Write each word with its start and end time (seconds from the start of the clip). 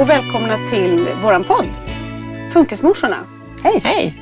Och 0.00 0.08
välkomna 0.08 0.56
till 0.70 1.08
våran 1.22 1.44
podd 1.44 1.66
Funkismorsorna. 2.52 3.16
Hej! 3.64 3.80
Hej! 3.84 4.14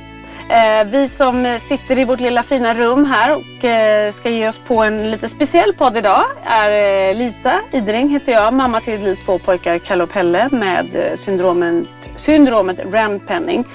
Eh, 0.49 0.87
vi 0.87 1.07
som 1.07 1.57
sitter 1.59 1.99
i 1.99 2.05
vårt 2.05 2.19
lilla 2.19 2.43
fina 2.43 2.73
rum 2.73 3.05
här 3.05 3.35
och 3.35 3.65
eh, 3.65 4.11
ska 4.11 4.29
ge 4.29 4.47
oss 4.47 4.59
på 4.67 4.83
en 4.83 5.11
lite 5.11 5.29
speciell 5.29 5.73
podd 5.73 5.97
idag 5.97 6.23
är 6.43 7.09
eh, 7.09 7.15
Lisa 7.15 7.61
Idring 7.71 8.09
heter 8.09 8.31
jag, 8.31 8.53
mamma 8.53 8.81
till 8.81 9.17
två 9.25 9.39
pojkar 9.39 9.79
Kalle 9.79 10.03
och 10.03 10.09
Pelle 10.09 10.49
med 10.51 11.11
syndromet, 11.15 11.87
syndromet 12.15 12.79
Rand-Penning. 12.79 13.65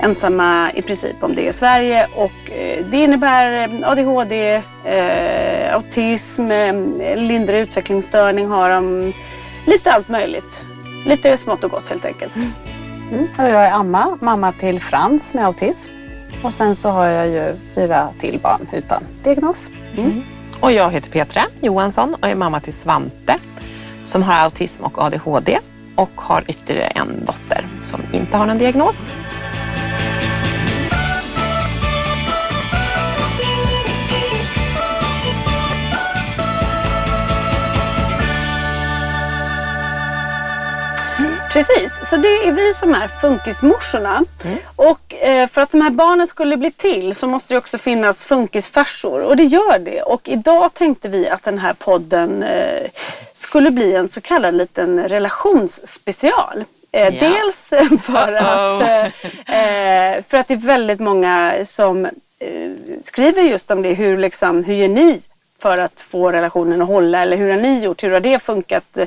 Ensamma 0.00 0.70
i 0.74 0.82
princip 0.82 1.16
om 1.20 1.34
det 1.34 1.42
i 1.42 1.52
Sverige 1.52 2.06
och 2.14 2.50
det 2.90 2.96
innebär 2.96 3.70
ADHD, 3.84 4.62
autism, 5.72 6.48
lindrig 7.16 7.60
utvecklingsstörning 7.60 8.48
har 8.48 8.70
de. 8.70 9.12
Lite 9.66 9.92
allt 9.92 10.08
möjligt. 10.08 10.67
Lite 11.06 11.36
smått 11.36 11.64
och 11.64 11.70
gott 11.70 11.88
helt 11.88 12.04
enkelt. 12.04 12.36
Mm. 12.36 13.26
Och 13.38 13.44
jag 13.44 13.66
är 13.66 13.72
Anna, 13.72 14.18
mamma 14.20 14.52
till 14.52 14.80
Frans 14.80 15.34
med 15.34 15.46
autism. 15.46 15.92
Och 16.42 16.52
sen 16.54 16.74
så 16.74 16.88
har 16.88 17.06
jag 17.06 17.28
ju 17.28 17.56
fyra 17.74 18.08
till 18.18 18.40
barn 18.42 18.66
utan 18.72 19.02
diagnos. 19.22 19.68
Och 20.60 20.72
jag 20.72 20.90
heter 20.90 21.10
Petra 21.10 21.42
Johansson 21.60 22.14
och 22.20 22.28
är 22.28 22.34
mamma 22.34 22.60
till 22.60 22.72
Svante 22.72 23.38
som 24.04 24.22
har 24.22 24.34
autism 24.34 24.84
och 24.84 24.98
ADHD 24.98 25.58
och 25.94 26.10
har 26.14 26.44
ytterligare 26.48 26.88
en 26.90 27.24
dotter 27.24 27.66
som 27.80 28.00
inte 28.12 28.36
har 28.36 28.46
någon 28.46 28.58
diagnos. 28.58 28.96
Precis, 41.58 42.08
så 42.10 42.16
det 42.16 42.28
är 42.28 42.52
vi 42.52 42.74
som 42.74 42.94
är 42.94 43.08
funkismorsorna. 43.08 44.24
Och 44.76 45.14
eh, 45.14 45.48
för 45.48 45.60
att 45.60 45.70
de 45.70 45.80
här 45.80 45.90
barnen 45.90 46.26
skulle 46.26 46.56
bli 46.56 46.70
till 46.70 47.14
så 47.14 47.26
måste 47.26 47.54
det 47.54 47.58
också 47.58 47.78
finnas 47.78 48.24
funkisfarsor. 48.24 49.20
Och 49.20 49.36
det 49.36 49.44
gör 49.44 49.78
det. 49.78 50.02
Och 50.02 50.28
idag 50.28 50.74
tänkte 50.74 51.08
vi 51.08 51.28
att 51.28 51.42
den 51.42 51.58
här 51.58 51.72
podden 51.72 52.42
eh, 52.42 52.90
skulle 53.32 53.70
bli 53.70 53.94
en 53.94 54.08
så 54.08 54.20
kallad 54.20 54.54
liten 54.54 55.08
relationsspecial. 55.08 56.64
Eh, 56.92 57.14
Ja. 57.14 57.20
Dels 57.20 57.68
för 58.02 58.32
att, 58.36 58.82
eh, 58.82 60.22
för 60.28 60.36
att 60.36 60.48
det 60.48 60.54
är 60.54 60.66
väldigt 60.66 61.00
många 61.00 61.54
som 61.64 62.08
skriver 63.00 63.42
just 63.42 63.70
om 63.70 63.82
det. 63.82 63.94
Hur, 63.94 64.18
liksom, 64.18 64.64
hur 64.64 64.74
gör 64.74 64.88
ni 64.88 65.20
för 65.62 65.78
att 65.78 66.00
få 66.00 66.32
relationen 66.32 66.82
att 66.82 66.88
hålla? 66.88 67.22
Eller 67.22 67.36
hur 67.36 67.50
har 67.50 67.56
ni 67.56 67.84
gjort? 67.84 68.02
Hur 68.02 68.10
har 68.10 68.20
det 68.20 68.38
funkat 68.38 68.98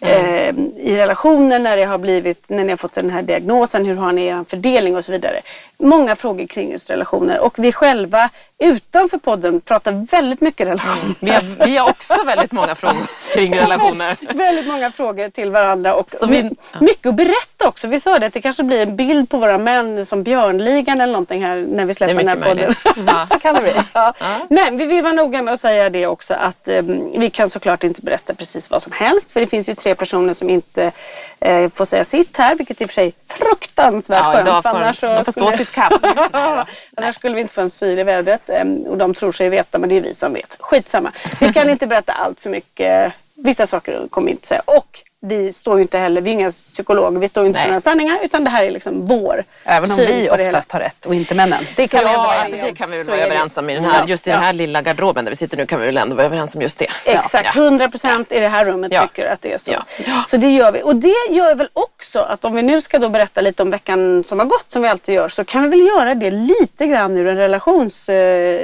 eh, 0.00 0.48
i 0.76 0.96
relationen 0.96 1.62
när, 1.62 1.76
det 1.76 1.84
har 1.84 1.98
blivit, 1.98 2.48
när 2.48 2.64
ni 2.64 2.70
har 2.70 2.76
fått 2.76 2.92
den 2.92 3.10
här 3.10 3.22
diagnosen? 3.22 3.86
Hur 3.86 3.96
har 3.96 4.12
ni 4.12 4.26
er 4.26 4.44
fördelning 4.48 4.96
och 4.96 5.04
så 5.04 5.12
vidare? 5.12 5.40
Många 5.84 6.16
frågor 6.16 6.46
kring 6.46 6.72
just 6.72 6.90
relationer. 6.90 7.38
Och 7.40 7.54
vi 7.58 7.72
själva 7.72 8.30
utanför 8.58 9.18
podden 9.18 9.60
pratar 9.60 9.92
väldigt 10.10 10.40
mycket 10.40 10.66
relationer. 10.66 11.14
Vi 11.20 11.30
har, 11.30 11.66
vi 11.66 11.76
har 11.76 11.88
också 11.90 12.14
väldigt 12.26 12.52
många 12.52 12.74
frågor 12.74 13.06
kring 13.34 13.54
relationer. 13.58 14.16
väldigt 14.34 14.66
många 14.66 14.90
frågor 14.90 15.28
till 15.28 15.50
varandra 15.50 15.94
och 15.94 16.08
vi- 16.28 16.42
my- 16.42 16.50
mycket 16.80 17.06
att 17.06 17.14
berätta 17.14 17.68
också. 17.68 17.86
Vi 17.86 18.00
sa 18.00 18.18
det 18.18 18.26
att 18.26 18.32
det 18.32 18.40
kanske 18.40 18.62
blir 18.62 18.82
en 18.82 18.96
bild 18.96 19.28
på 19.30 19.36
våra 19.38 19.58
män 19.58 20.06
som 20.06 20.22
Björnligan 20.22 21.00
eller 21.00 21.12
någonting 21.12 21.44
här 21.44 21.66
när 21.68 21.84
vi 21.84 21.94
släpper 21.94 22.14
den 22.14 22.28
här 22.28 22.36
podden. 22.36 22.74
Ja. 23.06 23.26
Så 23.30 23.38
kan 23.38 23.54
det 23.54 23.60
bli. 23.62 23.72
Ja. 23.94 24.14
Men 24.48 24.76
vi 24.78 24.84
vill 24.84 25.02
vara 25.02 25.12
noga 25.12 25.42
med 25.42 25.54
att 25.54 25.60
säga 25.60 25.90
det 25.90 26.06
också 26.06 26.34
att 26.34 26.68
eh, 26.68 26.82
vi 27.16 27.30
kan 27.30 27.50
såklart 27.50 27.84
inte 27.84 28.02
berätta 28.02 28.34
precis 28.34 28.70
vad 28.70 28.82
som 28.82 28.92
helst. 28.92 29.30
För 29.32 29.40
det 29.40 29.46
finns 29.46 29.68
ju 29.68 29.74
tre 29.74 29.94
personer 29.94 30.32
som 30.34 30.50
inte 30.50 30.92
eh, 31.40 31.68
får 31.68 31.84
säga 31.84 32.04
sitt 32.04 32.36
här, 32.38 32.54
vilket 32.54 32.80
i 32.80 32.84
och 32.84 32.88
för 32.88 32.94
sig 32.94 33.06
är 33.06 33.34
fruktansvärt 33.34 34.22
Ja, 34.24 34.32
skönt. 34.44 34.62
för 34.62 34.68
annars 34.70 35.00
så 35.00 35.06
de 35.06 35.24
får 35.24 35.32
stå 35.32 35.50
sitt 35.52 35.73
kast. 35.74 35.96
annars 36.96 37.14
skulle 37.16 37.34
vi 37.34 37.40
inte 37.40 37.54
få 37.54 37.60
en 37.60 37.70
syl 37.70 37.98
i 37.98 38.02
vädret. 38.02 38.48
eh, 38.50 38.64
Och 38.86 38.98
de 38.98 39.14
tror 39.14 39.32
sig 39.32 39.48
veta, 39.48 39.78
men 39.78 39.88
det 39.88 39.96
är 39.96 40.00
vi 40.00 40.14
som 40.14 40.32
vet. 40.32 40.56
Skitsamma. 40.60 41.12
Vi 41.40 41.52
kan 41.52 41.70
inte 41.70 41.86
berätta 41.86 42.12
allt 42.12 42.40
för 42.40 42.50
mycket. 42.50 43.12
Vissa 43.34 43.66
saker 43.66 44.08
kommer 44.10 44.26
vi 44.26 44.32
inte 44.32 44.46
säga. 44.46 44.62
Och 44.64 45.00
vi 45.26 45.52
står 45.52 45.76
ju 45.76 45.82
inte 45.82 45.98
heller, 45.98 46.20
vi 46.20 46.30
är 46.30 46.34
inga 46.34 46.50
psykologer, 46.50 47.18
vi 47.20 47.28
står 47.28 47.42
ju 47.42 47.46
inte 47.46 47.58
för 47.58 47.64
Nej. 47.64 47.70
några 47.70 47.80
sanningar. 47.80 48.18
Utan 48.22 48.44
det 48.44 48.50
här 48.50 48.64
är 48.64 48.70
liksom 48.70 49.06
vår 49.06 49.44
Även 49.64 49.90
om 49.90 49.96
vi 49.96 50.28
oftast 50.30 50.72
har 50.72 50.80
rätt 50.80 51.06
och 51.06 51.14
inte 51.14 51.34
männen. 51.34 51.64
Det 51.76 51.88
kan 51.88 52.00
vi 52.00 52.06
ändå 52.06 52.18
Ja, 52.20 52.22
vara 52.26 52.36
alltså 52.36 52.56
det 52.56 52.72
kan 52.72 52.90
vi 52.90 52.96
väl 52.96 53.06
Så 53.06 53.10
vara 53.12 53.20
överens 53.20 53.56
om 53.56 53.70
i 53.70 53.74
den 53.74 53.84
här, 53.84 53.98
Ja, 54.00 54.04
just 54.08 54.26
i 54.26 54.30
den 54.30 54.40
här 54.40 54.46
ja. 54.46 54.52
lilla 54.52 54.82
garderoben 54.82 55.24
där 55.24 55.32
vi 55.32 55.36
sitter 55.36 55.56
nu 55.56 55.66
kan 55.66 55.80
vi 55.80 55.86
väl 55.86 55.96
ändå 55.96 56.16
vara 56.16 56.26
överens 56.26 56.54
om 56.54 56.62
just 56.62 56.78
det. 56.78 56.86
Exakt, 57.06 57.50
Ja. 57.54 57.62
100 57.62 57.88
procent 57.88 58.32
i 58.32 58.40
det 58.40 58.48
här 58.48 58.64
rummet 58.64 58.92
Ja. 58.92 59.02
tycker 59.06 59.26
att 59.30 59.42
det 59.42 59.52
är 59.52 59.58
så. 59.58 59.70
Ja. 59.70 60.24
Så 60.28 60.36
det 60.36 60.50
gör 60.50 60.72
vi. 60.72 60.82
Och 60.82 60.96
det 60.96 61.14
gör 61.30 61.54
väl 61.54 61.68
också 61.72 62.18
att 62.18 62.44
om 62.44 62.54
vi 62.54 62.62
nu 62.62 62.80
ska 62.80 62.98
då 62.98 63.08
berätta 63.08 63.40
lite 63.40 63.62
om 63.62 63.70
veckan 63.70 64.24
som 64.26 64.38
har 64.38 64.46
gått 64.46 64.64
som 64.68 64.82
vi 64.82 64.88
alltid 64.88 65.14
gör 65.14 65.28
så 65.28 65.44
kan 65.44 65.62
vi 65.62 65.68
väl 65.68 65.86
göra 65.86 66.14
det 66.14 66.30
lite 66.30 66.86
grann 66.86 67.16
ur 67.16 67.26
en 67.26 67.36
relations... 67.36 68.08
Eh, 68.08 68.60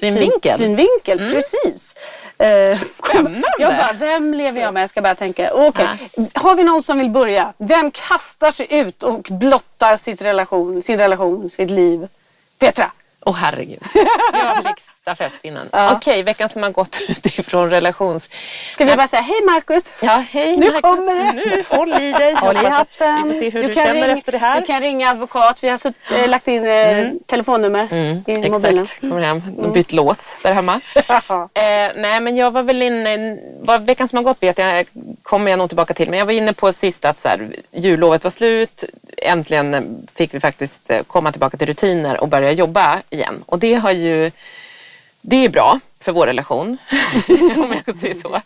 Synvinkel. 0.00 0.58
Syn, 0.58 0.76
synvinkel, 0.76 1.18
precis. 1.18 1.94
Eh, 2.40 2.78
Spännande. 2.78 3.42
Jag 3.58 3.76
bara, 3.76 3.92
vem 3.92 4.34
lever 4.34 4.60
jag 4.60 4.74
med? 4.74 4.82
Jag 4.82 4.90
ska 4.90 5.00
bara 5.02 5.14
tänka. 5.14 5.50
Okej, 5.54 5.88
har 6.34 6.54
vi 6.54 6.64
någon 6.64 6.82
som 6.82 6.98
vill 6.98 7.10
börja? 7.10 7.52
Vem 7.58 7.90
kastar 7.90 8.50
sig 8.50 8.66
ut 8.70 9.02
och 9.02 9.20
blottar 9.30 9.96
sitt 9.96 10.22
relation, 10.22 10.82
sin 10.82 10.98
relation, 10.98 11.50
sitt 11.50 11.70
liv? 11.70 12.08
Petra, 12.58 12.90
Åh 13.26 13.34
herregud. 13.34 13.82
Jag 14.32 14.56
fick 14.56 14.80
stafettpinnen. 15.14 15.68
Okej, 15.72 16.22
veckan 16.22 16.48
som 16.48 16.62
har 16.62 16.70
gått 16.70 16.96
utifrån 17.08 17.70
relations... 17.70 18.28
Ska 18.72 18.84
vi 18.84 18.96
bara 18.96 19.06
säga 19.08 19.22
hej 19.22 19.42
Marcus? 19.44 19.90
Ja, 20.00 20.24
hej 20.32 20.56
Nu 20.56 20.66
Marcus. 20.66 20.80
kommer 20.80 21.14
det. 21.14 21.32
Nu, 21.56 21.64
håll 21.76 21.92
i 22.02 22.12
dig. 22.12 22.34
Håll 22.34 22.56
i 22.56 22.66
hatten. 22.66 23.28
Vi 23.28 23.32
får 23.32 23.40
se 23.40 23.50
hur 23.50 23.68
du, 23.68 23.74
kan 23.74 23.84
känner 23.84 24.08
ring- 24.08 24.18
efter 24.18 24.32
det 24.32 24.38
här. 24.38 24.60
Du 24.60 24.66
kan 24.66 24.80
ringa 24.80 25.10
advokat. 25.10 25.62
Vi 25.64 25.68
har 25.68 25.78
sutt, 25.78 25.94
äh, 26.16 26.28
lagt 26.28 26.48
in 26.48 26.66
äh, 26.66 27.08
telefonnummer 27.26 27.88
i 27.94 28.14
mobilen. 28.50 28.54
Mm, 28.54 28.82
Exakt, 28.84 29.00
kommer 29.00 29.20
hem. 29.22 29.42
De 29.58 29.72
bytt 29.72 29.92
lås 29.92 30.36
där 30.42 30.52
hemma. 30.52 30.80
eh, 31.54 31.90
nej 31.96 32.20
men 32.20 32.36
jag 32.36 32.50
var 32.50 32.62
väl 32.62 32.82
inne, 32.82 33.36
vad 33.60 33.86
veckan 33.86 34.08
som 34.08 34.16
har 34.16 34.24
gått 34.24 34.42
vet 34.42 34.58
jag, 34.58 34.86
kommer 35.22 35.50
jag 35.50 35.58
nog 35.58 35.68
tillbaka 35.70 35.94
till. 35.94 36.10
Men 36.10 36.18
jag 36.18 36.26
var 36.26 36.32
inne 36.32 36.52
på 36.52 36.72
sist 36.72 37.04
att 37.04 37.22
så 37.22 37.28
här, 37.28 37.48
jullovet 37.70 38.24
var 38.24 38.30
slut. 38.30 38.84
Äntligen 39.22 39.96
fick 40.14 40.34
vi 40.34 40.40
faktiskt 40.40 40.90
eh, 40.90 41.02
komma 41.02 41.32
tillbaka 41.32 41.56
till 41.56 41.66
rutiner 41.66 42.20
och 42.20 42.28
börja 42.28 42.52
jobba 42.52 43.00
igen. 43.10 43.42
Och 43.46 43.58
det 43.58 43.74
har 43.74 43.90
ju, 43.90 44.30
det 45.20 45.44
är 45.44 45.48
bra 45.48 45.80
för 46.00 46.12
vår 46.12 46.26
relation. 46.26 46.78
om 47.56 47.74
jag 47.86 47.96
säger 47.96 48.14
så. 48.14 48.40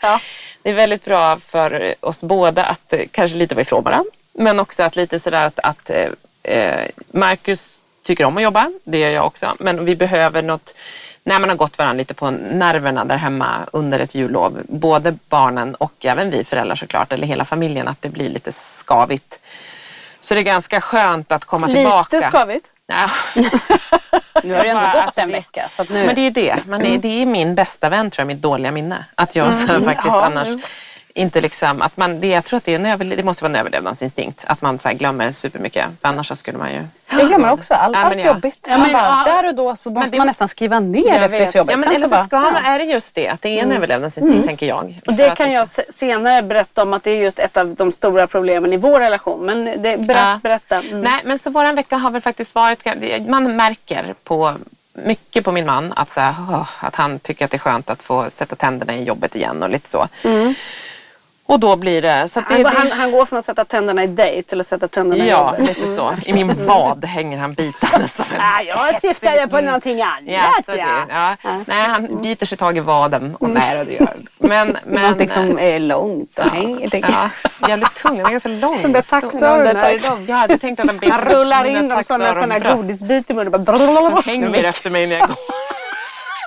Det 0.62 0.70
är 0.70 0.74
väldigt 0.74 1.04
bra 1.04 1.36
för 1.36 1.94
oss 2.00 2.22
båda 2.22 2.64
att 2.64 2.92
eh, 2.92 3.00
kanske 3.10 3.38
lite 3.38 3.54
vara 3.54 3.62
ifrån 3.62 3.84
varandra. 3.84 4.10
Men 4.32 4.60
också 4.60 4.82
att 4.82 4.96
lite 4.96 5.20
sådär 5.20 5.46
att, 5.46 5.58
att 5.62 5.90
eh, 5.90 6.08
eh, 6.42 6.88
Marcus 7.10 7.80
tycker 8.02 8.24
om 8.24 8.36
att 8.36 8.42
jobba, 8.42 8.72
det 8.84 8.98
gör 8.98 9.10
jag 9.10 9.26
också. 9.26 9.56
Men 9.58 9.84
vi 9.84 9.96
behöver 9.96 10.42
något, 10.42 10.74
när 11.22 11.38
man 11.38 11.48
har 11.48 11.56
gått 11.56 11.78
varandra 11.78 11.98
lite 11.98 12.14
på 12.14 12.30
nerverna 12.30 13.04
där 13.04 13.16
hemma 13.16 13.56
under 13.72 14.00
ett 14.00 14.14
jullov, 14.14 14.62
både 14.68 15.16
barnen 15.28 15.74
och 15.74 16.06
även 16.06 16.30
vi 16.30 16.44
föräldrar 16.44 16.76
såklart, 16.76 17.12
eller 17.12 17.26
hela 17.26 17.44
familjen, 17.44 17.88
att 17.88 18.02
det 18.02 18.08
blir 18.08 18.28
lite 18.28 18.52
skavigt. 18.52 19.40
Så 20.20 20.34
det 20.34 20.40
är 20.40 20.42
ganska 20.42 20.80
skönt 20.80 21.32
att 21.32 21.44
komma 21.44 21.68
tillbaka. 21.68 22.16
Lite 22.16 22.30
skavigt. 22.30 22.70
Nu 24.42 24.54
har 24.54 24.62
det 24.62 24.68
ändå 24.68 24.80
Bara, 24.82 24.92
gått 24.92 25.02
alltså, 25.04 25.20
en 25.20 25.28
det- 25.28 25.34
vecka. 25.34 25.68
Så 25.68 25.82
att 25.82 25.88
nu... 25.88 26.06
Men 26.06 26.14
det 26.14 26.20
är 26.20 26.30
det. 26.30 26.56
Men 26.66 26.80
det, 26.80 26.96
det 26.98 27.22
är 27.22 27.26
min 27.26 27.54
bästa 27.54 27.88
vän 27.88 28.10
tror 28.10 28.20
jag, 28.22 28.26
mitt 28.26 28.42
dåliga 28.42 28.72
minne. 28.72 29.04
Att 29.14 29.36
jag 29.36 29.54
så 29.54 29.60
här, 29.66 29.80
faktiskt 29.80 30.06
Ja, 30.14 30.24
annars 30.24 30.48
inte 31.16 31.40
liksom, 31.40 31.82
att 31.82 31.96
man, 31.96 32.20
det, 32.20 32.26
jag 32.28 32.44
tror 32.44 32.56
att 32.56 32.64
det, 32.64 32.72
är 32.74 32.78
en 32.78 32.86
överle- 32.86 33.16
det 33.16 33.22
måste 33.22 33.44
vara 33.44 33.50
en 33.52 33.56
överlevnadsinstinkt. 33.56 34.44
Att 34.48 34.62
man 34.62 34.78
så 34.78 34.88
här, 34.88 34.94
glömmer 34.96 35.32
supermycket. 35.32 35.86
För 36.00 36.08
annars 36.08 36.28
så 36.28 36.36
skulle 36.36 36.58
man 36.58 36.72
ju... 36.72 36.84
Jag 37.18 37.28
glömmer 37.28 37.50
också 37.50 37.74
all, 37.74 37.92
Ja, 37.92 37.98
men 37.98 38.06
allt 38.06 38.16
ja. 38.24 38.26
jobbigt. 38.26 38.66
Ja, 38.70 38.78
men- 38.78 38.92
bara, 38.92 39.02
ja. 39.26 39.32
Där 39.42 39.48
och 39.48 39.54
då 39.54 39.76
så 39.76 39.90
måste 39.90 40.10
det- 40.10 40.18
man 40.18 40.26
nästan 40.26 40.48
skriva 40.48 40.80
ner 40.80 41.02
Jag 41.08 41.20
det 41.22 41.28
för 41.28 41.38
det 41.38 41.44
är 41.44 41.46
så 41.50 41.58
jobbigt. 41.58 41.70
Ja, 41.70 41.76
men 41.76 41.88
eller 41.88 42.08
så 42.08 42.16
så 42.16 42.24
ska 42.24 42.40
man, 42.40 42.56
är 42.56 42.78
det 42.78 42.84
just 42.84 43.14
det, 43.14 43.28
att 43.28 43.42
det 43.42 43.48
är 43.58 43.62
en 43.62 43.72
överlevnadsinstinkt 43.72 44.46
tänker 44.46 44.66
jag. 44.66 45.00
Och 45.06 45.12
det 45.14 45.36
kan 45.36 45.52
jag 45.52 45.68
se- 45.68 45.92
senare 45.92 46.42
berätta 46.42 46.82
om 46.82 46.92
att 46.92 47.04
det 47.04 47.10
är 47.10 47.22
just 47.22 47.38
ett 47.38 47.56
av 47.56 47.74
de 47.74 47.92
stora 47.92 48.26
problemen 48.26 48.72
i 48.72 48.76
vår 48.76 49.00
relation. 49.00 49.46
Men 49.46 49.64
det, 49.64 49.80
berätt, 49.82 50.08
Ja. 50.08 50.40
berätta. 50.42 50.80
Mm. 50.80 51.00
Nej, 51.00 51.20
men 51.24 51.38
så 51.38 51.50
våran 51.50 51.74
vecka 51.74 51.96
har 51.96 52.10
väl 52.10 52.22
faktiskt 52.22 52.54
varit... 52.54 52.84
Man 53.28 53.56
märker 53.56 54.14
på 54.24 54.54
mycket 54.96 55.44
på 55.44 55.52
min 55.52 55.66
man 55.66 55.92
att, 55.96 56.10
så 56.12 56.20
här, 56.20 56.34
att 56.80 56.94
han 56.96 57.18
tycker 57.18 57.44
att 57.44 57.50
det 57.50 57.56
är 57.56 57.58
skönt 57.58 57.90
att 57.90 58.02
få 58.02 58.30
sätta 58.30 58.56
tänderna 58.56 58.94
i 58.96 59.04
jobbet 59.04 59.36
igen 59.36 59.62
och 59.62 59.70
lite 59.70 59.90
så. 59.90 60.08
Och 61.46 61.60
då 61.60 61.76
blir 61.76 62.02
det... 62.02 62.28
Så 62.28 62.38
att 62.40 62.48
det, 62.48 62.54
Han, 62.54 62.62
det 62.62 62.68
han, 62.68 62.90
han 62.90 63.10
går 63.10 63.24
från 63.24 63.38
att 63.38 63.44
sätta 63.44 63.64
tänderna 63.64 64.04
i 64.04 64.06
dejt 64.06 64.48
till 64.48 64.60
att 64.60 64.66
sätta 64.66 64.88
tänderna 64.88 65.24
i 65.24 65.28
Ja, 65.28 65.50
jobbet. 65.56 65.68
lite 65.68 65.96
så. 65.96 66.12
I 66.26 66.32
min 66.32 66.66
vad 66.66 67.04
hänger 67.04 67.38
han 67.38 67.52
bitande 67.52 68.08
som 68.16 68.24
en 68.34 68.40
Ah, 68.40 68.60
jag 68.60 69.00
syftade 69.00 69.48
på 69.48 69.60
någonting 69.60 70.02
annat. 70.02 70.20
Ja, 70.26 70.62
så 70.66 70.70
det, 70.72 70.86
ja. 71.08 71.36
Nej, 71.66 71.88
han 71.88 72.22
biter 72.22 72.46
sig 72.46 72.58
tag 72.58 72.76
i 72.76 72.80
vaden. 72.80 73.36
Och 73.40 73.50
nej, 73.50 73.78
då, 73.78 73.84
det 73.84 73.92
gör 73.92 74.16
men, 74.38 74.76
men, 74.86 75.02
Någonting 75.02 75.28
som 75.28 75.58
är 75.58 75.78
långt 75.78 76.38
och 76.38 76.44
hänger. 76.44 76.90
Ja, 76.92 77.30
jävligt 77.68 77.94
tung. 77.94 78.16
Den 78.16 78.26
är 78.26 78.30
ganska 78.30 78.48
lång. 78.48 78.82
De 78.82 78.92
där 78.92 79.94
idag. 79.94 80.18
Jag 80.28 80.36
hade 80.36 80.58
tänkt 80.58 80.80
att 80.80 80.86
han 80.86 80.98
bet 80.98 81.10
Han 81.10 81.24
rullar 81.24 81.64
in 81.64 81.88
dem 81.88 82.04
som 82.04 82.20
en 82.20 82.34
sån 82.34 82.50
här 82.50 82.76
godisbit 82.76 83.30
i 83.30 83.34
munnen. 83.34 83.64
Bara 83.64 83.78
Som 83.78 84.22
hänger 84.24 84.64
efter 84.74 84.90
mig 84.90 85.06
när 85.06 85.16
jag 85.18 85.28
går. 85.28 85.36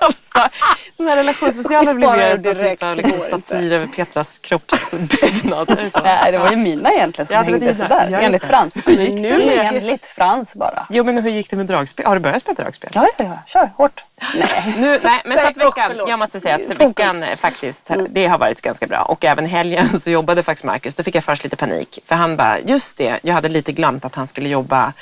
Alltså, 0.00 0.50
Den 0.96 1.08
här 1.08 1.16
relationsspecialen 1.16 1.96
blev 1.96 2.16
ju 2.16 2.32
typ 2.34 2.42
direkt, 2.42 2.82
av 2.82 2.96
det 2.96 3.02
liksom 3.02 3.40
satir 3.40 3.72
över 3.72 3.86
Petras 3.86 4.38
kroppsbyggnad. 4.38 5.78
Nej, 6.04 6.32
det 6.32 6.38
var 6.38 6.50
ju 6.50 6.56
mina 6.56 6.92
egentligen 6.92 7.26
som 7.26 7.36
Ja, 7.36 7.42
hängde 7.42 7.74
sådär. 7.74 8.08
Ja, 8.10 8.18
enligt. 8.18 8.44
Frans. 8.44 8.86
Nu 8.86 9.52
enligt 9.52 10.06
Frans 10.06 10.54
bara. 10.54 10.86
Jo, 10.90 11.04
men 11.04 11.18
hur 11.18 11.30
gick 11.30 11.50
det 11.50 11.56
med 11.56 11.66
dragspel? 11.66 12.06
Har 12.06 12.14
du 12.14 12.20
börjat 12.20 12.42
spela 12.42 12.62
dragspel? 12.62 12.90
Ja, 12.94 13.08
ja, 13.18 13.24
ja. 13.24 13.38
Kör 13.46 13.70
hårt. 13.76 14.04
Nej. 14.34 14.74
Nu, 14.78 14.98
nej, 15.02 15.22
men 15.24 15.38
så 15.38 15.44
veckan, 15.66 16.08
jag 16.08 16.18
måste 16.18 16.40
säga 16.40 16.54
att 16.54 16.80
veckan 16.80 17.24
faktiskt, 17.36 17.90
det 18.10 18.26
har 18.26 18.38
varit 18.38 18.62
ganska 18.62 18.86
bra. 18.86 19.02
Och 19.02 19.24
även 19.24 19.46
helgen 19.46 20.00
så 20.00 20.10
jobbade 20.10 20.42
faktiskt 20.42 20.64
Marcus. 20.64 20.94
Då 20.94 21.02
fick 21.02 21.14
jag 21.14 21.24
först 21.24 21.44
lite 21.44 21.56
panik. 21.56 21.98
För 22.06 22.14
han 22.14 22.36
bara, 22.36 22.58
just 22.60 22.96
det, 22.96 23.18
jag 23.22 23.34
hade 23.34 23.48
lite 23.48 23.72
glömt 23.72 24.04
att 24.04 24.14
han 24.14 24.26
skulle 24.26 24.48
jobba 24.48 24.92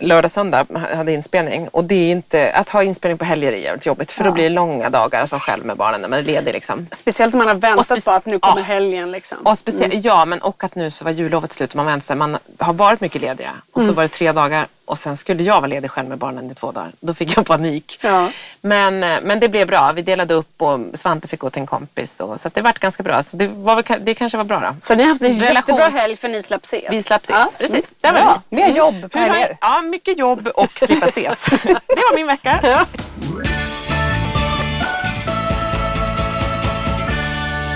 lördag, 0.00 0.30
söndag, 0.30 0.66
hade 0.96 1.12
inspelning. 1.12 1.68
Och 1.68 1.84
det 1.84 1.94
är 1.94 2.10
inte, 2.12 2.52
att 2.52 2.68
ha 2.68 2.82
inspelning 2.82 3.18
på 3.18 3.24
helger 3.24 3.52
är 3.52 3.56
jävligt 3.56 3.86
jobbigt. 3.86 4.12
För 4.12 4.24
då 4.24 4.32
blir 4.32 4.44
det 4.44 4.50
långa 4.50 4.90
dagar 4.90 5.22
att 5.22 5.30
vara 5.30 5.40
själv 5.40 5.64
med 5.64 5.76
barnen 5.76 6.00
när 6.00 6.08
man 6.08 6.18
är 6.18 6.22
ledig 6.22 6.52
liksom. 6.52 6.86
Speciellt 6.92 7.34
om 7.34 7.38
man 7.38 7.48
har 7.48 7.54
väntat 7.54 8.04
på 8.04 8.10
att 8.10 8.26
nu 8.26 8.38
kommer 8.38 8.56
Ja. 8.56 8.62
helgen. 8.62 9.10
Liksom. 9.10 9.38
Och 9.44 9.58
speciellt, 9.58 10.04
Ja, 10.04 10.24
men 10.24 10.38
och 10.42 10.64
att 10.64 10.74
nu 10.74 10.90
så 10.90 11.04
var 11.04 11.10
jullovet 11.10 11.52
slut 11.52 11.70
och 11.70 11.76
man 11.76 11.86
väntar 11.86 12.04
sig. 12.04 12.16
Man 12.16 12.38
har 12.58 12.72
varit 12.72 13.00
mycket 13.00 13.22
lediga 13.22 13.50
och 13.72 13.82
så 13.82 13.92
var 13.92 14.02
det 14.02 14.08
tre 14.08 14.32
dagar 14.32 14.66
och 14.90 14.98
sen 14.98 15.16
skulle 15.16 15.42
jag 15.42 15.54
vara 15.54 15.66
ledig 15.66 15.90
själv 15.90 16.08
med 16.08 16.18
barnen 16.18 16.50
i 16.50 16.54
två 16.54 16.72
dagar. 16.72 16.92
Då 17.00 17.14
fick 17.14 17.36
jag 17.36 17.46
panik. 17.46 17.98
Ja. 18.02 18.28
Men, 18.60 19.04
eh, 19.04 19.18
men 19.22 19.40
det 19.40 19.48
blev 19.48 19.66
bra. 19.66 19.92
Vi 19.92 20.02
delade 20.02 20.34
upp 20.34 20.62
och 20.62 20.80
Svante 20.94 21.28
fick 21.28 21.40
gå 21.40 21.50
till 21.50 21.60
en 21.60 21.66
kompis. 21.66 22.14
Och, 22.20 22.40
så 22.40 22.48
att 22.48 22.54
det 22.54 22.60
vart 22.62 22.78
ganska 22.78 23.02
bra. 23.02 23.22
Så 23.22 23.36
det, 23.36 23.46
var 23.46 23.98
det 24.00 24.14
kanske 24.14 24.38
var 24.38 24.44
bra 24.44 24.60
då. 24.60 24.76
Så 24.80 24.94
ni 24.94 25.02
har 25.02 25.10
haft 25.10 25.22
en 25.22 25.28
Relation. 25.28 25.54
jättebra 25.54 26.00
helg 26.00 26.16
för 26.16 26.28
ni 26.28 26.42
slapp 26.42 26.64
ses. 26.64 26.84
Vi 26.90 27.02
slapp 27.02 27.24
ses. 27.24 27.36
Ja. 27.36 27.50
Precis. 27.58 27.92
Där 28.00 28.12
var 28.12 28.20
Bra. 28.20 28.42
vi. 28.48 28.62
Har 28.62 28.68
jobb 28.68 29.12
på 29.12 29.18
helger. 29.18 29.56
Ja, 29.60 29.82
mycket 29.82 30.18
jobb 30.18 30.48
och 30.54 30.78
slippa 30.78 31.06
ses. 31.06 31.44
det 31.62 32.02
var 32.10 32.16
min 32.16 32.26
vecka. 32.26 32.86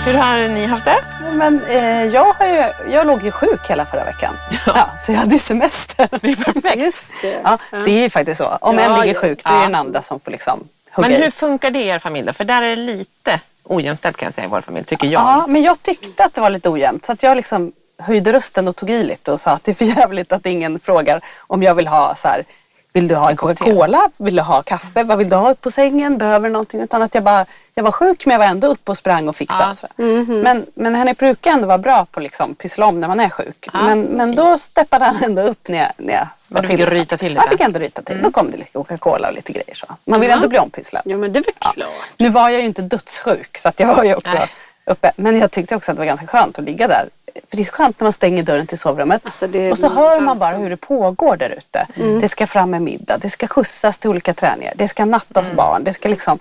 Hur 0.04 0.14
har 0.14 0.48
ni 0.48 0.66
haft 0.66 0.84
det? 0.84 1.04
Men 1.32 1.64
eh, 1.64 2.04
jag, 2.04 2.32
har 2.32 2.46
ju, 2.46 2.92
jag 2.92 3.06
låg 3.06 3.22
ju 3.24 3.30
sjuk 3.30 3.70
hela 3.70 3.84
förra 3.86 4.04
veckan. 4.04 4.34
Ja. 4.66 4.90
så 4.98 5.12
jag 5.12 5.18
hade 5.18 5.32
ju 5.32 5.38
semester. 5.38 6.08
Det 6.20 6.28
är 6.30 6.36
perfekt. 6.36 6.76
Just 6.76 7.12
det. 7.22 7.40
Ja, 7.44 7.58
det 7.70 7.90
är 7.90 8.02
ju 8.02 8.10
faktiskt 8.10 8.38
så. 8.38 8.58
Om 8.60 8.78
Ja, 8.78 8.84
en 8.84 9.00
ligger 9.00 9.14
ja. 9.14 9.20
sjuk, 9.20 9.44
då 9.44 9.50
är 9.50 9.52
det 9.54 9.58
Ja. 9.58 9.62
den 9.62 9.74
andra 9.74 10.02
som 10.02 10.20
får 10.20 10.30
liksom 10.30 10.68
hugga 10.92 11.08
Men 11.08 11.16
hur 11.20 11.28
i. 11.28 11.30
funkar 11.30 11.70
det 11.70 11.78
i 11.78 11.88
er 11.88 11.98
familj 11.98 12.26
då? 12.26 12.32
För 12.32 12.44
där 12.44 12.62
är 12.62 12.68
det 12.68 12.76
lite 12.76 13.40
ojämställt 13.64 14.16
kan 14.16 14.26
jag 14.26 14.34
säga 14.34 14.44
i 14.46 14.50
vår 14.50 14.60
familj, 14.60 14.84
tycker 14.84 15.06
jag. 15.06 15.22
Ja, 15.22 15.44
men 15.48 15.62
jag 15.62 15.82
tyckte 15.82 16.24
att 16.24 16.34
det 16.34 16.40
var 16.40 16.50
lite 16.50 16.68
ojämnt. 16.68 17.04
Så 17.04 17.12
att 17.12 17.22
jag 17.22 17.36
liksom 17.36 17.72
höjde 17.98 18.32
rösten 18.32 18.68
och 18.68 18.76
tog 18.76 18.90
i 18.90 19.04
lite 19.04 19.32
och 19.32 19.40
sa 19.40 19.50
att 19.50 19.64
det 19.64 19.72
är 19.72 19.74
för 19.74 19.84
jävligt 19.84 20.32
att 20.32 20.46
ingen 20.46 20.78
frågar 20.78 21.20
om 21.40 21.62
jag 21.62 21.74
vill 21.74 21.86
ha 21.86 22.14
så 22.14 22.28
här. 22.28 22.44
Vill 22.94 23.08
du 23.08 23.14
ha 23.14 23.30
en 23.30 23.36
Coca-Cola? 23.36 24.10
Vill 24.16 24.36
du 24.36 24.42
ha 24.42 24.62
kaffe? 24.62 25.04
Vad 25.04 25.18
vill 25.18 25.28
du 25.28 25.36
ha 25.36 25.54
på 25.54 25.70
sängen? 25.70 26.18
Behöver 26.18 26.48
du 26.48 26.52
någonting? 26.52 26.80
Utan 26.80 27.02
att 27.02 27.14
jag 27.14 27.24
bara, 27.24 27.46
jag 27.74 27.84
var 27.84 27.90
sjuk 27.90 28.26
men 28.26 28.32
jag 28.32 28.38
var 28.38 28.46
ändå 28.46 28.66
uppe 28.66 28.90
och 28.90 28.96
sprang 28.96 29.28
och 29.28 29.36
fixade. 29.36 29.62
Ja. 29.64 29.70
och 29.70 29.76
sådär. 29.76 30.42
Men, 30.42 30.66
men 30.74 30.94
Henrik 30.94 31.18
brukar 31.18 31.50
ändå 31.50 31.66
vara 31.66 31.78
bra 31.78 32.06
på 32.10 32.20
att 32.20 32.24
liksom 32.24 32.54
pyssla 32.54 32.86
om 32.86 33.00
när 33.00 33.08
man 33.08 33.20
är 33.20 33.28
sjuk. 33.28 33.68
men 33.72 34.02
men 34.02 34.34
då 34.34 34.58
steppade 34.58 35.04
han 35.04 35.16
ändå 35.24 35.42
upp 35.42 35.68
när 35.68 35.78
jag, 35.78 35.88
när 35.96 36.14
jag 36.14 36.26
sa 36.36 36.54
Men 36.54 36.62
du 36.62 36.68
fick 36.68 36.76
till. 36.76 36.86
ryta 36.90 37.16
till 37.16 37.34
lite. 37.34 37.48
fick 37.48 37.60
ändå 37.60 37.78
ryta 37.78 38.02
till. 38.02 38.22
Då 38.22 38.30
kom 38.30 38.50
det 38.50 38.56
lite 38.56 38.72
Coca-Cola 38.72 39.28
och 39.28 39.34
lite 39.34 39.52
grejer 39.52 39.74
så. 39.74 39.86
Man 40.06 40.20
vill 40.20 40.30
ändå 40.30 40.48
bli 40.48 40.58
ompysslad. 40.58 41.02
Ja 41.04 41.16
men 41.16 41.32
det 41.32 41.38
är 41.38 41.44
väl 41.44 41.54
klart. 41.58 41.88
Nu 42.16 42.28
var 42.28 42.48
jag 42.48 42.60
ju 42.60 42.66
inte 42.66 42.82
dödssjuk 42.82 43.56
så 43.58 43.68
att 43.68 43.80
jag 43.80 43.94
var 43.94 44.04
ju 44.04 44.14
också 44.14 44.34
Nej. 44.34 44.48
uppe. 44.86 45.12
Men 45.16 45.38
jag 45.38 45.50
tyckte 45.50 45.76
också 45.76 45.90
att 45.90 45.96
det 45.96 46.00
var 46.00 46.06
ganska 46.06 46.26
skönt 46.26 46.58
att 46.58 46.64
ligga 46.64 46.88
där. 46.88 47.08
För 47.48 47.56
det 47.56 47.62
är 47.62 47.64
så 47.64 47.72
skönt 47.72 48.00
när 48.00 48.04
man 48.04 48.12
stänger 48.12 48.42
dörren 48.42 48.66
till 48.66 48.78
sovrummet. 48.78 49.22
Alltså, 49.24 49.46
det 49.46 49.70
och 49.70 49.78
så 49.78 49.88
hör 49.88 50.20
man 50.20 50.38
bara 50.38 50.56
hur 50.56 50.70
det 50.70 50.76
pågår 50.76 51.36
där 51.36 51.50
ute. 51.50 51.86
Det 52.20 52.28
ska 52.28 52.46
fram 52.46 52.74
en 52.74 52.84
middag, 52.84 53.18
det 53.18 53.30
ska 53.30 53.46
skjutsas 53.46 53.98
till 53.98 54.10
olika 54.10 54.34
träningar, 54.34 54.72
det 54.76 54.88
ska 54.88 55.04
nattas 55.04 55.52
barn. 55.52 55.84
Det, 55.84 55.92
ska 55.92 56.08
liksom, 56.08 56.38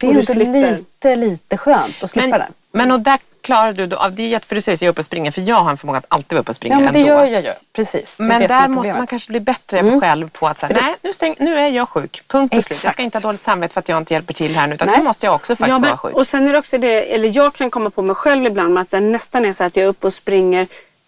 det 0.00 0.06
är 0.06 0.18
ändå 0.18 0.32
lite, 0.32 1.16
lite 1.16 1.56
skönt 1.56 2.02
att 2.02 2.10
slippa 2.10 2.28
Men, 2.28 2.40
det. 2.40 2.46
men 2.72 2.90
och 2.90 3.00
där 3.00 3.18
klarar 3.46 3.72
du 3.72 3.86
då 3.86 3.96
av, 3.96 4.14
det 4.14 4.44
för 4.44 4.54
du 4.54 4.60
säger 4.60 4.76
att 4.76 4.82
jag 4.82 4.86
är 4.88 4.90
uppe 4.90 5.00
och 5.00 5.04
springer, 5.04 5.30
för 5.30 5.40
jag 5.40 5.56
har 5.56 5.70
en 5.70 5.76
förmåga 5.76 5.98
att 5.98 6.04
alltid 6.08 6.32
vara 6.32 6.40
uppe 6.40 6.50
och 6.50 6.56
springa 6.56 6.74
Ja 6.74 6.80
men 6.80 6.92
det 6.92 6.98
ändå. 6.98 7.12
gör 7.12 7.24
jag 7.26 7.42
ju. 7.44 7.52
Precis. 7.76 8.20
Men 8.20 8.40
där 8.48 8.68
måste 8.68 8.92
man 8.92 9.06
kanske 9.06 9.30
bli 9.30 9.40
bättre 9.40 10.00
själv 10.00 10.30
på 10.30 10.48
att 10.48 10.58
säga, 10.58 10.78
nej 10.82 10.94
nu, 11.02 11.12
stäng, 11.12 11.36
nu 11.38 11.58
är 11.58 11.68
jag 11.68 11.88
sjuk, 11.88 12.22
punkt 12.28 12.54
och 12.56 12.64
slut. 12.64 12.84
Jag 12.84 12.92
ska 12.92 13.02
inte 13.02 13.18
ha 13.18 13.22
dåligt 13.22 13.42
samvete 13.42 13.72
för 13.74 13.80
att 13.80 13.88
jag 13.88 13.98
inte 13.98 14.14
hjälper 14.14 14.34
till 14.34 14.56
här 14.56 14.66
nu, 14.66 14.74
utan 14.74 14.88
Nej. 14.88 14.98
nu 14.98 15.04
måste 15.04 15.26
jag 15.26 15.34
också 15.34 15.56
faktiskt 15.56 15.68
Ja, 15.68 15.78
men, 15.78 15.88
vara 15.90 15.98
sjuk. 15.98 16.14
och 16.14 16.26
sen 16.26 16.48
är 16.48 16.52
det 16.52 16.58
också 16.58 16.78
det, 16.78 17.14
eller 17.14 17.36
jag 17.36 17.54
kan 17.54 17.70
komma 17.70 17.90
på 17.90 18.02
mig 18.02 18.14
själv 18.16 18.46
ibland 18.46 18.74
med 18.74 18.80
att 18.80 18.90
det 18.90 19.00
nästan 19.00 19.44
är 19.44 19.52
så 19.52 19.64
att 19.64 19.76
jag 19.76 19.84
är 19.84 19.88
uppe 19.88 20.06
och 20.06 20.12
springer 20.12 20.66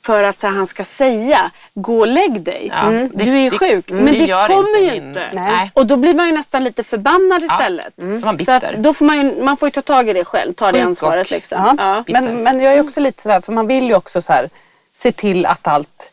för 0.08 0.22
att 0.24 0.40
så 0.40 0.46
här, 0.46 0.54
han 0.54 0.66
ska 0.66 0.84
säga 0.84 1.50
gå 1.74 1.98
och 2.00 2.06
lägg 2.06 2.40
dig. 2.40 2.62
Ja, 2.72 2.82
Mm. 2.88 3.10
du 3.14 3.38
är 3.46 3.50
sjuk. 3.50 3.90
mm, 3.90 4.04
men 4.04 4.14
det 4.14 4.26
det, 4.26 4.46
kommer 4.48 4.78
inte 4.78 4.94
ju 4.94 5.00
min- 5.00 5.08
inte. 5.08 5.24
Nej. 5.32 5.70
Och 5.74 5.86
då 5.86 5.96
blir 5.96 6.14
man 6.14 6.26
ju 6.26 6.32
nästan 6.34 6.64
lite 6.64 6.82
förbannad 6.84 7.42
istället. 7.44 7.98
Mm. 7.98 8.20
Man 8.20 8.34
är 8.40 8.60
Så 8.60 8.76
då 8.76 8.94
får 8.94 9.04
man, 9.04 9.16
ju, 9.20 9.42
man 9.42 9.56
får 9.56 9.66
ju 9.66 9.70
ta 9.70 9.82
tag 9.82 10.08
i 10.08 10.12
det 10.12 10.24
själv, 10.24 10.52
ta 10.52 10.72
det 10.72 10.80
ansvaret. 10.80 11.30
Liksom. 11.30 11.58
Ja. 11.78 12.04
Ja. 12.06 12.20
Men, 12.20 12.42
men 12.42 12.60
jag 12.60 12.74
är 12.74 12.80
också 12.80 13.00
lite 13.00 13.22
sådär, 13.22 13.40
för 13.40 13.52
man 13.52 13.66
vill 13.66 13.84
ju 13.86 13.94
också 13.94 14.20
så 14.22 14.32
här, 14.32 14.50
se 14.92 15.12
till 15.12 15.46
att 15.46 15.66
allt 15.68 16.12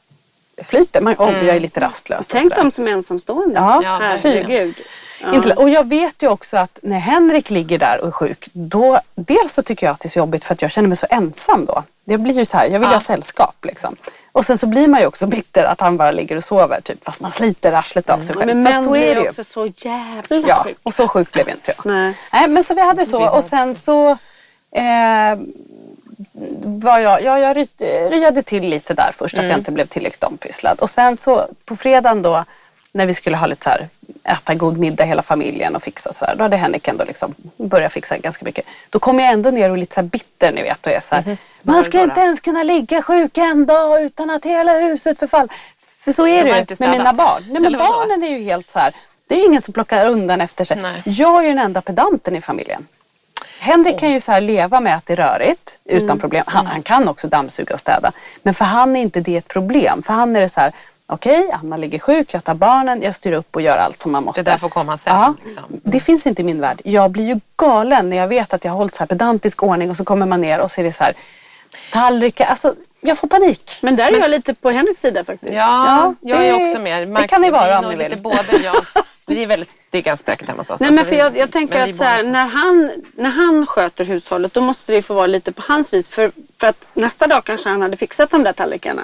flyter. 0.64 1.02
Man, 1.02 1.14
oh, 1.18 1.46
jag 1.46 1.56
är 1.56 1.60
lite 1.60 1.80
rastlös. 1.80 2.28
Tänk 2.28 2.56
dem 2.56 2.72
som 2.72 2.88
ensamstående. 2.88 3.56
Ja, 3.56 3.82
Ja, 3.84 3.98
Herregud. 4.02 4.76
Ja. 5.22 5.54
Och 5.56 5.70
jag 5.70 5.88
vet 5.90 6.24
ju 6.24 6.28
också 6.30 6.58
att 6.58 6.80
när 6.84 7.00
Henrik 7.00 7.50
ligger 7.50 7.80
där 7.80 8.00
och 8.02 8.08
är 8.08 8.12
sjuk, 8.12 8.48
då 8.54 9.00
dels 9.16 9.54
så 9.54 9.62
tycker 9.62 9.86
jag 9.86 9.94
att 9.94 10.00
det 10.00 10.08
är 10.08 10.10
så 10.10 10.20
jobbigt 10.20 10.46
för 10.46 10.54
att 10.54 10.62
jag 10.62 10.72
känner 10.72 10.88
mig 10.88 10.98
så 10.98 11.08
ensam 11.10 11.66
då. 11.66 11.84
Det 12.06 12.18
blir 12.18 12.34
ju 12.34 12.46
så 12.46 12.58
här, 12.58 12.66
jag 12.66 12.80
vill 12.80 12.90
ju 12.90 12.94
ha 12.96 13.00
sällskap 13.00 13.56
liksom. 13.66 13.96
Och 14.32 14.46
sen 14.46 14.58
så 14.58 14.68
blir 14.68 14.88
man 14.88 15.00
ju 15.02 15.08
också 15.08 15.28
bitter 15.28 15.64
att 15.64 15.82
han 15.82 15.98
bara 15.98 16.12
ligger 16.12 16.36
och 16.36 16.44
sover 16.44 16.82
typ 16.82 17.04
fast 17.04 17.22
man 17.22 17.32
sliter 17.32 17.72
arslet 17.72 18.10
av 18.10 18.20
sig 18.20 18.36
själv. 18.36 18.48
Men 18.48 18.64
män 18.64 18.84
så 18.84 18.96
är 18.96 19.00
blir 19.00 19.16
det 19.16 19.22
ju. 19.22 19.28
också 19.30 19.44
så 19.44 19.66
jävla 19.66 20.36
Ja, 20.48 20.64
sjuka. 20.64 20.80
och 20.84 20.94
så 20.94 21.08
sjuk 21.08 21.32
blev 21.32 21.50
inte 21.50 21.74
jag. 21.78 21.86
Nej. 21.86 22.18
Nej, 22.34 22.48
men 22.48 22.64
så 22.64 22.74
vi 22.74 22.82
hade 22.82 23.06
så 23.06 23.30
och 23.30 23.44
sen 23.44 23.76
så 23.76 24.10
eh, 24.72 25.38
var 26.64 27.00
jag, 27.00 27.24
ja, 27.24 27.40
jag 27.40 27.58
ry- 27.58 28.10
ryade 28.10 28.42
till 28.42 28.64
lite 28.64 28.94
där 28.94 29.10
först 29.14 29.38
att 29.40 29.50
jag 29.50 29.58
inte 29.60 29.72
blev 29.72 29.86
tillräckligt 29.86 30.24
ompysslad. 30.24 30.80
Och 30.80 30.90
sen 30.90 31.18
så 31.18 31.48
på 31.66 31.76
fredagen 31.76 32.22
då 32.22 32.44
när 32.96 33.06
vi 33.06 33.14
skulle 33.14 33.38
ha 33.38 33.48
lite 33.48 33.64
så 33.64 33.70
här, 33.70 33.90
äta 34.24 34.54
god 34.54 34.78
middag 34.78 35.04
hela 35.04 35.22
familjen 35.22 35.76
och 35.76 35.84
fixa 35.84 36.10
och 36.10 36.16
sådär. 36.16 36.36
Då 36.38 36.44
hade 36.44 36.58
Henrik 36.58 36.88
ändå 36.88 37.06
liksom 37.06 37.36
börjat 37.58 37.94
fixa 37.94 38.18
ganska 38.18 38.46
mycket. 38.46 38.66
Då 38.90 39.00
kom 39.00 39.20
jag 39.20 39.32
ändå 39.32 39.50
ner 39.50 39.70
och 39.72 39.78
lite 39.78 39.96
så 39.96 40.04
bitter 40.04 40.52
ni 40.52 40.62
vet 40.64 40.86
och 40.86 40.92
är 40.94 41.00
så 41.00 41.16
här, 41.16 41.38
man 41.62 41.84
ska 41.84 42.02
inte 42.02 42.20
ens 42.22 42.40
kunna 42.40 42.64
ligga 42.64 43.02
sjuk 43.02 43.38
en 43.38 43.66
dag 43.66 44.04
utan 44.04 44.30
att 44.30 44.46
hela 44.46 44.74
huset 44.74 45.20
förfaller. 45.20 45.50
För 45.78 46.12
så 46.12 46.28
är 46.28 46.44
De 46.44 46.52
det 46.52 46.70
ju 46.70 46.76
med 46.80 46.90
mina 46.90 47.14
barn. 47.14 47.44
Nej, 47.50 47.62
men 47.62 47.74
barnen 47.78 48.24
är 48.24 48.30
ju 48.30 48.44
helt 48.44 48.70
så 48.72 48.80
här, 48.80 48.94
det 49.28 49.36
är 49.36 49.40
ju 49.40 49.46
ingen 49.46 49.62
som 49.62 49.74
plockar 49.74 50.06
undan 50.06 50.42
efter 50.42 50.64
sig. 50.66 50.78
Nej. 50.82 51.02
Jag 51.06 51.38
är 51.40 51.44
ju 51.44 51.50
den 51.50 51.60
enda 51.60 51.82
pedanten 51.82 52.36
i 52.36 52.42
familjen. 52.42 52.88
Henrik 53.60 54.00
kan 54.00 54.12
ju 54.12 54.20
så 54.20 54.40
leva 54.40 54.80
med 54.80 54.96
att 54.96 55.06
det 55.06 55.14
är 55.14 55.18
rörigt 55.18 55.80
utan 55.86 56.06
Mm. 56.10 56.20
problem. 56.20 56.44
Han, 56.48 56.66
han 56.68 56.84
kan 56.84 57.08
också 57.08 57.28
dammsuga 57.28 57.74
och 57.74 57.80
städa. 57.80 58.12
Men 58.44 58.54
för 58.54 58.66
han 58.66 58.96
är 58.96 59.02
inte 59.02 59.22
det 59.22 59.38
ett 59.38 59.48
problem. 59.48 60.04
För 60.04 60.14
han 60.14 60.36
är 60.36 60.42
det 60.42 60.50
så 60.50 60.60
här, 60.60 60.72
okej, 61.08 61.50
Anna 61.64 61.78
ligger 61.78 62.00
sjuk, 62.00 62.34
jag 62.34 62.44
tar 62.44 62.54
barnen, 62.56 63.02
jag 63.02 63.16
styr 63.16 63.32
upp 63.32 63.56
och 63.56 63.62
gör 63.62 63.78
allt 63.78 64.02
som 64.02 64.12
man 64.12 64.24
måste. 64.24 64.44
Det 64.44 64.52
där 64.52 64.58
får 64.58 64.70
komma 64.70 64.98
sen, 64.98 65.14
Ja, 65.16 65.34
liksom. 65.46 65.64
Det 65.70 66.00
finns 66.00 66.28
inte 66.28 66.42
i 66.42 66.46
min 66.46 66.62
värld. 66.62 66.82
Jag 66.84 67.12
blir 67.12 67.28
ju 67.28 67.40
galen 67.56 68.10
när 68.10 68.18
jag 68.18 68.28
vet 68.28 68.54
att 68.54 68.66
jag 68.66 68.72
har 68.72 68.78
hållit 68.78 68.96
så 68.96 69.00
här 69.00 69.08
pedantisk 69.08 69.64
ordning 69.64 69.90
och 69.90 69.98
så 69.98 70.06
kommer 70.06 70.26
man 70.26 70.42
ner 70.42 70.60
och 70.60 70.72
så 70.72 70.82
är 70.82 70.86
det 70.86 70.92
så 70.92 71.04
här 71.04 71.14
tallrikar. 71.92 72.46
Alltså, 72.46 72.76
jag 73.02 73.18
får 73.18 73.28
panik. 73.28 73.72
Men 73.82 73.96
där 73.96 74.12
är 74.12 74.20
jag 74.20 74.30
lite 74.30 74.54
på 74.54 74.70
Henriks 74.70 75.00
sida 75.02 75.24
faktiskt. 75.24 75.54
Ja, 75.54 75.86
Ja, 75.86 76.16
jag 76.22 76.46
är 76.48 76.60
det- 76.60 76.70
också 76.72 76.82
med. 76.82 77.08
det 77.08 77.14
Märk- 77.14 77.30
kan 77.30 77.42
ni 77.42 77.50
vara 77.52 77.80
om 77.80 77.86
ni 77.86 77.96
vill. 77.96 78.18
Både 78.22 78.38
jag, 78.64 78.76
vi 79.28 79.44
är 79.44 79.48
väldigt, 79.48 79.70
det 79.90 79.98
är 79.98 80.02
ganska 80.02 80.24
stökigt 80.24 80.50
hemma 80.50 80.60
hos 80.60 80.70
oss. 80.70 80.80
Nej, 80.80 80.88
Alltså, 80.88 80.96
men 80.96 81.06
för 81.06 81.12
vi- 81.12 81.18
jag, 81.18 81.38
jag 81.38 81.52
tänker 81.52 81.80
men 81.80 81.90
att 81.90 81.96
så 81.98 82.04
här, 82.04 82.24
när, 82.24 82.46
han, 82.48 82.92
när 83.18 83.30
han 83.30 83.66
sköter 83.68 84.06
hushållet 84.06 84.54
då 84.54 84.62
måste 84.62 84.92
det 84.94 85.02
få 85.02 85.14
vara 85.14 85.28
lite 85.28 85.52
på 85.52 85.62
hans 85.68 85.94
vis. 85.94 86.08
För, 86.10 86.32
för 86.60 86.68
att 86.68 86.86
nästa 86.94 87.28
dag 87.28 87.44
kanske 87.44 87.70
han 87.70 87.82
hade 87.82 87.98
fixat 87.98 88.32
de 88.32 88.44
där 88.44 88.54
tallrikarna. 88.54 89.02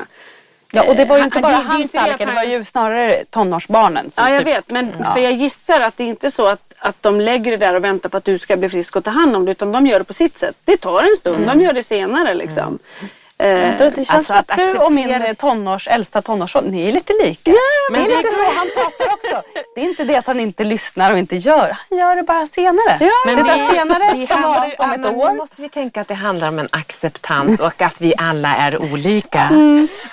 Ja, 0.73 0.83
och 0.89 0.95
det 0.95 1.05
var 1.05 1.17
ju 1.17 1.23
inte 1.23 1.39
bara 1.39 1.51
det- 1.51 1.63
hans 1.63 1.95
inte 1.95 2.25
det 2.25 2.31
var 2.31 2.43
ju 2.43 2.63
snarare 2.63 3.23
tonårsbarnen. 3.29 4.09
Som 4.11 4.23
Ja, 4.23 4.29
jag 4.29 4.39
typ, 4.39 4.47
vet. 4.47 4.69
Men 4.69 5.03
för 5.13 5.19
jag 5.19 5.31
gissar 5.33 5.79
att 5.79 5.97
det 5.97 6.03
inte 6.03 6.27
är 6.27 6.31
så 6.31 6.47
att, 6.47 6.73
att 6.79 6.95
de 7.03 7.21
lägger 7.21 7.51
det 7.51 7.57
där 7.57 7.73
och 7.75 7.83
väntar 7.83 8.09
på 8.09 8.17
att 8.17 8.25
du 8.25 8.37
ska 8.39 8.57
bli 8.57 8.69
frisk 8.69 8.95
och 8.95 9.03
ta 9.03 9.11
hand 9.11 9.35
om 9.35 9.45
det. 9.45 9.51
Utan 9.51 9.71
de 9.71 9.87
gör 9.87 9.99
det 9.99 10.05
på 10.05 10.13
sitt 10.13 10.37
sätt. 10.37 10.55
Det 10.65 10.77
tar 10.77 11.03
en 11.03 11.15
stund. 11.17 11.47
De 11.47 11.61
gör 11.61 11.73
det 11.73 11.83
senare 11.83 12.33
liksom. 12.33 12.79
Eh, 13.01 13.07
Jag 13.47 13.77
tror 13.77 13.87
att 13.87 13.95
det 13.95 14.05
känns 14.05 14.09
Alltså, 14.11 14.33
att, 14.33 14.51
att 14.51 14.57
du 14.57 14.77
och 14.77 14.91
min 14.91 15.35
tonårs, 15.35 15.87
äldsta 15.87 16.21
tonårsson, 16.21 16.63
ni 16.63 16.87
är 16.87 16.91
lite 16.91 17.13
lika. 17.23 17.51
men 17.91 18.03
det 18.03 18.07
är 18.07 18.09
det- 18.11 18.17
lite 18.17 18.29
så 18.35 18.43
han 18.57 18.67
pratar 18.75 19.13
också. 19.13 19.47
Det 19.75 19.81
är 19.81 19.85
inte 19.85 20.03
det 20.03 20.15
att 20.15 20.27
han 20.27 20.39
inte 20.39 20.63
lyssnar 20.63 21.11
och 21.11 21.17
inte 21.17 21.35
gör. 21.35 21.77
Han 21.89 21.99
gör 21.99 22.15
det 22.15 22.23
bara 22.23 22.47
senare. 22.47 22.97
Ja, 22.99 23.11
det 23.25 23.35
Men 23.35 23.45
där 23.45 23.71
senare 23.73 24.13
det 24.19 24.25
kan 24.27 24.41
vara 24.41 24.63
om 24.63 24.71
ja, 24.77 24.93
ett 24.95 24.99
men 25.01 25.11
Nu 25.13 25.23
år. 25.23 25.33
måste 25.35 25.61
vi 25.61 25.69
tänka 25.69 26.01
att 26.01 26.07
det 26.07 26.13
handlar 26.13 26.47
om 26.47 26.59
en 26.59 26.67
acceptans 26.71 27.59
och 27.59 27.81
att 27.81 28.01
vi 28.01 28.13
alla 28.17 28.55
är 28.55 28.83
olika. 28.93 29.39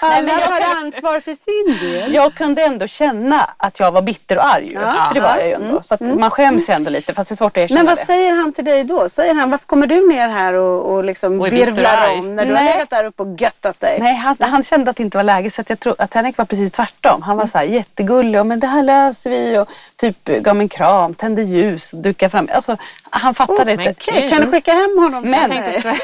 alla 0.01 0.39
tar 0.39 0.77
ansvar 0.77 1.21
för 1.21 1.35
sin 1.45 1.91
del. 1.91 2.15
Jag 2.15 2.35
kunde 2.35 2.63
ändå 2.63 2.87
känna 2.87 3.51
att 3.57 3.81
jag 3.81 3.91
var 3.93 4.03
bitter 4.03 4.37
och 4.39 4.47
arg. 4.47 4.71
Ja. 4.75 5.05
För 5.09 5.15
det 5.15 5.21
var 5.21 5.37
jag 5.37 5.47
ju 5.47 5.53
ändå. 5.53 5.83
Så 5.83 5.95
att 5.95 6.01
man 6.01 6.31
skäms 6.31 6.69
ju 6.69 6.73
ändå 6.75 6.91
lite 6.91 7.15
fast 7.15 7.29
det 7.29 7.33
är 7.33 7.37
svårt 7.37 7.53
att 7.57 7.59
erkänna 7.59 7.79
Men 7.79 7.87
vad 7.87 7.97
det. 7.99 8.07
säger 8.07 8.33
han 8.33 8.53
till 8.53 8.65
dig 8.65 8.85
då? 8.85 9.09
Säger 9.09 9.35
han, 9.35 9.51
varför 9.51 9.67
kommer 9.67 9.87
du 9.87 10.09
ner 10.09 10.29
här 10.29 10.53
och, 10.55 10.93
och 10.95 11.05
liksom 11.05 11.41
Och 11.41 11.53
virvlar 11.53 12.11
om 12.13 12.31
när 12.31 12.45
du 12.47 12.53
har 12.55 12.63
Nej. 12.63 12.75
legat 12.75 12.91
där 12.91 13.05
uppe 13.05 13.18
och 13.21 13.41
göttat 13.41 13.81
dig? 13.81 13.99
Nej, 14.01 14.15
han, 14.15 14.37
han 14.41 14.63
kände 14.63 14.91
att 14.91 14.97
det 14.97 15.03
inte 15.03 15.17
var 15.19 15.23
läge 15.25 15.51
så 15.51 15.61
att 15.61 15.71
jag 15.71 15.81
tror 15.81 15.95
att 15.99 16.15
Henrik 16.15 16.39
var 16.39 16.45
precis 16.45 16.73
tvärtom. 16.73 17.23
Han 17.23 17.37
var 17.37 17.47
så 17.47 17.59
här 17.59 17.65
jättegullig 17.65 18.41
och 18.41 18.47
men 18.47 18.61
det 18.61 18.67
här 18.67 18.83
löser 18.83 19.31
vi 19.31 19.59
och 19.59 19.69
typ 19.97 20.25
gav 20.25 20.57
mig 20.57 20.65
en 20.65 20.69
kram, 20.69 21.15
tände 21.15 21.43
ljus 21.43 21.93
och 21.93 21.99
dukade 21.99 22.31
fram. 22.31 22.49
Alltså, 22.55 22.77
han 23.11 23.35
fattade 23.35 23.77
men 23.77 23.89
inte. 23.89 24.29
Kan 24.29 24.41
du 24.41 24.51
skicka 24.51 24.73
hem 24.73 24.99
honom? 24.99 25.23
Men, 25.31 25.51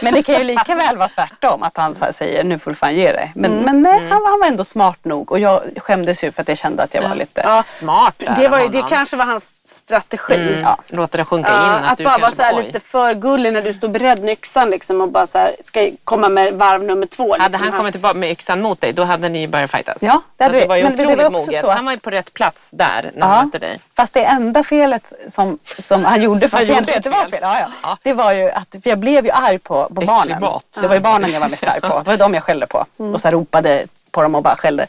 men 0.03 0.15
det 0.15 0.23
kan 0.23 0.35
ju 0.35 0.45
lika 0.45 0.75
väl 0.85 0.97
vara 0.97 1.09
tvärtom. 1.09 1.63
Att 1.63 1.77
han 1.77 1.95
så 1.95 2.05
säger 2.13 2.45
nu 2.45 2.59
får 2.59 2.71
du 2.71 2.75
fan 2.75 2.95
ge 2.95 3.13
dig. 3.13 3.33
Men, 3.35 3.53
men 3.53 3.83
nej, 3.83 4.09
han, 4.11 4.23
var- 4.23 4.31
han 4.31 4.41
var 4.41 4.47
ändå 4.47 4.65
smart 4.65 5.05
nog. 5.05 5.33
Och 5.33 5.39
jag 5.39 5.63
skämdes 5.77 6.25
ju 6.25 6.33
för 6.33 6.43
att 6.43 6.49
jag 6.49 6.59
kände 6.59 6.83
att 6.83 6.95
jag 6.95 7.09
var 7.09 7.15
lite... 7.15 7.41
Ja, 7.45 7.65
Smart 7.67 8.15
det, 8.37 8.49
var 8.49 8.59
ju, 8.61 8.69
det 8.69 8.83
kanske 8.89 9.17
var 9.17 9.25
hans 9.25 9.61
strategi. 9.85 10.35
Mm, 10.35 10.61
Ja. 10.63 10.77
Låta 10.87 11.17
det 11.19 11.25
sjunka 11.25 11.51
Ja, 11.53 11.65
in. 11.79 11.85
att, 11.85 11.93
Att, 11.93 11.99
du 11.99 12.05
bara 12.05 12.19
vara 12.19 12.31
så 12.31 12.43
oj. 12.57 12.63
lite 12.67 12.81
för 12.81 13.15
gullig 13.15 13.53
när 13.53 13.63
du 13.63 13.75
står 13.75 13.89
beredd 13.89 14.21
med 14.23 14.33
yxan 14.33 14.71
liksom 14.71 15.01
och 15.01 15.09
bara 15.09 15.27
så 15.27 15.39
här, 15.39 15.57
ska 15.65 15.91
komma 16.05 16.29
med 16.29 16.55
varv 16.55 16.83
nummer 16.83 17.07
två. 17.07 17.33
Hade 17.33 17.49
liksom. 17.49 17.69
han 17.69 17.77
kommit 17.79 17.93
tillbaka 17.95 18.15
med 18.19 18.31
yxan 18.31 18.61
mot 18.63 18.81
dig, 18.81 18.93
då 18.93 19.05
hade 19.05 19.29
ni 19.29 19.41
ju 19.41 19.47
börjat 19.47 19.71
fightas. 19.71 19.97
Ja, 20.01 20.23
det 20.37 20.45
Så 20.45 20.45
hade 20.45 20.57
att 20.57 20.57
vi. 20.57 20.61
det 20.61 20.69
var 20.69 20.77
ju 20.77 20.83
Men 20.83 20.93
det- 20.97 21.03
det 21.03 21.05
otroligt 21.09 21.23
var 21.25 21.31
moget. 21.31 21.61
så 21.61 21.71
Han 21.71 21.85
var 21.85 21.93
ju 21.93 21.99
på 21.99 22.11
rätt 22.11 22.35
plats 22.35 22.69
där 22.71 23.11
när 23.15 23.27
han 23.27 23.47
mötte 23.47 23.59
dig. 23.59 23.81
Fast 23.97 24.13
det 24.15 24.25
enda 24.25 24.63
felet 24.63 25.13
som, 25.29 25.59
som 25.79 26.05
han 26.05 26.23
gjorde, 26.23 26.41
fast 26.49 26.53
Han 26.55 26.63
gjorde 26.63 26.73
egentligen 26.75 26.97
inte 26.99 27.11
var 27.11 27.17
fel. 27.23 27.31
fel, 27.31 27.39
ja, 27.43 27.69
ja, 27.83 27.99
det 28.03 28.13
var 28.13 28.33
ju 28.33 28.51
att, 28.51 28.77
för 28.83 28.91
jag 28.91 28.99
blev 28.99 29.25
ju 29.27 29.31
arg 29.33 29.59
på, 29.59 29.89
på 29.95 30.01
barnen. 30.01 30.41
Det 30.81 30.87
var 30.89 30.95
ju 30.95 31.01
barnen 31.01 31.33
jag 31.33 31.41
var 31.41 31.49
mest 31.49 31.69
arg 31.69 31.81
på. 31.81 32.01
Det 32.05 32.11
var 32.11 32.17
de 32.17 32.35
jag 32.35 32.43
skällde 32.43 32.67
på. 32.67 32.85
Mm. 32.99 33.15
Och 33.15 33.21
så 33.21 33.31
ropade 33.31 33.87
på 34.11 34.23
dem 34.23 34.35
och 34.35 34.43
bara 34.43 34.57
skällde. 34.57 34.87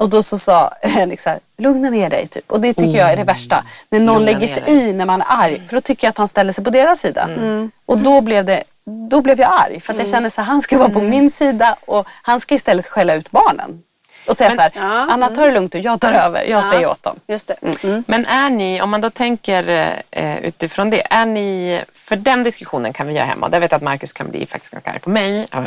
Och 0.00 0.08
då 0.08 0.22
så 0.22 0.38
sa 0.38 0.70
Henrik 0.82 1.20
så 1.20 1.28
här, 1.28 1.38
lugna 1.58 1.90
ner 1.90 2.10
dig 2.10 2.26
typ. 2.26 2.52
Och 2.52 2.60
det 2.60 2.74
tycker 2.74 2.98
jag 2.98 3.12
är 3.12 3.16
det 3.16 3.24
värsta. 3.24 3.64
När 3.90 4.00
någon 4.00 4.14
Lugna 4.24 4.32
lägger 4.32 4.54
sig 4.54 4.62
dig. 4.62 4.74
i 4.88 4.92
när 4.92 5.04
man 5.06 5.20
är 5.20 5.26
arg. 5.28 5.62
För 5.68 5.74
då 5.74 5.80
tycker 5.80 6.06
jag 6.06 6.10
att 6.10 6.18
han 6.18 6.28
ställer 6.28 6.52
sig 6.52 6.64
på 6.64 6.70
deras 6.70 7.00
sida. 7.00 7.22
Mm. 7.22 7.70
Och 7.86 7.98
då 7.98 8.20
blev 8.20 8.44
det 8.44 8.62
då 9.10 9.20
blev 9.20 9.40
jag 9.40 9.52
arg. 9.52 9.80
För 9.80 9.92
att 9.92 9.98
jag 9.98 10.08
kände 10.08 10.30
så 10.30 10.40
här, 10.40 10.46
han 10.48 10.62
ska 10.62 10.78
vara 10.78 10.88
på 10.88 10.98
Mm. 10.98 11.10
min 11.10 11.30
sida 11.30 11.76
och 11.86 12.06
han 12.22 12.40
ska 12.40 12.54
istället 12.54 12.86
skälla 12.86 13.14
ut 13.14 13.30
barnen. 13.30 13.82
Och 14.28 14.36
säga 14.36 14.48
Men- 14.50 14.56
så 14.56 14.62
här, 14.62 14.72
Ja. 14.74 15.06
Anna 15.12 15.28
ta 15.28 15.44
det 15.46 15.52
lugnt 15.52 15.74
och 15.74 15.80
jag 15.80 16.00
tar 16.00 16.12
över. 16.12 16.44
Jag 16.50 16.64
säger 16.64 16.86
åt 16.90 17.02
dem. 17.02 17.16
Just 17.26 17.48
det. 17.48 17.56
Mm. 17.84 18.04
Men 18.06 18.26
är 18.26 18.50
ni, 18.50 18.82
om 18.82 18.90
man 18.90 19.00
då 19.00 19.10
tänker 19.10 19.90
eh, 20.10 20.38
utifrån 20.38 20.90
det, 20.90 21.06
är 21.12 21.26
ni, 21.26 21.80
för 21.94 22.16
den 22.16 22.42
diskussionen 22.44 22.92
kan 22.92 23.06
vi 23.06 23.14
göra 23.14 23.24
hemma. 23.26 23.48
Där 23.48 23.60
vet 23.60 23.70
jag 23.72 23.76
att 23.76 23.82
Markus 23.82 24.12
kan 24.12 24.30
bli 24.30 24.46
faktiskt 24.46 24.72
ganska 24.72 24.90
arg 24.90 24.98
på 25.00 25.10
mig. 25.10 25.46
Eh, 25.52 25.64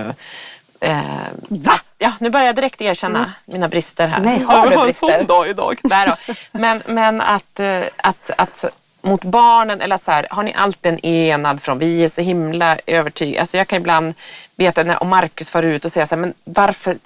Eh, 0.80 1.00
va? 1.50 1.80
Ja, 1.98 2.14
nu 2.20 2.30
börjar 2.30 2.46
jag 2.46 2.56
direkt 2.56 2.82
erkänna 2.82 3.34
mina 3.46 3.68
brister 3.68 4.08
här. 4.08 4.20
Nej, 4.20 4.44
har 4.44 4.68
du 4.68 4.74
Jag 4.74 4.82
en 4.82 4.86
brister? 4.88 5.18
sån 5.18 5.26
dag 5.26 5.50
idag. 5.50 5.80
Nej 5.84 6.08
då. 6.08 6.34
Men, 6.52 6.84
men 6.86 7.22
att, 7.22 7.60
eh, 7.60 7.82
att, 7.98 8.32
att 8.38 8.66
mot 9.02 9.24
barnen, 9.24 9.82
eller 9.82 9.98
så 9.98 10.12
här, 10.12 10.28
har 10.30 10.44
ni 10.44 10.54
alltid 10.54 10.94
en 10.94 11.06
enad 11.06 11.62
från 11.62 11.80
vi 11.80 12.04
är 12.04 12.10
så 12.10 12.22
himla 12.22 12.78
övertygade. 12.86 13.40
Alltså 13.40 13.58
jag 13.58 13.68
kan 13.68 13.78
ibland 13.78 14.14
veta 14.56 14.84
när 14.84 15.04
om 15.04 15.10
Markus 15.10 15.50
far 15.50 15.64
ut 15.64 15.86
och 15.86 15.92
säger 15.92 16.08
så 16.08 16.16
här, 16.16 16.22
men 16.22 16.34
varför 16.44 16.98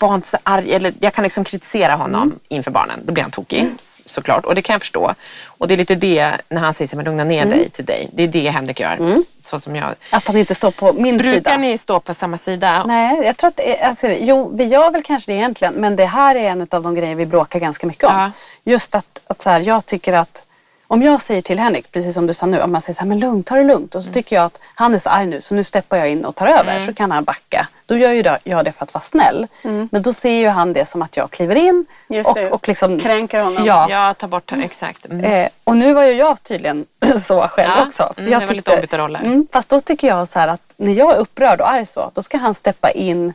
var 0.00 0.14
inte 0.14 0.28
så 0.28 0.36
arg? 0.42 0.72
Eller 0.74 0.92
jag 1.00 1.12
kan 1.14 1.22
liksom 1.24 1.44
kritisera 1.44 1.94
honom 1.94 2.22
Mm. 2.22 2.38
inför 2.48 2.70
barnen. 2.70 3.00
Då 3.04 3.12
blir 3.12 3.22
han 3.22 3.30
tokig 3.30 3.66
s- 3.78 4.02
såklart 4.06 4.44
och 4.44 4.54
det 4.54 4.62
kan 4.62 4.74
jag 4.74 4.80
förstå. 4.82 5.14
Och 5.46 5.68
det 5.68 5.74
är 5.74 5.78
lite 5.78 5.94
det 5.94 6.32
när 6.48 6.60
han 6.60 6.74
säger 6.74 6.88
så 6.88 6.96
här, 6.96 7.04
lugna 7.04 7.24
ner 7.24 7.42
Mm. 7.42 7.58
dig 7.58 7.70
till 7.70 7.84
dig. 7.84 8.08
Det 8.12 8.22
är 8.22 8.28
det 8.28 8.50
Henrik 8.50 8.80
gör. 8.80 9.16
Så 9.42 9.60
som 9.60 9.76
jag. 9.76 9.94
Att 10.10 10.26
han 10.26 10.36
inte 10.36 10.54
står 10.54 10.70
på 10.70 10.92
min 10.92 11.18
Brukar 11.18 11.34
sida. 11.34 11.56
ni 11.56 11.78
stå 11.78 12.00
på 12.00 12.14
samma 12.14 12.38
sida? 12.38 12.84
Nej, 12.86 13.20
jag 13.24 13.36
tror 13.36 13.48
att 13.48 13.56
det 13.56 13.80
är, 13.80 13.88
alltså, 13.88 14.08
jo, 14.08 14.50
vi 14.54 14.64
gör 14.64 14.90
väl 14.90 15.02
kanske 15.02 15.32
det 15.32 15.36
egentligen, 15.36 15.74
men 15.74 15.96
det 15.96 16.04
här 16.06 16.34
är 16.34 16.50
en 16.50 16.60
av 16.70 16.82
de 16.82 16.94
grejer 16.94 17.14
vi 17.14 17.26
bråkar 17.26 17.58
ganska 17.60 17.86
mycket 17.86 18.04
om. 18.04 18.14
Ja. 18.14 18.30
Just 18.72 18.94
att, 18.94 19.20
att 19.26 19.42
så 19.42 19.50
här, 19.50 19.60
jag 19.60 19.86
tycker 19.86 20.12
att 20.12 20.44
om 20.90 21.02
jag 21.02 21.20
säger 21.22 21.40
till 21.40 21.58
Henrik, 21.58 21.92
precis 21.92 22.14
som 22.14 22.26
du 22.26 22.34
sa 22.34 22.46
nu, 22.46 22.62
om 22.62 22.72
man 22.72 22.80
säger 22.80 22.94
så 22.94 23.00
här, 23.00 23.06
men 23.08 23.18
lugn, 23.18 23.42
ta 23.42 23.54
det 23.56 23.64
lugnt. 23.64 23.94
Och 23.94 24.02
så 24.02 24.12
tycker 24.12 24.36
jag 24.36 24.44
att 24.44 24.60
han 24.74 24.94
är 24.94 24.98
så 24.98 25.08
arg 25.10 25.26
nu 25.26 25.40
så 25.40 25.54
nu 25.54 25.64
steppar 25.64 25.96
jag 25.96 26.08
in 26.10 26.24
och 26.24 26.34
tar 26.34 26.46
över 26.46 26.72
Mm. 26.72 26.86
så 26.86 26.92
kan 26.94 27.10
han 27.10 27.24
backa. 27.24 27.68
Då 27.86 27.96
gör 27.96 28.12
ju 28.12 28.22
jag 28.44 28.64
det 28.64 28.72
för 28.72 28.84
att 28.84 28.94
vara 28.94 29.02
snäll. 29.02 29.46
Men 29.90 30.02
då 30.02 30.12
ser 30.12 30.30
ju 30.32 30.48
han 30.48 30.72
det 30.72 30.84
som 30.84 31.02
att 31.02 31.16
jag 31.16 31.30
kliver 31.30 31.54
in 31.56 31.86
Just 32.08 32.30
och, 32.30 32.38
och 32.38 32.68
liksom 32.68 33.00
Kränker 33.00 33.40
honom. 33.40 33.64
Ja, 33.66 33.90
Jag 33.90 34.18
tar 34.18 34.28
bort 34.28 34.52
exakt. 34.52 35.06
Mm. 35.06 35.24
Eh, 35.24 35.48
och 35.64 35.76
nu 35.76 35.92
var 35.94 36.02
ju 36.04 36.12
jag 36.12 36.42
tydligen 36.42 36.86
så 37.22 37.48
själv 37.48 37.70
Ja, 37.76 37.86
också. 37.86 38.12
mm, 38.16 38.30
det 38.40 38.46
var 38.46 38.54
lite 38.54 38.74
ombytta 38.74 38.98
roller. 38.98 39.20
Mm, 39.20 39.46
fast 39.52 39.68
då 39.68 39.80
tycker 39.80 40.08
jag 40.08 40.28
så 40.28 40.38
här 40.38 40.48
att 40.48 40.60
när 40.76 40.92
jag 40.92 41.14
är 41.14 41.18
upprörd 41.18 41.60
och 41.60 41.70
arg 41.70 41.86
så, 41.86 42.10
då 42.14 42.22
ska 42.22 42.38
han 42.38 42.54
steppa 42.54 42.90
in 42.90 43.32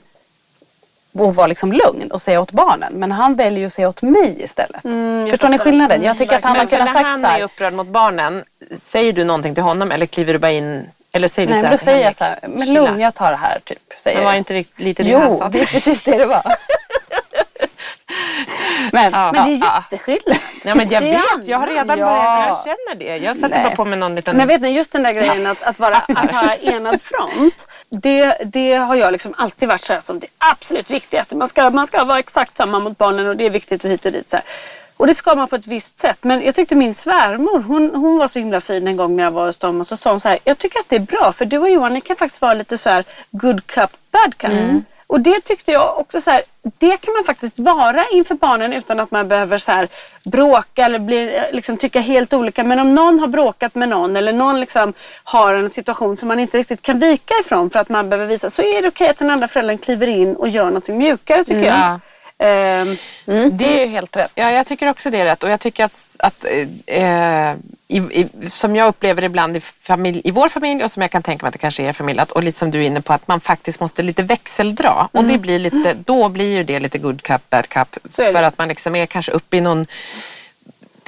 och 1.14 1.36
vara 1.36 1.48
liksom 1.48 1.72
lugn 1.74 2.12
och 2.12 2.22
säga 2.22 2.42
åt 2.42 2.52
barnen. 2.52 2.94
Men 2.94 3.12
han 3.12 3.36
väljer 3.36 3.60
ju 3.60 3.66
att 3.66 3.74
säga 3.74 3.90
åt 3.90 4.02
mig 4.02 4.36
istället. 4.44 4.84
Mm, 4.86 5.30
Förstår 5.30 5.50
ni 5.50 5.58
skillnaden? 5.60 6.04
Jag 6.04 6.18
tycker 6.18 6.36
att 6.36 6.44
han 6.44 6.56
har 6.58 6.66
kunnat 6.66 6.86
när 6.86 6.94
sagt 6.94 7.06
han 7.08 7.22
så 7.22 7.28
här. 7.28 7.40
är 7.40 7.44
upprörd 7.44 7.74
mot 7.74 7.88
barnen, 7.88 8.44
säger 8.86 9.14
du 9.14 9.24
någonting 9.24 9.54
till 9.54 9.64
honom 9.64 9.92
eller 9.92 10.06
kliver 10.06 10.34
du 10.34 10.40
bara 10.40 10.52
in? 10.52 10.90
Eller 11.16 11.28
säger 11.28 11.48
du 11.48 11.54
Nej, 11.54 11.60
så 11.60 11.64
men 11.64 11.70
här 11.70 11.78
då 11.78 11.84
säger 11.84 12.06
jag 12.06 12.16
så 12.16 12.24
här, 12.24 12.40
men 12.48 12.74
lugn 12.74 13.00
jag 13.00 13.14
tar 13.14 13.32
det 13.32 13.38
här 13.38 13.60
typ. 13.64 13.78
Säger 13.98 14.18
Men 14.18 14.26
var 14.26 14.32
det 14.32 14.38
inte 14.38 14.64
lite 14.76 15.04
det 15.04 15.14
han 15.14 15.32
Jo, 15.32 15.38
sa? 15.38 15.50
det 15.50 15.62
är 15.62 15.66
precis 15.66 16.02
det 16.04 16.18
det 16.18 16.26
var. 16.26 16.44
Men, 18.92 19.12
Ja. 19.14 19.32
Men 19.32 19.46
det 19.46 19.52
är 19.52 19.76
jätteskillnad. 19.76 20.38
Ja, 20.66 20.76
men 20.76 20.90
jag 20.90 21.02
vet, 21.02 21.48
jag 21.48 21.58
har 21.58 21.68
redan 21.68 22.00
Ja. 22.00 22.06
börjat, 22.06 22.48
jag 22.48 22.58
känner 22.64 22.96
det. 22.96 23.18
Jag 23.18 23.38
Nej. 23.42 23.64
bara 23.64 23.76
på 23.76 23.86
mig 23.86 24.00
någon 24.00 24.16
liten... 24.16 24.38
Men 24.38 24.48
vet 24.48 24.62
ni, 24.62 24.70
just 24.70 24.92
den 24.92 25.04
där 25.04 25.12
grejen 25.12 25.48
att, 25.48 25.64
att, 25.64 25.80
vara, 25.80 25.98
att 26.16 26.32
ha 26.32 26.56
enad 26.56 27.02
front. 27.02 27.68
Det, 27.90 28.38
det 28.46 28.74
har 28.74 28.96
jag 28.96 29.12
liksom 29.12 29.34
alltid 29.38 29.68
varit 29.68 29.84
så 29.84 29.94
här 29.94 30.00
som 30.02 30.20
det 30.20 30.28
absolut 30.38 30.92
viktigaste. 30.92 31.36
Man 31.36 31.50
ska, 31.50 31.70
man 31.70 31.88
ska 31.88 32.04
vara 32.04 32.20
exakt 32.20 32.58
samma 32.58 32.80
mot 32.80 32.98
barnen 32.98 33.28
och 33.28 33.38
det 33.38 33.46
är 33.46 33.50
viktigt 33.50 33.84
och 33.84 33.90
hit 33.90 34.06
och 34.06 34.12
dit. 34.12 34.30
Så 34.30 34.36
här. 34.36 34.46
Och 34.98 35.08
det 35.08 35.14
ska 35.14 35.36
man 35.36 35.48
på 35.48 35.56
ett 35.56 35.68
visst 35.68 35.98
sätt. 35.98 36.18
Men 36.22 36.46
jag 36.46 36.56
tyckte 36.56 36.76
min 36.76 36.96
svärmor, 36.96 37.60
hon, 37.62 37.96
hon 37.96 38.18
var 38.18 38.28
så 38.28 38.40
himla 38.40 38.62
fin 38.62 38.88
en 38.88 38.98
gång 38.98 39.16
när 39.16 39.24
jag 39.24 39.32
var 39.32 39.46
hos 39.46 39.58
dem. 39.58 39.80
Och 39.82 39.88
så 39.88 39.98
sa 39.98 40.10
hon 40.10 40.20
så 40.20 40.30
här, 40.30 40.40
jag 40.44 40.58
tycker 40.58 40.80
att 40.80 40.90
det 40.90 40.96
är 40.96 41.00
bra 41.00 41.34
för 41.34 41.46
du 41.46 41.58
och 41.58 41.70
Johan, 41.70 41.94
ni 41.94 42.02
kan 42.02 42.16
faktiskt 42.16 42.42
vara 42.42 42.54
lite 42.54 42.78
så 42.78 42.90
här 42.90 43.04
good 43.32 43.68
cup, 43.68 43.92
bad 44.12 44.38
cup. 44.38 44.52
Och 45.08 45.20
det 45.20 45.42
tyckte 45.42 45.72
jag 45.72 46.00
också 46.00 46.22
så 46.22 46.32
här, 46.32 46.42
det 46.78 46.98
kan 46.98 47.14
man 47.14 47.24
faktiskt 47.24 47.60
vara 47.60 48.06
inför 48.12 48.36
barnen 48.36 48.74
utan 48.74 49.00
att 49.00 49.12
man 49.12 49.28
behöver 49.28 49.58
så 49.58 49.72
här 49.72 49.88
bråka 50.24 50.86
eller 50.86 51.00
bli, 51.00 51.42
liksom, 51.52 51.78
tycka 51.78 52.00
helt 52.00 52.34
olika. 52.34 52.64
Men 52.64 52.80
om 52.80 52.96
någon 52.96 53.20
har 53.20 53.28
bråkat 53.28 53.76
med 53.76 53.90
någon 53.90 54.16
eller 54.16 54.34
någon 54.34 54.60
liksom 54.60 54.94
har 55.24 55.54
en 55.54 55.70
situation 55.70 56.18
som 56.18 56.28
man 56.28 56.40
inte 56.40 56.58
riktigt 56.58 56.82
kan 56.82 57.00
vika 57.00 57.34
ifrån 57.42 57.70
för 57.70 57.80
att 57.80 57.90
man 57.90 58.10
behöver 58.10 58.28
visa 58.30 58.50
så 58.50 58.62
är 58.62 58.82
det 58.82 58.88
okej 58.88 59.10
att 59.10 59.18
den 59.18 59.30
andra 59.30 59.48
föräldern 59.48 59.78
kliver 59.78 60.08
in 60.08 60.36
och 60.36 60.50
gör 60.50 60.72
något 60.72 60.88
mjukare 60.88 61.44
tycker 61.44 61.64
jag. 61.66 62.00
Ehm, 62.44 62.98
Det 63.52 63.66
är 63.66 63.80
ju 63.80 63.86
helt 63.86 64.18
rätt. 64.18 64.32
Ja, 64.36 64.52
jag 64.52 64.66
tycker 64.68 64.90
också 64.90 65.10
det 65.10 65.18
är 65.20 65.26
rätt. 65.26 65.44
Och 65.44 65.50
jag 65.50 65.60
tycker 65.60 65.86
att, 65.86 66.16
att 66.20 66.46
eh, 66.86 67.52
i, 67.88 67.98
i, 67.98 68.28
som 68.48 68.76
jag 68.76 68.88
upplever 68.88 69.24
ibland 69.24 69.58
i, 69.58 69.62
familj, 69.62 70.22
i 70.24 70.32
vår 70.32 70.50
familj 70.50 70.84
och 70.84 70.92
som 70.92 71.02
jag 71.02 71.12
kan 71.12 71.24
tänka 71.24 71.44
mig 71.46 71.48
att 71.48 71.54
det 71.54 71.58
kanske 71.60 71.84
är 71.84 71.90
i 71.90 71.94
familj, 71.94 72.20
att, 72.20 72.32
och 72.32 72.44
lite 72.44 72.60
som 72.60 72.72
du 72.72 72.80
är 72.84 72.88
inne 72.88 73.02
på, 73.02 73.14
att 73.14 73.28
man 73.28 73.40
faktiskt 73.40 73.80
måste 73.80 74.04
lite 74.04 74.24
växeldra. 74.24 75.08
Och 75.12 75.24
det 75.24 75.38
blir 75.38 75.60
lite, 75.60 75.94
då 76.06 76.30
blir 76.30 76.56
ju 76.58 76.64
det 76.64 76.80
lite 76.80 76.98
good 76.98 77.22
cup, 77.22 77.50
bad 77.50 77.70
cup. 77.70 77.98
För 78.14 78.44
att 78.44 78.58
man 78.58 78.68
liksom 78.68 78.96
är 78.96 79.06
kanske 79.06 79.32
uppe 79.32 79.58
i 79.58 79.62
någon 79.62 79.88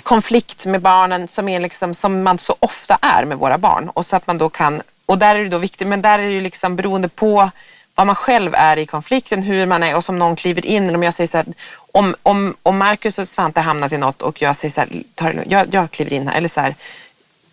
konflikt 0.04 0.66
med 0.66 0.82
barnen 0.82 1.28
som, 1.28 1.50
är 1.50 1.60
liksom, 1.60 1.96
som 1.96 2.24
man 2.24 2.40
så 2.40 2.56
ofta 2.60 2.98
är 3.02 3.26
med 3.26 3.38
våra 3.38 3.58
barn. 3.58 3.90
Och 3.90 4.06
så 4.06 4.16
att 4.16 4.28
man 4.28 4.38
då 4.38 4.50
kan, 4.50 4.82
och 5.06 5.18
där 5.18 5.36
är 5.36 5.44
det 5.44 5.50
då 5.50 5.58
viktigt, 5.58 5.88
men 5.88 6.02
där 6.02 6.20
är 6.20 6.24
det 6.24 6.34
ju 6.34 6.42
liksom 6.42 6.76
beroende 6.76 7.08
på 7.10 7.52
vad 7.96 8.08
man 8.08 8.16
själv 8.16 8.56
är 8.56 8.78
i 8.78 8.86
konflikten, 8.86 9.44
hur 9.44 9.66
man 9.66 9.84
är 9.84 9.96
och 9.96 10.04
som 10.04 10.20
någon 10.20 10.36
kliver 10.36 10.66
in. 10.66 10.96
Om 10.96 11.04
jag 11.04 11.14
säger 11.14 11.28
så 11.28 11.38
här, 11.38 11.46
om, 11.92 12.16
om, 12.24 12.56
om 12.64 12.78
Marcus 12.78 13.18
och 13.20 13.28
Svante 13.28 13.62
hamnat 13.62 13.92
i 13.92 13.98
något 13.98 14.22
och 14.22 14.42
jag 14.42 14.56
säger 14.56 14.74
så 14.74 14.82
här, 14.82 15.04
ta 15.16 15.26
det 15.26 15.34
lugnt, 15.34 15.52
jag, 15.52 15.74
jag 15.74 15.92
kliver 15.92 16.14
in 16.14 16.28
här. 16.28 16.38
Eller 16.38 16.50
så 16.50 16.62
här, 16.62 16.76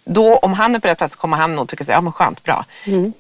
då 0.05 0.37
om 0.37 0.53
han 0.53 0.75
är 0.75 0.79
på 0.79 0.89
rätt 0.89 0.99
plats 0.99 1.15
så 1.15 1.21
kommer 1.21 1.37
han 1.37 1.55
nog 1.55 1.69
tycka 1.69 1.85
så 1.85 1.93
här, 1.93 1.97
ja 1.97 2.01
men 2.01 2.13
skönt, 2.13 2.43
bra. 2.43 2.65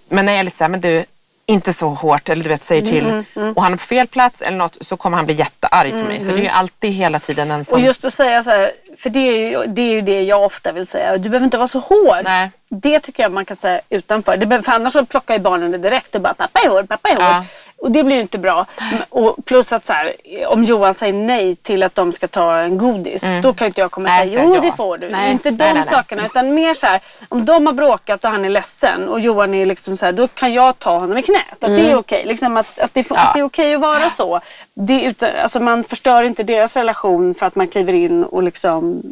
Men 0.08 0.26
när 0.26 0.32
jag 0.32 0.40
är 0.40 0.44
lite 0.44 0.56
så 0.56 0.64
här, 0.64 0.68
men 0.68 0.80
du, 0.80 1.04
inte 1.52 1.72
så 1.72 1.88
hårt 1.88 2.28
eller 2.28 2.42
du 2.42 2.48
vet 2.48 2.64
säger 2.64 2.82
till 2.82 3.24
och 3.56 3.62
han 3.62 3.72
är 3.72 3.76
på 3.76 3.84
fel 3.84 4.06
plats 4.06 4.42
eller 4.42 4.56
något 4.56 4.76
så 4.80 4.96
kommer 4.96 5.16
han 5.16 5.26
bli 5.26 5.34
jättearg 5.34 5.90
på 5.90 5.96
mig. 5.96 6.20
Så 6.20 6.26
det 6.26 6.38
är 6.38 6.42
ju 6.42 6.48
alltid 6.48 6.92
hela 6.92 7.18
tiden 7.18 7.50
en 7.50 7.64
sån... 7.64 7.78
Och 7.78 7.84
just 7.84 8.04
att 8.04 8.14
säga 8.14 8.42
så 8.42 8.50
här, 8.50 8.70
för 8.98 9.10
det 9.10 9.18
är, 9.18 9.50
ju, 9.50 9.66
det 9.66 9.82
är 9.82 9.94
ju 9.94 10.00
det 10.00 10.22
jag 10.22 10.44
ofta 10.44 10.72
vill 10.72 10.86
säga. 10.86 11.16
Du 11.16 11.28
behöver 11.28 11.44
inte 11.44 11.58
vara 11.58 11.68
så 11.68 11.78
hård. 11.78 12.24
Nej. 12.24 12.50
Det 12.68 13.00
tycker 13.00 13.22
jag 13.22 13.32
man 13.32 13.44
kan 13.44 13.56
säga 13.56 13.80
utanför. 13.88 14.36
Det 14.36 14.46
behöver, 14.46 14.64
för 14.64 14.72
annars 14.72 14.92
så 14.92 15.04
plockar 15.04 15.34
ju 15.34 15.40
barnen 15.40 15.70
det 15.70 15.78
direkt 15.78 16.14
och 16.14 16.20
bara 16.20 16.34
pappa 16.34 16.60
är 16.60 16.68
hård, 16.68 16.88
pappa 16.88 17.08
är 17.08 17.14
hård. 17.14 17.24
Ja. 17.24 17.44
Och 17.82 17.90
det 17.90 18.04
blir 18.04 18.16
ju 18.16 18.22
inte 18.22 18.38
bra. 18.38 18.66
Och 19.08 19.36
plus 19.44 19.72
att 19.72 19.86
så 19.86 19.92
här, 19.92 20.12
om 20.46 20.64
Johan 20.64 20.94
säger 20.94 21.12
nej 21.12 21.56
till 21.56 21.82
att 21.82 21.94
de 21.94 22.12
ska 22.12 22.28
ta 22.28 22.56
en 22.56 22.78
godis. 22.78 23.22
Då 23.42 23.52
kan 23.52 23.64
ju 23.64 23.66
inte 23.66 23.80
jag 23.80 23.90
komma 23.90 24.08
och 24.08 24.14
Nej, 24.14 24.28
säga 24.28 24.44
jo 24.44 24.54
ja. 24.54 24.60
det 24.60 24.72
får 24.72 24.98
du. 24.98 25.08
Nej. 25.08 25.32
Inte 25.32 25.50
de 25.50 25.72
Nej, 25.72 25.84
sakerna 25.90 26.26
utan 26.26 26.54
mer 26.54 26.74
så 26.74 26.86
här. 26.86 27.00
Om 27.28 27.44
de 27.44 27.66
har 27.66 27.72
bråkat 27.72 28.24
och 28.24 28.30
han 28.30 28.44
är 28.44 28.48
ledsen 28.48 29.08
och 29.08 29.20
Johan 29.20 29.54
är 29.54 29.66
liksom 29.66 29.96
så 29.96 30.06
här. 30.06 30.12
Då 30.12 30.28
kan 30.28 30.52
jag 30.52 30.78
ta 30.78 30.98
honom 30.98 31.18
i 31.18 31.22
knät. 31.22 31.44
Att 31.60 31.76
det 31.76 31.90
är 31.90 31.96
okej. 31.96 32.24
Liksom 32.26 32.56
att, 32.56 32.78
att, 32.78 32.94
det, 32.94 33.06
Ja. 33.10 33.16
att 33.16 33.34
det 33.34 33.40
är 33.40 33.44
okej 33.44 33.74
att 33.74 33.80
vara 33.80 34.10
så. 34.10 34.40
Det 34.74 35.02
utan, 35.02 35.28
alltså 35.42 35.60
man 35.60 35.84
förstör 35.84 36.22
inte 36.22 36.42
deras 36.42 36.76
relation 36.76 37.34
för 37.34 37.46
att 37.46 37.54
man 37.54 37.68
kliver 37.68 37.92
in 37.92 38.24
och 38.24 38.42
liksom 38.42 39.02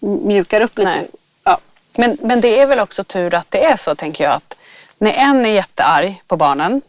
mjukar 0.00 0.60
upp 0.60 0.78
lite. 0.78 1.04
Ja. 1.44 1.58
Men, 1.96 2.18
men 2.20 2.40
det 2.40 2.60
är 2.60 2.66
väl 2.66 2.80
också 2.80 3.04
tur 3.04 3.34
att 3.34 3.50
det 3.50 3.64
är 3.64 3.76
så 3.76 3.94
tänker 3.94 4.24
jag 4.24 4.32
att 4.32 4.56
när 5.00 5.12
en 5.12 5.46
är 5.46 5.50
jättearg 5.50 6.22
på 6.26 6.36
barnen 6.36 6.82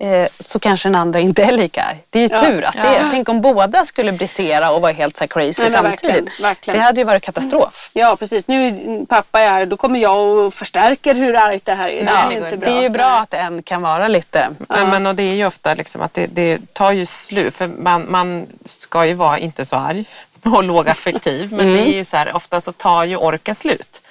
eh, 0.00 0.28
så 0.40 0.58
kanske 0.58 0.88
den 0.88 0.94
andra 0.94 1.20
inte 1.20 1.42
är 1.44 1.52
lika 1.52 1.82
arg. 1.82 1.96
Det 2.10 2.18
är 2.18 2.22
ju 2.28 2.34
Ja. 2.34 2.40
tur 2.40 2.64
att 2.64 2.72
det 2.74 2.78
är. 2.88 2.94
Ja. 3.02 3.08
Tänk 3.10 3.28
om 3.28 3.40
båda 3.40 3.84
skulle 3.84 4.12
brisera 4.12 4.70
och 4.70 4.80
vara 4.82 4.92
helt 4.92 5.16
så 5.16 5.22
här 5.24 5.28
crazy 5.28 5.62
Nej, 5.62 5.70
samtidigt. 5.70 6.04
verkligen, 6.04 6.28
verkligen. 6.42 6.78
Det 6.78 6.84
hade 6.84 7.00
ju 7.00 7.04
varit 7.04 7.22
katastrof. 7.22 7.90
ja 7.92 8.16
precis. 8.16 8.48
Nu 8.48 8.66
är 8.68 9.06
pappa 9.06 9.40
är 9.40 9.50
arg. 9.50 9.66
Då 9.66 9.76
kommer 9.76 10.00
jag 10.00 10.18
och 10.28 10.54
förstärker 10.54 11.14
hur 11.14 11.36
argt 11.36 11.64
det 11.64 11.74
här 11.74 11.88
är. 11.88 12.04
Det 12.04 12.10
Ja, 12.12 12.30
är 12.32 12.44
inte 12.44 12.56
bra. 12.56 12.70
det 12.70 12.78
är 12.78 12.82
ju 12.82 12.88
bra 12.88 13.18
att 13.18 13.34
en 13.34 13.62
kan 13.62 13.82
vara 13.82 14.08
lite... 14.08 14.48
Men, 14.68 14.90
men 14.90 15.06
och 15.06 15.14
det 15.14 15.22
är 15.22 15.34
ju 15.34 15.46
ofta 15.46 15.74
liksom 15.74 16.02
att 16.02 16.14
det, 16.14 16.26
det 16.26 16.74
tar 16.74 16.92
ju 16.92 17.06
slut. 17.06 17.54
För 17.54 17.66
man, 17.66 18.06
man 18.10 18.46
ska 18.64 19.06
ju 19.06 19.14
vara 19.14 19.38
inte 19.38 19.64
så 19.64 19.76
arg 19.76 20.04
och 20.44 20.64
lågaffektiv. 20.64 21.52
Men 21.52 21.66
det 21.72 21.80
är 21.88 21.94
ju 21.96 22.04
så 22.04 22.16
här, 22.16 22.36
ofta 22.36 22.60
så 22.60 22.72
tar 22.72 23.04
ju 23.04 23.16
orken 23.16 23.54
slut. 23.54 24.02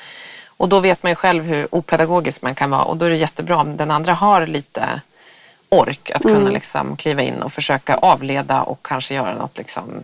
Och 0.57 0.69
då 0.69 0.79
vet 0.79 1.03
man 1.03 1.11
ju 1.11 1.15
själv 1.15 1.43
hur 1.43 1.67
opedagogisk 1.75 2.41
man 2.41 2.55
kan 2.55 2.69
vara. 2.69 2.83
Och 2.83 2.97
då 2.97 3.05
är 3.05 3.09
det 3.09 3.15
jättebra 3.15 3.57
om 3.57 3.77
den 3.77 3.91
andra 3.91 4.13
har 4.13 4.47
lite 4.47 5.01
ork 5.69 6.11
att 6.11 6.21
kunna 6.21 6.49
liksom 6.49 6.97
kliva 6.97 7.21
in 7.21 7.41
och 7.41 7.53
försöka 7.53 7.95
avleda 7.97 8.61
och 8.61 8.79
kanske 8.81 9.13
göra 9.13 9.33
något 9.33 9.57
liksom 9.57 10.03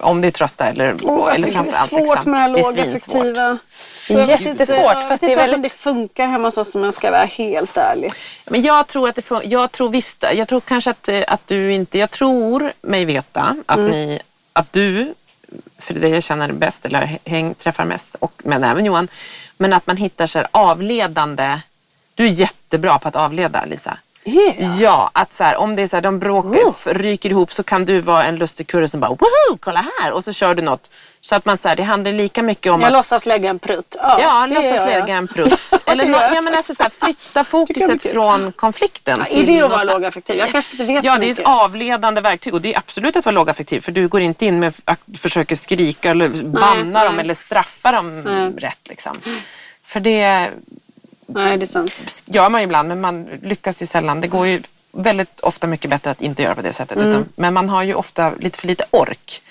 om 0.00 0.20
det 0.20 0.26
är 0.26 0.30
trösta 0.30 0.66
eller, 0.66 0.96
jag 1.02 1.34
eller 1.34 1.46
tycker 1.46 1.62
det 1.62 1.68
är 1.68 1.72
framförallt 1.72 1.90
svårt 1.90 2.16
liksom, 2.16 2.32
med 2.32 2.50
lågaffektiva. 2.52 3.58
Jättesvårt, 4.08 4.78
Jag 4.78 5.08
fast 5.08 5.10
vet 5.10 5.20
det 5.20 5.26
är 5.26 5.30
inte 5.30 5.32
ens 5.32 5.32
om 5.32 5.36
väldigt... 5.36 5.62
det 5.62 5.78
funkar 5.78 6.26
hemma 6.26 6.48
hos 6.48 6.58
oss 6.58 6.74
om 6.74 6.84
jag 6.84 6.94
ska 6.94 7.10
vara 7.10 7.24
helt 7.24 7.76
ärlig. 7.76 8.12
Men 8.46 8.62
jag 8.62 8.86
tror 8.86 9.08
att 9.08 9.16
det 9.16 9.22
fun- 9.22 9.42
jag 9.44 9.72
tror 9.72 9.88
visst, 9.88 10.24
jag 10.34 10.48
tror 10.48 10.60
kanske 10.60 10.90
att, 10.90 11.08
eh, 11.08 11.22
att 11.26 11.46
du 11.46 11.72
inte, 11.72 11.98
jag 11.98 12.10
tror 12.10 12.72
mig 12.80 13.04
veta 13.04 13.56
att 13.66 13.78
ni, 13.78 14.20
att 14.52 14.72
du, 14.72 15.14
för 15.78 15.94
det 15.94 16.08
jag 16.08 16.22
känner 16.22 16.52
bäst 16.52 16.86
eller 16.86 17.18
häng, 17.24 17.54
träffar 17.54 17.84
mest, 17.84 18.14
och, 18.14 18.32
men 18.44 18.64
även 18.64 18.84
Johan, 18.84 19.08
men 19.56 19.72
att 19.72 19.86
man 19.86 19.96
hittar 19.96 20.26
så 20.26 20.38
här 20.38 20.48
avledande, 20.50 21.60
du 22.14 22.24
är 22.24 22.30
jättebra 22.30 22.98
på 22.98 23.08
att 23.08 23.16
avleda 23.16 23.64
Lisa. 23.64 23.98
Yeah. 24.24 24.80
Ja, 24.80 25.10
att 25.14 25.32
så 25.32 25.44
här, 25.44 25.56
om 25.56 25.76
det 25.76 25.82
är 25.82 25.86
så 25.86 25.96
här, 25.96 26.00
de 26.00 26.18
bråkar, 26.18 26.60
f- 26.70 26.86
ryker 26.86 27.30
ihop 27.30 27.52
så 27.52 27.62
kan 27.62 27.84
du 27.84 28.00
vara 28.00 28.24
en 28.24 28.36
lustig 28.36 28.66
kurre 28.66 28.88
som 28.88 29.00
bara 29.00 29.10
woho, 29.10 29.56
kolla 29.60 29.84
här 30.02 30.12
och 30.12 30.24
så 30.24 30.32
kör 30.32 30.54
du 30.54 30.62
något. 30.62 30.90
Så 31.20 31.34
att 31.34 31.44
man 31.44 31.58
så 31.58 31.68
här, 31.68 31.76
det 31.76 31.82
handlar 31.82 32.12
lika 32.12 32.42
mycket 32.42 32.72
om 32.72 32.80
Jag 32.80 32.86
att 32.86 32.92
låtsas 32.92 33.26
lägga 33.26 33.50
en 33.50 33.58
prutt. 33.58 33.96
Ja, 33.98 34.18
Ja, 34.20 34.46
låtsas 34.46 34.86
lägga 34.86 35.14
en 35.16 35.28
prutt. 35.28 35.70
Eller 35.86 36.04
jag. 36.04 36.34
ja, 36.34 36.40
men 36.40 36.54
alltså 36.54 36.74
så 36.74 36.82
här, 36.82 36.90
flytta 37.04 37.44
fokuset 37.54 38.02
från 38.02 38.52
konflikten. 38.52 39.24
Ja, 39.30 39.38
är 39.40 39.46
det 39.46 39.60
att 39.62 39.70
vara 39.70 39.84
lågaffektiv? 39.84 40.36
Jag 40.36 40.50
kanske 40.50 40.72
inte 40.74 40.84
vet 40.84 41.04
Ja, 41.04 41.18
det 41.18 41.26
är 41.26 41.32
ett 41.32 41.40
avledande 41.44 42.20
verktyg 42.20 42.54
och 42.54 42.60
det 42.60 42.74
är 42.74 42.78
absolut 42.78 43.16
att 43.16 43.24
vara 43.24 43.34
lågaffektiv 43.34 43.80
för 43.80 43.92
du 43.92 44.08
går 44.08 44.20
inte 44.20 44.46
in 44.46 44.58
med 44.60 44.74
att 44.84 45.00
du 45.04 45.18
försöker 45.18 45.56
skrika 45.56 46.10
eller 46.10 46.28
banna 46.28 47.04
dem 47.04 47.14
nej. 47.16 47.24
eller 47.24 47.34
straffa 47.34 47.92
dem 47.92 48.20
Nej. 48.20 48.50
rätt. 48.66 48.88
Liksom. 48.88 49.20
För 49.84 50.00
det 50.00 50.48
Nej, 51.34 51.56
det 51.56 51.64
är 51.64 51.66
sant. 51.66 51.92
gör 52.24 52.48
man 52.48 52.60
ju 52.60 52.64
ibland 52.64 52.88
men 52.88 53.00
man 53.00 53.24
lyckas 53.42 53.82
ju 53.82 53.86
sällan. 53.86 54.20
Det 54.20 54.28
går 54.28 54.46
ju 54.46 54.62
väldigt 54.92 55.40
ofta 55.40 55.66
mycket 55.66 55.90
bättre 55.90 56.10
att 56.10 56.20
inte 56.20 56.42
göra 56.42 56.54
på 56.54 56.62
det 56.62 56.72
sättet. 56.72 56.96
Mm. 56.96 57.08
Utan, 57.10 57.28
men 57.34 57.54
man 57.54 57.68
har 57.68 57.82
ju 57.82 57.94
ofta 57.94 58.32
lite 58.40 58.58
för 58.58 58.66
lite 58.66 58.84
ork. 58.90 59.42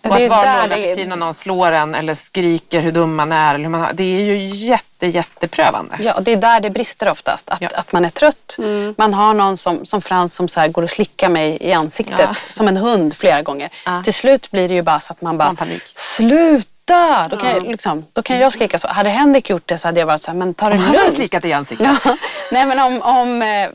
Det 0.00 0.08
Och 0.08 0.16
att 0.16 0.28
vara 0.28 0.62
lågaffektiv 0.62 1.04
är... 1.04 1.08
när 1.08 1.16
någon 1.16 1.34
slår 1.34 1.72
en 1.72 1.94
eller 1.94 2.14
skriker 2.14 2.80
hur 2.80 2.92
dum 2.92 3.14
man 3.14 3.32
är. 3.32 3.54
Eller 3.54 3.64
hur 3.64 3.70
man 3.70 3.80
har, 3.80 3.92
det 3.92 4.02
är 4.02 4.20
ju 4.20 4.46
jätte, 4.46 5.06
jätteprövande. 5.06 5.96
Ja, 6.00 6.14
och 6.14 6.22
det 6.22 6.32
är 6.32 6.36
där 6.36 6.60
det 6.60 6.70
brister 6.70 7.08
oftast. 7.08 7.48
Att, 7.48 7.60
Ja. 7.60 7.68
att 7.74 7.92
man 7.92 8.04
är 8.04 8.10
trött. 8.10 8.56
Man 8.96 9.14
har 9.14 9.34
någon 9.34 9.56
som, 9.56 9.86
som 9.86 10.02
Frans 10.02 10.34
som 10.34 10.48
så 10.48 10.68
går 10.68 10.82
och 10.82 10.90
slickar 10.90 11.28
mig 11.28 11.58
i 11.60 11.72
ansiktet 11.72 12.18
Ja. 12.20 12.34
som 12.50 12.68
en 12.68 12.76
hund 12.76 13.14
flera 13.14 13.42
gånger. 13.42 13.70
Ja. 13.86 14.02
Till 14.04 14.14
slut 14.14 14.50
blir 14.50 14.68
det 14.68 14.74
ju 14.74 14.82
bara 14.82 15.00
så 15.00 15.12
att 15.12 15.20
man 15.22 15.38
bara 15.38 15.48
Man 15.48 15.56
panik. 15.56 15.82
Sluta! 16.88 17.28
Då 17.30 17.36
kan, 17.36 17.50
jag, 17.50 17.62
liksom, 17.62 18.04
då 18.12 18.22
kan 18.22 18.38
jag 18.38 18.52
skrika 18.52 18.78
så. 18.78 18.88
Hade 18.88 19.10
Henrik 19.10 19.50
gjort 19.50 19.66
det 19.66 19.78
så 19.78 19.88
hade 19.88 20.00
jag 20.00 20.06
varit 20.06 20.20
så 20.20 20.30
här, 20.30 20.38
men 20.38 20.54
ta 20.54 20.68
det 20.68 20.76
Han 20.76 20.96
har 20.96 21.02
lugnt. 21.02 21.14
slickat 21.14 21.44
i 21.44 21.52
ansiktet. 21.52 21.88
Ja. 22.04 22.16
Nej 22.52 22.66
men 22.66 22.78
om, 22.78 23.02
om 23.02 23.42
eh, 23.42 23.68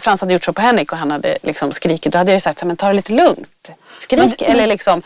Frans 0.00 0.20
hade 0.20 0.32
gjort 0.32 0.44
så 0.44 0.52
på 0.52 0.62
Henrik 0.62 0.92
och 0.92 0.98
han 0.98 1.10
hade 1.10 1.38
liksom 1.42 1.72
skrikit 1.72 2.12
då 2.12 2.18
hade 2.18 2.32
jag 2.32 2.42
sagt 2.42 2.58
så 2.58 2.64
här, 2.64 2.66
men 2.66 2.76
ta 2.76 2.88
det 2.88 2.92
lite 2.94 3.12
lugnt. 3.12 3.70
Skrik 3.98 4.42
eller 4.42 4.66
liksom. 4.66 5.02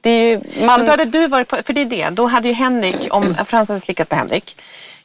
Det 0.00 0.10
är 0.10 0.28
ju, 0.28 0.40
man, 0.66 0.80
Men 0.80 0.86
då 0.86 0.92
hade 0.92 1.04
du 1.04 1.26
varit 1.26 1.48
på, 1.48 1.56
för 1.66 1.72
det 1.72 1.80
är 1.80 1.84
det, 1.84 2.10
då 2.10 2.26
hade 2.26 2.48
ju 2.48 2.54
Henrik, 2.54 3.14
om 3.14 3.36
Frans 3.46 3.68
hade 3.68 3.80
slickat 3.80 4.08
på 4.08 4.16
Henrik 4.16 4.56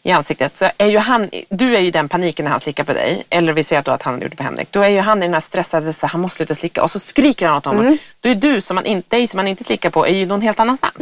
i 0.05 0.11
ansiktet 0.11 0.57
så 0.57 0.69
är 0.77 0.85
ju 0.87 0.97
han, 0.97 1.29
du 1.49 1.75
är 1.75 1.79
ju 1.79 1.91
den 1.91 2.09
paniken 2.09 2.43
när 2.43 2.51
han 2.51 2.59
slickar 2.59 2.83
på 2.83 2.93
dig, 2.93 3.25
eller 3.29 3.53
vi 3.53 3.63
säger 3.63 3.79
att, 3.79 3.85
då 3.85 3.91
att 3.91 4.03
han 4.03 4.21
gjort 4.21 4.31
det 4.31 4.37
på 4.37 4.43
Henrik, 4.43 4.67
då 4.71 4.81
är 4.81 4.89
ju 4.89 4.99
han 4.99 5.17
i 5.17 5.21
den 5.21 5.33
här 5.33 5.41
stressade, 5.41 5.93
så 5.93 6.07
han 6.07 6.21
måste 6.21 6.37
sluta 6.37 6.55
slicka 6.55 6.83
och 6.83 6.91
så 6.91 6.99
skriker 6.99 7.47
han 7.47 7.57
åt 7.57 7.65
honom. 7.65 7.85
Mm. 7.85 7.97
Då 8.19 8.29
är 8.29 8.35
du 8.35 8.61
som 8.61 8.75
man 8.75 8.85
inte, 8.85 9.15
dig 9.15 9.27
som 9.27 9.37
man 9.37 9.47
inte 9.47 9.63
slickar 9.63 9.89
på 9.89 10.07
är 10.07 10.13
ju 10.13 10.25
någon 10.25 10.41
helt 10.41 10.59
annanstans. 10.59 10.93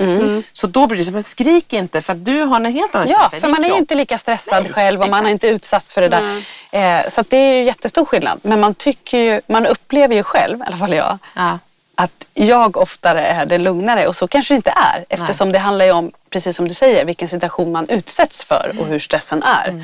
Så 0.52 0.68
då 0.68 0.88
blir 0.88 0.98
det 1.00 1.06
så, 1.06 1.12
men 1.12 1.24
skrik 1.24 1.74
inte 1.74 2.02
för 2.02 2.14
att 2.14 2.26
du 2.26 2.42
har 2.42 2.56
en 2.56 2.66
helt 2.66 2.96
annan 2.96 3.08
Ja, 3.08 3.18
känsla 3.20 3.38
i 3.38 3.42
för 3.42 3.48
man 3.48 3.64
är 3.64 3.70
ju 3.70 3.78
inte 3.78 3.96
lika 3.96 4.18
stressad 4.18 4.64
Nej, 4.64 4.74
själv 4.74 5.02
och 5.02 5.10
man 5.10 5.10
exakt. 5.10 5.24
har 5.24 5.32
inte 5.32 5.48
utsatts 5.48 5.94
för 5.94 6.02
det 6.02 6.10
där. 6.10 6.44
Eh, 6.72 7.10
så 7.10 7.22
att 7.22 7.30
det 7.30 7.38
är 7.38 7.56
ju 7.58 7.64
jättestor 7.64 8.06
skillnad. 8.06 8.40
Men 8.44 8.60
man 8.60 8.74
tycker 8.76 9.18
ju, 9.18 9.42
man 9.48 9.66
upplever 9.66 10.16
ju 10.16 10.24
själv, 10.24 10.60
i 10.60 10.64
alla 10.68 10.78
fall 10.78 10.94
jag, 10.94 11.18
Ja. 11.36 11.60
Att 11.96 12.26
jag 12.34 12.78
oftare 12.78 13.22
är 13.22 13.46
den 13.46 13.64
lugnare 13.64 14.08
och 14.08 14.16
så 14.16 14.28
kanske 14.28 14.54
det 14.54 14.56
inte 14.56 14.74
är. 14.76 15.06
Eftersom 15.10 15.52
det 15.52 15.60
handlar 15.60 15.86
ju 15.86 15.92
om, 15.92 16.12
precis 16.30 16.56
som 16.56 16.68
du 16.68 16.74
säger, 16.74 17.06
vilken 17.06 17.28
situation 17.28 17.72
man 17.72 17.90
utsätts 17.90 18.44
för 18.44 18.76
och 18.80 18.88
hur 18.88 19.00
stressen 19.00 19.44
är. 19.44 19.84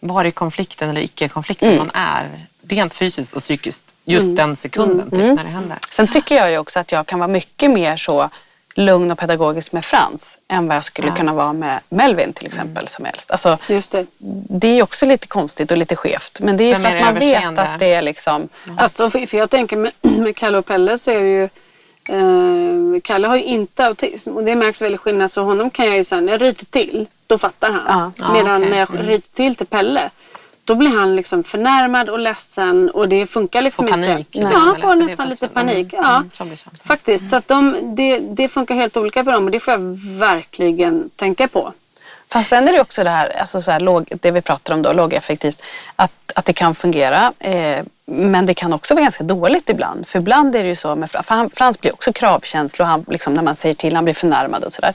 Var 0.00 0.24
i 0.24 0.32
konflikten 0.32 0.90
eller 0.90 1.00
icke-konflikten 1.00 1.68
Mm. 1.68 1.78
man 1.78 1.90
är, 1.94 2.46
rent 2.68 2.94
fysiskt 2.94 3.32
och 3.32 3.42
psykiskt, 3.42 3.82
just 4.04 4.36
den 4.36 4.56
sekunden 4.56 5.10
typ, 5.10 5.36
när 5.36 5.44
det 5.44 5.50
händer. 5.50 5.78
Sen 5.90 6.08
tycker 6.08 6.34
jag 6.36 6.50
ju 6.50 6.58
också 6.58 6.78
att 6.78 6.92
jag 6.92 7.06
kan 7.06 7.18
vara 7.18 7.28
mycket 7.28 7.70
mer 7.70 7.96
så 7.96 8.30
lugn 8.76 9.10
och 9.10 9.18
pedagogisk 9.18 9.72
med 9.72 9.84
Frans 9.84 10.38
än 10.48 10.68
vad 10.68 10.76
jag 10.76 10.84
skulle 10.84 11.10
kunna 11.10 11.34
vara 11.34 11.52
med 11.52 11.80
Melvin 11.88 12.32
till 12.32 12.46
exempel 12.46 12.88
som 12.88 13.06
äldst. 13.06 13.30
Alltså, 13.30 13.58
Just 13.68 13.90
det. 13.90 14.06
det 14.48 14.68
är 14.68 14.82
också 14.82 15.06
lite 15.06 15.26
konstigt 15.26 15.70
och 15.70 15.76
lite 15.76 15.96
skevt 15.96 16.40
men 16.40 16.56
det 16.56 16.64
är 16.64 16.66
ju 16.66 16.72
Vem 16.72 16.82
för 16.82 16.88
är 16.88 16.96
att 16.96 17.04
man 17.04 17.14
vet 17.14 17.58
att 17.58 17.78
det 17.78 17.92
är 17.92 18.02
liksom 18.02 18.48
Alltså, 18.76 19.10
för, 19.10 19.26
för 19.26 19.38
jag 19.38 19.50
tänker 19.50 19.76
med, 19.76 19.92
med 20.00 20.36
Kalle 20.36 20.58
och 20.58 20.66
Pelle 20.66 20.98
så 20.98 21.10
är 21.10 21.22
det 21.22 21.28
ju 21.28 21.42
eh, 22.08 23.00
Kalle 23.02 23.28
har 23.28 23.36
ju 23.36 23.42
inte 23.42 23.86
autism 23.86 24.36
och 24.36 24.44
det 24.44 24.56
märks 24.56 24.82
väldigt 24.82 25.00
skillnad. 25.00 25.30
Så 25.30 25.42
honom 25.42 25.70
kan 25.70 25.86
jag 25.86 25.96
ju 25.96 26.04
säga, 26.04 26.20
när 26.20 26.32
jag 26.32 26.42
ryter 26.42 26.64
till, 26.66 27.06
då 27.26 27.38
fattar 27.38 27.70
han. 27.70 27.82
Ja. 27.88 28.12
Ja, 28.26 28.32
Medan 28.32 28.56
okej. 28.56 28.70
när 28.70 28.78
jag 28.78 28.88
ryter 29.08 29.34
till 29.34 29.56
till 29.56 29.66
Pelle, 29.66 30.10
då 30.66 30.74
blir 30.74 30.90
han 30.90 31.16
liksom 31.16 31.44
förnärmad 31.44 32.08
och 32.08 32.18
ledsen 32.18 32.90
och 32.90 33.08
det 33.08 33.26
funkar 33.26 33.60
liksom 33.60 33.86
panik, 33.86 34.08
inte. 34.18 34.38
liksom, 34.38 34.52
Ja, 34.52 34.58
han 34.58 34.80
får 34.80 34.94
nästan 34.94 35.28
lite 35.28 35.46
mm, 35.46 35.54
panik. 35.54 35.92
mm, 35.92 36.04
Ja, 36.04 36.24
så 36.32 36.44
blir 36.44 36.58
det. 36.64 36.86
faktiskt. 36.88 37.30
Så 37.30 37.36
att 37.36 37.48
de, 37.48 37.76
det, 37.96 38.18
det 38.18 38.48
funkar 38.48 38.74
helt 38.74 38.96
olika 38.96 39.24
på 39.24 39.30
dem 39.30 39.44
och 39.44 39.50
det 39.50 39.60
får 39.60 39.72
jag 39.72 39.80
verkligen 40.18 41.10
tänka 41.16 41.48
på. 41.48 41.72
Fast 42.28 42.48
sen 42.48 42.68
är 42.68 42.72
det 42.72 42.80
också 42.80 43.04
det 43.04 43.10
här, 43.10 43.40
alltså 43.40 43.60
så 43.60 43.70
här 43.70 43.80
låg, 43.80 44.12
det 44.20 44.30
vi 44.30 44.40
pratar 44.40 44.74
om 44.74 44.82
då, 44.82 44.92
lågeffektivt, 44.92 45.62
att, 45.96 46.12
att 46.34 46.44
det 46.44 46.52
kan 46.52 46.74
fungera. 46.74 47.32
Eh, 47.38 47.84
men 48.04 48.46
det 48.46 48.54
kan 48.54 48.72
också 48.72 48.94
vara 48.94 49.02
ganska 49.02 49.24
dåligt 49.24 49.70
ibland. 49.70 50.06
För 50.08 50.18
ibland 50.18 50.56
är 50.56 50.62
det 50.62 50.68
ju 50.68 50.76
så, 50.76 50.96
med, 50.96 51.10
för 51.10 51.24
han, 51.28 51.50
Frans 51.50 51.80
blir 51.80 51.92
också 51.92 52.12
kravkänslig 52.12 52.84
och 52.84 52.90
han, 52.90 53.04
liksom, 53.08 53.34
när 53.34 53.42
man 53.42 53.54
säger 53.56 53.74
till, 53.74 53.94
han 53.94 54.04
blir 54.04 54.14
förnärmad 54.14 54.64
och 54.64 54.72
sådär. 54.72 54.92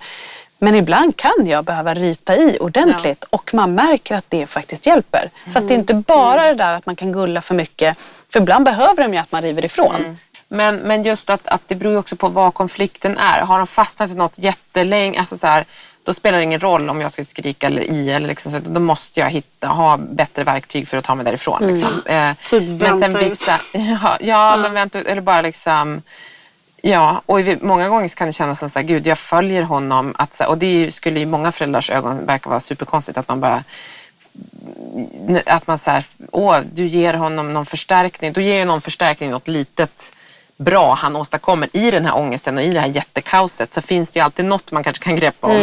Men 0.63 0.76
ibland 0.76 1.17
kan 1.17 1.47
jag 1.47 1.65
behöva 1.65 1.93
ryta 1.93 2.36
i 2.36 2.58
ordentligt 2.60 3.24
och 3.24 3.54
man 3.54 3.76
märker 3.76 4.15
att 4.15 4.26
det 4.30 4.47
faktiskt 4.47 4.86
hjälper. 4.86 5.30
Så 5.47 5.58
att 5.60 5.67
det 5.67 5.74
är 5.74 5.78
inte 5.80 5.93
bara 5.93 6.45
det 6.45 6.56
där 6.56 6.74
att 6.74 6.86
man 6.86 6.95
kan 6.95 7.12
gulla 7.12 7.41
för 7.41 7.56
mycket. 7.56 7.97
För 8.34 8.39
ibland 8.39 8.65
behöver 8.65 9.04
de 9.04 9.13
ju 9.13 9.19
att 9.19 9.32
man 9.32 9.41
river 9.41 9.65
ifrån. 9.65 10.17
Men, 10.47 10.76
men 10.76 11.04
just 11.04 11.30
att, 11.30 11.47
att 11.47 11.62
det 11.67 11.76
beror 11.76 11.93
ju 11.93 12.00
också 12.00 12.15
på 12.15 12.28
vad 12.28 12.54
konflikten 12.54 13.17
är. 13.17 13.41
Har 13.41 13.58
de 13.58 13.67
fastnat 13.67 14.12
i 14.12 14.15
något 14.15 14.39
jättelänge, 14.39 15.19
alltså 15.19 15.38
så 15.38 15.47
här, 15.47 15.65
då 16.04 16.13
spelar 16.13 16.38
det 16.38 16.43
ingen 16.43 16.60
roll 16.60 16.89
om 16.89 17.02
jag 17.02 17.12
ska 17.12 17.24
skrika 17.24 17.67
eller 17.67 17.82
i. 17.82 18.12
Eller 18.12 18.28
liksom 18.28 18.52
så, 18.52 18.60
då 18.60 18.80
måste 18.80 19.19
jag 19.19 19.30
hitta, 19.30 19.67
ha 19.67 19.97
bättre 19.97 20.43
verktyg 20.43 20.88
för 20.88 20.97
att 20.97 21.04
ta 21.04 21.15
mig 21.15 21.26
därifrån. 21.26 21.67
Liksom. 21.67 22.02
Eh, 22.06 22.32
Typ 22.50 22.63
men 22.63 22.78
vänta 22.78 23.12
sen 23.12 23.15
ut. 23.15 23.32
vissa, 23.32 23.60
ja, 23.71 24.17
ja 24.21 24.58
men 24.58 24.74
vänta 24.74 25.00
ut. 25.00 25.08
Eller 25.08 25.21
bara 25.21 25.41
liksom 25.41 26.02
Ja, 26.82 27.22
och 27.26 27.39
många 27.62 27.89
gånger 27.89 28.08
kan 28.08 28.28
det 28.28 28.34
kännas 28.34 28.60
som 28.60 28.70
så 28.70 28.80
här, 28.80 28.86
gud 28.86 29.08
jag 29.08 29.17
följer 29.20 29.62
honom. 29.63 30.15
Att, 30.17 30.41
och 30.48 30.58
det 30.58 30.65
ju- 30.74 30.91
skulle 30.91 31.20
i 31.20 31.26
många 31.26 31.52
föräldrars 31.52 31.89
ögon 31.89 32.26
verka 32.26 32.50
vara 32.50 32.60
superkonstigt 32.60 33.17
att 33.17 33.28
man 33.28 33.39
bara 33.39 33.63
att 35.46 35.67
man 35.67 35.78
så 35.78 35.91
här, 35.91 36.06
åh, 36.32 36.58
du 36.74 36.86
ger 36.88 37.13
honom 37.13 37.54
någon 37.54 37.65
förstärkning. 37.65 38.34
Då 38.34 38.41
ger 38.41 38.56
ju 38.60 38.65
någon 38.65 38.82
förstärkning 38.82 39.30
något 39.32 39.48
litet 39.48 40.12
bra 40.58 40.94
han 40.94 41.15
åstadkommer 41.15 41.70
i 41.74 41.91
den 41.91 42.06
här 42.06 42.17
ångesten 42.17 42.58
och 42.58 42.63
i 42.63 42.72
det 42.74 42.80
här 42.80 42.88
jättekaoset 42.88 43.74
så 43.74 43.82
finns 43.82 44.10
det 44.12 44.20
ju 44.20 44.24
alltid 44.26 44.46
något 44.46 44.72
man 44.72 44.84
kanske 44.84 45.04
kan 45.04 45.15
greppa 45.15 45.48
om. 45.48 45.54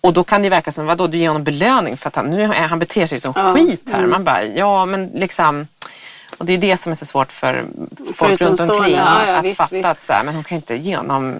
Och 0.00 0.12
då 0.12 0.24
kan 0.24 0.42
det 0.42 0.48
verka 0.48 0.70
som, 0.70 0.86
vadå, 0.86 1.06
du 1.06 1.18
ger 1.18 1.28
honom 1.28 1.44
belöning 1.44 1.96
för 1.96 2.08
att 2.08 2.16
han, 2.16 2.30
nu 2.30 2.42
är, 2.42 2.48
han 2.48 2.78
beter 2.78 3.06
sig 3.06 3.20
som 3.20 3.34
skit 3.54 3.90
här. 3.92 4.06
Man 4.06 4.24
bara, 4.24 4.44
ja 4.44 4.86
men 4.86 5.06
liksom. 5.06 5.66
Och 6.40 6.46
det 6.46 6.52
är 6.52 6.58
det 6.58 6.76
som 6.76 6.90
är 6.92 6.96
så 6.96 7.04
svårt 7.04 7.32
för 7.32 7.64
folk 8.14 8.40
runt 8.40 8.60
omkring 8.60 8.94
Ja, 8.94 9.26
ja, 9.26 9.34
att 9.36 9.44
visst, 9.44 9.56
fatta 9.56 9.74
visst. 9.76 9.88
att 9.88 10.00
så 10.00 10.12
här, 10.12 10.24
men 10.24 10.34
hon 10.34 10.44
kan 10.44 10.56
inte 10.56 10.74
ge 10.74 10.96
honom 10.96 11.36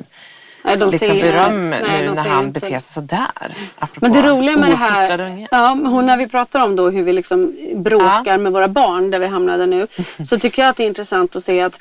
Nej, 0.65 0.77
de 0.77 0.91
liksom 0.91 1.09
ser- 1.09 1.33
beröm 1.33 1.71
nej, 1.71 1.81
nu 2.03 2.11
när 2.15 2.23
han 2.29 2.45
inte- 2.47 2.61
beter 2.61 2.69
sig 2.79 2.81
sådär. 2.81 3.55
Men 3.95 4.13
det 4.13 4.23
roliga 4.23 4.57
med 4.57 4.71
det 4.71 4.77
här, 4.77 5.47
ja, 5.51 5.69
hon, 5.85 6.07
när 6.07 6.17
vi 6.17 6.29
pratar 6.29 6.65
om 6.65 6.77
då 6.77 6.91
hur 6.91 7.03
vi 7.03 7.13
liksom 7.13 7.57
bråkar 7.75 8.23
Ja. 8.25 8.39
med 8.39 8.53
våra 8.53 8.69
barn, 8.69 9.11
där 9.11 9.19
vi 9.19 9.27
hamnade 9.27 9.67
nu, 9.67 9.87
så 10.29 10.39
tycker 10.39 10.63
jag 10.63 10.69
att 10.71 10.77
det 10.77 10.83
är 10.83 10.87
intressant 10.87 11.37
att 11.37 11.43
se 11.45 11.61
att 11.61 11.81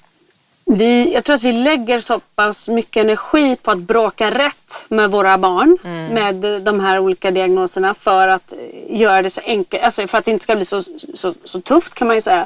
vi, 0.65 1.13
jag 1.13 1.23
tror 1.23 1.35
att 1.35 1.43
vi 1.43 1.51
lägger 1.53 1.99
så 1.99 2.19
pass 2.35 2.67
mycket 2.67 3.03
energi 3.03 3.55
på 3.55 3.71
att 3.71 3.77
bråka 3.77 4.31
rätt 4.31 4.85
med 4.89 5.11
våra 5.11 5.37
barn 5.37 5.77
Mm. 5.83 6.13
med 6.13 6.61
de 6.63 6.79
här 6.79 6.99
olika 6.99 7.31
diagnoserna 7.31 7.93
för 7.99 8.27
att 8.27 8.53
göra 8.89 9.21
det 9.21 9.29
så 9.29 9.41
enkelt, 9.45 9.83
alltså 9.83 10.07
för 10.07 10.17
att 10.17 10.25
det 10.25 10.31
inte 10.31 10.43
ska 10.43 10.55
bli 10.55 10.65
så, 10.65 10.81
så, 11.13 11.33
så 11.43 11.61
tufft 11.61 11.93
kan 11.93 12.07
man 12.07 12.15
ju 12.15 12.21
säga. 12.21 12.45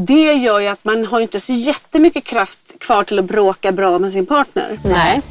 Det 0.00 0.32
gör 0.34 0.60
ju 0.60 0.68
att 0.68 0.84
man 0.84 1.04
har 1.04 1.20
inte 1.20 1.40
så 1.40 1.52
jättemycket 1.52 2.24
kraft 2.24 2.58
kvar 2.80 3.04
till 3.04 3.18
att 3.18 3.24
bråka 3.24 3.72
bra 3.72 3.98
med 3.98 4.12
sin 4.12 4.26
partner. 4.26 4.78
Nej. 4.84 5.22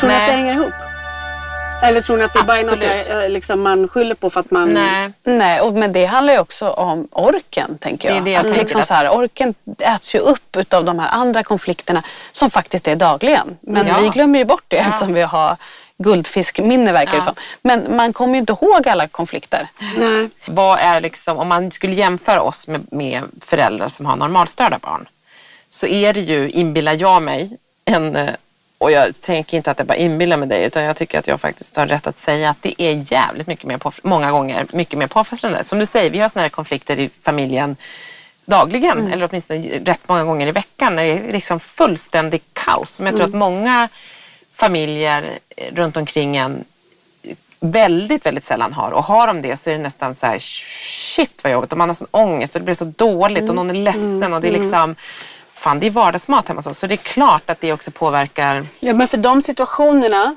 Tror 0.00 0.08
ni 0.08 0.14
att 0.16 0.26
det 0.26 0.32
hänger 0.32 0.52
ihop? 0.52 0.72
Eller 1.82 2.02
tror 2.02 2.16
ni 2.16 2.24
att 2.24 2.32
det 2.32 2.38
är 2.38 2.42
bara 2.42 2.58
är 2.58 2.64
något 2.64 3.22
eh, 3.24 3.28
liksom, 3.28 3.62
man 3.62 3.88
skyller 3.88 4.14
på 4.14 4.30
för 4.30 4.40
att 4.40 4.50
man... 4.50 4.68
Nej. 4.68 5.12
Nej, 5.24 5.60
och, 5.60 5.72
men 5.72 5.92
det 5.92 6.04
handlar 6.04 6.32
ju 6.32 6.38
också 6.38 6.68
om 6.70 7.08
orken, 7.12 7.78
tänker 7.78 8.08
jag. 8.08 8.16
Det 8.16 8.20
är 8.20 8.24
det 8.24 8.30
jag 8.30 8.38
att 8.38 8.44
tänker, 8.44 8.60
liksom 8.60 8.82
så 8.82 8.94
här, 8.94 9.08
orken 9.10 9.54
äts 9.78 10.14
ju 10.14 10.18
upp 10.18 10.56
utav 10.56 10.84
de 10.84 10.98
här 10.98 11.08
andra 11.12 11.42
konflikterna 11.42 12.02
som 12.32 12.50
faktiskt 12.50 12.88
är 12.88 12.96
dagligen. 12.96 13.56
Men 13.60 13.86
Ja. 13.86 13.98
vi 14.02 14.08
glömmer 14.08 14.38
ju 14.38 14.44
bort 14.44 14.64
det 14.68 14.76
Ja. 14.76 14.82
eftersom 14.82 15.14
vi 15.14 15.22
har 15.22 15.56
guldfiskminne 16.02 16.92
verkar 16.92 17.12
det 17.12 17.18
Ja. 17.18 17.24
som. 17.24 17.34
Men 17.62 17.96
man 17.96 18.12
kommer 18.12 18.34
ju 18.34 18.40
inte 18.40 18.52
ihåg 18.52 18.88
alla 18.88 19.08
konflikter. 19.08 19.68
Nej. 19.98 20.28
Vad 20.46 20.78
är 20.78 21.00
liksom, 21.00 21.38
om 21.38 21.48
man 21.48 21.70
skulle 21.70 21.94
jämföra 21.94 22.42
oss 22.42 22.66
med, 22.66 22.92
med 22.92 23.22
föräldrar 23.40 23.88
som 23.88 24.06
har 24.06 24.16
normalstörda 24.16 24.78
barn 24.78 25.08
så 25.68 25.86
är 25.86 26.12
det 26.12 26.20
ju, 26.20 26.50
inbillar 26.50 26.96
jag 27.00 27.22
mig, 27.22 27.56
en, 27.84 28.16
eh, 28.16 28.34
och 28.78 28.90
jag 28.92 29.20
tänker 29.20 29.56
inte 29.56 29.70
att 29.70 29.78
jag 29.78 29.86
bara 29.86 29.96
inbillar 29.96 30.36
mig 30.36 30.48
det 30.48 30.66
utan 30.66 30.82
jag 30.82 30.96
tycker 30.96 31.18
att 31.18 31.26
jag 31.26 31.40
faktiskt 31.40 31.76
har 31.76 31.86
rätt 31.86 32.06
att 32.06 32.18
säga 32.18 32.50
att 32.50 32.62
det 32.62 32.82
är 32.82 33.12
jävligt 33.12 33.46
mycket 33.46 33.64
mer, 33.64 33.78
på, 33.78 33.92
många 34.02 34.30
gånger 34.30 34.66
mycket 34.72 34.98
mer 34.98 35.06
påfrestande. 35.06 35.64
Som 35.64 35.78
du 35.78 35.86
säger, 35.86 36.10
vi 36.10 36.18
har 36.18 36.28
sådana 36.28 36.42
här 36.42 36.48
konflikter 36.50 36.98
i 36.98 37.10
familjen 37.22 37.76
dagligen 38.44 39.12
eller 39.12 39.28
åtminstone 39.30 39.60
rätt 39.84 40.00
många 40.08 40.24
gånger 40.24 40.46
i 40.46 40.52
veckan 40.52 40.96
när 40.96 41.04
det 41.04 41.10
är 41.10 41.32
liksom 41.32 41.60
fullständig 41.60 42.42
kaos. 42.52 42.90
Som 42.90 43.06
jag 43.06 43.16
tror 43.16 43.26
att 43.26 43.34
många 43.34 43.88
familjer 44.60 45.38
eh, 45.56 45.74
runt 45.74 45.96
omkring 45.96 46.36
en 46.36 46.64
väldigt, 47.60 48.26
väldigt 48.26 48.44
sällan 48.44 48.72
har. 48.72 48.90
Och 48.90 49.04
har 49.04 49.26
de 49.26 49.42
det 49.42 49.56
så 49.56 49.70
är 49.70 49.74
det 49.74 49.82
nästan 49.82 50.14
så 50.14 50.26
här, 50.26 50.38
shit 50.38 51.44
vad 51.44 51.52
jobbigt. 51.52 51.72
Och 51.72 51.78
man 51.78 51.88
har 51.88 51.94
sån 51.94 52.08
ångest 52.10 52.54
och 52.54 52.60
det 52.60 52.64
blir 52.64 52.74
så 52.74 52.84
dåligt 52.84 53.48
och 53.48 53.54
någon 53.54 53.70
är 53.70 53.74
ledsen 53.74 54.32
och 54.32 54.40
det 54.40 54.48
är 54.48 54.52
liksom, 54.52 54.96
fan 55.46 55.80
det 55.80 55.86
är 55.86 55.90
vardagsmat 55.90 56.48
hemma 56.48 56.58
hos 56.58 56.66
oss. 56.66 56.78
Så 56.78 56.86
det 56.86 56.94
är 56.94 57.04
klart 57.16 57.50
att 57.50 57.60
det 57.60 57.72
också 57.72 57.90
påverkar. 57.90 58.66
Ja, 58.80 58.94
men 58.94 59.08
för 59.08 59.16
de 59.16 59.42
situationerna 59.42 60.34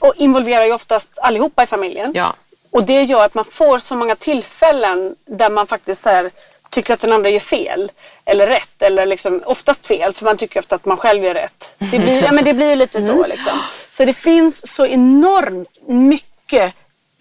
och 0.00 0.14
involverar 0.16 0.64
ju 0.64 0.72
oftast 0.72 1.18
allihopa 1.18 1.62
i 1.62 1.66
familjen. 1.66 2.12
Ja. 2.14 2.34
Och 2.70 2.84
det 2.84 3.02
gör 3.02 3.24
att 3.24 3.34
man 3.34 3.44
får 3.44 3.78
så 3.78 3.96
många 3.96 4.16
tillfällen 4.16 5.16
där 5.24 5.50
man 5.50 5.66
faktiskt 5.66 6.02
så 6.02 6.08
här, 6.08 6.30
tycker 6.70 6.94
att 6.94 7.00
den 7.00 7.12
andra 7.12 7.30
gör 7.30 7.40
fel. 7.40 7.92
Eller 8.24 8.46
rätt. 8.46 8.82
Eller 8.82 9.06
liksom, 9.06 9.42
oftast 9.46 9.86
fel, 9.86 10.14
för 10.14 10.24
man 10.24 10.36
tycker 10.36 10.60
ofta 10.60 10.74
att 10.74 10.84
man 10.84 10.96
själv 10.96 11.24
gör 11.24 11.34
rätt. 11.34 11.74
Det 11.78 11.98
blir, 11.98 12.22
ja, 12.22 12.32
men 12.32 12.44
det 12.44 12.54
blir 12.54 12.76
lite 12.76 13.00
så. 13.02 13.26
Liksom. 13.26 13.58
Så 13.90 14.04
det 14.04 14.14
finns 14.14 14.74
så 14.74 14.86
enormt 14.86 15.88
mycket 15.88 16.74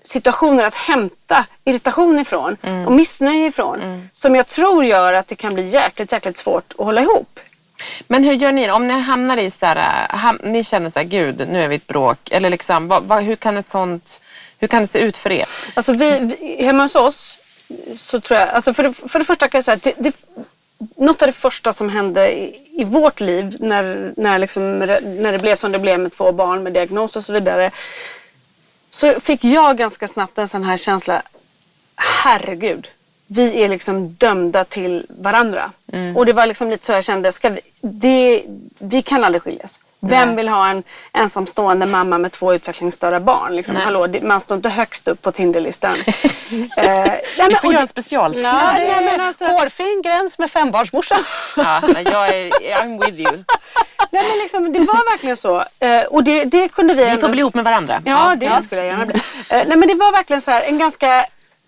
situationer 0.03 0.63
att 0.63 0.75
hämta 0.75 1.45
irritation 1.65 2.19
ifrån 2.19 2.57
och 2.85 2.91
missnöje 2.91 3.47
ifrån. 3.47 4.09
Som 4.13 4.35
jag 4.35 4.47
tror 4.47 4.85
gör 4.85 5.13
att 5.13 5.27
det 5.27 5.35
kan 5.35 5.53
bli 5.53 5.67
jäkligt, 5.67 6.11
jäkligt 6.11 6.37
svårt 6.37 6.73
att 6.77 6.85
hålla 6.85 7.01
ihop. 7.01 7.39
Men 8.07 8.23
hur 8.23 8.33
gör 8.33 8.51
ni 8.51 8.71
om 8.71 8.87
ni 8.87 8.93
hamnar 8.93 9.37
i 9.37 9.51
så 9.51 9.65
här, 9.65 10.07
ham, 10.09 10.39
ni 10.43 10.63
känner 10.63 10.89
så 10.89 10.99
här, 10.99 11.05
gud 11.05 11.47
nu 11.49 11.63
är 11.63 11.67
vi 11.67 11.75
ett 11.75 11.87
bråk. 11.87 12.31
Eller 12.31 12.49
liksom, 12.49 12.87
vad, 12.87 13.03
vad, 13.03 13.23
hur 13.23 13.35
kan 13.35 13.57
ett 13.57 13.69
sånt, 13.69 14.21
hur 14.59 14.67
kan 14.67 14.81
det 14.81 14.87
se 14.87 14.99
ut 14.99 15.17
för 15.17 15.31
er? 15.31 15.45
Alltså 15.73 15.93
vi, 15.93 16.19
vi, 16.19 16.63
hemma 16.63 16.83
hos 16.83 16.95
oss 16.95 17.37
så 17.95 18.19
tror 18.19 18.39
jag, 18.39 18.49
alltså 18.49 18.73
för, 18.73 18.83
det, 18.83 18.93
för 18.93 19.19
det 19.19 19.25
första 19.25 19.47
kan 19.47 19.57
jag 19.57 19.65
säga 19.65 19.75
att 19.75 19.83
det, 19.83 19.93
det, 19.97 20.15
något 20.95 21.21
av 21.21 21.27
det 21.27 21.33
första 21.33 21.73
som 21.73 21.89
hände 21.89 22.31
i, 22.39 22.61
i 22.81 22.83
vårt 22.83 23.19
liv 23.19 23.57
när, 23.59 24.13
när, 24.17 24.39
liksom, 24.39 24.79
när 24.79 25.31
det 25.31 25.39
blev 25.39 25.55
som 25.55 25.71
det 25.71 25.79
blev 25.79 25.99
med 25.99 26.11
två 26.11 26.31
barn 26.31 26.63
med 26.63 26.73
diagnos 26.73 27.15
och 27.15 27.23
så 27.23 27.33
vidare. 27.33 27.71
Så 28.89 29.19
fick 29.19 29.43
jag 29.43 29.77
ganska 29.77 30.07
snabbt 30.07 30.37
en 30.37 30.47
sån 30.47 30.63
här 30.63 30.77
känsla, 30.77 31.21
herregud, 31.95 32.87
vi 33.27 33.63
är 33.63 33.69
liksom 33.69 34.13
dömda 34.13 34.63
till 34.63 35.05
varandra. 35.09 35.71
Och 36.15 36.25
det 36.25 36.33
var 36.33 36.45
liksom 36.45 36.69
lite 36.69 36.85
så 36.85 36.91
jag 36.91 37.03
kände, 37.03 37.31
ska 37.31 37.49
vi, 37.49 37.59
det, 37.81 38.43
vi 38.79 39.01
kan 39.01 39.23
aldrig 39.23 39.41
skiljas. 39.41 39.79
Vem 40.01 40.35
vill 40.35 40.47
ha 40.49 40.69
en 40.69 40.83
ensamstående 41.13 41.85
mamma 41.85 42.17
med 42.17 42.31
två 42.31 42.53
utvecklingsstörda 42.53 43.19
barn? 43.19 43.55
Liksom, 43.55 43.75
hallå, 43.75 44.07
man 44.21 44.41
står 44.41 44.57
inte 44.57 44.69
högst 44.69 45.07
upp 45.07 45.21
på 45.21 45.31
Tinderlistan. 45.31 45.91
eh, 45.97 46.15
nej, 46.77 47.21
men, 47.37 47.55
och 47.63 47.73
det- 47.73 47.87
special. 47.87 48.35
Ja, 48.39 48.51
det 48.51 48.73
nej, 48.73 48.89
är 48.89 49.01
men 49.17 49.21
alltså- 49.21 49.45
hårfin 49.45 50.01
gräns 50.05 50.37
med 50.37 50.51
fembarnsmorsan. 50.51 51.19
Ja, 51.57 51.81
nej, 51.93 52.03
jag 52.11 52.27
är, 52.29 52.49
I'm 52.83 53.05
with 53.05 53.19
you. 53.19 53.43
Nej, 54.11 54.23
men 54.29 54.37
liksom, 54.39 54.73
det 54.73 54.79
var 54.79 55.11
verkligen 55.11 55.37
så. 55.37 55.63
Eh, 55.79 56.01
och 56.03 56.23
det, 56.23 56.43
det 56.45 56.69
kunde 56.69 56.93
vi... 56.93 57.03
Vi 57.05 57.09
ändå- 57.09 57.21
får 57.21 57.29
bli 57.29 57.39
ihop 57.39 57.53
med 57.53 57.63
varandra. 57.63 58.01
Ja, 58.05 58.35
det 58.37 58.61
skulle 58.63 58.81
jag 58.81 58.87
gärna 58.87 59.05
bli. 59.05 59.15
Eh, 59.51 59.67
nej, 59.67 59.77
men 59.77 59.87
det 59.87 59.95
var 59.95 60.11
verkligen 60.11 60.41
så 60.41 60.51
här, 60.51 60.61
en 60.61 60.77
ganska... 60.79 61.25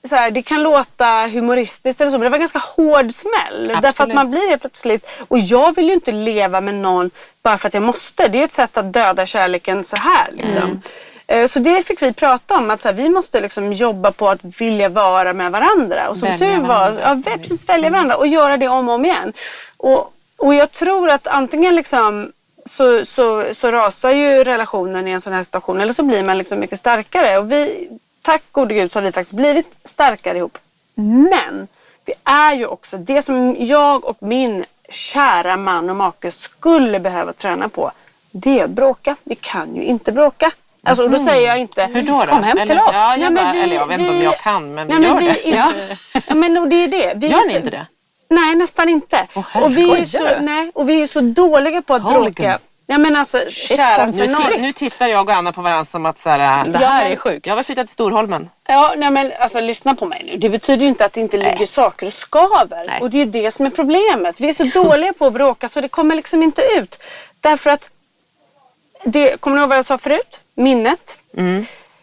Så 0.10 0.16
här, 0.16 0.32
det 0.32 0.42
kan 0.42 0.64
låta 0.64 1.28
humoristiskt 1.28 2.02
eller 2.02 2.12
så, 2.12 2.18
men 2.18 2.24
det 2.24 2.30
var 2.30 2.36
en 2.38 2.42
ganska 2.42 2.60
hård 2.60 3.12
smäll. 3.14 3.68
Därför 3.68 3.80
att 3.80 3.86
Absolut. 3.86 4.16
man 4.16 4.30
blir 4.30 4.50
helt 4.50 4.62
plötsligt... 4.62 5.06
Och 5.28 5.40
jag 5.40 5.76
vill 5.76 5.88
ju 5.88 5.94
inte 5.94 6.12
leva 6.12 6.62
med 6.62 6.76
någon 6.76 7.12
bara 7.44 7.58
för 7.58 7.68
att 7.68 7.74
jag 7.74 7.84
måste. 7.84 8.28
Det 8.28 8.40
är 8.40 8.44
ett 8.44 8.54
sätt 8.54 8.78
att 8.78 8.94
döda 8.94 9.26
kärleken 9.26 9.84
så 9.84 9.96
här. 9.96 10.30
Liksom. 10.34 10.82
Eh, 11.28 11.48
Så 11.48 11.60
det 11.60 11.88
fick 11.88 12.02
vi 12.02 12.14
prata 12.14 12.56
om, 12.56 12.70
att 12.72 12.82
så 12.82 12.88
här, 12.88 12.96
vi 12.96 13.10
måste 13.10 13.42
liksom 13.42 13.74
jobba 13.74 14.12
på 14.12 14.30
att 14.30 14.40
vilja 14.44 14.90
vara 14.90 15.34
med 15.34 15.52
varandra. 15.52 16.10
Och 16.10 16.18
som 16.18 16.30
Välja 16.30 16.48
tur 16.48 16.58
var, 16.62 16.68
varandra. 16.68 17.02
ja, 17.26 17.38
precis 17.38 17.70
välja 17.70 17.90
varandra 17.90 18.16
och 18.18 18.28
göra 18.28 18.58
det 18.58 18.68
om 18.68 18.90
och 18.90 18.96
om 18.96 19.06
igen. 19.06 19.34
Och, 19.78 20.14
och 20.38 20.54
jag 20.54 20.72
tror 20.72 21.10
att 21.10 21.28
antingen 21.28 21.76
liksom 21.76 22.32
så, 22.70 23.06
så, 23.06 23.46
så 23.54 23.72
rasar 23.72 24.12
ju 24.12 24.44
relationen 24.44 25.08
i 25.08 25.12
en 25.12 25.22
sån 25.22 25.34
här 25.34 25.44
situation 25.44 25.82
eller 25.82 25.94
så 25.94 26.04
blir 26.04 26.24
man 26.24 26.38
liksom 26.38 26.60
mycket 26.60 26.80
starkare. 26.80 27.38
Och 27.38 27.52
vi, 27.52 27.90
tack 28.22 28.42
gode 28.52 28.74
gud 28.74 28.92
så 28.92 29.00
har 29.00 29.04
vi 29.04 29.12
faktiskt 29.12 29.36
blivit 29.36 29.80
starkare 29.84 30.38
ihop. 30.38 30.58
Men 30.96 31.68
vi 32.06 32.14
är 32.24 32.54
ju 32.54 32.66
också, 32.66 32.98
det 32.98 33.22
som 33.22 33.56
jag 33.60 34.06
och 34.06 34.18
min 34.20 34.66
kära 34.90 35.58
man 35.58 35.90
och 35.90 35.96
make 35.96 36.32
skulle 36.32 37.00
behöva 37.00 37.34
träna 37.34 37.70
på 37.70 37.92
det 38.32 38.60
är 38.60 38.64
att 38.64 38.70
bråka. 38.70 39.16
Vi 39.24 39.36
kan 39.36 39.76
ju 39.76 39.84
inte 39.84 40.12
bråka. 40.12 40.52
Alltså, 40.84 41.04
och 41.04 41.10
då 41.10 41.20
säger 41.20 41.48
jag 41.48 41.58
inte... 41.58 41.86
Hur 41.86 42.02
då? 42.02 42.20
då? 42.20 42.26
Kom 42.26 42.44
hem 42.44 42.58
till 42.68 42.80
oss. 42.80 42.90
Ja, 42.94 43.14
Nej, 43.18 43.22
jag, 43.22 43.34
men 43.34 43.44
bara, 43.44 43.54
vi- 43.54 43.62
eller 43.62 43.76
jag 43.76 43.88
vet 43.88 44.00
inte 44.00 44.12
om 44.12 44.18
vi- 44.18 44.24
jag 44.24 44.38
kan, 44.38 44.74
men 44.74 44.88
vi 44.88 44.94
Nej, 44.94 45.04
gör 45.04 45.14
men 45.16 45.24
vi 45.24 45.28
det. 45.30 45.44
Inte, 45.48 45.58
ja. 46.28 46.36
men 46.36 46.70
det 46.70 46.76
är 46.76 46.88
det. 46.88 47.14
Vi 47.16 47.28
Gör 47.28 47.38
ni 47.48 47.52
så- 47.52 47.58
inte 47.58 47.70
det? 47.70 47.86
Nej, 48.30 48.56
nästan 48.56 48.90
inte. 48.90 49.28
Åh, 49.36 49.64
och, 49.64 49.78
vi 49.78 49.92
är 50.02 50.06
så, 50.06 50.28
nej, 50.42 50.72
och 50.74 50.90
vi 50.90 51.02
är 51.02 51.08
så 51.08 51.22
dåliga 51.22 51.82
på 51.82 51.94
att 51.94 52.02
Hooligan. 52.02 52.24
bråka. 52.34 52.60
Ja, 52.92 52.98
men 52.98 53.16
alltså, 53.16 53.44
käraste 53.50 54.18
Nu, 54.18 54.28
nån. 54.28 54.42
ti- 54.42 54.62
nu 54.62 54.72
tittar 54.74 55.08
jag 55.08 55.30
och 55.30 55.36
Anna 55.36 55.52
på 55.52 55.62
varandra 55.62 55.86
som 55.86 56.06
att 56.06 56.20
så 56.22 56.30
här, 56.30 56.66
Det 56.66 56.78
här 56.78 57.06
är 57.06 57.16
sjukt. 57.16 57.48
jag 57.48 57.56
vill 57.56 57.66
flytta 57.66 57.84
till 57.84 57.94
Storholmen. 57.94 58.50
Ja, 58.68 58.94
nej 58.98 59.12
men 59.12 59.32
alltså 59.40 59.60
lyssna 59.60 59.96
på 59.96 60.06
mig 60.06 60.24
nu. 60.26 60.38
Det 60.38 60.50
betyder 60.50 60.82
ju 60.84 60.88
inte 60.88 61.06
att 61.06 61.14
det 61.14 61.22
inte 61.22 61.38
ligger 61.38 61.66
saker 61.66 62.08
och 62.08 62.14
skaver. 62.14 62.84
Nej. 62.88 63.02
Och 63.02 63.10
det 63.10 63.18
är 63.22 63.26
ju 63.26 63.32
det 63.32 63.52
som 63.52 63.66
är 63.66 63.70
problemet. 63.70 64.40
Vi 64.40 64.50
är 64.50 64.54
så 64.54 64.84
dåliga 64.84 65.14
på 65.14 65.26
att 65.26 65.34
bråka 65.34 65.70
så 65.70 65.82
det 65.82 65.88
kommer 65.88 66.16
liksom 66.16 66.44
inte 66.44 66.62
ut. 66.62 67.04
Därför 67.42 67.70
att, 67.70 67.90
det, 69.04 69.42
kommer 69.42 69.56
ni 69.56 69.62
ihåg 69.62 69.70
vad 69.70 69.78
jag 69.78 69.86
sa 69.86 69.98
förut? 69.98 70.40
Minnet. 70.56 71.18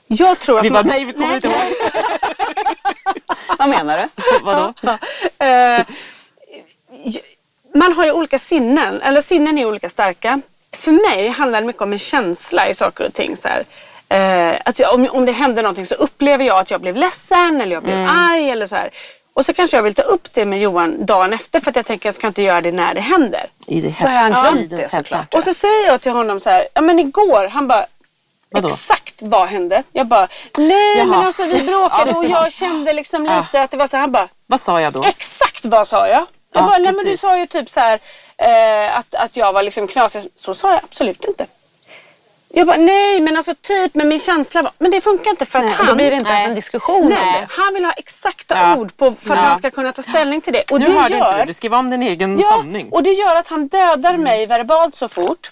Jag 0.06 0.40
tror 0.40 0.58
att 0.58 0.64
Vi 0.64 0.70
bara, 0.70 0.82
man- 0.82 0.86
nej 0.92 1.04
vi 1.04 1.12
kommer 1.12 1.34
inte 1.34 1.48
ihåg. 1.48 1.56
Vad 3.58 3.68
menar 3.68 3.98
du? 3.98 4.08
Vadå? 4.44 4.74
J- 7.04 7.20
man 7.74 7.92
har 7.92 8.04
ju 8.04 8.12
olika 8.12 8.38
sinnen, 8.38 9.02
eller 9.02 9.22
sinnen 9.22 9.58
är 9.58 9.64
olika 9.66 9.88
starka. 9.88 10.40
För 10.72 10.92
mig 10.92 11.28
handlar 11.28 11.60
det 11.60 11.66
mycket 11.66 11.82
om 11.82 11.92
en 11.92 11.98
känsla 11.98 12.68
i 12.68 12.74
saker 12.74 13.06
och 13.06 13.14
ting. 13.14 13.36
Så 13.36 13.48
här. 13.48 13.64
Eh, 14.08 14.60
att 14.64 14.78
jag, 14.78 14.94
om, 14.94 15.08
om 15.10 15.24
det 15.24 15.32
händer 15.32 15.62
någonting 15.62 15.86
så 15.86 15.94
upplever 15.94 16.44
jag 16.44 16.58
att 16.58 16.70
jag 16.70 16.80
blev 16.80 16.96
ledsen 16.96 17.60
eller 17.60 17.72
jag 17.72 17.82
blev 17.82 18.08
arg. 18.08 18.50
Eller 18.50 18.66
så 18.66 18.76
här. 18.76 18.90
Och 19.34 19.46
så 19.46 19.52
kanske 19.52 19.76
jag 19.76 19.82
vill 19.82 19.94
ta 19.94 20.02
upp 20.02 20.32
det 20.32 20.44
med 20.44 20.60
Johan 20.60 21.06
dagen 21.06 21.32
efter 21.32 21.60
för 21.60 21.70
att 21.70 21.76
jag 21.76 21.86
tänker 21.86 22.08
att 22.08 22.14
jag 22.14 22.14
ska 22.14 22.26
inte 22.26 22.42
göra 22.42 22.60
det 22.60 22.72
när 22.72 22.94
det 22.94 23.00
händer. 23.00 23.46
I 23.66 23.80
det 23.80 23.88
i 23.88 23.92
den 24.68 24.68
det 24.68 24.90
såklart. 24.90 25.34
Och 25.34 25.44
så 25.44 25.54
säger 25.54 25.86
jag 25.86 26.00
till 26.00 26.12
honom 26.12 26.40
så 26.40 26.50
här, 26.50 26.66
ja 26.74 26.80
men 26.80 26.98
igår, 26.98 27.48
han 27.48 27.68
bara 27.68 27.86
Vadå? 28.50 28.68
Exakt 28.68 29.22
vad 29.22 29.48
hände? 29.48 29.82
Jag 29.92 30.06
bara, 30.06 30.28
nej 30.56 30.98
Jaha. 30.98 31.06
men 31.06 31.26
alltså 31.26 31.44
vi 31.44 31.64
bråkade 31.64 32.10
Ja, 32.10 32.18
och 32.18 32.24
jag 32.24 32.52
kände 32.52 32.92
liksom 32.92 33.22
lite 33.22 33.62
att 33.62 33.70
det 33.70 33.76
var 33.76 33.86
så 33.86 33.96
här, 33.96 34.00
han 34.00 34.12
bara, 34.12 34.28
Vad 34.46 34.60
sa 34.60 34.80
jag 34.80 34.92
då? 34.92 35.04
Exakt 35.04 35.64
vad 35.64 35.88
sa 35.88 36.08
jag? 36.08 36.26
Jag 36.58 36.74
Ja, 36.74 36.78
nej 36.78 36.92
men 36.92 37.04
du 37.04 37.16
sa 37.16 37.38
ju 37.38 37.46
typ 37.46 37.70
så 37.70 37.80
här 37.80 37.98
eh, 38.38 38.98
att, 38.98 39.14
att 39.14 39.36
jag 39.36 39.52
var 39.52 39.62
liksom 39.62 39.88
knasig. 39.88 40.22
Så 40.34 40.54
sa 40.54 40.72
jag 40.72 40.80
absolut 40.84 41.24
inte. 41.24 41.46
Jag 42.50 42.66
bara, 42.66 42.76
nej 42.76 43.20
men 43.20 43.36
alltså 43.36 43.54
typ 43.54 43.94
med 43.94 44.06
min 44.06 44.20
känsla 44.20 44.62
var, 44.62 44.72
men 44.78 44.90
det 44.90 45.00
funkar 45.00 45.30
inte 45.30 45.46
för 45.46 45.58
att 45.58 45.64
Nej, 45.64 45.74
han... 45.74 45.86
då 45.86 45.94
blir 45.94 46.10
det 46.10 46.16
inte 46.16 46.28
ens 46.30 46.40
Nej. 46.40 46.48
en 46.48 46.54
diskussion 46.54 47.02
om 47.02 47.08
Nej, 47.08 47.40
det. 47.40 47.46
han 47.50 47.74
vill 47.74 47.84
ha 47.84 47.92
exakta 47.92 48.54
Ja. 48.58 48.76
ord 48.76 48.96
på, 48.96 49.14
för 49.22 49.30
att 49.30 49.36
Ja. 49.36 49.42
han 49.42 49.58
ska 49.58 49.70
kunna 49.70 49.92
ta 49.92 50.02
ställning 50.02 50.40
till 50.40 50.52
det. 50.52 50.62
Och 50.70 50.80
nu 50.80 50.86
det 50.86 50.92
hörde 50.92 51.04
inte 51.14 51.16
gör, 51.28 51.38
du, 51.38 51.44
du 51.44 51.52
skrev 51.52 51.74
om 51.74 51.90
din 51.90 52.02
egen 52.02 52.38
ja, 52.38 52.48
sanning. 52.48 52.88
och 52.92 53.02
det 53.02 53.10
gör 53.12 53.36
att 53.36 53.48
han 53.48 53.68
dödar 53.68 54.16
mig 54.16 54.46
verbalt 54.46 54.96
så 54.96 55.08
fort. 55.08 55.50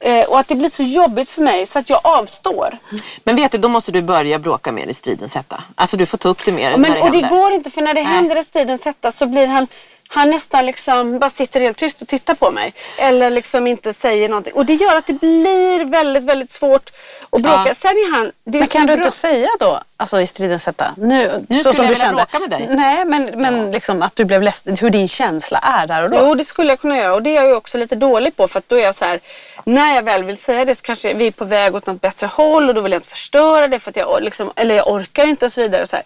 Eh, 0.00 0.24
och 0.24 0.38
att 0.38 0.48
det 0.48 0.54
blir 0.54 0.68
så 0.68 0.82
jobbigt 0.82 1.28
för 1.28 1.42
mig 1.42 1.66
så 1.66 1.78
att 1.78 1.90
jag 1.90 2.00
avstår. 2.04 2.78
Men 3.24 3.36
vet 3.36 3.52
du, 3.52 3.58
då 3.58 3.68
måste 3.68 3.92
du 3.92 4.02
börja 4.02 4.38
bråka 4.38 4.72
mer 4.72 4.86
i 4.86 4.94
stridens 4.94 5.34
hetta. 5.34 5.62
Alltså 5.74 5.96
du 5.96 6.06
får 6.06 6.18
ta 6.18 6.28
upp 6.28 6.44
det 6.44 6.52
mer 6.52 6.70
Men, 6.70 6.80
när 6.80 6.94
det 6.94 7.00
och 7.02 7.10
det 7.10 7.18
händer. 7.20 7.36
går 7.40 7.52
inte 7.52 7.70
för 7.70 7.82
när 7.82 7.94
det 7.94 8.02
Nej. 8.02 8.12
händer 8.12 8.36
i 8.36 8.44
striden 8.44 8.78
sätta 8.78 9.12
så 9.12 9.26
blir 9.26 9.46
han 9.46 9.66
han 10.08 10.30
nästan 10.30 10.66
liksom 10.66 11.18
bara 11.18 11.30
sitter 11.30 11.60
helt 11.60 11.76
tyst 11.76 12.02
och 12.02 12.08
tittar 12.08 12.34
på 12.34 12.50
mig. 12.50 12.74
Eller 13.00 13.30
liksom 13.30 13.66
inte 13.66 13.92
säger 13.92 14.28
någonting. 14.28 14.52
Och 14.54 14.66
det 14.66 14.74
gör 14.74 14.96
att 14.96 15.06
det 15.06 15.12
blir 15.12 15.84
väldigt, 15.84 16.24
väldigt 16.24 16.50
svårt 16.50 16.90
att 17.30 17.42
bråka. 17.42 17.64
Ja. 17.66 17.74
Sen 17.74 17.90
är 17.90 18.16
han... 18.16 18.32
Det 18.44 18.58
Men 18.58 18.68
kan 18.68 18.80
du 18.80 18.86
bra- 18.86 18.94
inte 19.04 19.10
säga 19.16 19.48
då, 19.60 19.80
alltså 19.96 20.20
i 20.20 20.26
stridens 20.26 20.66
hetta, 20.66 20.86
nu, 20.96 21.46
Nu 21.48 21.56
så 21.56 21.60
skulle 21.60 21.74
som 21.74 21.84
jag 21.84 21.94
du 21.94 21.98
kände. 21.98 22.14
bråka 22.16 22.38
med 22.38 22.50
dig. 22.50 22.66
Nej, 22.70 23.04
men, 23.04 23.24
men 23.42 23.70
liksom 23.70 24.02
att 24.02 24.16
du 24.16 24.24
blev 24.24 24.42
ledsen, 24.42 24.76
hur 24.80 24.90
din 24.90 25.08
känsla 25.08 25.58
är 25.58 25.86
där 25.86 26.02
och 26.04 26.10
då. 26.10 26.18
Jo, 26.20 26.34
det 26.34 26.44
skulle 26.44 26.68
jag 26.72 26.80
kunna 26.80 26.96
göra. 26.96 27.14
Och 27.14 27.22
det 27.22 27.30
är 27.30 27.34
jag 27.34 27.46
ju 27.46 27.54
också 27.54 27.78
lite 27.78 27.94
dålig 27.96 28.36
på. 28.36 28.48
För 28.48 28.58
att 28.58 28.68
då 28.68 28.76
är 28.76 28.82
jag 28.84 28.94
så 28.94 29.04
här, 29.04 29.20
när 29.66 29.94
jag 29.94 30.02
väl 30.02 30.24
vill 30.24 30.36
säga 30.36 30.64
det 30.64 30.74
så 30.74 30.82
kanske 30.82 31.14
vi 31.14 31.26
är 31.26 31.30
på 31.30 31.44
väg 31.44 31.74
åt 31.74 31.86
något 31.86 32.00
bättre 32.00 32.26
håll 32.26 32.68
och 32.68 32.74
då 32.74 32.80
vill 32.80 32.92
jag 32.92 32.98
inte 32.98 33.08
förstöra 33.08 33.68
det 33.68 33.80
för 33.80 33.90
att 33.90 33.96
jag, 33.96 34.22
liksom, 34.22 34.52
eller 34.56 34.74
jag 34.74 34.88
orkar 34.88 35.26
inte 35.26 35.46
och 35.46 35.52
så 35.52 35.60
vidare. 35.60 35.82
Och 35.82 35.88
så 35.88 35.96
här. 35.96 36.04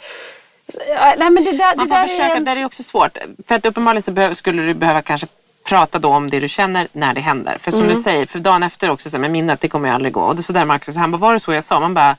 Så, 0.73 0.79
Nej, 1.19 1.31
men 1.31 1.45
det 1.45 1.53
där, 1.53 1.77
Man 1.77 1.89
det 1.89 1.95
får 1.95 2.01
där 2.01 2.07
försöka, 2.07 2.35
är... 2.37 2.41
där 2.41 2.53
är 2.53 2.57
det 2.57 2.65
också 2.65 2.83
svårt. 2.83 3.19
För 3.49 3.55
att 3.55 3.67
uppenbarligen 3.67 4.03
så 4.03 4.11
behöv, 4.13 4.35
skulle 4.35 4.63
du 4.63 4.75
behöva 4.75 5.03
kanske 5.03 5.27
prata 5.65 5.99
då 5.99 6.09
om 6.09 6.31
det 6.31 6.41
du 6.41 6.49
känner 6.49 6.89
när 6.93 7.15
det 7.15 7.21
händer. 7.21 7.59
För 7.61 7.71
som 7.71 7.81
Mm. 7.83 7.95
du 7.95 8.03
säger, 8.03 8.27
för 8.27 8.39
dagen 8.39 8.63
efter 8.63 8.91
också, 8.91 9.11
så 9.11 9.17
här, 9.17 9.21
med 9.21 9.31
minnet, 9.31 9.61
det 9.61 9.69
kommer 9.69 9.89
ju 9.89 9.95
aldrig 9.95 10.13
gå. 10.13 10.21
Och 10.21 10.37
det 10.37 10.41
är 10.41 10.43
sådär 10.43 10.65
Marcus, 10.65 10.97
han 10.97 11.11
bara, 11.11 11.19
var 11.19 11.33
det 11.33 11.41
så 11.41 11.53
jag 11.53 11.65
sa? 11.65 11.81
Man 11.81 11.95
bara, 11.95 12.17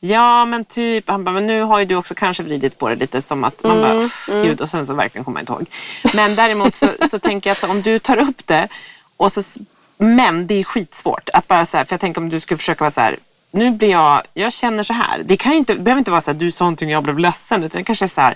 ja 0.00 0.44
men 0.44 0.64
typ, 0.64 1.08
han 1.08 1.24
bara, 1.24 1.30
men 1.32 1.46
nu 1.46 1.62
har 1.62 1.78
ju 1.78 1.84
du 1.84 1.96
också 1.96 2.14
kanske 2.14 2.42
vridit 2.42 2.78
på 2.78 2.88
det 2.88 2.94
lite 2.96 3.22
som 3.22 3.44
att 3.44 3.62
man 3.62 3.72
Mm, 3.78 3.82
bara, 3.82 4.04
"Uff, 4.04 4.26
gud 4.32 4.60
och 4.60 4.68
sen 4.70 4.86
så 4.86 4.94
verkligen 4.94 5.24
kommer 5.24 5.40
jag 5.40 5.42
inte 5.42 5.52
ihåg. 5.52 5.66
Men 6.14 6.34
däremot 6.36 6.74
så, 6.74 6.86
så 7.10 7.18
tänker 7.18 7.50
jag 7.50 7.52
att 7.52 7.60
så, 7.60 7.68
om 7.70 7.82
du 7.82 7.98
tar 7.98 8.16
upp 8.16 8.46
det 8.46 8.68
och 9.16 9.32
så, 9.32 9.42
men 9.96 10.46
det 10.46 10.54
är 10.54 10.64
skitsvårt 10.64 11.28
att 11.32 11.48
bara 11.48 11.64
så 11.64 11.76
här, 11.76 11.84
för 11.84 11.92
jag 11.92 12.00
tänker 12.00 12.20
om 12.20 12.28
du 12.28 12.40
skulle 12.40 12.58
försöka 12.58 12.84
vara 12.84 12.90
så 12.90 13.00
här, 13.00 13.18
nu 13.50 13.70
blir 13.70 13.90
jag, 13.90 14.22
jag 14.34 14.52
känner 14.52 14.82
så 14.82 14.92
här. 14.92 15.22
Det 15.24 15.36
kan 15.36 15.52
ju 15.52 15.58
inte, 15.58 15.74
behöver 15.74 15.98
inte 15.98 16.10
vara 16.10 16.20
så 16.20 16.30
här, 16.30 16.38
du 16.38 16.50
sa 16.50 16.64
någonting 16.64 16.88
och 16.88 16.92
jag 16.92 17.02
blev 17.02 17.18
ledsen, 17.18 17.64
utan 17.64 17.78
det 17.78 17.84
kanske 17.84 18.04
är 18.04 18.08
så 18.08 18.20
här, 18.20 18.34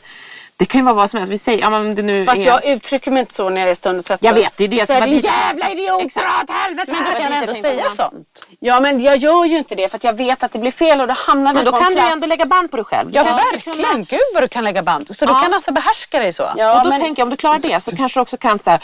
det 0.59 0.65
kan 0.65 0.79
ju 0.81 0.85
vara 0.85 0.95
vad 0.95 1.11
som 1.11 1.19
helst. 1.19 1.33
Vi 1.33 1.39
säger, 1.39 1.61
ja 1.61 1.71
men 1.71 1.95
det 1.95 2.03
nu 2.03 2.27
Fast 2.27 2.39
är... 2.41 2.47
jag 2.47 2.65
uttrycker 2.67 3.11
mig 3.11 3.21
inte 3.21 3.35
så 3.35 3.49
när 3.49 3.61
jag 3.61 3.71
är 3.71 3.75
stund 3.75 3.99
och 3.99 4.05
sätter. 4.05 4.27
Jag 4.27 4.35
vet, 4.35 4.53
det 4.57 4.65
är 4.65 4.69
det 4.69 4.81
Så 4.81 4.87
som 4.87 5.01
var 5.01 5.07
din 5.07 5.21
jävla 5.21 5.71
idiot, 5.71 6.03
Exakt. 6.03 6.27
dra 6.27 6.43
åt 6.43 6.51
helvete. 6.61 6.93
Men 6.93 7.05
du 7.05 7.11
kan 7.11 7.33
jag 7.33 7.41
ändå 7.43 7.55
säga 7.55 7.85
på. 7.85 7.95
sånt. 7.97 8.47
Ja 8.61 8.81
men 8.81 9.01
jag 9.01 9.17
gör 9.17 9.45
ju 9.45 9.59
inte 9.59 9.75
det 9.75 9.89
för 9.89 9.97
att 9.97 10.05
jag 10.05 10.13
vet 10.13 10.43
att 10.43 10.53
det 10.53 10.59
blir 10.59 10.71
fel 10.71 11.01
och 11.01 11.07
då 11.09 11.15
hamnar 11.17 11.53
vi 11.53 11.55
Men 11.55 11.65
då 11.65 11.73
kan 11.73 11.89
du 11.91 11.95
plats. 11.95 12.13
ändå 12.13 12.27
lägga 12.27 12.47
band 12.47 12.71
på 12.71 12.77
dig 12.77 12.85
själv. 12.85 13.11
Du 13.11 13.17
Ja, 13.19 13.23
verkligen. 13.25 13.77
kunna- 13.77 14.05
Gud 14.09 14.21
vad 14.35 14.43
du 14.43 14.49
kan 14.49 14.65
lägga 14.65 14.83
band. 14.83 15.17
Så 15.17 15.27
du 15.27 15.33
Ja. 15.33 15.41
kan 15.41 15.55
alltså 15.55 15.73
behärska 15.73 16.19
dig 16.19 16.33
så. 16.33 16.51
Ja, 16.57 16.79
och 16.79 16.85
då 16.85 16.91
men- 16.91 17.01
tänker 17.01 17.21
jag 17.21 17.27
om 17.27 17.31
du 17.31 17.37
klarar 17.37 17.59
det 17.59 17.81
så 17.81 17.97
kanske 17.97 18.19
du 18.19 18.23
också 18.23 18.37
kan 18.37 18.59
så 18.59 18.71
här, 18.71 18.81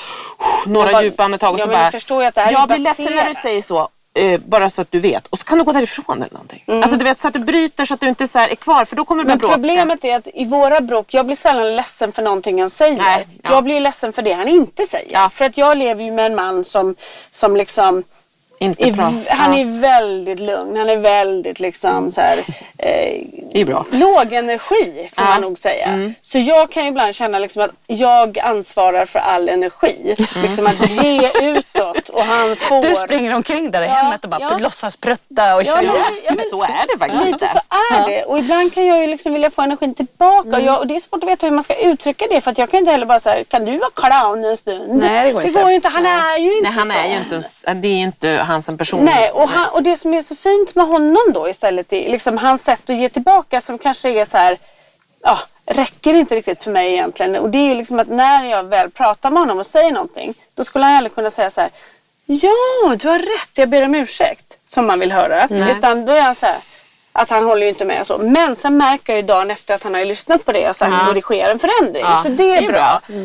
några 0.66 0.86
Jag 0.86 0.92
bara- 0.94 1.02
djupa 1.02 1.24
andetag 1.24 1.54
och 1.54 1.60
Ja, 1.60 1.64
så 1.64 1.70
bara, 1.70 1.84
du 1.84 1.90
förstår 1.90 2.22
ju 2.22 2.28
att 2.28 2.34
det 2.34 2.40
här 2.40 2.48
är 2.48 2.52
jag 2.52 2.68
blir 2.68 2.78
ledsen 2.78 3.04
när 3.04 3.24
du 3.28 3.34
säger 3.34 3.62
så. 3.62 3.88
Eh, 4.14 4.40
bara 4.40 4.70
så 4.70 4.80
att 4.80 4.90
du 4.92 5.00
vet. 5.00 5.26
Och 5.26 5.38
så 5.38 5.44
kan 5.44 5.58
du 5.58 5.64
gå 5.64 5.72
därifrån 5.72 6.16
eller 6.22 6.32
någonting. 6.32 6.62
Alltså 6.66 6.96
du 6.96 7.04
vet 7.04 7.20
så 7.20 7.28
att 7.28 7.34
du 7.34 7.40
bryter 7.40 7.84
så 7.84 7.94
att 7.94 8.00
du 8.00 8.08
inte 8.08 8.28
så 8.28 8.38
här 8.38 8.48
är 8.48 8.54
kvar 8.54 8.84
för 8.84 8.96
då 8.96 9.04
kommer 9.04 9.22
du 9.24 9.28
Men 9.28 9.38
bråka. 9.38 9.54
problemet 9.54 10.04
är 10.04 10.16
att 10.16 10.28
i 10.34 10.44
våra 10.44 10.80
bråk, 10.80 11.14
jag 11.14 11.26
blir 11.26 11.36
sällan 11.36 11.76
ledsen 11.76 12.12
för 12.12 12.22
någonting 12.22 12.60
han 12.60 12.70
säger. 12.70 12.96
Nej, 12.96 13.28
ja. 13.42 13.50
Jag 13.52 13.64
blir 13.64 13.80
ledsen 13.80 14.12
för 14.12 14.22
det 14.22 14.32
han 14.32 14.48
inte 14.48 14.86
säger. 14.86 15.12
Ja. 15.12 15.30
För 15.30 15.44
att 15.44 15.56
jag 15.58 15.76
lever 15.78 16.04
ju 16.04 16.12
med 16.12 16.26
en 16.26 16.34
man 16.34 16.64
som, 16.64 16.94
som 17.30 17.56
liksom 17.56 18.02
Inte 18.58 18.88
är, 18.88 18.92
bra. 18.92 19.12
han 19.28 19.54
är 19.54 19.80
väldigt 19.80 20.40
lugn, 20.40 20.76
han 20.76 20.88
är 20.90 20.96
väldigt 20.96 21.60
liksom 21.60 22.10
så 22.12 22.20
här, 22.20 22.38
eh, 22.78 23.20
Det 23.52 23.60
är 23.60 23.64
bra. 23.64 23.84
låg 23.90 24.32
energi 24.32 25.10
får 25.16 25.24
Ja. 25.24 25.30
man 25.30 25.40
nog 25.40 25.58
säga. 25.58 25.86
Mm. 25.86 26.14
Så 26.22 26.38
jag 26.38 26.70
kan 26.70 26.82
ju 26.82 26.88
ibland 26.88 27.14
känna 27.14 27.38
liksom 27.38 27.62
att 27.62 27.70
jag 27.86 28.38
ansvarar 28.38 29.06
för 29.06 29.18
all 29.18 29.48
energi. 29.48 29.96
Mm. 30.04 30.42
Liksom 30.42 30.66
att 30.66 30.90
ge 30.90 31.30
utåt 31.42 32.08
och 32.08 32.22
han 32.22 32.56
får... 32.56 32.82
Du 32.82 32.94
springer 32.94 33.36
omkring 33.36 33.70
där 33.70 33.82
i 33.82 33.84
Ja, 33.84 33.90
hemmet 33.92 34.24
och 34.24 34.30
bara 34.30 34.40
ja. 34.40 34.58
låtsas 34.58 34.96
prutta 34.96 35.54
och 35.54 35.62
Ja, 35.62 35.74
men, 35.76 35.84
ja, 36.24 36.32
men, 36.36 36.44
Så 36.50 36.62
är 36.62 36.92
det 36.92 36.98
faktiskt 36.98 37.22
Lite 37.24 37.32
inte. 37.32 37.46
så 37.46 37.60
är 37.94 38.08
det. 38.08 38.24
Och 38.24 38.38
ibland 38.38 38.74
kan 38.74 38.86
jag 38.86 39.00
ju 39.00 39.06
liksom 39.06 39.32
vilja 39.32 39.50
få 39.50 39.62
energin 39.62 39.94
tillbaka. 39.94 40.48
Mm. 40.48 40.60
Och, 40.60 40.66
jag, 40.66 40.78
och 40.78 40.86
det 40.86 40.96
är 40.96 41.00
svårt 41.00 41.22
att 41.24 41.28
veta 41.30 41.46
hur 41.46 41.52
man 41.54 41.64
ska 41.64 41.74
uttrycka 41.74 42.26
det. 42.30 42.40
För 42.40 42.50
att 42.50 42.58
jag 42.58 42.70
kan 42.70 42.78
inte 42.80 42.92
heller 42.92 43.06
bara 43.06 43.20
säga, 43.20 43.44
kan 43.44 43.64
du 43.64 43.78
vara 43.78 43.90
clown 43.94 44.44
en 44.44 44.56
stund? 44.56 44.82
Nej, 45.00 45.26
det 45.26 45.32
går 45.32 45.42
inte. 45.42 45.58
Det 45.58 45.62
går 45.62 45.70
ju 45.70 45.76
inte. 45.76 45.88
Han 45.88 46.06
är 46.06 46.38
ju 46.38 46.56
inte 46.58 46.70
Nej, 46.70 46.78
han 46.78 46.90
så. 46.90 46.98
är 46.98 47.06
ju 47.08 47.16
inte, 47.16 47.74
det 47.74 47.88
är 47.88 47.92
ju 47.96 48.02
inte 48.02 48.43
han 48.44 48.62
som 48.62 48.78
person. 48.78 49.04
Nej, 49.04 49.30
och, 49.30 49.48
han, 49.48 49.68
och 49.68 49.82
det 49.82 49.96
som 49.96 50.14
är 50.14 50.22
så 50.22 50.34
fint 50.34 50.74
med 50.74 50.86
honom 50.86 51.22
då 51.34 51.48
istället 51.48 51.92
är 51.92 52.08
liksom 52.10 52.38
hans 52.38 52.62
sätt 52.64 52.90
att 52.90 52.96
ge 52.96 53.08
tillbaka 53.08 53.60
som 53.60 53.78
kanske 53.78 54.08
är 54.10 54.24
så 54.24 54.36
här, 54.36 54.58
ja, 55.22 55.38
räcker 55.66 56.14
inte 56.14 56.36
riktigt 56.36 56.64
för 56.64 56.70
mig 56.70 56.92
egentligen. 56.92 57.36
Och 57.36 57.50
det 57.50 57.58
är 57.58 57.68
ju 57.68 57.74
liksom 57.74 58.00
att 58.00 58.08
när 58.08 58.44
jag 58.44 58.62
väl 58.62 58.90
pratar 58.90 59.30
med 59.30 59.40
honom 59.42 59.58
och 59.58 59.66
säger 59.66 59.92
någonting, 59.92 60.34
då 60.54 60.64
skulle 60.64 60.84
han 60.84 60.96
aldrig 60.96 61.14
kunna 61.14 61.30
säga 61.30 61.50
så 61.50 61.60
här, 61.60 61.70
ja, 62.26 62.50
du 62.98 63.08
har 63.08 63.18
rätt, 63.18 63.50
jag 63.58 63.68
ber 63.68 63.82
om 63.84 63.94
ursäkt, 63.94 64.56
som 64.66 64.86
man 64.86 65.00
vill 65.00 65.12
höra. 65.12 65.48
Utan 65.76 66.06
då 66.06 66.12
är 66.12 66.20
han 66.22 66.34
så 66.34 66.46
här, 66.46 66.56
att 67.12 67.30
han 67.30 67.44
håller 67.44 67.62
ju 67.62 67.68
inte 67.68 67.84
med 67.84 68.06
så. 68.06 68.18
Men 68.18 68.56
sen 68.56 68.76
märker 68.76 69.12
jag 69.12 69.20
ju 69.20 69.26
dagen 69.26 69.50
efter 69.50 69.74
att 69.74 69.82
han 69.82 69.94
har 69.94 70.04
lyssnat 70.04 70.44
på 70.44 70.52
det 70.52 70.68
och 70.70 70.76
sagt 70.76 70.92
Ja. 71.00 71.08
och 71.08 71.14
det 71.14 71.20
sker 71.20 71.50
en 71.50 71.58
förändring. 71.58 72.02
Ja, 72.04 72.20
Så 72.22 72.28
det 72.28 72.42
är, 72.56 72.60
det 72.60 72.66
är 72.66 72.72
bra. 72.72 73.00
bra. 73.06 73.16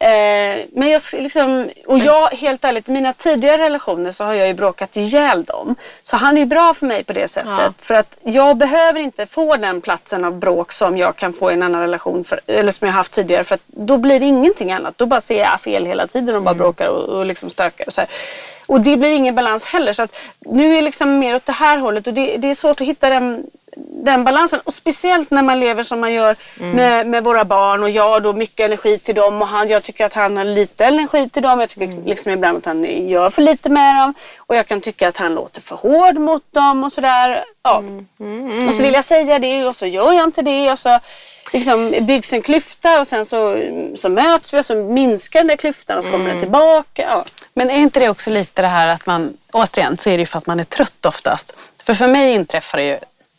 Eh, 0.00 0.64
men 0.72 0.90
jag 0.90 1.02
liksom, 1.12 1.70
och 1.86 1.98
jag 1.98 2.28
helt 2.28 2.64
ärligt, 2.64 2.88
i 2.88 2.92
mina 2.92 3.12
tidigare 3.12 3.62
relationer 3.62 4.10
så 4.10 4.24
har 4.24 4.32
jag 4.32 4.48
ju 4.48 4.54
bråkat 4.54 4.96
ihjäl 4.96 5.44
dem. 5.44 5.76
Så 6.02 6.16
han 6.16 6.36
är 6.36 6.40
ju 6.40 6.46
bra 6.46 6.74
för 6.74 6.86
mig 6.86 7.04
på 7.04 7.12
det 7.12 7.28
sättet. 7.28 7.50
Ja. 7.58 7.72
För 7.78 7.94
att 7.94 8.18
jag 8.22 8.56
behöver 8.56 9.00
inte 9.00 9.26
få 9.26 9.56
den 9.56 9.80
platsen 9.80 10.24
av 10.24 10.38
bråk 10.38 10.72
som 10.72 10.98
jag 10.98 11.16
kan 11.16 11.32
få 11.32 11.50
i 11.50 11.54
en 11.54 11.62
annan 11.62 11.80
relation, 11.80 12.24
för, 12.24 12.40
eller 12.46 12.72
som 12.72 12.86
jag 12.86 12.94
haft 12.94 13.12
tidigare. 13.12 13.44
För 13.44 13.54
att 13.54 13.62
då 13.66 13.96
blir 13.96 14.20
det 14.20 14.26
ingenting 14.26 14.72
annat. 14.72 14.98
Då 14.98 15.06
bara 15.06 15.20
ser 15.20 15.38
jag 15.38 15.60
fel 15.60 15.86
hela 15.86 16.06
tiden 16.06 16.36
och 16.36 16.42
bara 16.42 16.54
bråkar 16.54 16.88
och, 16.88 17.04
och 17.04 17.26
liksom 17.26 17.50
stökar. 17.50 17.86
Och, 17.86 17.92
så 17.92 18.00
här. 18.00 18.10
och 18.66 18.80
det 18.80 18.96
blir 18.96 19.10
ingen 19.10 19.34
balans 19.34 19.64
heller. 19.64 19.92
Så 19.92 20.02
att 20.02 20.16
nu 20.38 20.72
är 20.72 20.76
det 20.76 20.82
liksom 20.82 21.18
mer 21.18 21.36
åt 21.36 21.46
det 21.46 21.52
här 21.52 21.78
hållet 21.78 22.06
och 22.06 22.14
det, 22.14 22.36
det 22.36 22.50
är 22.50 22.54
svårt 22.54 22.80
att 22.80 22.86
hitta 22.86 23.10
den 23.10 23.46
den 23.90 24.24
balansen. 24.24 24.60
Och 24.64 24.74
speciellt 24.74 25.30
när 25.30 25.42
man 25.42 25.60
lever 25.60 25.82
som 25.82 26.00
man 26.00 26.12
gör 26.12 26.36
Mm. 26.60 26.70
med, 26.70 27.06
med 27.06 27.24
våra 27.24 27.44
barn 27.44 27.82
och 27.82 27.90
jag 27.90 28.22
då 28.22 28.32
mycket 28.32 28.64
energi 28.64 28.98
till 28.98 29.14
dem 29.14 29.42
och 29.42 29.48
han, 29.48 29.68
jag 29.68 29.82
tycker 29.82 30.04
att 30.06 30.14
han 30.14 30.36
har 30.36 30.44
lite 30.44 30.84
energi 30.84 31.28
till 31.28 31.42
dem. 31.42 31.60
Jag 31.60 31.68
tycker 31.68 31.84
Mm. 31.84 32.04
liksom 32.04 32.32
ibland 32.32 32.58
att 32.58 32.64
han 32.66 33.08
gör 33.08 33.30
för 33.30 33.42
lite 33.42 33.68
med 33.68 33.96
dem 33.96 34.14
och 34.38 34.56
jag 34.56 34.66
kan 34.66 34.80
tycka 34.80 35.08
att 35.08 35.16
han 35.16 35.34
låter 35.34 35.60
för 35.60 35.76
hård 35.76 36.14
mot 36.18 36.42
dem 36.52 36.84
och 36.84 36.92
sådär. 36.92 37.44
Ja. 37.62 37.78
Mm. 38.20 38.68
Och 38.68 38.74
så 38.74 38.82
vill 38.82 38.94
jag 38.94 39.04
säga 39.04 39.38
det 39.38 39.64
och 39.66 39.76
så 39.76 39.86
gör 39.86 40.12
jag 40.12 40.24
inte 40.24 40.42
det 40.42 40.70
och 40.72 40.78
så 40.78 41.00
liksom 41.52 41.94
byggs 42.00 42.32
en 42.32 42.42
klyfta 42.42 43.00
och 43.00 43.06
sen 43.06 43.24
så, 43.26 43.56
så 43.98 44.08
möts 44.08 44.54
vi 44.54 44.60
och 44.60 44.64
så 44.66 44.74
minskar 44.74 45.40
den 45.40 45.46
där 45.46 45.56
klyftan 45.56 45.98
och 45.98 46.04
så 46.04 46.10
kommer 46.10 46.24
Mm. 46.24 46.36
den 46.36 46.44
tillbaka. 46.44 47.02
Ja. 47.10 47.24
Men 47.54 47.70
är 47.70 47.78
inte 47.78 48.00
det 48.00 48.08
också 48.08 48.30
lite 48.30 48.62
det 48.62 48.68
här 48.68 48.88
att 48.94 49.06
man, 49.06 49.36
återigen 49.52 49.98
så 49.98 50.10
är 50.10 50.12
det 50.16 50.20
ju 50.22 50.26
för 50.26 50.38
att 50.38 50.46
man 50.46 50.60
är 50.60 50.64
trött 50.64 51.06
oftast. 51.06 51.56
För 51.84 51.94
för 51.94 52.06
mig 52.06 52.34
inträffar 52.34 52.78
det 52.78 52.84
ju 52.84 52.98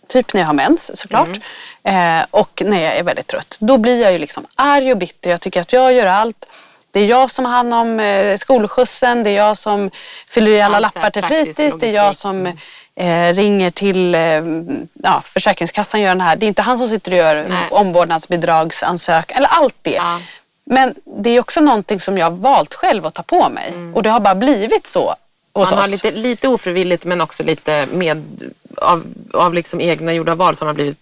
typ 0.09 0.33
när 0.33 0.41
jag 0.41 0.47
har 0.47 0.53
mens 0.53 0.99
såklart. 0.99 1.39
Eh, 1.83 2.25
och 2.31 2.61
när 2.65 2.83
jag 2.83 2.95
är 2.95 3.03
väldigt 3.03 3.27
trött. 3.27 3.57
Då 3.59 3.77
blir 3.77 4.01
jag 4.01 4.11
ju 4.11 4.17
liksom 4.17 4.45
arg 4.55 4.91
och 4.91 4.97
bitter. 4.97 5.31
Jag 5.31 5.41
tycker 5.41 5.61
att 5.61 5.73
jag 5.73 5.93
gör 5.93 6.05
allt. 6.05 6.45
Det 6.91 6.99
är 6.99 7.05
jag 7.05 7.31
som 7.31 7.45
har 7.45 7.51
hand 7.51 7.73
om 7.73 7.99
eh, 7.99 8.37
skolskjutsen, 8.37 9.23
det 9.23 9.29
är 9.29 9.35
jag 9.35 9.57
som 9.57 9.91
fyller 10.29 10.51
i 10.51 10.61
alla 10.61 10.77
Allt 10.77 10.93
så 10.93 10.99
här 10.99 11.05
lappar 11.05 11.21
till 11.21 11.23
fritids, 11.23 11.75
det 11.79 11.89
är 11.89 11.93
jag 11.93 12.15
som 12.15 12.45
eh, 12.95 13.33
ringer 13.33 13.71
till 13.71 14.15
eh, 14.15 14.21
ja, 14.93 15.21
Försäkringskassan 15.25 16.01
gör 16.01 16.09
den 16.09 16.21
här. 16.21 16.35
Det 16.35 16.45
är 16.45 16.47
inte 16.47 16.61
han 16.61 16.77
som 16.77 16.87
sitter 16.87 17.11
och 17.11 17.17
gör 17.17 17.45
Nej. 17.49 17.57
omvårdnadsbidragsansökan 17.69 19.37
eller 19.37 19.47
allt 19.47 19.75
det. 19.81 19.91
Ja. 19.95 20.19
Men 20.63 20.95
det 21.05 21.29
är 21.29 21.39
också 21.39 21.61
någonting 21.61 21.99
som 21.99 22.17
jag 22.17 22.25
har 22.25 22.37
valt 22.37 22.73
själv 22.73 23.05
att 23.05 23.13
ta 23.13 23.23
på 23.23 23.49
mig. 23.49 23.73
Och 23.95 24.03
det 24.03 24.09
har 24.09 24.19
bara 24.19 24.35
blivit 24.35 24.87
så 24.87 25.15
hos 25.59 25.69
Man 25.69 25.79
har 25.79 25.85
oss. 25.85 25.91
lite, 25.91 26.11
lite 26.11 26.47
ofrivilligt 26.47 27.05
men 27.05 27.21
också 27.21 27.43
lite 27.43 27.87
med, 27.93 28.23
av, 28.77 29.03
av 29.33 29.53
liksom 29.53 29.81
egna 29.81 30.13
gjorda 30.13 30.35
val 30.35 30.55
som 30.55 30.67
har 30.67 30.73
blivit 30.73 30.97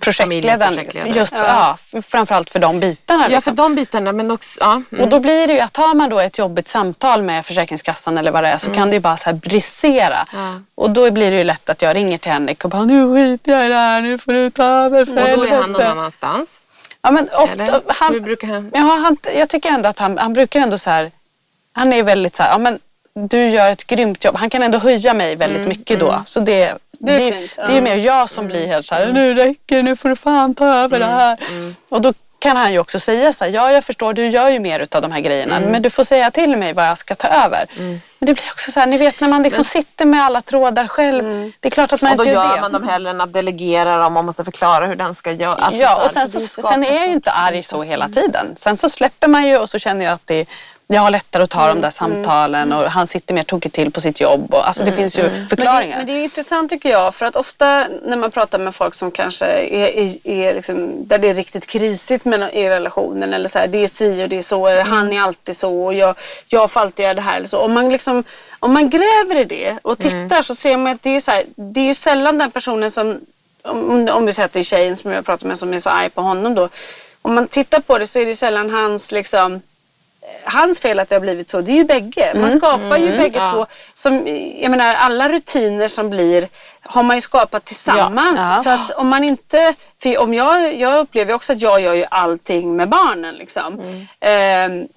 projektledaren. 0.00 0.74
projektledare. 0.74 1.12
Just 1.18 1.36
för, 1.36 1.44
ja. 1.44 1.76
f- 1.92 2.04
framförallt 2.08 2.50
för 2.50 2.58
de 2.58 2.80
bitarna. 2.80 3.22
Ja, 3.22 3.28
för 3.28 3.34
liksom. 3.36 3.56
de 3.56 3.74
bitarna 3.74 4.12
men 4.12 4.30
också, 4.30 4.50
ja. 4.60 4.72
Mm. 4.92 5.04
Och 5.04 5.08
då 5.08 5.18
blir 5.20 5.46
det 5.46 5.52
ju 5.52 5.60
att 5.60 5.76
har 5.76 5.94
man 5.94 6.10
då 6.10 6.20
ett 6.20 6.38
jobbigt 6.38 6.68
samtal 6.68 7.22
med 7.22 7.46
Försäkringskassan 7.46 8.18
eller 8.18 8.30
vad 8.30 8.42
det 8.44 8.48
är 8.48 8.58
så 8.58 8.70
kan 8.70 8.90
det 8.90 8.94
ju 8.96 9.00
bara 9.00 9.16
så 9.16 9.24
här 9.24 9.32
brisera. 9.32 10.26
Mm. 10.32 10.44
Ja. 10.44 10.60
Och 10.74 10.90
då 10.90 11.10
blir 11.10 11.30
det 11.30 11.36
ju 11.36 11.44
lätt 11.44 11.70
att 11.70 11.82
jag 11.82 11.96
ringer 11.96 12.18
till 12.18 12.32
Henrik 12.32 12.64
och 12.64 12.70
bara 12.70 12.84
nu 12.84 13.14
skiter 13.14 13.52
jag 13.52 13.66
i 13.66 13.68
det 13.68 13.74
här, 13.74 14.00
nu 14.00 14.18
får 14.18 14.32
du 14.32 14.50
ta 14.50 14.64
över 14.64 15.04
för 15.04 15.12
Och 15.12 15.16
då 15.16 15.22
är 15.22 15.36
han 15.36 15.38
någon 15.38 15.50
helvete." 15.60 15.88
annanstans. 15.88 16.48
Ja, 17.02 17.10
men 17.10 17.28
ofta, 17.32 17.80
han, 17.88 18.36
han? 18.42 18.70
Ja, 18.74 18.80
han, 18.80 19.16
jag 19.34 19.48
tycker 19.48 19.68
ändå 19.68 19.88
att 19.88 19.98
han, 19.98 20.18
han 20.18 20.32
brukar 20.32 20.60
ändå 20.60 20.78
så 20.78 20.90
här, 20.90 21.10
han 21.72 21.92
är 21.92 22.02
väldigt 22.02 22.36
så 22.36 22.42
här, 22.42 22.50
ja 22.50 22.58
men 22.58 22.78
du 23.14 23.48
gör 23.48 23.70
ett 23.70 23.86
grymt 23.86 24.24
jobb. 24.24 24.36
Han 24.36 24.50
kan 24.50 24.62
ändå 24.62 24.78
höja 24.78 25.14
mig 25.14 25.36
väldigt 25.36 25.56
Mm, 25.58 25.68
mycket 25.68 26.00
då. 26.00 26.22
Så 26.26 26.40
det, 26.40 26.74
det, 26.92 27.12
är 27.12 27.18
det, 27.30 27.48
det 27.56 27.62
är 27.62 27.72
ju 27.74 27.80
mer 27.80 27.96
jag 27.96 28.30
som 28.30 28.46
blir 28.46 28.66
helt 28.66 28.86
så 28.86 28.94
här, 28.94 29.12
nu 29.12 29.34
räcker 29.34 29.76
det, 29.76 29.82
nu 29.82 29.96
får 29.96 30.08
du 30.08 30.16
fan 30.16 30.54
ta 30.54 30.66
över 30.74 30.96
Mm, 30.96 31.08
det 31.08 31.14
här. 31.14 31.38
Och 31.88 32.00
då 32.02 32.12
kan 32.38 32.56
han 32.56 32.72
ju 32.72 32.78
också 32.78 33.00
säga 33.00 33.32
så 33.32 33.44
här, 33.44 33.50
ja 33.52 33.72
jag 33.72 33.84
förstår, 33.84 34.12
du 34.14 34.28
gör 34.28 34.50
ju 34.50 34.58
mer 34.58 34.80
utav 34.80 35.02
de 35.02 35.12
här 35.12 35.20
grejerna, 35.20 35.56
Mm. 35.56 35.70
men 35.70 35.82
du 35.82 35.90
får 35.90 36.04
säga 36.04 36.30
till 36.30 36.56
mig 36.56 36.72
vad 36.72 36.86
jag 36.88 36.98
ska 36.98 37.14
ta 37.14 37.28
över. 37.28 37.66
Men 37.76 38.00
det 38.18 38.34
blir 38.34 38.50
också 38.52 38.70
så 38.72 38.80
här, 38.80 38.86
ni 38.86 38.96
vet 38.96 39.20
när 39.20 39.28
man 39.28 39.42
liksom 39.42 39.64
sitter 39.64 40.04
med 40.04 40.22
alla 40.24 40.40
trådar 40.40 40.86
själv, 40.86 41.52
det 41.60 41.68
är 41.68 41.70
klart 41.70 41.92
att 41.92 42.02
man 42.02 42.10
Och 42.12 42.16
då 42.18 42.22
inte 42.24 42.34
gör 42.34 42.44
gör 42.46 42.54
det. 42.54 42.60
man 42.60 42.72
dem 42.72 42.88
hellre 42.88 43.10
än 43.10 43.20
att 43.20 43.32
delegera 43.32 43.96
dem. 43.98 44.12
Man 44.12 44.24
måste 44.24 44.44
förklara 44.44 44.86
hur 44.86 44.94
den 44.94 45.14
ska 45.14 45.32
göra. 45.32 45.54
Alltså, 45.54 45.78
så 45.78 45.82
ja, 45.82 46.04
och 46.04 46.10
sen, 46.10 46.28
så, 46.28 46.40
sen 46.40 46.84
är 46.84 46.94
jag 46.94 47.06
ju 47.06 47.12
inte 47.12 47.30
arg 47.30 47.62
så 47.62 47.82
hela 47.82 48.08
tiden. 48.08 48.46
Sen 48.56 48.78
så 48.78 48.88
släpper 48.88 49.28
man 49.28 49.46
ju 49.46 49.58
och 49.58 49.70
så 49.70 49.78
känner 49.78 50.04
jag 50.04 50.14
att 50.14 50.26
det, 50.26 50.46
jag 50.86 51.00
har 51.00 51.10
lättare 51.10 51.42
att 51.42 51.50
ta 51.50 51.68
de 51.68 51.80
där 51.80 51.90
samtalen 51.90 52.72
och 52.72 52.90
han 52.90 53.06
sitter 53.06 53.34
mer 53.34 53.42
tokigt 53.42 53.74
till 53.74 53.90
på 53.90 54.00
sitt 54.00 54.20
jobb. 54.20 54.54
Och, 54.54 54.68
alltså 54.68 54.84
det 54.84 54.92
finns 54.92 55.18
ju 55.18 55.46
förklaringar. 55.50 55.96
Men 55.96 56.06
det, 56.06 56.12
men 56.12 56.16
det 56.16 56.22
är 56.22 56.24
intressant 56.24 56.70
tycker 56.70 56.90
jag 56.90 57.14
för 57.14 57.26
att 57.26 57.36
ofta 57.36 57.86
när 58.02 58.16
man 58.16 58.30
pratar 58.30 58.58
med 58.58 58.74
folk 58.74 58.94
som 58.94 59.10
kanske 59.10 59.46
är, 59.46 59.86
är, 59.86 60.28
är 60.28 60.54
liksom, 60.54 61.08
där 61.08 61.18
det 61.18 61.28
är 61.28 61.34
riktigt 61.34 61.66
krisigt 61.66 62.24
med, 62.24 62.54
i 62.54 62.68
relationen 62.68 63.34
eller 63.34 63.48
så 63.48 63.58
här, 63.58 63.66
det 63.66 63.78
är 63.78 63.88
si 63.88 64.24
och 64.24 64.28
det 64.28 64.38
är 64.38 64.42
så, 64.42 64.66
eller 64.66 64.84
han 64.84 65.12
är 65.12 65.20
alltid 65.20 65.56
så 65.56 65.84
och 65.84 65.94
jag, 65.94 66.14
jag 66.48 66.70
får 66.70 66.80
alltid 66.80 67.04
göra 67.04 67.14
det 67.14 67.20
här 67.20 67.36
eller 67.36 67.48
så. 67.48 67.58
Om 67.58 67.72
man, 67.74 67.88
liksom, 67.88 68.24
om 68.58 68.72
man 68.72 68.90
gräver 68.90 69.36
i 69.36 69.44
det 69.44 69.78
och 69.82 69.98
tittar 69.98 70.42
så 70.42 70.54
ser 70.54 70.76
man 70.76 70.92
att 70.92 71.02
det 71.02 71.16
är, 71.16 71.20
så 71.20 71.30
här, 71.30 71.44
det 71.56 71.80
är 71.80 71.84
ju 71.86 71.94
sällan 71.94 72.38
den 72.38 72.50
personen 72.50 72.90
som, 72.90 73.20
om, 73.62 74.08
om 74.08 74.26
vi 74.26 74.32
säger 74.32 74.46
att 74.46 74.52
det 74.52 74.60
är 74.60 74.64
tjejen 74.64 74.96
som 74.96 75.12
jag 75.12 75.26
pratar 75.26 75.46
med 75.46 75.58
som 75.58 75.74
är 75.74 75.80
så 75.80 75.90
arg 75.90 76.10
på 76.10 76.20
honom 76.22 76.54
då. 76.54 76.68
Om 77.22 77.34
man 77.34 77.48
tittar 77.48 77.80
på 77.80 77.98
det 77.98 78.06
så 78.06 78.18
är 78.18 78.26
det 78.26 78.36
sällan 78.36 78.70
hans 78.70 79.12
liksom 79.12 79.60
hans 80.44 80.80
fel 80.80 81.00
att 81.00 81.08
det 81.08 81.14
har 81.14 81.20
blivit 81.20 81.50
så. 81.50 81.60
Det 81.60 81.72
är 81.72 81.76
ju 81.76 81.84
bägge. 81.84 82.32
Man 82.34 82.58
skapar 82.58 82.96
ju 82.96 83.16
bägge 83.16 83.38
ja. 83.38 83.52
två. 83.52 83.66
Som, 83.94 84.26
jag 84.60 84.70
menar 84.70 84.94
alla 84.94 85.28
rutiner 85.28 85.88
som 85.88 86.10
blir 86.10 86.48
har 86.80 87.02
man 87.02 87.16
ju 87.16 87.20
skapat 87.20 87.64
tillsammans. 87.64 88.36
Ja. 88.36 88.54
Ja. 88.56 88.62
Så 88.62 88.70
att 88.70 88.90
om 88.90 89.08
man 89.08 89.24
inte, 89.24 89.74
för 90.02 90.18
om 90.18 90.34
jag, 90.34 90.74
jag 90.74 91.00
upplever 91.00 91.34
också 91.34 91.52
att 91.52 91.62
jag 91.62 91.80
gör 91.80 91.94
ju 91.94 92.04
allting 92.10 92.76
med 92.76 92.88
barnen 92.88 93.34
liksom. 93.34 93.80
Ehm, 94.20 94.88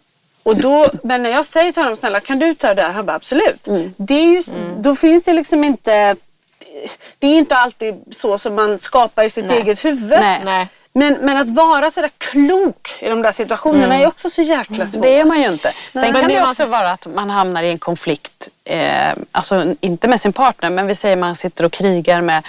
och 0.44 0.56
då, 0.56 0.86
men 1.04 1.24
när 1.24 1.30
jag 1.30 1.46
säger 1.46 1.72
till 1.72 1.82
honom 1.82 1.98
snälla 1.98 2.20
kan 2.20 2.40
du 2.40 2.56
ta 2.56 2.68
det 2.68 2.74
där? 2.74 2.90
Han 2.90 3.06
bara 3.06 3.16
absolut. 3.16 3.68
Det 3.98 4.14
är 4.14 4.36
ju, 4.36 4.44
Då 4.78 4.96
finns 4.96 5.24
det 5.24 5.34
liksom 5.34 5.64
inte 5.64 6.16
det 7.20 7.28
är 7.28 7.38
inte 7.38 7.56
alltid 7.56 7.96
så 8.12 8.38
som 8.38 8.56
man 8.56 8.80
skapar 8.80 9.24
i 9.24 9.30
sitt 9.30 9.46
Nej. 9.46 9.58
eget 9.58 9.86
huvud. 9.86 10.20
Nej. 10.20 10.42
Nej. 10.46 10.68
Men, 10.98 11.14
men 11.14 11.38
att 11.38 11.50
vara 11.50 11.92
sådär 11.92 12.10
klok 12.18 12.90
i 13.02 13.10
de 13.10 13.22
där 13.22 13.32
situationerna 13.32 13.96
är 13.98 14.08
också 14.08 14.30
så 14.30 14.42
jäkla 14.42 14.88
svårt. 14.88 15.02
Det 15.04 15.20
är 15.20 15.26
man 15.26 15.42
ju 15.42 15.48
inte. 15.52 15.72
Sen 15.94 16.02
Men 16.02 16.14
kan 16.22 16.30
det 16.30 16.40
man- 16.40 16.50
också 16.50 16.66
vara 16.66 16.92
att 16.92 17.08
man 17.16 17.30
hamnar 17.30 17.64
i 17.64 17.70
en 17.70 17.80
konflikt, 17.80 18.50
eh, 18.66 19.14
alltså 19.32 19.76
inte 19.80 20.08
med 20.08 20.22
sin 20.22 20.34
partner, 20.34 20.70
men 20.70 20.88
vi 20.88 20.96
säger 20.96 21.16
man 21.16 21.36
sitter 21.36 21.64
och 21.66 21.72
krigar 21.72 22.22
med 22.22 22.44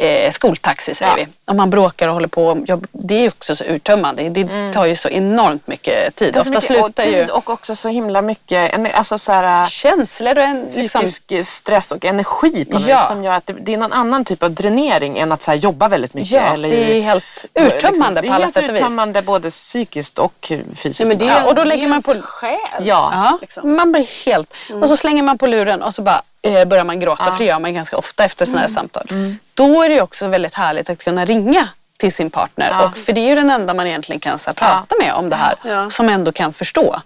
eh, 0.00 0.30
skoltaxi 0.30 0.94
säger 0.94 1.12
Ja. 1.12 1.16
vi. 1.16 1.26
Om 1.44 1.56
man 1.56 1.70
bråkar 1.70 2.08
och 2.08 2.14
håller 2.14 2.28
på. 2.28 2.64
Ja, 2.66 2.78
det 2.92 3.14
är 3.14 3.20
ju 3.20 3.28
också 3.28 3.56
så 3.56 3.64
uttömmande. 3.64 4.28
Det 4.28 4.72
tar 4.72 4.84
ju 4.86 4.96
så 4.96 5.08
enormt 5.08 5.66
mycket 5.66 6.14
tid. 6.16 6.34
Det 6.34 6.38
är 6.38 6.40
Ofta 6.40 6.50
mycket- 6.50 6.62
slutar 6.64 7.06
och 7.06 7.12
ju 7.12 7.20
tid 7.20 7.30
och 7.30 7.50
också 7.50 7.76
så 7.76 7.88
himla 7.88 8.22
mycket 8.22 8.80
alltså 8.94 9.18
så 9.18 9.32
här, 9.32 9.64
känslor 9.66 10.38
och 10.38 10.44
en 10.44 10.68
liksom, 10.76 11.00
psykisk 11.02 11.50
stress 11.52 11.92
och 11.92 12.04
energi 12.04 12.64
på 12.64 12.78
något 12.78 12.88
Ja. 12.88 13.06
som 13.08 13.24
gör 13.24 13.32
att 13.32 13.46
det, 13.46 13.52
det 13.52 13.72
är 13.74 13.78
någon 13.78 13.92
annan 13.92 14.24
typ 14.24 14.42
av 14.42 14.50
dränering 14.50 15.18
än 15.18 15.32
att 15.32 15.42
så 15.42 15.50
här, 15.50 15.58
jobba 15.58 15.88
väldigt 15.88 16.14
mycket. 16.14 16.30
Ja, 16.32 16.40
eller, 16.40 16.68
det 16.70 16.98
är 16.98 17.00
helt 17.02 17.44
uttömmande 17.54 18.20
det 18.20 18.28
på 18.28 18.34
alla 18.34 18.42
är 18.44 18.46
helt 18.46 18.54
sätt 18.54 18.68
och 18.68 18.74
vis. 18.74 18.80
uttömmande 18.80 19.22
både 19.22 19.50
psykiskt 19.50 20.18
och 20.18 20.52
fysiskt. 20.76 21.00
Ja, 21.00 21.06
men 21.06 21.18
det 21.18 21.24
är, 21.24 21.28
Ja, 21.28 21.48
och 21.48 21.54
då 21.54 21.62
det 21.62 21.68
lägger 21.68 21.84
är 21.84 21.88
man 21.88 22.02
på- 22.02 22.14
själ. 22.22 22.58
Ja. 22.80 23.38
Liksom. 23.40 23.76
man 23.76 23.92
blir 23.92 24.24
helt... 24.26 24.54
Och 24.82 24.88
så 24.88 24.96
slänger 24.96 25.22
man 25.22 25.38
på 25.38 25.46
luren 25.46 25.82
och 25.82 25.94
så 25.94 26.02
bara 26.02 26.22
eh, 26.42 26.64
börjar 26.64 26.84
man 26.84 27.00
gråta, 27.00 27.32
för 27.32 27.38
det 27.38 27.44
gör 27.44 27.58
man 27.58 27.74
ganska 27.74 27.96
ofta 27.96 28.24
efter 28.24 28.44
sådana 28.44 28.60
här 28.60 28.68
samtal. 28.68 29.36
Då 29.54 29.82
är 29.82 29.88
det 29.88 29.94
ju 29.94 30.00
också 30.00 30.28
väldigt 30.28 30.54
härligt 30.54 30.90
att 30.90 31.04
kunna 31.04 31.24
ringa 31.24 31.68
till 31.96 32.12
sin 32.12 32.30
partner. 32.30 32.68
Ja. 32.70 32.84
Och, 32.84 32.98
för 32.98 33.12
det 33.12 33.20
är 33.20 33.28
ju 33.28 33.34
den 33.34 33.50
enda 33.50 33.74
man 33.74 33.86
egentligen 33.86 34.20
kan 34.20 34.38
så 34.38 34.50
här, 34.50 34.54
prata 34.54 34.96
med 35.00 35.12
om 35.14 35.30
det 35.30 35.36
här. 35.36 35.54
Ja. 35.64 35.90
Som 35.90 36.08
ändå 36.08 36.32
kan 36.32 36.52
förstå. 36.52 37.00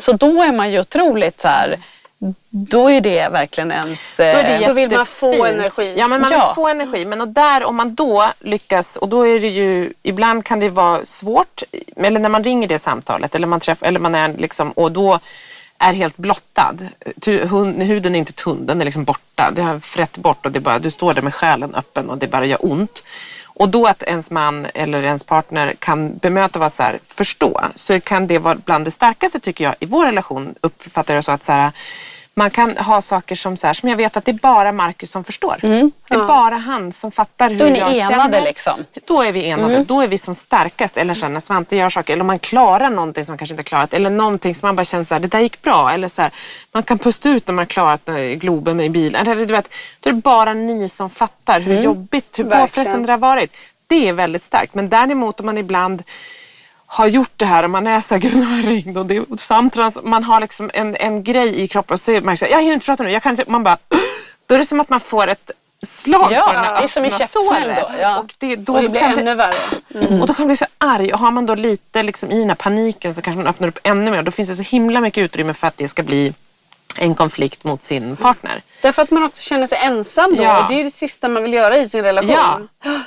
Så 0.00 0.12
då 0.12 0.42
är 0.42 0.52
man 0.52 0.70
ju 0.70 0.80
otroligt 0.80 1.40
så 1.40 1.48
här... 1.48 1.78
Då 2.50 2.90
är 2.90 3.00
det 3.00 3.28
verkligen 3.28 3.72
ens... 3.72 4.16
Då, 4.16 4.22
det 4.22 4.30
eh, 4.30 4.68
Då 4.68 4.74
vill 4.74 4.90
man 4.90 5.06
få 5.06 5.44
energi. 5.44 5.94
Ja, 5.98 6.08
men 6.08 6.20
man 6.20 6.32
Ja. 6.32 6.46
vill 6.46 6.54
få 6.54 6.68
energi. 6.68 7.04
Men 7.04 7.20
och 7.20 7.28
där, 7.28 7.64
om 7.64 7.76
man 7.76 7.94
då 7.94 8.30
lyckas, 8.40 8.96
och 8.96 9.08
då 9.08 9.26
är 9.26 9.40
det 9.40 9.48
ju, 9.48 9.92
ibland 10.02 10.44
kan 10.44 10.60
det 10.60 10.68
vara 10.68 11.04
svårt, 11.04 11.62
eller 11.96 12.20
när 12.20 12.28
man 12.28 12.44
ringer 12.44 12.68
det 12.68 12.82
samtalet, 12.82 13.34
eller 13.34 13.46
man 13.46 13.60
träffar, 13.60 13.86
eller 13.86 14.00
man 14.00 14.14
är 14.14 14.28
liksom, 14.28 14.70
och 14.70 14.92
då 14.92 15.20
är 15.78 15.92
helt 15.92 16.16
blottad. 16.16 16.76
Huden 17.24 18.14
är 18.14 18.18
inte 18.18 18.32
tunn, 18.32 18.66
den 18.66 18.80
är 18.80 18.84
liksom 18.84 19.04
borta. 19.04 19.50
Det 19.50 19.62
har 19.62 19.80
frätt 19.80 20.18
bort 20.18 20.46
och 20.46 20.52
det 20.52 20.60
bara, 20.60 20.78
du 20.78 20.90
står 20.90 21.14
där 21.14 21.22
med 21.22 21.34
själen 21.34 21.74
öppen 21.74 22.10
och 22.10 22.18
det 22.18 22.26
bara 22.26 22.46
gör 22.46 22.58
ont. 22.72 23.02
Och 23.58 23.68
då 23.68 23.86
att 23.86 24.02
ens 24.02 24.30
man 24.30 24.66
eller 24.74 25.02
ens 25.02 25.22
partner 25.24 25.74
kan 25.78 26.16
bemöta 26.16 26.58
och 26.58 26.60
vara 26.60 26.70
så 26.70 26.82
här, 26.82 26.98
förstå, 27.06 27.60
så 27.74 28.00
kan 28.00 28.26
det 28.26 28.38
vara 28.38 28.54
bland 28.54 28.84
det 28.84 28.90
starkaste 28.90 29.40
tycker 29.40 29.64
jag 29.64 29.74
i 29.80 29.86
vår 29.86 30.06
relation, 30.06 30.54
uppfattar 30.60 31.14
jag 31.14 31.24
så 31.24 31.32
att 31.32 31.44
så 31.44 31.52
här, 31.52 31.72
man 32.38 32.50
kan 32.50 32.76
ha 32.76 33.00
saker 33.00 33.34
som, 33.34 33.56
så 33.56 33.66
här, 33.66 33.74
som 33.74 33.88
jag 33.88 33.96
vet 33.96 34.16
att 34.16 34.24
det 34.24 34.30
är 34.30 34.34
bara 34.34 34.72
Marcus 34.72 35.10
som 35.10 35.24
förstår. 35.24 35.56
Det 36.08 36.14
är 36.14 36.26
bara 36.26 36.54
han 36.56 36.92
som 36.92 37.12
fattar 37.12 37.50
hur 37.50 37.60
Mm. 37.60 37.72
Då 37.74 37.80
är 37.86 37.90
ni 37.90 37.98
jag 37.98 38.12
enade 38.12 38.32
känner. 38.32 38.40
liksom. 38.46 38.84
Då 39.06 39.22
är 39.22 39.32
vi 39.32 39.46
enade. 39.48 39.84
Då 39.84 40.00
är 40.00 40.06
vi 40.08 40.18
som 40.18 40.34
starkast. 40.34 40.96
Eller 40.96 41.28
när 41.28 41.40
Svante 41.40 41.76
gör 41.76 41.90
saker, 41.90 42.12
eller 42.12 42.20
om 42.20 42.26
man 42.26 42.38
klarar 42.38 42.90
någonting 42.90 43.24
som 43.24 43.32
man 43.32 43.38
kanske 43.38 43.52
inte 43.52 43.60
har 43.60 43.64
klarat. 43.64 43.94
Eller 43.94 44.10
någonting 44.10 44.54
som 44.54 44.66
man 44.66 44.76
bara 44.76 44.84
känner 44.84 45.04
så 45.04 45.14
här, 45.14 45.20
det 45.20 45.28
där 45.28 45.40
gick 45.40 45.62
bra. 45.62 45.90
Eller 45.92 46.08
så 46.08 46.22
här, 46.22 46.30
man 46.72 46.82
kan 46.82 46.98
pusta 46.98 47.28
ut 47.28 47.46
när 47.46 47.54
man 47.54 47.58
har 47.62 47.66
klarat 47.66 48.08
eh, 48.08 48.14
Globen 48.16 48.76
med 48.76 48.90
bilen. 48.90 49.26
Eller, 49.26 49.46
du 49.46 49.52
vet, 49.54 49.68
då 50.00 50.10
är 50.10 50.14
det 50.14 50.20
bara 50.22 50.54
ni 50.54 50.88
som 50.88 51.10
fattar 51.10 51.60
hur 51.60 51.80
jobbigt, 51.82 52.38
hur 52.38 52.44
påfrestande 52.44 53.06
det 53.06 53.12
har 53.12 53.18
varit. 53.18 53.52
Det 53.86 54.08
är 54.08 54.12
väldigt 54.12 54.42
starkt. 54.42 54.74
Men 54.74 54.88
däremot 54.88 55.40
om 55.40 55.46
man 55.46 55.58
ibland 55.58 56.02
har 56.86 57.06
gjort 57.06 57.32
det 57.36 57.46
här 57.46 57.62
och 57.62 57.70
man 57.70 57.86
är 57.86 58.02
jag 58.10 58.24
ringt 58.64 58.96
och 58.96 59.06
det 59.06 59.16
är 59.16 59.36
samtrans, 59.36 59.98
man 60.02 60.24
har 60.24 60.40
liksom 60.40 60.70
en, 60.74 60.96
en 60.96 61.24
grej 61.24 61.60
i 61.60 61.68
kroppen 61.68 61.94
och 61.94 62.00
så 62.00 62.10
märker 62.10 62.24
man 62.24 62.50
jag 62.50 62.60
hinner 62.60 62.74
inte 62.74 62.86
prata 62.86 63.02
nu, 63.02 63.10
jag 63.10 63.22
kan 63.22 63.36
man 63.46 63.64
bara, 63.64 63.78
då 64.46 64.54
är 64.54 64.58
det 64.58 64.66
som 64.66 64.80
att 64.80 64.88
man 64.88 65.00
får 65.00 65.28
ett 65.28 65.50
slag 65.86 66.32
Ja, 66.32 66.42
på 66.46 66.52
den 66.52 66.64
här 66.64 66.76
det 66.76 66.82
är 66.82 66.88
som 66.88 67.04
öppna 67.04 67.18
käftsmäll 67.18 67.68
då, 67.76 67.90
ja. 68.00 68.18
Och 68.18 68.34
det, 68.38 68.56
då 68.56 68.74
Och 68.74 68.82
det 68.82 68.88
blir 68.88 69.00
kan 69.00 69.18
ännu 69.18 69.34
värre. 69.34 69.54
Och 70.20 70.26
då 70.26 70.34
kan 70.34 70.36
man 70.38 70.46
bli 70.46 70.56
så 70.56 70.66
arg 70.78 71.12
och 71.12 71.18
har 71.18 71.30
man 71.30 71.46
då 71.46 71.54
lite 71.54 72.02
liksom 72.02 72.30
i 72.30 72.38
den 72.38 72.48
här 72.48 72.56
paniken 72.56 73.14
så 73.14 73.22
kanske 73.22 73.38
man 73.38 73.46
öppnar 73.46 73.68
upp 73.68 73.78
ännu 73.82 74.10
mer. 74.10 74.22
Då 74.22 74.30
finns 74.30 74.48
det 74.48 74.56
så 74.56 74.62
himla 74.62 75.00
mycket 75.00 75.22
utrymme 75.24 75.54
för 75.54 75.66
att 75.66 75.76
det 75.76 75.88
ska 75.88 76.02
bli 76.02 76.34
en 76.98 77.14
konflikt 77.14 77.64
mot 77.64 77.82
sin 77.82 78.16
partner. 78.16 78.62
Därför 78.82 79.02
att 79.02 79.10
man 79.10 79.24
också 79.24 79.42
känner 79.42 79.66
sig 79.66 79.78
ensam 79.78 80.36
då. 80.36 80.42
Ja. 80.42 80.62
Och 80.62 80.72
det 80.72 80.80
är 80.80 80.84
det 80.84 80.90
sista 80.90 81.28
man 81.28 81.42
vill 81.42 81.52
göra 81.52 81.76
i 81.76 81.88
sin 81.88 82.02
relation. 82.02 82.68
Ja. 82.82 83.00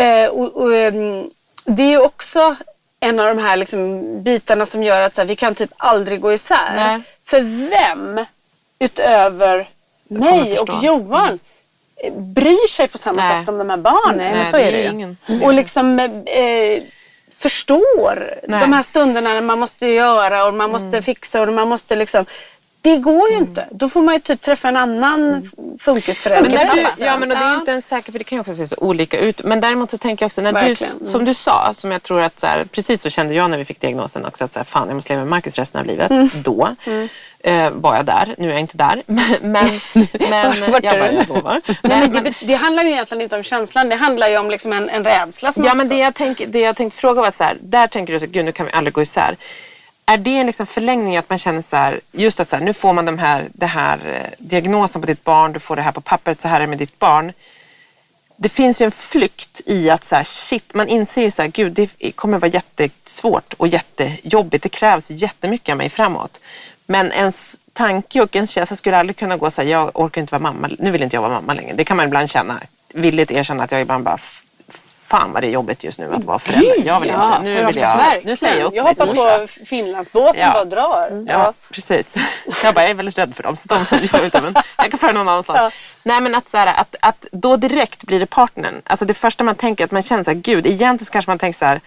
Eh, 0.00 0.28
och, 0.28 0.56
och, 0.56 0.74
ehm, 0.74 1.30
det 1.64 1.82
är 1.82 1.90
ju 1.90 1.98
också 2.00 2.56
en 3.00 3.20
av 3.20 3.36
de 3.36 3.42
här 3.42 3.56
liksom, 3.56 4.02
bitarna 4.22 4.66
som 4.66 4.82
gör 4.82 5.00
att 5.00 5.16
här, 5.18 5.24
vi 5.24 5.36
kan 5.36 5.54
typ 5.54 5.70
aldrig 5.76 6.20
gå 6.20 6.32
isär. 6.32 6.72
Nej. 6.76 7.00
För 7.24 7.40
vem 7.70 8.24
utöver 8.78 9.68
mig 10.08 10.58
och. 10.58 10.68
Johan 10.82 11.38
eh, 11.96 12.12
bryr 12.12 12.68
sig 12.68 12.88
på 12.88 12.98
samma 12.98 13.22
Nej. 13.22 13.40
sätt 13.40 13.48
om 13.48 13.58
de 13.58 13.70
här 13.70 13.76
barnen? 13.76 14.16
Nej, 14.16 14.32
men 14.32 14.44
så 14.44 14.56
är 14.56 14.72
det 14.72 14.82
ju. 14.82 14.88
ingen. 14.88 15.16
och 15.42 15.54
liksom 15.54 15.98
eh, 15.98 16.82
förstår 17.38 18.34
Nej. 18.48 18.60
de 18.60 18.72
här 18.72 18.82
stunderna 18.82 19.32
när 19.32 19.40
man 19.40 19.58
måste 19.58 19.86
göra 19.86 20.46
och 20.46 20.54
man 20.54 20.70
måste 20.70 21.02
fixa 21.02 21.42
och 21.42 21.48
man 21.52 21.68
måste 21.68 21.96
liksom 21.96 22.26
det 22.90 22.96
går 22.96 23.30
ju 23.30 23.36
inte. 23.36 23.66
Då 23.70 23.88
får 23.88 24.02
man 24.02 24.14
ju 24.14 24.20
typ 24.20 24.40
träffa 24.42 24.68
en 24.68 24.76
annan 24.76 25.50
funkisförälder. 25.80 26.50
Men 26.66 26.76
du, 26.98 27.04
ja 27.04 27.18
men 27.18 27.30
och 27.32 27.38
det 27.38 27.44
är 27.44 27.54
inte 27.54 27.70
ens 27.70 27.86
säkert 27.88 28.12
för 28.12 28.18
det 28.18 28.24
kan 28.24 28.36
ju 28.36 28.40
också 28.40 28.54
se 28.54 28.66
så 28.66 28.76
olika 28.78 29.18
ut. 29.18 29.44
Men 29.44 29.60
däremot 29.60 29.90
så 29.90 29.98
tänker 29.98 30.22
jag 30.22 30.26
också 30.28 30.40
när 30.40 30.52
Verkligen. 30.52 30.92
du, 30.92 30.96
Mm. 31.00 31.06
som 31.12 31.24
du 31.24 31.34
sa, 31.34 31.70
som 31.74 31.92
jag 31.92 32.02
tror 32.02 32.20
att 32.20 32.40
så 32.40 32.46
här, 32.46 32.64
precis 32.64 33.02
så 33.02 33.10
kände 33.10 33.34
jag 33.34 33.50
när 33.50 33.58
vi 33.58 33.64
fick 33.64 33.80
diagnosen 33.80 34.26
också 34.26 34.44
att 34.44 34.52
så 34.52 34.58
här, 34.58 34.64
fan 34.64 34.88
jag 34.88 34.94
måste 34.94 35.12
leva 35.12 35.20
med 35.24 35.30
Marcus 35.30 35.58
resten 35.58 35.80
av 35.80 35.86
livet. 35.86 36.10
Mm. 36.10 36.30
Då 36.34 36.76
eh, 37.40 37.70
var 37.70 37.96
jag 37.96 38.04
där, 38.04 38.34
nu 38.38 38.46
är 38.48 38.52
jag 38.52 38.60
inte 38.60 38.76
där. 38.76 39.02
Men, 39.06 39.24
men, 39.42 39.66
men 40.30 40.46
Vart- 40.48 40.68
vart 40.68 40.84
jag 40.84 40.98
bara, 40.98 41.12
jag 41.12 41.28
lovar. 41.28 41.60
Nej, 41.66 41.76
Nej, 41.82 42.00
men 42.00 42.12
det, 42.12 42.20
men- 42.20 42.34
det 42.42 42.54
handlar 42.54 42.82
ju 42.82 42.90
egentligen 42.90 43.22
inte 43.22 43.36
om 43.36 43.42
känslan. 43.42 43.88
Det 43.88 43.96
handlar 43.96 44.28
ju 44.28 44.38
om 44.38 44.50
liksom 44.50 44.72
en, 44.72 44.88
en 44.88 45.04
rädsla 45.04 45.52
som 45.52 45.64
Ja, 45.64 45.74
men 45.74 45.88
det 45.88 45.96
jag, 45.96 46.14
tänk, 46.14 46.42
det 46.48 46.60
jag 46.60 46.76
tänkte 46.76 47.00
fråga 47.00 47.20
var 47.20 47.30
så 47.30 47.44
här, 47.44 47.56
där 47.60 47.86
tänker 47.86 48.12
du 48.12 48.20
så 48.20 48.26
gud 48.26 48.44
nu 48.44 48.52
kan 48.52 48.66
vi 48.66 48.72
aldrig 48.72 48.94
gå 48.94 49.02
isär. 49.02 49.36
Är 50.08 50.16
det 50.16 50.38
en 50.38 50.46
liksom 50.46 50.66
förlängning 50.66 51.16
att 51.16 51.30
man 51.30 51.38
känner 51.38 51.62
så 51.62 51.76
här, 51.76 52.00
just 52.12 52.40
att 52.40 52.48
så 52.48 52.56
här, 52.56 52.64
nu 52.64 52.72
får 52.72 52.92
man 52.92 53.04
den 53.04 53.18
här, 53.18 53.48
det 53.52 53.66
här 53.66 53.98
eh, 54.06 54.30
diagnosen 54.38 55.00
på 55.00 55.06
ditt 55.06 55.24
barn, 55.24 55.52
du 55.52 55.60
får 55.60 55.76
det 55.76 55.82
här 55.82 55.92
på 55.92 56.00
pappret, 56.00 56.40
så 56.40 56.48
här 56.48 56.56
är 56.56 56.60
det 56.60 56.66
med 56.66 56.78
ditt 56.78 56.98
barn. 56.98 57.32
Det 58.36 58.48
finns 58.48 58.80
ju 58.80 58.84
en 58.84 58.90
flykt 58.90 59.60
i 59.66 59.90
att 59.90 60.04
så 60.04 60.14
här, 60.14 60.24
shit, 60.24 60.74
man 60.74 60.88
inser 60.88 61.22
ju 61.22 61.30
så 61.30 61.42
här, 61.42 61.48
gud 61.48 61.72
det 61.72 62.12
kommer 62.12 62.38
vara 62.38 62.50
jättesvårt 62.50 63.54
och 63.54 63.68
jättejobbigt. 63.68 64.62
Det 64.62 64.68
krävs 64.68 65.10
jättemycket 65.10 65.72
av 65.72 65.78
mig 65.78 65.90
framåt. 65.90 66.40
Men 66.86 67.12
ens 67.12 67.56
tanke 67.72 68.20
och 68.20 68.36
ens 68.36 68.50
känsla 68.50 68.76
skulle 68.76 68.98
aldrig 68.98 69.16
kunna 69.16 69.36
gå 69.36 69.50
så 69.50 69.62
här, 69.62 69.68
jag 69.68 69.90
orkar 69.94 70.20
inte 70.20 70.32
vara 70.32 70.42
mamma, 70.42 70.70
nu 70.78 70.90
vill 70.90 71.02
inte 71.02 71.16
jag 71.16 71.22
vara 71.22 71.32
mamma 71.32 71.54
längre. 71.54 71.74
Det 71.74 71.84
kan 71.84 71.96
man 71.96 72.06
ibland 72.06 72.30
känna, 72.30 72.60
villigt 72.92 73.30
erkänna 73.30 73.64
att 73.64 73.72
jag 73.72 73.80
ibland 73.80 74.04
bara 74.04 74.18
Fan 75.08 75.32
vad 75.32 75.42
det 75.42 75.46
är 75.46 75.50
jobbigt 75.50 75.84
just 75.84 75.98
nu 75.98 76.14
att 76.14 76.24
vara 76.24 76.38
förälder. 76.38 76.82
Jag 76.84 77.00
vill 77.00 77.08
ja, 77.08 77.36
inte. 77.36 77.42
Nu 77.42 77.66
vill 77.66 77.76
jag, 77.76 78.24
nu 78.24 78.36
säger 78.36 78.58
jag 78.58 78.66
upp 78.66 78.74
jag 78.74 78.84
hoppar 78.84 79.40
på 79.40 79.46
Finlandsbåten 79.66 80.40
Ja. 80.40 80.48
och 80.48 80.54
bara 80.54 80.64
drar. 80.64 81.24
Ja, 81.28 81.52
precis. 81.70 82.06
Jag 82.62 82.74
bara, 82.74 82.80
jag 82.80 82.90
är 82.90 82.94
väldigt 82.94 83.18
rädd 83.18 83.34
för 83.34 83.42
dem. 83.42 83.56
Så 83.56 83.68
de 83.68 84.06
gör 84.12 84.24
inte, 84.24 84.40
men 84.40 84.54
jag 84.76 84.90
kan 84.90 84.98
föra 84.98 85.12
någon 85.12 85.28
annanstans. 85.28 85.58
Ja. 85.62 85.70
Nej 86.02 86.20
men 86.20 86.34
att, 86.34 86.48
så 86.48 86.56
här, 86.56 86.80
att, 86.80 86.94
att 87.00 87.26
då 87.32 87.56
direkt 87.56 88.04
blir 88.04 88.20
det 88.20 88.26
partnern. 88.26 88.82
Alltså 88.84 89.04
det 89.04 89.14
första 89.14 89.44
man 89.44 89.54
tänker 89.54 89.84
att 89.84 89.90
man 89.90 90.02
känner 90.02 90.24
så 90.24 90.30
här, 90.30 90.38
gud 90.38 90.66
egentligen 90.66 91.10
kanske 91.12 91.30
man 91.30 91.38
tänker 91.38 91.58
så 91.58 91.64
här, 91.64 91.80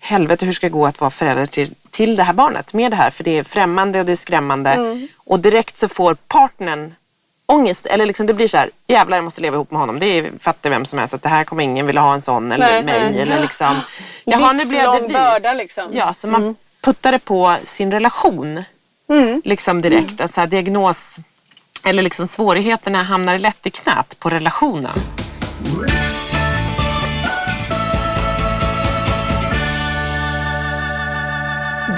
helvete 0.00 0.46
hur 0.46 0.52
ska 0.52 0.66
det 0.66 0.70
gå 0.70 0.86
att 0.86 1.00
vara 1.00 1.10
förälder 1.10 1.46
till, 1.46 1.74
till 1.90 2.16
det 2.16 2.22
här 2.22 2.32
barnet 2.32 2.72
med 2.72 2.92
det 2.92 2.96
här? 2.96 3.10
För 3.10 3.24
det 3.24 3.38
är 3.38 3.44
främmande 3.44 4.00
och 4.00 4.06
det 4.06 4.12
är 4.12 4.16
skrämmande. 4.16 4.70
Mm. 4.70 5.08
Och 5.16 5.40
direkt 5.40 5.76
så 5.76 5.88
får 5.88 6.14
partnern 6.14 6.94
ångest. 7.50 7.86
Eller 7.86 8.06
liksom 8.06 8.26
det 8.26 8.34
blir 8.34 8.48
så 8.48 8.56
här, 8.56 8.70
jävlar 8.86 9.16
jag 9.16 9.24
måste 9.24 9.40
leva 9.40 9.54
ihop 9.56 9.70
med 9.70 9.80
honom. 9.80 9.98
Det 9.98 10.06
är, 10.06 10.30
fattar 10.40 10.70
vem 10.70 10.84
som 10.84 10.98
helst 10.98 11.14
att 11.14 11.22
det 11.22 11.28
här 11.28 11.44
kommer 11.44 11.64
ingen 11.64 11.86
vilja 11.86 12.02
ha 12.02 12.14
en 12.14 12.20
sån 12.20 12.52
eller 12.52 12.66
Nej, 12.66 12.82
mig. 12.84 13.10
nej. 13.12 13.20
Eller 13.22 13.40
liksom, 13.40 13.80
jaha 14.24 14.52
nu 14.52 14.64
blev 14.64 14.92
det 14.92 15.00
vi. 15.00 15.14
börda 15.14 15.52
liksom. 15.52 15.90
Ja, 15.92 16.12
så 16.12 16.28
man 16.28 16.56
puttade 16.80 17.18
på 17.18 17.56
sin 17.64 17.92
relation 17.92 18.64
liksom 19.44 19.82
direkt. 19.82 20.20
Att 20.20 20.34
så 20.34 20.40
här, 20.40 20.48
diagnos 20.48 21.16
eller 21.84 22.02
liksom 22.02 22.26
svårigheterna 22.26 23.02
hamnar 23.02 23.38
lätt 23.38 23.66
i 23.66 23.70
knät 23.70 24.16
på 24.18 24.30
relationen. 24.30 24.98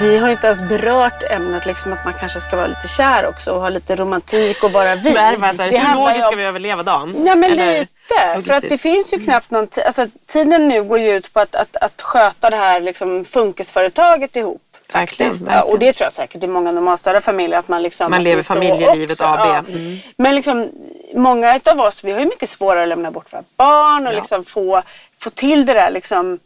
Vi 0.03 0.17
har 0.17 0.29
inte 0.29 0.47
ens 0.47 0.61
berört 0.61 1.23
ämnet 1.29 1.65
liksom 1.65 1.93
att 1.93 2.05
man 2.05 2.13
kanske 2.13 2.41
ska 2.41 2.55
vara 2.55 2.67
lite 2.67 2.87
kär 2.87 3.25
också 3.27 3.51
och 3.51 3.61
ha 3.61 3.69
lite 3.69 3.95
romantik 3.95 4.63
och 4.63 4.71
vara 4.71 4.95
vi. 4.95 5.13
Nej, 5.13 5.37
Det 5.57 5.77
hur 5.77 5.95
logiskt 5.95 6.23
om- 6.23 6.27
ska 6.29 6.35
vi 6.35 6.43
överleva 6.43 6.83
dagen? 6.83 7.15
Ja 7.27 7.35
men 7.35 7.51
Eller 7.51 7.79
lite. 7.79 8.41
För 8.45 8.53
att 8.53 8.69
det 8.69 8.77
finns 8.77 9.13
ju 9.13 9.19
knappt 9.23 9.51
någon 9.51 9.67
tid. 9.67 9.83
Alltså, 9.83 10.07
tiden 10.27 10.67
nu 10.67 10.83
går 10.83 10.99
ju 10.99 11.09
ut 11.15 11.33
på 11.33 11.39
att, 11.39 11.55
att, 11.55 11.75
att 11.75 12.01
sköta 12.01 12.49
det 12.49 12.55
här 12.55 12.79
liksom, 12.79 13.25
funkisföretaget 13.25 14.35
ihop. 14.35 14.61
Verkligen. 14.93 15.47
Ja, 15.51 15.61
och 15.61 15.79
det 15.79 15.93
tror 15.93 16.05
jag 16.05 16.13
säkert 16.13 16.43
i 16.43 16.47
många 16.47 16.71
normalstörda 16.71 17.21
familjer 17.21 17.59
att 17.59 17.67
man 17.67 17.81
liksom... 17.83 18.11
Man 18.11 18.23
lever 18.23 18.43
familjelivet. 18.43 19.21
AB. 19.21 19.39
Ja. 19.39 19.57
Mm. 19.57 19.97
Men 20.17 20.35
liksom, 20.35 20.69
många 21.15 21.59
av 21.65 21.79
oss, 21.79 22.03
vi 22.03 22.11
har 22.11 22.19
ju 22.19 22.25
mycket 22.25 22.49
svårare 22.49 22.83
att 22.83 22.89
lämna 22.89 23.11
bort 23.11 23.33
våra 23.33 23.43
barn 23.57 24.07
och 24.07 24.13
Ja. 24.13 24.17
liksom 24.17 24.45
få, 24.45 24.81
få 25.19 25.29
till 25.29 25.65
det 25.65 25.73
där 25.73 25.91
liksom 25.91 26.39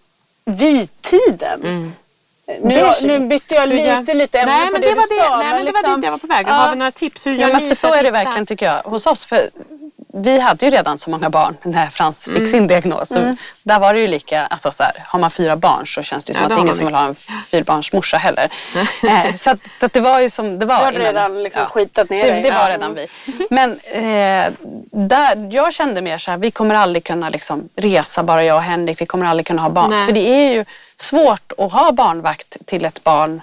vi-tiden. 0.45 1.93
Nu, 2.48 2.74
Det- 2.74 3.02
nu 3.04 3.20
bytte 3.20 3.56
jag 3.56 3.70
lite, 3.70 4.14
lite 4.14 4.39
ämne 4.39 4.52
Nej 4.56 4.66
på 4.68 4.72
men 4.72 4.82
det, 4.82 4.88
det 4.89 4.95
var 4.95 5.08
du 5.10 5.16
det, 5.16 5.22
sa. 5.22 5.38
nej, 5.38 5.48
men 5.54 5.66
det 5.66 5.72
var 5.72 5.82
liksom- 5.82 5.95
dit 6.02 6.06
jag 6.06 6.12
var 6.12 6.18
på 6.18 6.28
väg. 6.28 6.45
Ja. 6.50 6.54
Har 6.54 6.70
vi 6.70 6.76
några 6.76 6.91
tips? 6.91 7.26
Hur 7.28 7.32
Ja, 7.32 7.48
gör 7.48 7.54
men 7.60 7.68
för 7.68 7.76
så 7.76 7.93
är 7.93 8.04
det 8.04 8.12
verkligen 8.12 8.45
tycker 8.45 8.66
jag 8.66 8.82
hos 8.84 9.06
oss. 9.06 9.26
För 9.26 9.50
vi 10.18 10.39
hade 10.39 10.65
ju 10.65 10.72
redan 10.72 10.97
så 10.97 11.09
många 11.09 11.30
barn 11.30 11.57
när 11.63 11.88
Frans 11.89 12.28
Mm. 12.28 12.39
fick 12.39 12.49
sin 12.51 12.68
diagnos. 12.68 13.09
Så 13.09 13.36
Där 13.63 13.80
var 13.80 13.93
det 13.93 13.99
ju 13.99 14.07
lika, 14.07 14.45
alltså 14.45 14.72
så 14.72 14.84
här, 14.84 14.91
har 15.05 15.20
man 15.20 15.32
fyra 15.32 15.55
barn 15.55 15.88
så 15.88 16.01
känns 16.03 16.24
det 16.24 16.30
ju 16.32 16.34
som 16.34 16.43
Ja, 16.49 16.55
att 16.55 16.59
ingen 16.61 16.76
som 16.76 16.86
vill 16.86 16.95
ha 16.95 17.03
en 17.05 17.15
fyrbarnsmorsa 17.47 18.18
heller. 18.18 18.49
Eh, 19.03 19.36
så 19.36 19.49
att, 19.49 19.59
så 19.80 19.86
att 19.86 19.93
det 19.93 19.99
var 19.99 20.20
ju 20.20 20.30
som 20.30 20.59
det 20.59 20.65
var. 20.65 20.78
Du 20.80 20.84
hade 20.86 20.97
innan. 20.97 21.05
redan 21.13 21.43
liksom 21.43 21.65
skitat 21.65 22.09
ner 22.09 22.24
det, 22.24 22.32
dig. 22.32 22.41
det 22.41 22.51
var 22.51 22.57
Ja. 22.70 22.70
redan 22.70 22.93
vi. 22.95 23.07
Men 23.49 23.72
eh, 23.80 24.53
där, 24.91 25.49
jag 25.51 25.74
kände 25.74 26.01
mer 26.01 26.18
så 26.18 26.32
här, 26.32 26.38
vi 26.38 26.51
kommer 26.51 26.76
aldrig 26.76 27.03
kunna 27.03 27.30
liksom 27.30 27.70
resa 27.76 28.24
bara 28.24 28.43
jag 28.43 28.55
och 28.57 28.63
Henrik. 28.63 29.01
Vi 29.01 29.05
kommer 29.05 29.26
aldrig 29.26 29.45
kunna 29.47 29.61
ha 29.61 29.70
barn. 29.70 29.89
Nej. 29.89 30.05
För 30.05 30.13
det 30.13 30.30
är 30.30 30.53
ju 30.53 30.65
svårt 30.97 31.51
att 31.57 31.72
ha 31.72 31.91
barnvakt 31.91 32.57
till 32.65 32.86
ett 32.86 33.03
barn 33.03 33.41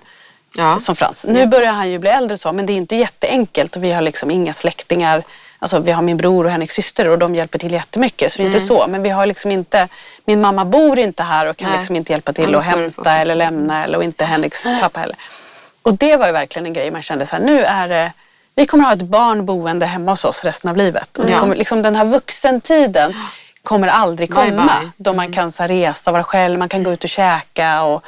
Ja. 0.57 0.79
som 0.79 0.97
Frans. 0.97 1.25
Nu 1.29 1.47
börjar 1.47 1.73
han 1.73 1.91
ju 1.91 1.99
bli 1.99 2.11
äldre 2.11 2.39
så, 2.39 2.53
men 2.53 2.67
det 2.67 2.73
är 2.73 2.77
inte 2.77 2.97
jätteenkelt 2.97 3.77
och 3.77 3.85
vi 3.85 3.93
har 3.93 4.03
liksom 4.03 4.31
inga 4.31 4.53
släktingar. 4.53 5.23
Alltså 5.65 5.79
vi 5.79 5.93
har 5.93 6.03
min 6.03 6.17
bror 6.17 6.45
och 6.45 6.51
Henriks 6.51 6.75
syster 6.75 7.09
och 7.09 7.19
de 7.19 7.35
hjälper 7.35 7.59
till 7.59 7.73
jättemycket. 7.73 8.33
Så 8.33 8.39
det 8.39 8.45
är 8.45 8.47
inte 8.47 8.61
så. 8.61 8.87
Men 8.89 9.03
vi 9.03 9.11
har 9.11 9.27
liksom 9.27 9.51
inte, 9.51 9.89
min 10.25 10.41
mamma 10.41 10.65
bor 10.65 10.99
inte 10.99 11.23
här 11.23 11.47
och 11.47 11.57
kan 11.57 11.69
Nej. 11.69 11.79
liksom 11.79 11.97
inte 11.97 12.13
hjälpa 12.13 12.33
till 12.33 12.55
att 12.55 12.65
hämta 12.65 13.17
eller 13.17 13.35
lämna 13.35 13.85
eller 13.85 13.99
och 13.99 14.05
inte 14.05 14.25
Henriks 14.25 14.65
pappa 14.81 15.01
heller. 15.01 15.17
Och 15.83 15.95
det 15.95 16.17
var 16.17 16.27
ju 16.27 16.33
verkligen 16.33 16.67
en 16.67 16.73
grej 16.73 16.91
man 16.91 17.03
kände 17.03 17.27
så 17.27 17.37
här, 17.37 17.43
nu 17.43 17.65
är 17.65 17.89
det 17.89 18.13
vi 18.55 18.67
kommer 18.67 18.85
ha 18.85 18.93
ett 18.93 19.03
barn 19.03 19.47
boende 19.47 19.87
hemma 19.87 20.13
hos 20.13 20.25
oss 20.25 20.45
resten 20.45 20.71
av 20.71 20.77
livet. 20.77 21.19
Och 21.19 21.27
det 21.27 21.35
kommer, 21.35 21.57
liksom, 21.57 21.83
den 21.83 21.97
här 21.97 22.05
vuxentiden 22.05 23.15
kommer 23.63 23.89
aldrig 23.89 24.29
Bye, 24.29 24.51
komma. 24.51 24.65
bye. 24.81 24.91
Då 24.97 25.13
man 25.13 25.33
kan 25.33 25.53
så 25.53 25.63
resa, 25.63 26.13
vara 26.13 26.25
själv, 26.25 26.59
man 26.59 26.69
kan 26.69 26.83
gå 26.83 26.93
ut 26.93 27.05
och 27.05 27.11
käka. 27.11 27.83
Och 27.83 28.05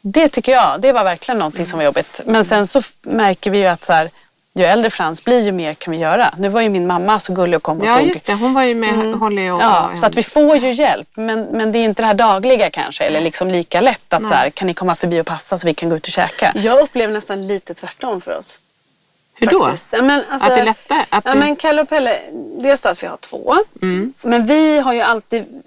det 0.00 0.28
tycker 0.28 0.52
jag, 0.52 0.80
det 0.80 0.92
var 0.92 1.04
verkligen 1.04 1.38
någonting 1.38 1.66
som 1.66 1.78
var 1.78 1.84
jobbigt. 1.84 2.20
Men 2.24 2.44
sen 2.44 2.66
så 2.66 2.82
märker 3.02 3.50
vi 3.50 3.58
ju 3.58 3.66
att 3.66 3.84
så 3.84 3.92
här, 3.92 4.10
ju 4.58 4.64
äldre 4.64 4.90
Frans 4.90 5.24
blir 5.24 5.40
ju 5.40 5.52
mer 5.52 5.74
kan 5.74 5.92
vi 5.92 5.98
göra. 5.98 6.34
Nu 6.38 6.48
var 6.48 6.60
ju 6.60 6.68
min 6.68 6.86
mamma 6.86 7.20
så 7.20 7.32
gullig 7.32 7.56
och 7.56 7.62
kom 7.62 7.80
och 7.80 7.86
Ja 7.86 7.94
tog 7.98 8.08
just 8.08 8.26
det, 8.26 8.34
hon 8.34 8.54
var 8.54 8.62
ju 8.62 8.74
med 8.74 9.14
Holly 9.14 9.50
och... 9.50 9.60
Ja, 9.62 9.90
och 9.92 9.98
så 9.98 10.06
att 10.06 10.14
vi 10.16 10.22
får 10.22 10.56
ju 10.56 10.70
hjälp. 10.72 11.08
Men, 11.14 11.42
men 11.44 11.72
det 11.72 11.78
är 11.78 11.84
inte 11.84 12.02
det 12.02 12.06
här 12.06 12.14
dagliga 12.14 12.70
kanske. 12.70 13.04
Eller 13.04 13.20
liksom 13.20 13.48
lika 13.50 13.80
lätt 13.80 14.12
att 14.12 14.26
så 14.26 14.32
här, 14.34 14.50
kan 14.50 14.66
ni 14.66 14.74
komma 14.74 14.94
förbi 14.94 15.20
och 15.20 15.26
passa 15.26 15.58
så 15.58 15.66
vi 15.66 15.74
kan 15.74 15.88
gå 15.88 15.96
ut 15.96 16.06
och 16.06 16.12
käka. 16.12 16.52
Jag 16.54 16.80
upplever 16.82 17.14
nästan 17.14 17.46
lite 17.46 17.74
tvärtom 17.74 18.20
för 18.20 18.38
oss. 18.38 18.58
Hur 19.34 19.46
då? 19.46 19.72
Ja, 19.90 20.02
men, 20.02 20.22
alltså, 20.30 20.48
Att 20.48 20.54
det 20.54 20.60
är 20.60 20.64
lättare? 20.64 21.04
Att 21.08 21.24
ja, 21.24 21.32
det- 21.32 21.38
men 21.38 21.56
Kalle 21.56 21.82
och 21.82 21.88
Pelle, 21.88 22.18
dels 22.62 22.80
då 22.80 22.88
att 22.88 23.02
vi 23.02 23.06
har 23.06 23.16
två. 23.16 23.54
Mm. 23.82 24.12
Men 24.22 24.46
vi 24.46 24.78
har 24.78 24.92
ju 24.92 25.00
alltid, 25.00 25.62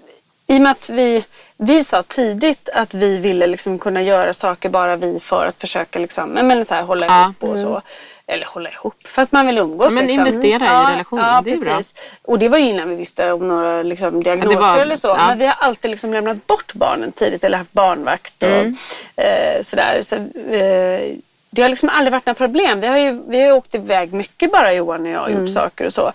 i 0.46 0.56
och 0.56 0.60
med 0.60 0.72
att 0.72 0.88
vi, 0.90 1.24
vi 1.56 1.84
sa 1.84 2.02
tidigt 2.02 2.68
att 2.74 2.94
vi 2.94 3.16
ville 3.16 3.46
liksom 3.46 3.78
kunna 3.78 4.02
göra 4.02 4.32
saker 4.34 4.68
bara 4.68 4.96
vi 4.96 5.20
för 5.20 5.46
att 5.46 5.60
försöka 5.60 5.98
liksom, 5.98 6.36
ja, 6.36 6.42
men 6.42 6.64
så 6.64 6.74
här, 6.74 6.82
hålla 6.82 7.06
Ja. 7.06 7.22
ihop 7.22 7.42
och 7.42 7.58
så. 7.58 7.82
Eller 8.30 8.46
hålla 8.46 8.70
ihop, 8.70 8.94
för 9.06 9.22
att 9.22 9.32
man 9.32 9.46
vill 9.46 9.58
umgås. 9.58 9.84
Ja, 9.84 9.90
men 9.90 10.06
liksom. 10.06 10.26
investera 10.26 10.64
i 10.64 10.92
relationen, 10.92 11.24
Ja, 11.24 11.42
det 11.44 11.52
är 11.52 11.56
bra. 11.56 11.76
precis. 11.76 11.94
Och 12.22 12.38
det 12.38 12.48
var 12.48 12.58
ju 12.58 12.64
innan 12.68 12.88
vi 12.90 12.96
visste 12.96 13.32
om 13.32 13.48
några 13.48 13.82
liksom, 13.82 14.22
diagnoser 14.22 14.58
var- 14.60 14.78
eller 14.78 14.96
så. 14.96 15.08
ja. 15.08 15.26
Men 15.28 15.38
vi 15.38 15.46
har 15.46 15.54
alltid 15.58 15.90
liksom 15.90 16.12
lämnat 16.12 16.46
bort 16.46 16.74
barnen 16.74 17.12
tidigt 17.12 17.44
eller 17.44 17.58
haft 17.58 17.72
barnvakt 17.72 18.42
och 18.42 18.48
Mm. 18.48 18.76
eh, 19.16 19.62
sådär. 19.62 20.00
Så, 20.02 20.14
eh, 20.54 21.14
det 21.50 21.62
har 21.62 21.68
liksom 21.68 21.88
aldrig 21.88 22.12
varit 22.12 22.26
några 22.26 22.34
problem. 22.34 22.80
Vi 22.80 22.86
har 22.86 22.98
ju, 22.98 23.22
vi 23.28 23.40
har 23.40 23.52
åkt 23.52 23.74
iväg 23.74 24.12
mycket 24.12 24.52
bara 24.52 24.72
Johan 24.72 25.02
och 25.06 25.08
jag 25.12 25.22
och 25.22 25.28
Mm. 25.30 25.40
gjort 25.46 25.54
saker 25.54 25.86
och 25.86 25.92
så. 25.92 26.12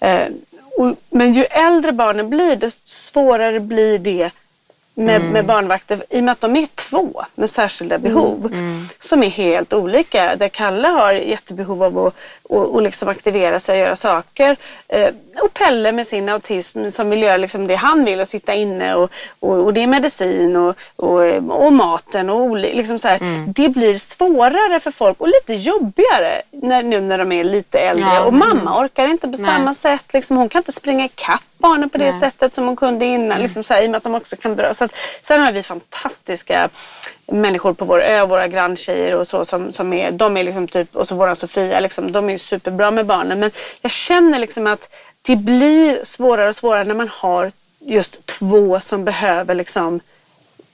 Eh, 0.00 0.26
och, 0.78 0.96
men 1.10 1.34
ju 1.34 1.44
äldre 1.44 1.92
barnen 1.92 2.30
blir 2.30 2.56
desto 2.56 2.88
svårare 2.88 3.60
blir 3.60 3.98
det 3.98 4.30
med, 4.98 5.16
Mm. 5.20 5.32
med 5.32 5.44
barnvakter 5.46 6.04
i 6.10 6.20
och 6.20 6.24
med 6.24 6.32
att 6.32 6.40
de 6.40 6.56
är 6.56 6.66
två 6.74 7.24
med 7.34 7.50
särskilda 7.50 7.98
behov 7.98 8.46
Mm. 8.52 8.88
som 8.98 9.22
är 9.22 9.28
helt 9.28 9.72
olika. 9.72 10.36
Där 10.36 10.48
Kalle 10.48 10.88
har 10.88 11.12
jättebehov 11.12 11.82
av 11.82 11.98
att 11.98 12.14
och, 12.42 12.74
och 12.74 12.82
liksom 12.82 13.08
aktivera 13.08 13.60
sig 13.60 13.80
och 13.80 13.86
göra 13.86 13.96
saker. 13.96 14.56
Eh, 14.88 15.08
och 15.42 15.54
Pelle 15.54 15.92
med 15.92 16.06
sin 16.06 16.28
autism 16.28 16.90
som 16.90 17.10
vill 17.10 17.22
göra 17.22 17.36
liksom 17.36 17.66
det 17.66 17.74
han 17.74 18.04
vill 18.04 18.20
och 18.20 18.28
sitta 18.28 18.54
inne 18.54 18.94
och, 18.94 19.10
och, 19.40 19.64
och 19.64 19.74
det 19.74 19.82
är 19.82 19.86
medicin 19.86 20.56
och, 20.56 20.76
och, 20.96 21.72
maten. 21.72 22.30
Och 22.30 22.56
liksom 22.56 22.98
så. 22.98 23.08
Mm. 23.08 23.52
Det 23.52 23.68
blir 23.68 23.98
svårare 23.98 24.80
för 24.80 24.90
folk 24.90 25.20
och 25.20 25.28
lite 25.28 25.54
jobbigare 25.54 26.42
när, 26.50 26.82
nu 26.82 27.00
när 27.00 27.18
de 27.18 27.32
är 27.32 27.44
lite 27.44 27.78
äldre. 27.78 28.04
Ja. 28.14 28.20
Och 28.24 28.32
mamma 28.34 28.80
orkar 28.84 29.06
inte 29.08 29.28
på 29.28 29.36
Nej. 29.38 29.46
samma 29.54 29.74
sätt. 29.74 30.04
Liksom, 30.12 30.36
hon 30.36 30.48
kan 30.48 30.58
inte 30.58 30.72
springa 30.72 31.04
ikapp 31.04 31.42
barnen 31.58 31.90
på 31.90 31.98
det 31.98 32.10
Nej. 32.10 32.20
sättet 32.20 32.54
som 32.54 32.66
hon 32.66 32.76
kunde 32.76 33.04
innan. 33.04 33.30
Mm. 33.30 33.42
Liksom 33.42 33.64
så 33.64 33.74
här, 33.74 33.82
I 33.82 33.86
och 33.86 33.90
med 33.90 33.98
att 33.98 34.04
de 34.04 34.14
också 34.14 34.36
kan 34.36 34.56
dra. 34.56 34.74
Så 34.74 34.84
att, 34.84 34.92
sen 35.22 35.40
har 35.40 35.52
vi 35.52 35.62
fantastiska 35.62 36.68
människor 37.26 37.72
på 37.72 37.84
vår 37.84 38.02
ö, 38.02 38.26
våra 38.26 38.48
granntjejer 38.48 39.14
och 39.14 39.28
så 39.28 39.44
som, 39.44 39.72
som 39.72 39.92
är, 39.92 40.10
de 40.10 40.36
är 40.36 40.44
liksom 40.44 40.68
typ, 40.68 40.96
och 40.96 41.08
så 41.08 41.14
våran 41.14 41.36
Sofia, 41.36 41.80
liksom, 41.80 42.12
de 42.12 42.30
är 42.30 42.38
superbra 42.38 42.90
med 42.90 43.06
barnen. 43.06 43.40
Men 43.40 43.50
jag 43.80 43.92
känner 43.92 44.38
liksom 44.38 44.66
att 44.66 44.94
det 45.22 45.36
blir 45.36 46.04
svårare 46.04 46.48
och 46.48 46.56
svårare 46.56 46.84
när 46.84 46.94
man 46.94 47.10
har 47.12 47.52
just 47.78 48.26
två 48.26 48.80
som 48.80 49.04
behöver 49.04 49.54
liksom 49.54 50.00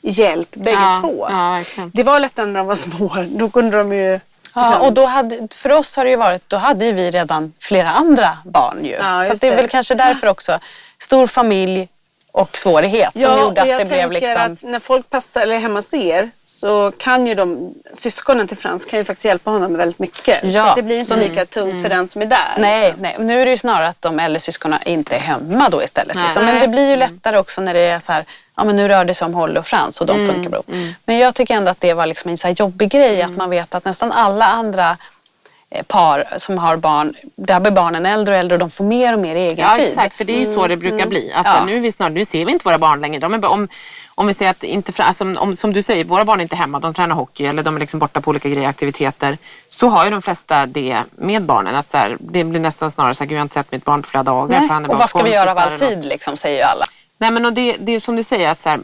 hjälp 0.01 0.55
bägge 0.55 0.77
ja, 0.77 1.01
två. 1.03 1.27
Ja, 1.31 1.65
det 1.93 2.03
var 2.03 2.21
lättare 2.21 2.47
när 2.47 2.59
de 2.59 2.67
var 2.67 2.77
små. 2.77 3.25
Då 3.29 3.49
kunde 3.49 3.77
de 3.77 3.93
ju 3.93 4.21
Ja, 4.55 4.71
liksom. 4.71 4.87
och 4.87 4.93
då 4.93 5.07
hade, 5.07 5.49
för 5.51 5.73
oss 5.73 5.97
har 5.97 6.05
det 6.05 6.11
ju 6.11 6.17
varit, 6.17 6.49
då 6.49 6.57
hade 6.57 6.85
ju 6.85 6.93
vi 6.93 7.11
redan 7.11 7.53
flera 7.59 7.89
andra 7.89 8.39
barn 8.45 8.85
ju. 8.85 8.93
Ja, 8.93 9.23
så 9.23 9.35
det 9.35 9.49
är 9.49 9.57
väl 9.57 9.69
kanske 9.69 9.95
därför 9.95 10.27
också 10.27 10.59
stor 10.99 11.27
familj 11.27 11.89
och 12.33 12.57
svårighet 12.57 13.13
som 13.13 13.23
ja, 13.23 13.41
gjorde 13.41 13.61
att 13.61 13.79
det 13.79 13.85
blev 13.85 14.13
liksom... 14.13 14.53
Att 14.53 14.63
när 14.63 14.81
folk 14.81 15.11
passar, 15.11 15.41
eller 15.41 15.59
hemma 15.59 15.79
hos 15.79 15.95
er 15.95 16.31
så 16.63 16.93
kan 16.99 17.27
ju 17.27 17.35
de, 17.35 17.75
syskonen 17.95 18.49
till 18.49 18.57
Frans 18.57 18.85
kan 18.85 18.99
ju 18.99 19.05
faktiskt 19.05 19.25
hjälpa 19.25 19.51
honom 19.51 19.77
väldigt 19.77 19.99
mycket. 19.99 20.41
Ja, 20.43 20.69
så 20.69 20.75
det 20.75 20.83
blir 20.83 20.99
inte 20.99 21.17
lika 21.17 21.47
tungt 21.47 21.71
mm. 21.71 21.83
för 21.83 21.89
den 21.89 22.09
som 22.09 22.23
är 22.23 22.27
där. 22.27 22.55
Nej, 22.59 22.87
liksom. 22.87 23.03
nej, 23.03 23.17
nu 23.19 23.41
är 23.41 23.45
det 23.45 23.51
ju 23.51 23.57
snarare 23.57 23.89
att 23.89 24.03
de 24.03 24.21
äldre 24.21 24.41
syskonen 24.41 24.79
inte 24.87 25.17
är 25.17 25.21
hemma 25.21 25.69
då 25.69 25.83
istället. 25.83 26.17
Liksom. 26.17 26.45
Men 26.45 26.61
det 26.61 26.69
blir 26.69 26.91
ju 26.91 26.97
lättare 26.97 27.39
också 27.39 27.61
när 27.61 27.75
det 27.75 27.81
är 27.81 27.99
så 27.99 28.13
här, 28.13 28.25
ja 28.57 28.65
men 28.65 28.77
nu 28.77 28.89
rör 28.89 29.05
det 29.05 29.15
sig 29.15 29.25
om 29.25 29.35
Holly 29.35 29.61
och 29.61 29.67
Frans 29.67 30.01
och 30.01 30.07
de 30.07 30.21
mm, 30.21 30.35
funkar 30.35 30.51
bra. 30.51 30.63
Mm. 30.69 30.95
Men 31.05 31.19
jag 31.19 31.35
tycker 31.35 31.55
ändå 31.55 31.71
att 31.71 31.81
det 31.81 31.95
var 31.95 32.07
liksom 32.07 32.31
en 32.31 32.39
så 32.39 32.49
jobbig 32.49 32.91
grej 32.91 33.23
att 33.23 33.37
man 33.37 33.51
vet 33.51 33.75
att 33.75 33.85
nästan 33.85 34.13
alla 34.13 34.45
andra 34.45 34.97
par 35.89 36.25
som 36.39 36.59
har 36.59 36.77
barn, 36.77 37.15
där 37.37 37.61
blir 37.61 37.73
barnen 37.73 38.07
äldre 38.07 38.35
och 38.35 38.41
äldre 38.41 38.55
och 38.55 38.59
de 38.59 38.71
får 38.71 38.85
mer 38.85 39.13
och 39.13 39.21
mer 39.21 39.37
egen 39.37 39.59
ja, 39.59 39.77
tid. 39.77 39.85
Ja 39.85 39.89
exakt, 39.89 40.17
för 40.17 40.25
det 40.25 40.33
är 40.33 40.41
ju 40.41 40.55
så 40.55 40.67
det 40.67 40.77
brukar 40.77 40.97
mm. 40.97 41.09
bli. 41.09 41.33
Alltså, 41.33 41.53
ja. 41.53 41.65
nu, 41.65 41.81
vi 41.81 41.93
snart, 41.93 42.13
nu 42.13 42.25
ser 42.25 42.45
vi 42.45 42.53
inte 42.53 42.65
våra 42.65 42.79
barn 42.79 43.01
längre. 43.01 43.21
De 43.21 43.35
är, 43.35 43.45
om, 43.45 43.69
om 44.15 44.27
vi 44.27 44.35
säger 44.35 44.51
att 44.51 44.65
inte, 44.65 45.03
alltså, 45.03 45.25
om, 45.39 45.57
som 45.57 45.73
du 45.73 45.83
säger, 45.83 46.05
våra 46.05 46.25
barn 46.25 46.41
är 46.41 46.43
inte 46.43 46.57
hemma, 46.57 46.81
de 46.81 46.95
tränar 46.95 47.15
hockey 47.17 47.47
eller 47.47 47.63
de 47.63 47.77
är 47.77 47.81
liksom 47.81 48.01
borta 48.01 48.21
på 48.21 48.31
olika 48.31 48.49
grejer, 48.49 48.69
aktiviteter. 48.69 49.39
Så 49.69 49.89
har 49.89 50.05
ju 50.05 50.11
de 50.11 50.23
flesta 50.23 50.67
det 50.67 50.99
med 51.17 51.43
barnen. 51.43 51.75
Att 51.75 51.91
så 51.91 51.97
här, 51.97 52.17
det 52.21 52.45
blir 52.45 52.61
nästan 52.61 52.91
snarare 52.91 53.15
så 53.15 53.25
här, 53.25 53.31
jag 53.31 53.39
har 53.39 53.43
inte 53.43 53.55
sett 53.55 53.73
mitt 53.73 53.85
barn 53.85 54.03
på 54.03 54.09
flera 54.09 54.23
dagar. 54.23 54.59
Nej. 54.59 54.69
För 54.69 54.75
han 54.75 54.85
är 54.85 54.91
och 54.91 54.99
vad 54.99 55.11
ska 55.11 55.23
vi 55.23 55.33
göra 55.33 55.51
av 55.51 55.59
all 55.59 55.79
tid 55.79 56.05
liksom, 56.05 56.37
säger 56.37 56.57
ju 56.57 56.63
alla. 56.63 56.85
Nej 57.23 57.31
men 57.31 57.45
och 57.45 57.53
det, 57.53 57.77
det 57.81 57.95
är 57.95 58.01
som 58.01 58.17
du 58.17 58.23
säger 58.23 58.51
att 58.51 58.61
så 58.61 58.69
här, 58.69 58.81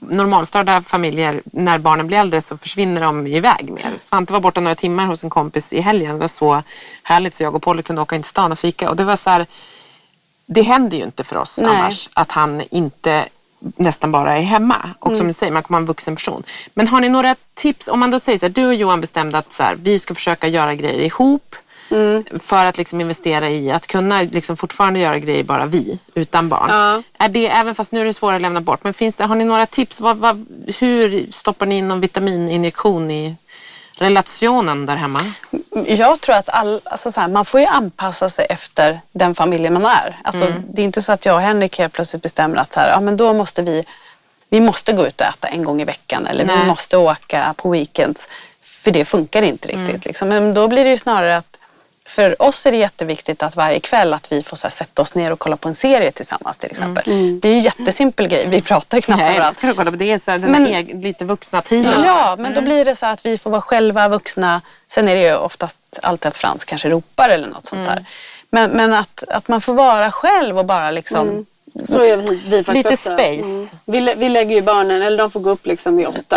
normalstörda 0.00 0.82
familjer, 0.82 1.42
när 1.44 1.78
barnen 1.78 2.06
blir 2.06 2.18
äldre 2.18 2.40
så 2.40 2.56
försvinner 2.56 3.00
de 3.00 3.26
iväg 3.26 3.70
mer. 3.70 3.92
Svante 3.98 4.32
var 4.32 4.40
borta 4.40 4.60
några 4.60 4.74
timmar 4.74 5.06
hos 5.06 5.24
en 5.24 5.30
kompis 5.30 5.72
i 5.72 5.80
helgen. 5.80 6.12
Det 6.12 6.18
var 6.18 6.28
så 6.28 6.62
härligt 7.02 7.34
så 7.34 7.42
jag 7.42 7.54
och 7.54 7.62
Polly 7.62 7.82
kunde 7.82 8.02
åka 8.02 8.16
in 8.16 8.22
till 8.22 8.30
stan 8.30 8.52
och 8.52 8.58
fika. 8.58 8.90
Och 8.90 8.96
det 8.96 9.04
var 9.04 9.16
så 9.16 9.30
här, 9.30 9.46
det 10.46 10.62
händer 10.62 10.96
ju 10.96 11.04
inte 11.04 11.24
för 11.24 11.36
oss 11.36 11.58
Nej. 11.58 11.70
annars 11.70 12.08
att 12.14 12.32
han 12.32 12.62
inte 12.70 13.28
nästan 13.76 14.12
bara 14.12 14.38
är 14.38 14.42
hemma. 14.42 14.90
Och 14.98 15.10
som 15.10 15.14
mm. 15.14 15.26
du 15.26 15.32
säger, 15.32 15.52
man 15.52 15.62
kommer 15.62 15.78
vara 15.78 15.82
en 15.82 15.86
vuxen 15.86 16.16
person. 16.16 16.42
Men 16.74 16.88
har 16.88 17.00
ni 17.00 17.08
några 17.08 17.36
tips? 17.54 17.88
Om 17.88 18.00
man 18.00 18.10
då 18.10 18.18
säger 18.18 18.38
så 18.38 18.46
här, 18.46 18.52
du 18.52 18.66
och 18.66 18.74
Johan 18.74 19.00
bestämde 19.00 19.38
att 19.38 19.52
så 19.52 19.62
här, 19.62 19.74
vi 19.74 19.98
ska 19.98 20.14
försöka 20.14 20.48
göra 20.48 20.74
grejer 20.74 21.00
ihop. 21.00 21.56
Mm. 21.92 22.24
För 22.40 22.64
att 22.64 22.78
liksom 22.78 23.00
investera 23.00 23.50
i 23.50 23.70
att 23.70 23.86
kunna 23.86 24.22
liksom 24.22 24.56
fortfarande 24.56 25.00
göra 25.00 25.18
grejer 25.18 25.44
bara 25.44 25.66
vi, 25.66 25.98
utan 26.14 26.48
barn. 26.48 26.70
Ja. 26.70 27.02
Är 27.24 27.28
det, 27.28 27.48
även 27.48 27.74
fast 27.74 27.92
nu 27.92 28.00
är 28.00 28.04
det 28.04 28.14
svårare 28.14 28.36
att 28.36 28.42
lämna 28.42 28.60
bort, 28.60 28.84
men 28.84 28.94
finns 28.94 29.18
har 29.18 29.34
ni 29.34 29.44
några 29.44 29.66
tips? 29.66 30.00
Vad, 30.00 30.16
vad, 30.16 30.46
hur 30.78 31.32
stoppar 31.32 31.66
ni 31.66 31.78
in 31.78 31.88
någon 31.88 32.00
vitamininjektion 32.00 33.10
i 33.10 33.36
relationen 33.92 34.86
där 34.86 34.96
hemma? 34.96 35.32
Jag 35.86 36.20
tror 36.20 36.34
att 36.34 36.48
all, 36.48 36.80
alltså 36.84 37.12
så 37.12 37.20
här, 37.20 37.28
man 37.28 37.44
får 37.44 37.60
ju 37.60 37.66
anpassa 37.66 38.28
sig 38.28 38.46
efter 38.50 39.00
den 39.12 39.34
familjen 39.34 39.72
man 39.72 39.84
är. 39.84 40.20
Alltså, 40.24 40.44
mm. 40.44 40.62
Det 40.68 40.82
är 40.82 40.84
inte 40.84 41.02
så 41.02 41.12
att 41.12 41.26
jag 41.26 41.34
och 41.34 41.42
Henrik 41.42 41.78
helt 41.78 41.92
plötsligt 41.92 42.22
bestämmer 42.22 42.56
att 42.56 42.72
så 42.72 42.80
här, 42.80 42.90
ja, 42.90 43.00
men 43.00 43.16
då 43.16 43.32
måste 43.32 43.62
vi, 43.62 43.84
vi 44.48 44.60
måste 44.60 44.92
gå 44.92 45.06
ut 45.06 45.20
och 45.20 45.26
äta 45.26 45.48
en 45.48 45.64
gång 45.64 45.82
i 45.82 45.84
veckan 45.84 46.26
eller 46.26 46.44
Nej. 46.44 46.58
vi 46.58 46.66
måste 46.66 46.96
åka 46.96 47.54
på 47.56 47.70
weekends. 47.70 48.28
För 48.62 48.90
det 48.90 49.04
funkar 49.04 49.42
inte 49.42 49.68
riktigt. 49.68 49.88
Mm. 49.88 50.00
Liksom. 50.04 50.28
Men 50.28 50.54
då 50.54 50.68
blir 50.68 50.84
det 50.84 50.90
ju 50.90 50.96
snarare 50.96 51.36
att 51.36 51.58
för 52.12 52.42
oss 52.42 52.66
är 52.66 52.70
det 52.72 52.76
jätteviktigt 52.76 53.42
att 53.42 53.56
varje 53.56 53.80
kväll 53.80 54.14
att 54.14 54.32
vi 54.32 54.42
får 54.42 54.56
så 54.56 54.70
sätta 54.70 55.02
oss 55.02 55.14
ner 55.14 55.32
och 55.32 55.38
kolla 55.38 55.56
på 55.56 55.68
en 55.68 55.74
serie 55.74 56.10
tillsammans 56.10 56.58
till 56.58 56.70
exempel. 56.70 57.04
Mm. 57.06 57.18
mm. 57.18 57.40
Det 57.40 57.48
är 57.48 57.52
ju 57.52 57.58
en 57.58 57.64
jättesimpel 57.64 58.28
grej. 58.28 58.46
Vi 58.48 58.60
pratar 58.60 58.98
ju 58.98 59.02
knappt 59.02 59.18
med 59.18 59.26
varandra. 59.26 59.42
Jag 59.42 59.48
älskar 59.48 59.68
att 59.68 59.76
kolla 59.76 59.90
på 59.90 59.96
det. 59.96 60.24
Så 60.24 60.30
den 60.30 60.40
men, 60.40 60.66
egen, 60.66 61.00
lite 61.00 61.24
vuxna 61.24 61.62
tiden. 61.62 61.92
Ja, 62.04 62.36
men 62.36 62.46
mm. 62.46 62.54
då 62.54 62.60
blir 62.60 62.84
det 62.84 62.96
så 62.96 63.06
att 63.06 63.26
vi 63.26 63.38
får 63.38 63.50
vara 63.50 63.60
själva 63.60 64.08
vuxna. 64.08 64.60
Sen 64.88 65.08
är 65.08 65.14
det 65.14 65.22
ju 65.22 65.36
oftast 65.36 65.76
alltid 66.02 66.26
att 66.28 66.36
Frans 66.36 66.64
kanske 66.64 66.88
ropar 66.88 67.28
eller 67.28 67.48
något 67.48 67.66
sånt 67.66 67.88
mm. 67.88 67.94
där. 67.94 68.04
Men, 68.50 68.70
men 68.70 68.92
att, 68.92 69.24
att 69.28 69.48
man 69.48 69.60
får 69.60 69.74
vara 69.74 70.10
själv 70.10 70.58
och 70.58 70.64
bara 70.64 70.90
liksom 70.90 71.28
mm. 71.28 71.46
Så 71.88 72.02
är 72.02 72.16
vi, 72.16 72.42
vi 72.48 72.64
faktiskt 72.64 72.90
Lite 72.90 72.96
space. 72.96 73.48
Mm. 73.48 73.68
Vi, 73.84 74.14
vi 74.14 74.28
lägger 74.28 74.54
ju 74.54 74.62
barnen, 74.62 75.02
eller 75.02 75.18
de 75.18 75.30
får 75.30 75.40
gå 75.40 75.50
upp 75.50 75.66
liksom 75.66 75.96
vid 75.96 76.06
åtta 76.06 76.36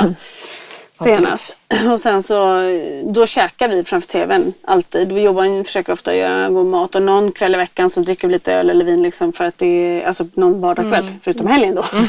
senast. 1.04 1.56
Och 1.92 2.00
sen 2.00 2.24
så, 2.24 2.62
då 3.04 3.26
käkar 3.26 3.68
vi 3.68 3.84
framför 3.84 4.08
tvn 4.10 4.54
alltid. 4.66 5.12
Vi 5.12 5.22
jobbar, 5.22 5.64
försöker 5.64 5.94
ofta 5.94 6.16
göra 6.16 6.50
god 6.50 6.66
mat 6.66 6.96
och 6.96 7.02
någon 7.02 7.32
kväll 7.32 7.56
i 7.56 7.58
veckan 7.58 7.90
så 7.90 8.00
dricker 8.00 8.28
vi 8.28 8.34
lite 8.34 8.54
öl 8.54 8.70
eller 8.70 8.86
vin 8.86 9.04
liksom 9.04 9.34
för 9.34 9.46
att 9.46 9.58
det 9.58 9.66
är, 9.66 10.08
alltså 10.08 10.28
någon 10.34 10.62
vardagskväll 10.62 11.04
mm. 11.04 11.20
förutom 11.22 11.48
helgen 11.48 11.76
då. 11.76 11.86
Mm. 11.94 12.06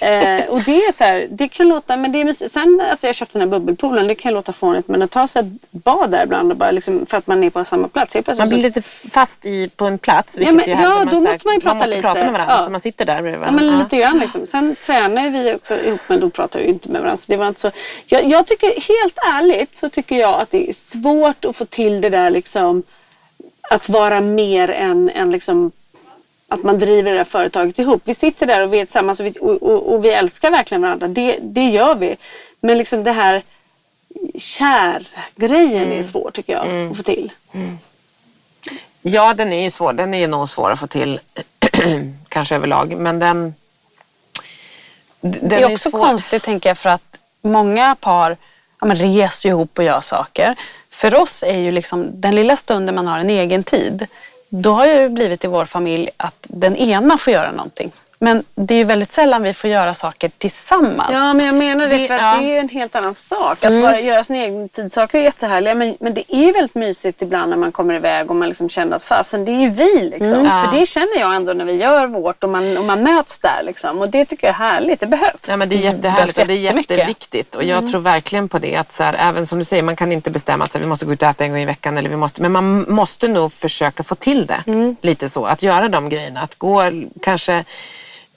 eh, 0.40 0.48
och 0.48 0.60
det 0.60 0.76
är 0.76 0.92
så 0.92 1.04
här, 1.04 1.26
det 1.30 1.48
kan 1.48 1.68
låta, 1.68 1.96
men 1.96 2.12
det 2.12 2.20
är, 2.20 2.48
sen 2.48 2.82
att 2.92 3.04
vi 3.04 3.08
har 3.08 3.12
köpt 3.12 3.32
den 3.32 3.42
här 3.42 3.48
bubbelpoolen, 3.48 4.06
det 4.06 4.14
kan 4.14 4.34
låta 4.34 4.52
fånigt 4.52 4.88
men 4.88 5.02
att 5.02 5.10
ta 5.10 5.26
sig 5.26 5.40
ett 5.40 5.70
bad 5.70 6.10
där 6.10 6.24
ibland 6.24 6.50
och 6.50 6.56
bara 6.56 6.70
liksom, 6.70 7.06
för 7.06 7.16
att 7.16 7.26
man 7.26 7.44
är 7.44 7.50
på 7.50 7.64
samma 7.64 7.88
plats. 7.88 8.16
Man 8.38 8.48
blir 8.48 8.62
lite 8.62 8.82
fast 9.12 9.46
i, 9.46 9.68
på 9.68 9.84
en 9.84 9.98
plats. 9.98 10.36
Ja, 10.40 10.52
men, 10.52 10.70
ja 10.70 11.04
då 11.10 11.20
måste 11.20 11.46
man 11.46 11.54
ju 11.54 11.60
prata 11.60 11.74
man 11.74 11.76
måste 11.76 11.88
lite. 11.88 12.02
prata 12.02 12.24
med 12.24 12.32
varandra 12.32 12.54
ja. 12.54 12.64
för 12.64 12.70
man 12.70 12.80
sitter 12.80 13.04
där 13.04 13.22
bredvid 13.22 13.40
varandra. 13.40 13.62
Ja, 13.64 13.70
men 13.70 13.78
lite 13.78 13.96
grann 13.96 14.18
liksom. 14.18 14.46
Sen 14.46 14.76
tränar 14.86 15.30
vi 15.30 15.54
också 15.54 15.74
ihop 15.74 16.00
men 16.06 16.20
då 16.20 16.30
pratar 16.30 16.60
vi 16.60 16.66
inte 16.66 16.88
med 16.88 17.00
varandra. 17.00 17.16
Så 17.16 17.32
det 17.32 17.36
var 17.36 17.48
inte 17.48 17.60
så. 17.60 17.70
Jag, 18.06 18.24
jag 18.24 18.46
tycker 18.46 18.80
helt 19.02 19.18
ärligt 19.22 19.74
så 19.74 19.88
tycker 19.88 20.16
jag 20.16 20.40
att 20.40 20.50
det 20.50 20.68
är 20.68 20.72
svårt 20.72 21.44
att 21.44 21.56
få 21.56 21.64
till 21.64 22.00
det 22.00 22.10
där 22.10 22.30
liksom 22.30 22.82
att 23.70 23.88
vara 23.88 24.20
mer 24.20 24.70
än, 24.70 25.10
än 25.10 25.30
liksom 25.30 25.72
att 26.48 26.62
man 26.62 26.78
driver 26.78 27.10
det 27.10 27.16
där 27.16 27.24
företaget 27.24 27.78
ihop. 27.78 28.02
Vi 28.04 28.14
sitter 28.14 28.46
där 28.46 28.62
och 28.62 28.72
vi 28.72 28.80
är 28.80 28.84
tillsammans 28.84 29.20
och 29.20 29.26
vi, 29.26 29.34
och, 29.40 29.62
och, 29.62 29.94
och 29.94 30.04
vi 30.04 30.10
älskar 30.10 30.50
verkligen 30.50 30.82
varandra. 30.82 31.08
Det, 31.08 31.38
det 31.42 31.68
gör 31.68 31.94
vi. 31.94 32.16
Men 32.60 32.78
liksom 32.78 33.04
det 33.04 33.12
här 33.12 33.42
kär-grejen 34.34 35.82
mm. 35.82 35.98
är 35.98 36.02
svår 36.02 36.30
tycker 36.30 36.52
jag 36.52 36.66
mm. 36.66 36.90
att 36.90 36.96
få 36.96 37.02
till. 37.02 37.32
Mm. 37.52 37.78
Ja, 39.02 39.34
den 39.34 39.52
är 39.52 39.62
ju 39.62 39.70
svår. 39.70 39.92
Den 39.92 40.14
är 40.14 40.28
nog 40.28 40.48
svår 40.48 40.70
att 40.70 40.80
få 40.80 40.86
till 40.86 41.20
kanske 42.28 42.54
överlag. 42.54 42.96
Men 42.96 43.18
den... 43.18 43.54
den 45.20 45.48
det 45.48 45.56
är 45.56 45.72
också 45.72 45.88
är 45.88 45.92
konstigt 45.92 46.42
tänker 46.42 46.70
jag 46.70 46.78
för 46.78 46.90
att 46.90 47.18
många 47.42 47.96
par 48.00 48.36
ja, 48.80 48.86
men 48.86 48.96
reser 48.96 49.48
ihop 49.48 49.78
och 49.78 49.84
gör 49.84 50.00
saker. 50.00 50.54
För 50.90 51.14
oss 51.14 51.42
är 51.42 51.58
ju 51.58 51.72
liksom 51.72 52.20
den 52.20 52.34
lilla 52.34 52.56
stunden 52.56 52.94
man 52.94 53.06
har 53.06 53.18
en 53.18 53.30
egen 53.30 53.64
tid, 53.64 54.06
då 54.48 54.72
har 54.72 54.86
det 54.86 55.08
blivit 55.08 55.44
i 55.44 55.46
vår 55.46 55.64
familj 55.64 56.10
att 56.16 56.36
den 56.48 56.76
ena 56.76 57.18
får 57.18 57.32
göra 57.32 57.52
någonting. 57.52 57.92
Men 58.22 58.44
det 58.54 58.74
är 58.74 58.78
ju 58.78 58.84
väldigt 58.84 59.10
sällan 59.10 59.42
vi 59.42 59.54
får 59.54 59.70
göra 59.70 59.94
saker 59.94 60.30
tillsammans. 60.38 61.10
Ja, 61.12 61.32
men 61.32 61.46
jag 61.46 61.54
menar 61.54 61.86
det, 61.86 61.96
det 61.96 62.08
för 62.08 62.14
ja. 62.14 62.36
det 62.40 62.44
är 62.44 62.48
ju 62.48 62.56
en 62.56 62.68
helt 62.68 62.94
annan 62.94 63.14
sak. 63.14 63.64
Att 63.64 63.70
mm. 63.70 63.82
bara 63.82 64.00
göra 64.00 64.24
sina 64.24 64.38
egna 64.38 64.68
tidssaker 64.68 65.18
är 65.18 65.22
jättehärliga. 65.22 65.74
Men, 65.74 65.96
men 66.00 66.14
det 66.14 66.24
är 66.28 66.44
ju 66.44 66.52
väldigt 66.52 66.74
mysigt 66.74 67.22
ibland 67.22 67.50
när 67.50 67.56
man 67.56 67.72
kommer 67.72 67.94
iväg 67.94 68.30
och 68.30 68.36
man 68.36 68.48
liksom 68.48 68.68
känner 68.68 68.96
att 68.96 69.02
fasen, 69.02 69.44
det 69.44 69.52
är 69.52 69.60
ju 69.60 69.70
vi 69.70 70.10
liksom. 70.10 70.32
Mm. 70.32 70.64
För 70.64 70.78
det 70.78 70.86
känner 70.86 71.20
jag 71.20 71.34
ändå 71.34 71.52
när 71.52 71.64
vi 71.64 71.72
gör 71.72 72.06
vårt 72.06 72.44
och 72.44 72.50
man, 72.50 72.78
och 72.78 72.84
man 72.84 73.02
möts 73.02 73.38
där 73.38 73.62
liksom. 73.62 74.00
Och 74.00 74.08
det 74.08 74.24
tycker 74.24 74.46
jag 74.46 74.54
är 74.54 74.58
härligt. 74.58 75.00
Det 75.00 75.06
behövs. 75.06 75.48
Ja, 75.48 75.56
men 75.56 75.68
det 75.68 75.76
är 75.76 75.92
jättehärligt 75.92 76.38
och 76.38 76.46
det 76.46 76.52
är 76.52 76.56
jätteviktigt. 76.56 77.54
Och 77.54 77.64
jag 77.64 77.78
mm. 77.78 77.90
tror 77.90 78.00
verkligen 78.00 78.48
på 78.48 78.58
det. 78.58 78.76
Att 78.76 78.92
så 78.92 79.02
här, 79.02 79.16
även 79.18 79.46
som 79.46 79.58
du 79.58 79.64
säger, 79.64 79.82
man 79.82 79.96
kan 79.96 80.12
inte 80.12 80.30
bestämma 80.30 80.64
att 80.64 80.72
så 80.72 80.78
här, 80.78 80.82
vi 80.84 80.88
måste 80.88 81.04
gå 81.04 81.12
ut 81.12 81.22
och 81.22 81.28
äta 81.28 81.44
en 81.44 81.50
gång 81.50 81.60
i 81.60 81.66
veckan. 81.66 81.98
Eller 81.98 82.10
vi 82.10 82.16
måste, 82.16 82.42
men 82.42 82.52
man 82.52 82.92
måste 82.92 83.28
nog 83.28 83.52
försöka 83.52 84.02
få 84.02 84.14
till 84.14 84.46
det. 84.46 84.62
Mm. 84.66 84.96
Lite 85.00 85.28
så. 85.28 85.46
Att 85.46 85.62
göra 85.62 85.88
de 85.88 86.08
grejerna. 86.08 86.40
Att 86.40 86.58
gå 86.58 86.82
kanske 87.22 87.64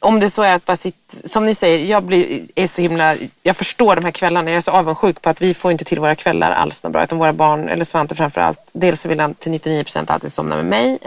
om 0.04 0.20
det 0.20 0.30
så 0.30 0.42
är 0.42 0.56
att 0.56 0.66
bara 0.66 0.78
sitta, 0.78 1.28
som 1.28 1.46
ni 1.46 1.56
säger, 1.56 1.86
jag 1.86 2.04
blir, 2.04 2.42
är 2.56 2.68
så 2.68 2.82
himla, 2.82 3.16
jag 3.44 3.58
förstår 3.58 3.96
de 3.96 4.06
här 4.06 4.12
kvällarna, 4.12 4.50
jag 4.50 4.58
är 4.58 4.62
så 4.62 4.72
avundsjuk 4.72 5.22
på 5.22 5.30
att 5.30 5.42
vi 5.42 5.54
får 5.54 5.72
inte 5.72 5.86
till 5.86 6.00
våra 6.00 6.16
kvällar 6.16 6.52
alls 6.52 6.84
något 6.84 6.94
bra. 6.94 7.04
Utan 7.04 7.18
våra 7.18 7.34
barn, 7.34 7.70
eller 7.70 7.86
Svante 7.86 8.16
framförallt, 8.16 8.60
dels 8.72 9.06
vill 9.06 9.20
han 9.20 9.34
till 9.34 9.52
99 9.52 9.84
procent 9.84 10.10
alltid 10.10 10.34
somna 10.34 10.56
med 10.56 10.66
mig. 10.66 11.00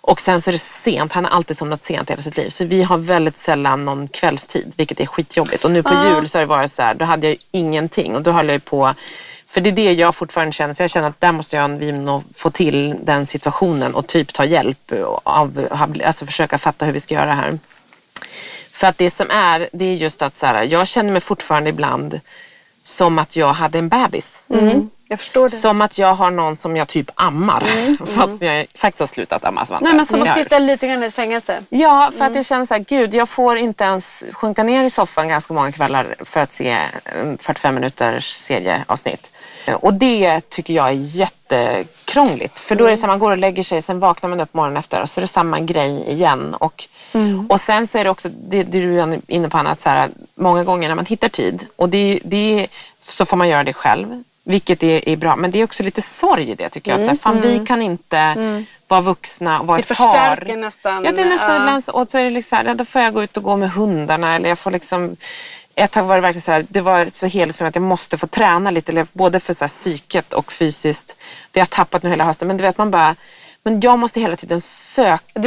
Och 0.00 0.20
sen 0.20 0.42
så 0.42 0.50
är 0.50 0.52
det 0.52 0.58
sent, 0.58 1.12
han 1.12 1.24
har 1.24 1.32
alltid 1.32 1.56
somnat 1.56 1.84
sent 1.84 2.10
hela 2.10 2.22
sitt 2.22 2.36
liv. 2.36 2.50
Så 2.50 2.64
vi 2.64 2.82
har 2.82 2.98
väldigt 2.98 3.38
sällan 3.38 3.84
någon 3.84 4.08
kvällstid, 4.08 4.72
vilket 4.76 5.00
är 5.00 5.06
skitjobbigt. 5.06 5.64
Och 5.64 5.70
nu 5.70 5.82
på 5.82 5.94
ah. 5.94 6.08
jul 6.08 6.28
så 6.28 6.38
har 6.38 6.40
det 6.40 6.46
varit 6.46 6.72
så 6.72 6.82
här, 6.82 6.94
då 6.94 7.04
hade 7.04 7.26
jag 7.26 7.32
ju 7.32 7.38
ingenting 7.50 8.14
och 8.14 8.22
då 8.22 8.30
höll 8.32 8.48
jag 8.48 8.64
på 8.64 8.94
för 9.54 9.60
det 9.60 9.70
är 9.70 9.72
det 9.72 9.92
jag 9.92 10.14
fortfarande 10.14 10.52
känner. 10.52 10.74
Så 10.74 10.82
jag 10.82 10.90
känner 10.90 11.08
att 11.08 11.20
där 11.20 11.32
måste 11.32 11.56
jag 11.56 11.68
vi 11.68 11.92
nog 11.92 12.22
få 12.34 12.50
till 12.50 12.96
den 13.02 13.26
situationen 13.26 13.94
och 13.94 14.06
typ 14.06 14.32
ta 14.32 14.44
hjälp 14.44 14.92
av, 15.22 15.68
alltså 16.04 16.26
försöka 16.26 16.58
fatta 16.58 16.84
hur 16.84 16.92
vi 16.92 17.00
ska 17.00 17.14
göra 17.14 17.26
det 17.26 17.32
här. 17.32 17.58
För 18.72 18.86
att 18.86 18.98
det 18.98 19.10
som 19.10 19.30
är, 19.30 19.68
det 19.72 19.84
är 19.84 19.94
just 19.94 20.22
att 20.22 20.38
så 20.38 20.46
här, 20.46 20.62
jag 20.62 20.86
känner 20.86 21.12
mig 21.12 21.20
fortfarande 21.20 21.70
ibland 21.70 22.20
som 22.82 23.18
att 23.18 23.36
jag 23.36 23.52
hade 23.52 23.78
en 23.78 23.88
bebis. 23.88 24.28
Mm. 24.48 24.90
Jag 25.08 25.18
förstår 25.18 25.48
det. 25.48 25.56
Som 25.56 25.82
att 25.82 25.98
jag 25.98 26.14
har 26.14 26.30
någon 26.30 26.56
som 26.56 26.76
jag 26.76 26.88
typ 26.88 27.10
ammar. 27.14 27.60
Fast 28.06 28.42
jag 28.42 28.66
faktiskt 28.74 29.00
har 29.00 29.06
slutat 29.06 29.44
amma 29.44 29.66
Svante. 29.66 29.84
Nej 29.84 29.94
men 29.94 30.06
som 30.06 30.22
att 30.22 30.34
sitta 30.34 30.58
lite 30.58 30.86
grann 30.86 31.02
i 31.02 31.06
ett 31.06 31.14
fängelse. 31.14 31.62
Ja, 31.68 32.12
för 32.18 32.24
att 32.24 32.34
jag 32.34 32.46
känner 32.46 32.66
så 32.66 32.74
här, 32.74 32.84
gud, 32.88 33.14
jag 33.14 33.28
får 33.28 33.56
inte 33.56 33.84
ens 33.84 34.22
sjunka 34.32 34.62
ner 34.62 34.84
i 34.84 34.90
soffan 34.90 35.28
ganska 35.28 35.54
många 35.54 35.72
kvällar 35.72 36.14
för 36.20 36.40
att 36.40 36.52
se 36.52 36.78
en 37.04 37.38
45 37.38 37.74
minuters 37.74 38.34
serieavsnitt. 38.34 39.30
Och 39.72 39.94
det 39.94 40.40
tycker 40.48 40.74
jag 40.74 40.86
är 40.88 40.92
jättekrångligt. 40.92 42.58
För 42.58 42.74
då 42.74 42.84
är 42.86 42.90
det 42.90 42.96
så 42.96 43.00
här, 43.02 43.08
man 43.08 43.18
går 43.18 43.30
och 43.30 43.38
lägger 43.38 43.62
sig, 43.62 43.82
sen 43.82 43.98
vaknar 44.00 44.30
man 44.30 44.40
upp 44.40 44.54
morgonen 44.54 44.76
efter 44.76 45.02
och 45.02 45.08
så 45.08 45.20
är 45.20 45.22
det 45.22 45.28
samma 45.28 45.60
grej 45.60 46.04
igen. 46.08 46.54
Och, 46.54 46.84
och 47.48 47.60
sen 47.60 47.86
så 47.88 47.98
är 47.98 48.04
det 48.04 48.10
också, 48.10 48.28
det, 48.28 48.62
det 48.62 48.80
du 48.80 49.00
är 49.00 49.20
inne 49.26 49.48
på 49.48 49.58
Anna, 49.58 49.70
att 49.70 49.80
så 49.80 49.88
här, 49.88 50.08
många 50.34 50.64
gånger 50.64 50.88
när 50.88 50.94
man 50.96 51.06
hittar 51.06 51.28
tid 51.28 51.66
och 51.76 51.88
det, 51.88 52.20
det, 52.24 52.66
så 53.02 53.24
får 53.24 53.36
man 53.36 53.48
göra 53.48 53.64
det 53.64 53.72
själv. 53.72 54.22
Vilket 54.46 54.82
är, 54.82 55.08
är 55.08 55.16
bra, 55.16 55.36
men 55.36 55.50
det 55.50 55.58
är 55.60 55.64
också 55.64 55.82
lite 55.82 56.02
sorg 56.02 56.50
i 56.50 56.54
det 56.54 56.68
tycker 56.68 56.90
jag. 56.90 57.00
Att 57.00 57.06
så 57.06 57.10
här, 57.10 57.18
fan, 57.18 57.40
vi 57.40 57.66
kan 57.66 57.82
inte 57.82 58.34
vara 58.88 59.00
vuxna 59.00 59.60
och 59.60 59.66
vara 59.66 59.78
Det 59.78 59.90
ett 59.90 59.98
par. 59.98 60.12
förstärker 60.12 60.56
nästan, 60.56 61.04
Ja, 61.04 61.12
det 61.12 61.22
är 61.22 61.26
nästan 61.26 61.82
så, 61.82 61.92
och 61.92 62.10
så 62.10 62.18
är 62.18 62.24
det 62.24 62.30
liksom, 62.30 62.76
då 62.76 62.84
får 62.84 63.00
jag 63.00 63.14
gå 63.14 63.22
ut 63.22 63.36
och 63.36 63.42
gå 63.42 63.56
med 63.56 63.70
hundarna 63.70 64.34
eller 64.36 64.48
jag 64.48 64.58
får 64.58 64.70
liksom 64.70 65.16
ett 65.76 65.90
tag 65.90 66.02
var 66.04 66.14
det 66.14 66.20
verkligen 66.20 66.42
så 66.42 66.52
här, 66.52 66.66
det 66.68 66.80
var 66.80 67.06
så 67.06 67.26
heligt 67.26 67.56
för 67.56 67.64
mig 67.64 67.68
att 67.68 67.74
jag 67.74 67.82
måste 67.82 68.18
få 68.18 68.26
träna 68.26 68.70
lite, 68.70 69.06
både 69.12 69.40
för 69.40 69.52
så 69.52 69.64
här 69.64 69.68
psyket 69.68 70.32
och 70.32 70.52
fysiskt. 70.52 71.16
Det 71.50 71.60
har 71.60 71.62
jag 71.62 71.70
tappat 71.70 72.02
nu 72.02 72.10
hela 72.10 72.24
hösten, 72.24 72.48
men 72.48 72.56
du 72.56 72.62
vet 72.62 72.78
man 72.78 72.90
bara, 72.90 73.16
men 73.62 73.80
jag 73.80 73.98
måste 73.98 74.20
hela 74.20 74.36
tiden 74.36 74.60
söka 74.60 75.40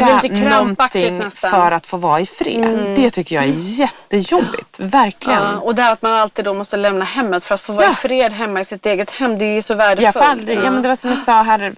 någonting 0.50 1.18
nästan. 1.18 1.52
för 1.52 1.72
att 1.72 1.88
få 1.88 1.98
vara 1.98 2.20
i 2.20 2.26
fred. 2.26 2.94
Det 2.96 3.10
tycker 3.10 3.36
jag 3.36 3.44
är 3.46 3.54
jättejobbigt, 3.56 4.80
verkligen. 4.80 5.42
Ja, 5.44 5.58
och 5.60 5.76
det 5.76 5.82
här 5.82 5.92
att 5.94 6.02
man 6.02 6.14
alltid 6.14 6.46
då 6.46 6.54
måste 6.54 6.78
lämna 6.78 7.06
hemmet 7.06 7.44
för 7.44 7.56
att 7.56 7.62
få 7.62 7.74
vara 7.74 7.86
Ja. 7.86 7.92
i 7.92 7.96
fred 7.96 8.32
hemma 8.32 8.60
i 8.62 8.66
sitt 8.66 8.86
eget 8.86 9.12
hem. 9.12 9.38
Det 9.38 9.46
är 9.46 9.56
ju 9.56 9.62
så 9.62 9.74
Jag 9.74 9.78
värdefullt. 9.78 10.14
får 10.14 10.22
aldrig, 10.32 10.58
ja, 10.60 10.72
men 10.72 10.82
det 10.82 10.88
var 10.90 10.96
som 10.96 11.10
jag 11.10 11.20
sa 11.20 11.42
här, 11.42 11.76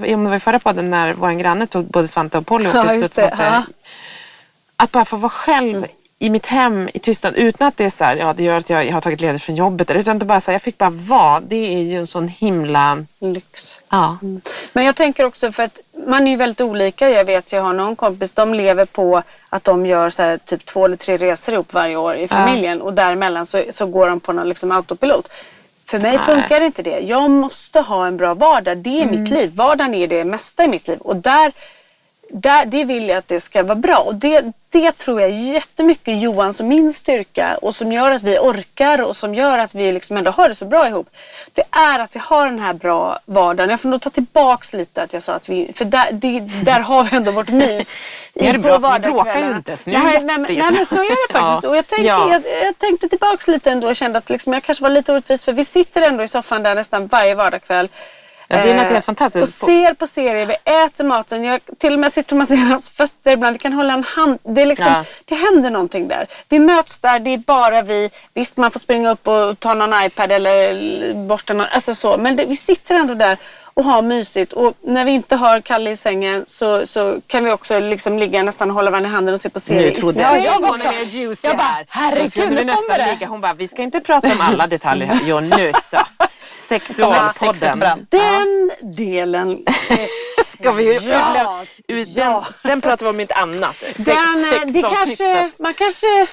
om 0.00 0.24
det 0.24 0.30
var 0.30 0.36
i 0.36 0.40
förra 0.40 0.58
podden 0.58 0.90
när 0.90 1.12
vår 1.14 1.30
granne 1.30 1.66
tog 1.66 1.84
både 1.84 2.08
Svante 2.08 2.38
och 2.38 2.46
Polly 2.46 2.68
och 2.68 2.74
Ja, 2.74 2.94
ut 2.94 3.14
så 3.14 3.20
det. 3.20 3.28
att, 3.30 3.38
Ja. 3.40 3.62
att 4.76 4.92
bara 4.92 5.04
få 5.04 5.16
vara 5.16 5.30
själv 5.30 5.86
i 6.18 6.30
mitt 6.30 6.46
hem 6.46 6.88
i 6.94 6.98
tystnad 6.98 7.34
utan 7.36 7.68
att 7.68 7.76
det 7.76 7.84
är 7.84 7.90
så 7.90 8.04
här, 8.04 8.16
ja 8.16 8.34
det 8.36 8.42
gör 8.44 8.58
att 8.58 8.70
jag, 8.70 8.86
jag 8.86 8.92
har 8.92 9.00
tagit 9.00 9.20
ledigt 9.20 9.42
från 9.42 9.56
jobbet 9.56 9.90
utan 9.90 10.16
att 10.16 10.22
bara 10.22 10.40
så 10.40 10.50
här, 10.50 10.54
jag 10.54 10.62
fick 10.62 10.78
bara 10.78 10.90
vara. 10.90 11.40
Det 11.40 11.74
är 11.74 11.82
ju 11.82 11.98
en 11.98 12.06
sån 12.06 12.28
himla... 12.28 13.04
Lyx. 13.20 13.80
Ja. 13.88 14.18
Men 14.72 14.84
jag 14.84 14.96
tänker 14.96 15.24
också 15.24 15.52
för 15.52 15.62
att 15.62 15.78
man 16.06 16.26
är 16.26 16.30
ju 16.30 16.36
väldigt 16.36 16.60
olika. 16.60 17.10
Jag 17.10 17.24
vet, 17.24 17.52
jag 17.52 17.62
har 17.62 17.72
någon 17.72 17.96
kompis, 17.96 18.32
de 18.32 18.54
lever 18.54 18.84
på 18.84 19.22
att 19.48 19.64
de 19.64 19.86
gör 19.86 20.10
så 20.10 20.22
här, 20.22 20.38
typ 20.38 20.66
två 20.66 20.84
eller 20.84 20.96
tre 20.96 21.16
resor 21.16 21.54
ihop 21.54 21.72
varje 21.72 21.96
år 21.96 22.14
i 22.14 22.28
familjen 22.28 22.82
och 22.82 22.92
däremellan 22.94 23.46
så, 23.46 23.62
så 23.70 23.86
går 23.86 24.08
de 24.08 24.20
på 24.20 24.32
någon 24.32 24.48
liksom 24.48 24.72
autopilot. 24.72 25.28
För 25.86 25.98
mig 25.98 26.18
funkar 26.18 26.60
inte 26.60 26.82
det. 26.82 26.98
Jag 26.98 27.30
måste 27.30 27.80
ha 27.80 28.06
en 28.06 28.16
bra 28.16 28.34
vardag. 28.34 28.78
Det 28.78 29.00
är 29.00 29.02
Mm. 29.02 29.20
mitt 29.22 29.30
liv. 29.30 29.52
Vardagen 29.54 29.94
är 29.94 30.06
det 30.08 30.24
mesta 30.24 30.64
i 30.64 30.68
mitt 30.68 30.88
liv. 30.88 30.98
Och 30.98 31.16
där, 31.16 31.52
där, 32.30 32.66
det 32.66 32.84
vill 32.84 33.08
jag 33.08 33.18
att 33.18 33.28
det 33.28 33.40
ska 33.40 33.62
vara 33.62 33.74
bra. 33.74 33.96
Och 33.98 34.14
det, 34.14 34.44
det 34.70 34.92
tror 34.92 35.20
jag 35.20 35.30
jättemycket 35.30 36.22
Johans 36.22 36.60
och 36.60 36.66
min 36.66 36.92
styrka 36.92 37.56
och 37.56 37.74
som 37.74 37.92
gör 37.92 38.10
att 38.10 38.22
vi 38.22 38.38
orkar 38.38 39.02
och 39.02 39.16
som 39.16 39.34
gör 39.34 39.58
att 39.58 39.74
vi 39.74 39.92
liksom 39.92 40.16
ändå 40.16 40.30
har 40.30 40.48
det 40.48 40.54
så 40.54 40.64
bra 40.64 40.88
ihop. 40.88 41.10
Det 41.54 41.62
är 41.70 41.98
att 41.98 42.16
vi 42.16 42.20
har 42.22 42.46
den 42.46 42.58
här 42.58 42.72
bra 42.72 43.18
vardagen. 43.24 43.70
Jag 43.70 43.80
får 43.80 43.88
nog 43.88 44.00
ta 44.00 44.10
tillbaks 44.10 44.72
lite 44.72 45.02
att 45.02 45.12
jag 45.12 45.22
sa 45.22 45.34
att 45.34 45.48
vi, 45.48 45.72
för 45.74 45.84
där, 45.84 46.12
det, 46.12 46.40
där 46.40 46.80
har 46.80 47.04
vi 47.04 47.16
ändå 47.16 47.30
vårt 47.30 47.48
mys. 47.48 47.88
Det 48.34 48.48
är 48.48 48.52
det 48.52 48.58
bra, 48.58 48.80
för 48.80 48.92
vi 48.92 48.98
bråkar 48.98 49.38
ju 49.38 49.56
inte 49.56 49.76
Nej, 49.84 49.96
nej, 50.02 50.22
men, 50.22 50.42
nej 50.42 50.72
men 50.72 50.86
så 50.86 50.94
är 50.94 51.28
det 51.28 51.38
faktiskt. 51.38 51.64
Och 51.64 51.76
jag, 51.76 51.86
tänkte, 51.86 52.06
Ja. 52.06 52.30
jag, 52.32 52.42
jag 52.66 52.78
tänkte 52.78 53.08
tillbaks 53.08 53.48
lite 53.48 53.70
ändå 53.70 53.88
och 53.88 53.96
kände 53.96 54.18
att 54.18 54.30
liksom, 54.30 54.52
jag 54.52 54.62
kanske 54.62 54.82
var 54.82 54.90
lite 54.90 55.12
orättvis 55.12 55.44
för 55.44 55.52
vi 55.52 55.64
sitter 55.64 56.02
ändå 56.02 56.24
i 56.24 56.28
soffan 56.28 56.62
där 56.62 56.74
nästan 56.74 57.06
varje 57.06 57.34
vardagskväll. 57.34 57.88
Ja, 58.50 58.56
det 58.56 58.70
är 58.70 58.74
något 58.76 58.86
Eh, 58.86 58.92
helt 58.92 59.04
fantastiskt. 59.04 59.42
Och 59.62 59.68
ser 59.68 59.94
på 59.94 60.06
serier, 60.06 60.46
vi 60.46 60.54
äter 60.84 61.04
maten. 61.04 61.44
Jag 61.44 61.60
till 61.78 61.92
och 61.92 61.98
med 61.98 62.12
sitter 62.12 62.32
och 62.32 62.38
masserar 62.38 62.58
hans 62.58 62.88
fötter 62.88 63.30
ibland. 63.30 63.52
Vi 63.54 63.58
kan 63.58 63.72
hålla 63.72 63.92
en 63.94 64.04
hand. 64.04 64.38
Det, 64.42 64.62
är 64.62 64.66
liksom, 64.66 64.86
Ja. 64.86 65.04
det 65.24 65.34
händer 65.34 65.70
någonting 65.70 66.08
där. 66.08 66.26
Vi 66.48 66.58
möts 66.58 66.98
där, 66.98 67.18
det 67.18 67.30
är 67.34 67.38
bara 67.38 67.82
vi. 67.82 68.10
Visst, 68.34 68.56
man 68.56 68.70
får 68.70 68.80
springa 68.80 69.10
upp 69.10 69.28
och 69.28 69.60
ta 69.60 69.74
någon 69.74 70.02
iPad 70.04 70.32
eller 70.32 71.14
borsta 71.28 71.52
någon, 71.54 71.66
alltså 71.70 71.94
så. 71.94 72.16
Men 72.16 72.36
det, 72.36 72.44
vi 72.44 72.56
sitter 72.56 72.94
ändå 72.94 73.14
där 73.14 73.36
och 73.74 73.84
har 73.84 74.02
mysigt. 74.02 74.52
Och 74.52 74.74
när 74.80 75.04
vi 75.04 75.10
inte 75.10 75.36
har 75.36 75.60
Kalle 75.60 75.90
i 75.90 75.96
sängen 75.96 76.44
så, 76.46 76.86
så 76.86 77.16
kan 77.26 77.44
vi 77.44 77.50
också 77.50 77.78
liksom 77.78 78.18
ligga 78.18 78.42
nästan 78.42 78.68
och 78.70 78.74
hålla 78.74 78.90
varandra 78.90 79.10
i 79.10 79.12
handen 79.12 79.34
och 79.34 79.40
se 79.40 79.48
på 79.50 79.60
serier. 79.60 79.90
Nu 79.90 79.96
trodde 79.96 80.20
Ja, 80.20 80.36
jag, 80.36 80.44
jag 80.44 80.62
jag 80.62 80.70
också. 80.70 81.46
Jag 81.46 81.56
bara, 81.56 81.62
här. 81.66 81.86
herregud, 81.88 82.32
nu 82.36 82.42
kommer 82.48 82.64
nästan 82.64 82.98
det. 82.98 83.06
ligga. 83.12 83.26
Hon 83.26 83.40
bara, 83.40 83.54
vi 83.54 83.68
ska 83.68 83.82
inte 83.82 84.00
prata 84.00 84.28
om 84.32 84.40
alla 84.40 84.66
detaljer 84.66 85.06
här. 85.06 85.20
Jo, 85.24 85.40
nu 85.40 85.72
så. 85.90 85.98
Sexualpodden. 86.68 87.80
Fram. 87.80 88.06
Den 88.08 88.70
delen. 88.82 89.64
Ska 90.60 90.72
vi 90.72 90.94
Ja, 90.94 91.00
utlä- 91.02 91.66
ut, 91.88 92.14
den, 92.14 92.42
den 92.62 92.80
pratar 92.80 93.06
vi 93.06 93.10
om 93.10 93.20
inte 93.20 93.34
annat. 93.34 93.76
Sex, 93.76 93.96
Den, 93.96 94.44
eh, 94.54 94.60
det 94.66 94.82
kanske, 94.82 95.50
man 95.58 95.74
kanske, 95.74 96.26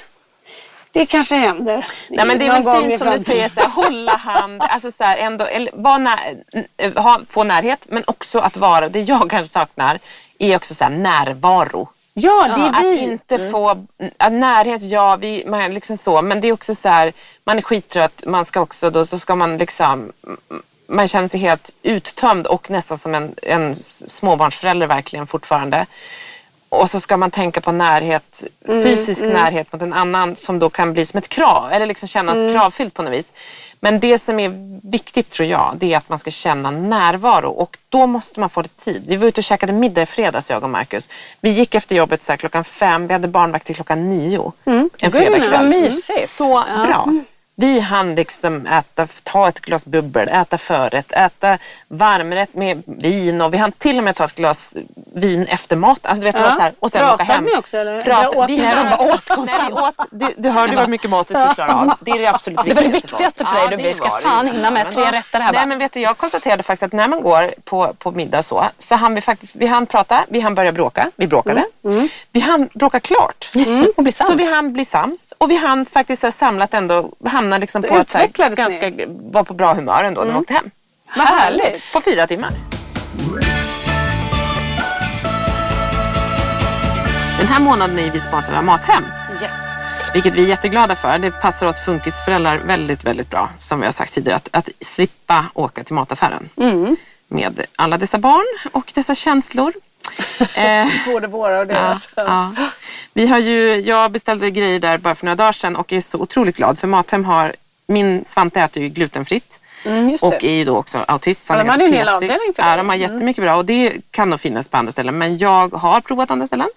det 0.91 1.05
kanske 1.05 1.35
händer. 1.35 1.85
Nej 2.09 2.25
men 2.25 2.39
det 2.39 2.45
är 2.45 2.61
väl 2.63 2.81
fint 2.81 2.99
som 2.99 3.11
du 3.11 3.19
säger, 3.19 3.49
så 3.49 3.59
här, 3.59 3.69
hålla 3.69 4.15
hand, 4.15 4.61
alltså 4.61 4.91
så 4.91 5.03
här, 5.03 5.17
ändå, 5.17 5.45
eller, 5.45 5.97
när, 5.99 6.99
ha, 7.01 7.19
få 7.29 7.43
närhet 7.43 7.85
men 7.89 8.03
också 8.07 8.39
att 8.39 8.57
vara, 8.57 8.89
det 8.89 9.01
jag 9.01 9.29
kanske 9.29 9.53
saknar 9.53 9.99
är 10.39 10.55
också 10.55 10.75
så 10.75 10.83
här, 10.83 10.91
närvaro. 10.91 11.89
Ja, 12.17 12.47
det 12.55 12.61
är 12.61 12.69
Att 12.69 12.85
vi. 12.85 12.99
inte 12.99 13.51
få, 13.51 13.85
att 14.17 14.33
närhet, 14.33 14.83
ja, 14.83 15.15
vi, 15.15 15.43
man, 15.47 15.73
liksom 15.73 15.97
så, 15.97 16.21
men 16.21 16.41
det 16.41 16.47
är 16.47 16.51
också 16.51 16.75
så 16.75 16.89
här, 16.89 17.13
man 17.43 17.57
är 17.57 17.61
skittrött, 17.61 18.23
man 18.25 18.45
ska 18.45 18.61
också 18.61 18.89
då, 18.89 19.05
så 19.05 19.19
ska 19.19 19.35
man 19.35 19.57
liksom, 19.57 20.11
man 20.87 21.07
känner 21.07 21.27
sig 21.27 21.39
helt 21.39 21.73
uttömd 21.83 22.47
och 22.47 22.69
nästan 22.69 22.97
som 22.97 23.15
en, 23.15 23.35
en 23.41 23.75
småbarnsförälder 24.07 24.87
verkligen 24.87 25.27
fortfarande. 25.27 25.85
Och 26.69 26.89
så 26.89 26.99
ska 26.99 27.17
man 27.17 27.31
tänka 27.31 27.61
på 27.61 27.71
närhet, 27.71 28.43
fysisk 28.67 29.21
närhet 29.21 29.73
mot 29.73 29.81
en 29.81 29.93
annan 29.93 30.35
som 30.35 30.59
då 30.59 30.69
kan 30.69 30.93
bli 30.93 31.05
som 31.05 31.17
ett 31.17 31.29
krav 31.29 31.71
eller 31.71 31.85
liksom 31.85 32.07
kännas 32.07 32.53
kravfyllt 32.53 32.93
på 32.93 33.01
något 33.01 33.13
vis. 33.13 33.33
Men 33.85 33.99
det 33.99 34.23
som 34.23 34.39
är 34.39 34.51
viktigt 34.91 35.29
tror 35.29 35.49
jag, 35.49 35.75
det 35.77 35.93
är 35.93 35.97
att 35.97 36.09
man 36.09 36.19
ska 36.19 36.31
känna 36.31 36.71
närvaro 36.71 37.49
och 37.49 37.77
då 37.89 38.05
måste 38.05 38.39
man 38.39 38.49
få 38.49 38.61
lite 38.61 38.83
tid. 38.83 39.03
Vi 39.07 39.15
var 39.15 39.27
ute 39.27 39.41
och 39.41 39.43
käkade 39.43 39.73
middag 39.73 40.01
i 40.01 40.05
fredags 40.05 40.49
jag 40.49 40.63
och 40.63 40.69
Marcus. 40.69 41.09
Vi 41.41 41.49
gick 41.49 41.75
efter 41.75 41.95
jobbet 41.95 42.23
så 42.23 42.31
här, 42.31 42.37
klockan 42.37 42.63
fem, 42.63 43.07
vi 43.07 43.13
hade 43.13 43.27
barnvakt 43.27 43.65
till 43.65 43.75
klockan 43.75 44.09
nio. 44.09 44.51
En 44.65 44.89
Vad 45.01 45.11
fredagkväll. 45.11 45.67
mysigt. 45.69 46.29
Så 46.29 46.63
bra. 46.87 47.09
Vi 47.57 47.79
hann 47.79 48.15
liksom 48.15 48.65
äta, 48.67 49.07
ta 49.23 49.47
ett 49.47 49.59
glas 49.61 49.85
bubbel, 49.85 50.27
äta 50.27 50.57
förrätt, 50.57 51.11
äta 51.13 51.57
varmrätt 51.87 52.53
med 52.53 52.83
vin 52.85 53.41
och 53.41 53.53
vi 53.53 53.57
hann 53.57 53.71
till 53.71 53.97
och 53.97 54.03
med 54.03 54.15
ta 54.15 54.23
ett 54.25 54.35
glas 54.35 54.69
vin 55.15 55.45
efter 55.49 55.75
mat. 55.75 55.99
Alltså, 56.05 56.21
du 56.21 56.25
vet, 56.25 56.35
det 56.35 56.41
var 56.41 56.51
så 56.51 56.61
här, 56.61 56.73
och 56.79 56.91
sen 56.91 57.05
åka 57.05 57.15
Pratade 57.17 57.33
hem. 57.33 57.43
ni 57.43 57.55
också, 57.57 57.77
eller? 57.77 58.01
Prata, 58.01 58.21
Eller 58.27 58.37
åt 58.37 58.49
vi 58.49 58.57
hann- 58.57 58.75
Nej, 58.75 58.75
de 58.91 58.97
bara 58.97 59.13
åt 59.13 59.21
Nej, 59.29 59.35
konstant. 59.37 59.69
vi 59.69 59.73
åt, 59.73 59.95
du, 60.11 60.33
du 60.37 60.49
hörde 60.49 60.79
hur 60.79 60.87
mycket 60.87 61.09
mat 61.09 61.31
vi 61.31 61.35
skulle 61.35 61.53
klara 61.53 61.75
av. 61.75 61.93
Det 61.99 62.11
är 62.11 62.19
det 62.19 62.27
absolut 62.27 62.59
Det 62.65 62.73
var 62.73 62.81
det 62.81 62.87
viktigaste 62.87 63.45
för 63.45 63.53
viktigaste 63.53 63.75
dig. 63.75 63.85
Ja, 63.85 63.91
Du, 63.91 63.93
ska 63.93 64.09
fan 64.29 64.47
hinna 64.47 64.71
med 64.71 64.91
tre 64.93 65.03
rätter 65.11 65.39
här, 65.39 65.53
Nej 65.53 65.65
men 65.65 65.79
vet 65.79 65.93
du, 65.93 65.99
jag 65.99 66.17
konstaterade 66.17 66.63
faktiskt 66.63 66.83
att 66.83 66.93
när 66.93 67.07
man 67.07 67.21
går 67.21 67.49
på, 67.63 67.93
på 67.93 68.11
middag 68.11 68.43
så, 68.43 68.65
så 68.79 68.95
hann 68.95 69.15
vi 69.15 69.21
faktiskt, 69.21 69.55
vi 69.55 69.65
hann 69.67 69.85
prata, 69.85 70.25
vi 70.29 70.39
hann 70.39 70.55
börja 70.55 70.71
bråka, 70.71 71.11
vi 71.15 71.27
bråkade. 71.27 71.65
Vi 72.31 72.39
hann 72.39 72.69
bråka 72.73 72.99
klart. 72.99 73.49
Och 73.97 74.03
bli 74.03 74.11
sams. 74.11 74.29
Så 74.29 74.35
vi 74.37 74.53
hann 74.53 74.73
bli 74.73 74.85
sams 74.85 75.33
och 75.37 75.51
vi 75.51 75.55
hann 75.57 75.85
faktiskt 75.85 76.23
här, 76.23 76.33
samlat 76.39 76.73
ändå, 76.73 77.09
hamna 77.45 77.57
liksom 77.57 77.83
på 77.83 77.95
att 77.95 78.13
här, 78.13 78.27
ganska, 78.27 78.91
vara 79.07 79.43
på 79.43 79.53
bra 79.53 79.73
humör 79.73 80.03
ändå 80.03 80.21
när 80.21 80.31
vi 80.31 80.39
åkte 80.39 80.53
hem. 80.53 80.71
Vad 81.15 81.27
härligt. 81.27 81.93
På 81.93 82.01
fyra 82.01 82.27
timmar. 82.27 82.51
Den 87.39 87.47
här 87.47 87.59
månaden 87.59 87.99
är 87.99 88.11
vi 88.11 88.19
sponsrade 88.19 88.57
av 88.57 88.63
Mathem. 88.63 89.03
Yes. 89.41 89.51
Vilket 90.13 90.35
vi 90.35 90.43
är 90.43 90.47
jätteglada 90.47 90.95
för. 90.95 91.17
Det 91.17 91.31
passar 91.31 91.67
oss 91.67 91.79
funkisföräldrar 91.85 92.57
väldigt, 92.57 93.03
väldigt 93.03 93.29
bra. 93.29 93.49
Som 93.59 93.79
vi 93.79 93.85
har 93.85 93.93
sagt 93.93 94.13
tidigare, 94.13 94.37
att, 94.37 94.49
att 94.51 94.69
slippa 94.81 95.45
åka 95.53 95.83
till 95.83 95.95
mataffären. 95.95 96.49
Med 97.27 97.65
alla 97.75 97.97
dessa 97.97 98.17
barn 98.17 98.71
och 98.71 98.91
dessa 98.95 99.15
känslor. 99.15 99.73
Eh, 100.55 100.87
Både 101.13 101.27
våra 101.27 101.59
och 101.59 101.67
deras. 101.67 102.09
ja. 102.15 102.51
Vi 103.13 103.27
har 103.27 103.39
ju, 103.39 103.75
jag 103.75 104.11
beställde 104.11 104.51
grejer 104.51 104.79
där 104.79 104.97
bara 104.97 105.15
för 105.15 105.25
några 105.25 105.35
dagar 105.35 105.51
sedan 105.51 105.75
och 105.75 105.93
är 105.93 106.01
så 106.01 106.17
otroligt 106.17 106.57
glad 106.57 106.79
för 106.79 106.87
Mathem 106.87 107.25
har, 107.25 107.55
min 107.87 108.25
Svante 108.25 108.61
äter 108.61 108.83
ju 108.83 108.89
glutenfritt. 108.89 109.59
Mm, 109.85 110.17
Och 110.21 110.43
är 110.43 110.51
ju 110.51 110.65
då 110.65 110.77
också 110.77 110.97
autist. 111.07 111.45
Ja, 111.49 111.55
de 111.57 111.69
hade 111.69 111.85
en 111.85 111.93
hel 111.93 112.09
avdelning 112.09 112.53
för 112.55 112.63
Ja, 112.63 112.69
det. 112.71 112.77
de 112.77 112.89
har 112.89 112.95
jättemycket 112.95 113.43
bra 113.43 113.55
och 113.55 113.65
det 113.65 113.93
kan 114.11 114.29
nog 114.29 114.39
finnas 114.39 114.67
på 114.67 114.77
andra 114.77 114.91
ställen. 114.91 115.17
Men 115.17 115.37
jag 115.37 115.73
har 115.73 116.01
provat 116.01 116.31
andra 116.31 116.47
ställen. 116.47 116.69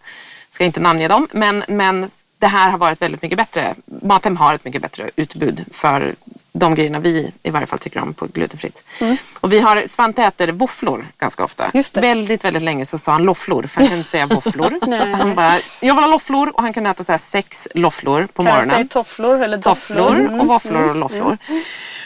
Ska 0.49 0.65
inte 0.65 0.81
namnge 0.81 1.09
dem. 1.09 1.29
Men, 1.33 1.65
men 1.69 2.09
det 2.39 2.47
här 2.47 2.71
har 2.71 2.79
varit 2.79 3.03
väldigt 3.03 3.23
mycket 3.23 3.39
bättre. 3.39 3.75
Mathem 4.03 4.37
har 4.37 4.55
ett 4.55 4.65
mycket 4.65 4.83
bättre 4.83 5.11
utbud 5.17 5.65
för 5.73 6.15
de 6.53 6.75
grejerna 6.75 6.99
vi 6.99 7.33
i 7.43 7.51
varje 7.51 7.67
fall 7.67 7.79
tycker 7.79 8.01
om 8.03 8.15
på 8.15 8.27
glutenfritt. 8.27 8.85
Och 9.41 9.53
vi 9.53 9.61
har, 9.61 9.83
Svante 9.89 10.23
äter 10.25 10.49
våfflor 10.53 11.07
ganska 11.19 11.45
ofta. 11.45 11.65
Mm. 11.75 11.85
Väldigt, 11.95 12.45
väldigt 12.45 12.63
länge 12.63 12.85
så 12.85 12.99
sa 12.99 13.13
han 13.13 13.23
lofflor 13.23 13.63
för 13.63 13.81
han 13.81 13.89
kunde 13.89 13.99
inte 13.99 14.11
säga 14.11 14.27
våfflor. 14.31 15.01
så 15.11 15.17
han 15.17 15.35
bara, 15.35 15.53
jag 15.81 15.95
vill 15.95 16.05
ha 16.05 16.11
lofflor 16.11 16.49
och 16.57 16.63
han 16.63 16.73
kunde 16.73 16.91
äta 16.91 17.05
så 17.05 17.13
här 17.13 17.19
sex 17.19 17.69
lofflor 17.75 18.27
på 18.33 18.43
Kan 18.43 18.53
morgonen 18.53 18.71
säga 18.77 18.87
tofflor 18.91 19.43
eller 19.43 19.59
tofflor 19.59 20.11
Mm. 20.17 20.41
och 20.41 20.47
våfflor 20.47 20.89
och 20.91 20.97
lofflor. 20.97 21.39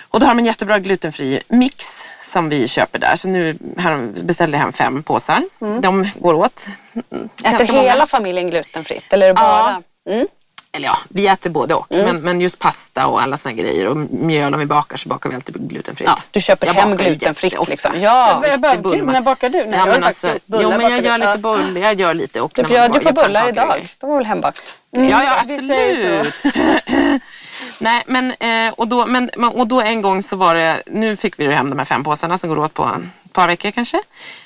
Och 0.09 0.21
då 0.21 0.27
har 0.27 0.35
de 0.35 0.39
en 0.39 0.45
jättebra 0.47 0.79
glutenfri 0.79 1.43
mix 1.49 1.85
som 2.33 2.49
vi 2.49 2.69
köper 2.69 2.99
där. 2.99 3.17
Så 3.17 3.29
nu 3.29 3.57
beställde 4.25 4.57
jag 4.57 4.63
hem 4.65 4.73
fem 4.73 5.03
påsar. 5.03 5.43
De 5.81 6.09
går 6.15 6.35
åt. 6.35 6.61
Äter 6.95 7.51
ganska 7.51 7.73
många. 7.73 7.83
hela 7.83 8.07
familjen 8.07 8.51
glutenfritt 8.51 9.13
eller 9.13 9.27
är 9.27 9.31
det 9.31 9.35
bara? 9.35 9.83
Mm. 10.11 10.27
Eller 10.75 10.87
ja, 10.89 10.99
vi 11.09 11.27
äter 11.27 11.51
både 11.51 11.75
och. 11.75 11.87
Men, 11.91 12.21
men 12.21 12.41
just 12.41 12.59
pasta 12.59 13.07
och 13.07 13.23
alla 13.23 13.37
såna 13.37 13.53
grejer 13.55 13.89
och 13.89 13.97
mjöl 13.97 14.55
om 14.55 14.61
vi 14.61 14.67
bakar 14.67 14.97
så 14.97 15.09
bakar 15.09 15.31
vi 15.31 15.37
alltid 15.37 15.69
glutenfritt. 15.71 16.09
Ja, 16.09 16.19
du 16.31 16.41
köper 16.41 16.67
Jag 16.67 16.75
hem 16.75 16.97
glutenfritt 16.97 17.69
liksom. 17.69 17.93
Ja. 18.01 18.47
Jag 18.47 18.61
bara, 18.61 18.77
bullma. 18.77 19.13
när 19.13 19.21
bakar 19.21 19.49
du? 19.49 19.59
Nej, 19.59 19.69
Ja, 19.71 19.79
jag 19.79 19.89
men 19.89 20.05
alltså, 20.05 20.27
bullar 20.47 20.63
jo, 20.63 20.69
men 20.71 20.81
jag 20.81 20.91
bakade. 20.91 21.07
gör 21.09 21.19
lite 21.19 21.31
Ja. 21.31 21.37
bullar. 21.37 21.81
Jag 21.81 22.01
gör 22.01 22.15
lite. 22.15 22.41
Och 22.41 22.53
Du 22.55 22.63
bjöd 22.63 22.95
ju 22.95 23.01
på 23.01 23.13
bullar 23.13 23.49
idag. 23.49 23.89
Det 24.01 24.07
var 24.07 24.17
väl 24.17 24.27
hembakt? 24.27 24.79
Ja, 24.91 25.01
ja 25.25 25.43
vi 25.47 25.69
säger 25.69 26.21
absolut. 26.21 26.55
Nej, 27.79 28.03
men, 28.07 28.31
eh, 28.33 28.73
och, 28.77 28.89
då, 28.89 29.07
men, 29.07 29.31
och 29.31 29.67
då 29.67 29.81
en 29.81 30.03
gång 30.03 30.23
så 30.23 30.37
var 30.37 30.55
det, 30.55 30.83
nu 30.87 31.17
fick 31.17 31.39
vi 31.39 31.45
ju 31.45 31.53
hem 31.53 31.71
de 31.71 31.79
här 31.79 31.87
fem 31.87 32.05
påsarna 32.05 32.39
som 32.39 32.49
går 32.49 32.59
åt 32.59 32.75
på 32.75 32.91
par 33.33 33.49
veckor 33.49 33.71
kanske. 33.71 34.03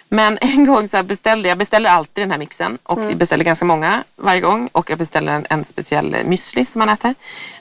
Men 0.08 0.38
en 0.40 0.66
gång 0.66 0.88
så 0.88 1.02
beställde 1.02 1.48
jag, 1.48 1.58
beställer 1.58 1.90
alltid 1.90 2.22
den 2.22 2.30
här 2.30 2.38
mixen 2.38 2.78
och 2.82 3.02
jag 3.02 3.16
beställer 3.16 3.44
ganska 3.44 3.64
många 3.64 4.04
varje 4.16 4.40
gång 4.40 4.68
och 4.72 4.90
jag 4.90 4.98
beställer 4.98 5.32
en, 5.32 5.46
en 5.50 5.64
speciell 5.64 6.14
eh, 6.14 6.24
müsli 6.24 6.64
som 6.64 6.78
man 6.78 6.88
äter. 6.88 7.14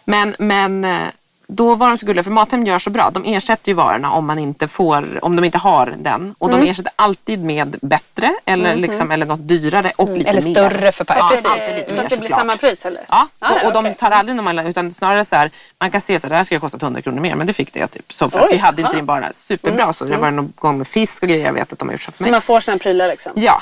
Men, 0.05 0.35
men 0.39 0.85
eh, 0.85 1.07
då 1.47 1.75
var 1.75 1.87
de 1.89 1.97
så 1.97 2.05
gulliga 2.05 2.23
för 2.23 2.31
Mathem 2.31 2.65
gör 2.65 2.79
så 2.79 2.89
bra. 2.89 3.09
De 3.09 3.25
ersätter 3.25 3.69
ju 3.69 3.73
varorna 3.75 4.11
om, 4.11 4.25
man 4.25 4.39
inte 4.39 4.67
får, 4.67 5.19
om 5.25 5.35
de 5.35 5.45
inte 5.45 5.57
har 5.57 5.93
den. 5.97 6.35
Och 6.37 6.49
de 6.49 6.61
ersätter 6.61 6.91
alltid 6.95 7.43
med 7.43 7.77
bättre 7.81 8.33
eller, 8.45 8.75
liksom, 8.75 9.11
eller 9.11 9.25
något 9.25 9.47
dyrare 9.47 9.91
och 9.95 10.09
lite 10.09 10.29
Eller 10.29 10.41
mer. 10.41 10.53
större 10.53 10.91
förpackning. 10.91 11.39
Ja, 11.43 11.49
Fast 11.49 11.65
det, 11.75 11.87
mer 11.91 11.97
fast 11.97 12.09
det 12.09 12.17
blir 12.17 12.27
såklart. 12.27 12.39
samma 12.39 12.57
pris 12.57 12.85
eller? 12.85 13.05
Ja, 13.09 13.27
Ah, 13.39 13.51
och, 13.53 13.65
och 13.67 13.73
de 13.73 13.79
okej. 13.85 13.95
tar 13.95 14.11
aldrig 14.11 14.35
någon 14.35 14.59
utan 14.59 14.91
snarare 14.91 15.25
så 15.25 15.35
här, 15.35 15.51
man 15.79 15.91
kan 15.91 16.01
se 16.01 16.19
så 16.19 16.23
här, 16.27 16.29
det 16.29 16.35
här 16.35 16.43
skulle 16.43 16.57
ha 16.57 16.61
kostat 16.61 16.83
100 16.83 17.01
kronor 17.01 17.19
mer, 17.21 17.35
men 17.35 17.47
det 17.47 17.53
fick 17.53 17.73
det 17.73 17.87
typ. 17.87 18.13
Så 18.13 18.29
för 18.29 18.39
att 18.39 18.45
Oj, 18.45 18.51
vi 18.51 18.57
hade 18.57 18.81
inte 18.81 18.87
aha. 18.87 18.93
Mm. 18.93 18.97
din 18.99 19.05
bara 19.05 19.33
superbra, 19.33 19.93
så 19.93 20.05
det 20.05 20.17
var 20.17 20.31
någon 20.31 20.53
gång 20.55 20.77
med 20.77 20.87
fisk 20.87 21.23
och 21.23 21.29
grejer 21.29 21.45
jag 21.45 21.53
vet 21.53 21.73
att 21.73 21.79
de 21.79 21.87
har 21.87 21.93
gjort 21.93 22.01
så 22.01 22.11
för 22.11 22.17
Så 22.17 22.23
mig. 22.23 22.31
man 22.31 22.41
får 22.41 22.59
sina 22.59 22.77
prylar 22.77 23.07
liksom? 23.07 23.31
Ja, 23.35 23.61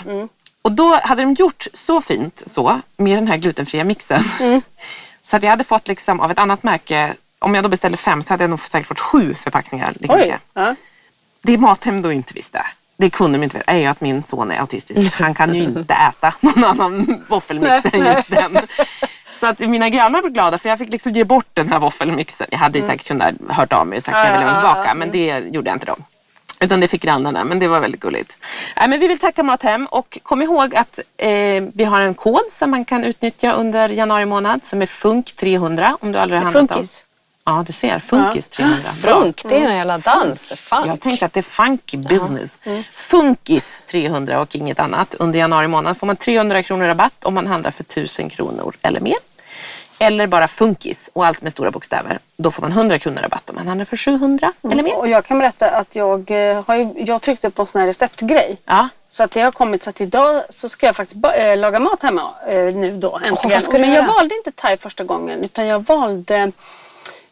och 0.62 0.72
då 0.72 1.00
hade 1.04 1.22
de 1.22 1.34
gjort 1.34 1.68
så 1.74 2.02
fint 2.02 2.44
så 2.46 2.80
med 2.98 3.18
den 3.18 3.28
här 3.28 3.38
glutenfria 3.38 3.84
mixen. 3.84 4.24
Mm. 4.40 4.62
Så 5.22 5.36
att 5.38 5.44
jag 5.44 5.50
hade 5.50 5.64
fått 5.64 5.88
liksom 5.88 6.20
av 6.20 6.32
ett 6.32 6.40
annat 6.40 6.64
märke, 6.64 7.14
om 7.44 7.56
jag 7.56 7.64
då 7.64 7.70
beställde 7.70 7.98
fem 7.98 8.24
så 8.24 8.34
hade 8.34 8.44
jag 8.44 8.50
nog 8.50 8.60
säkert 8.60 8.88
fått 8.88 9.00
sju 9.00 9.34
förpackningar 9.34 9.94
lika 10.00 10.14
Oj! 10.14 10.38
Ja. 10.54 10.76
Det 11.42 11.58
Mathem 11.58 12.02
då 12.02 12.12
inte 12.12 12.34
visste, 12.34 12.66
det 12.98 13.10
kunde 13.10 13.38
de 13.38 13.44
inte 13.44 13.58
veta, 13.58 13.72
är 13.72 13.78
ju 13.78 13.86
att 13.86 14.02
min 14.02 14.24
son 14.24 14.52
är 14.52 14.60
autistisk. 14.60 15.14
Han 15.20 15.34
kan 15.34 15.54
ju 15.54 15.64
inte 15.64 15.94
äta 15.94 16.34
någon 16.40 16.64
annan 16.64 17.24
våffelmix 17.28 17.94
än 17.94 18.06
just 18.06 18.30
den. 18.30 18.60
Så 19.40 19.48
att 19.48 19.60
mina 19.60 19.90
grannar 19.90 20.22
blev 20.22 20.34
glada 20.34 20.58
för 20.58 20.70
jag 20.70 20.78
fick 20.78 20.92
liksom 20.92 21.12
ge 21.12 21.24
bort 21.24 21.50
den 21.54 21.70
här 21.70 21.80
våffelmixen. 21.80 22.48
Jag 22.52 22.60
hade 22.60 22.80
ju 22.80 22.86
säkert 22.86 23.08
kunnat 23.08 23.36
hört 23.50 23.74
av 23.74 23.88
mig 23.88 23.98
och 23.98 24.04
sagt 24.04 24.18
att 24.18 24.26
jag 24.28 24.34
ville 24.34 24.52
ha 24.52 24.62
tillbaka 24.62 24.94
men 24.94 25.12
det 25.12 25.40
gjorde 25.40 25.70
jag 25.70 25.76
inte 25.76 25.86
då. 25.86 25.96
Utan 26.60 26.80
det 26.80 26.88
fick 26.88 27.02
grannarna, 27.02 27.44
men 27.44 27.60
det 27.60 27.68
var 27.68 27.80
väldigt 27.80 28.02
gulligt. 28.02 28.38
Nej, 28.78 28.88
men 28.88 29.00
vi 29.00 29.08
vill 29.08 29.20
tacka 29.20 29.44
Mathem 29.44 29.86
och 29.86 30.18
kom 30.24 30.42
ihåg 30.42 30.76
att 30.76 31.00
eh, 31.18 31.64
vi 31.74 31.84
har 31.84 32.02
en 32.02 32.14
kod 32.14 32.44
som 32.52 32.72
man 32.72 32.86
kan 32.86 33.04
utnyttja 33.04 33.54
under 33.54 33.90
januari 33.90 34.26
månad 34.26 34.66
som 34.66 34.82
är 34.82 34.86
FUNK300 34.86 35.98
om 36.00 36.12
du 36.12 36.20
aldrig 36.20 36.40
har 36.40 36.52
handlat 36.52 36.78
om. 36.78 36.86
Ja, 37.46 37.64
du 37.68 37.74
ser. 37.74 38.00
Funkis 38.00 38.50
300. 38.50 38.78
Bra. 38.82 38.92
Funk, 38.94 39.42
det 39.50 39.56
är 39.56 39.70
en 39.70 39.76
jävla 39.76 39.98
dans. 39.98 40.54
Funk. 40.56 40.88
Jag 40.88 41.00
tänkte 41.00 41.26
att 41.26 41.34
det 41.34 41.40
är 41.40 41.42
funky 41.42 41.98
business. 41.98 42.60
Funkis 42.96 43.64
300 43.88 44.42
och 44.42 44.56
inget 44.56 44.80
annat. 44.80 45.16
Under 45.16 45.40
januari 45.40 45.68
månad 45.68 45.98
får 45.98 46.08
man 46.08 46.16
300 46.16 46.64
kronor 46.64 46.86
rabatt 46.86 47.26
om 47.26 47.34
man 47.34 47.48
handlar 47.48 47.72
för 47.72 47.84
1000 47.84 48.30
kronor 48.30 48.76
eller 48.82 49.00
mer. 49.00 49.18
Eller 50.00 50.28
bara 50.28 50.48
funkis 50.48 51.10
och 51.14 51.26
allt 51.26 51.42
med 51.42 51.52
stora 51.52 51.72
bokstäver. 51.72 52.20
Då 52.38 52.52
får 52.52 52.62
man 52.62 52.72
100 52.72 53.00
kronor 53.00 53.22
rabatt 53.22 53.50
om 53.50 53.56
man 53.56 53.68
handlar 53.68 53.86
för 53.86 53.98
700 53.98 54.54
eller 54.72 54.84
mer. 54.84 54.98
Och 54.98 55.08
jag 55.08 55.26
kan 55.26 55.40
berätta 55.40 55.70
att 55.70 55.96
jag, 55.96 56.32
eh, 56.32 56.64
har 56.68 56.76
ju, 56.76 56.94
jag 56.98 57.22
tryckte 57.22 57.50
på 57.50 57.62
en 57.62 57.68
sån 57.68 57.82
här 57.82 57.88
receptgrej. 57.88 58.58
Ja. 58.66 58.88
Så 59.10 59.24
att 59.24 59.32
det 59.32 59.42
har 59.42 59.52
kommit 59.52 59.84
så 59.84 59.90
att 59.90 60.02
idag 60.02 60.44
så 60.50 60.70
ska 60.70 60.86
jag 60.86 60.96
faktiskt 60.96 61.26
äh, 61.38 61.58
laga 61.58 61.80
mat 61.80 62.04
hemma 62.04 62.30
äh, 62.48 62.56
nu 62.56 62.92
då 62.98 63.20
äntligen. 63.26 63.62
du 63.72 63.80
Men 63.80 63.94
jag 63.94 64.08
valde 64.08 64.36
inte 64.36 64.52
thai 64.52 64.78
första 64.78 65.04
gången 65.04 65.44
utan 65.44 65.68
jag 65.68 65.86
valde 65.86 66.52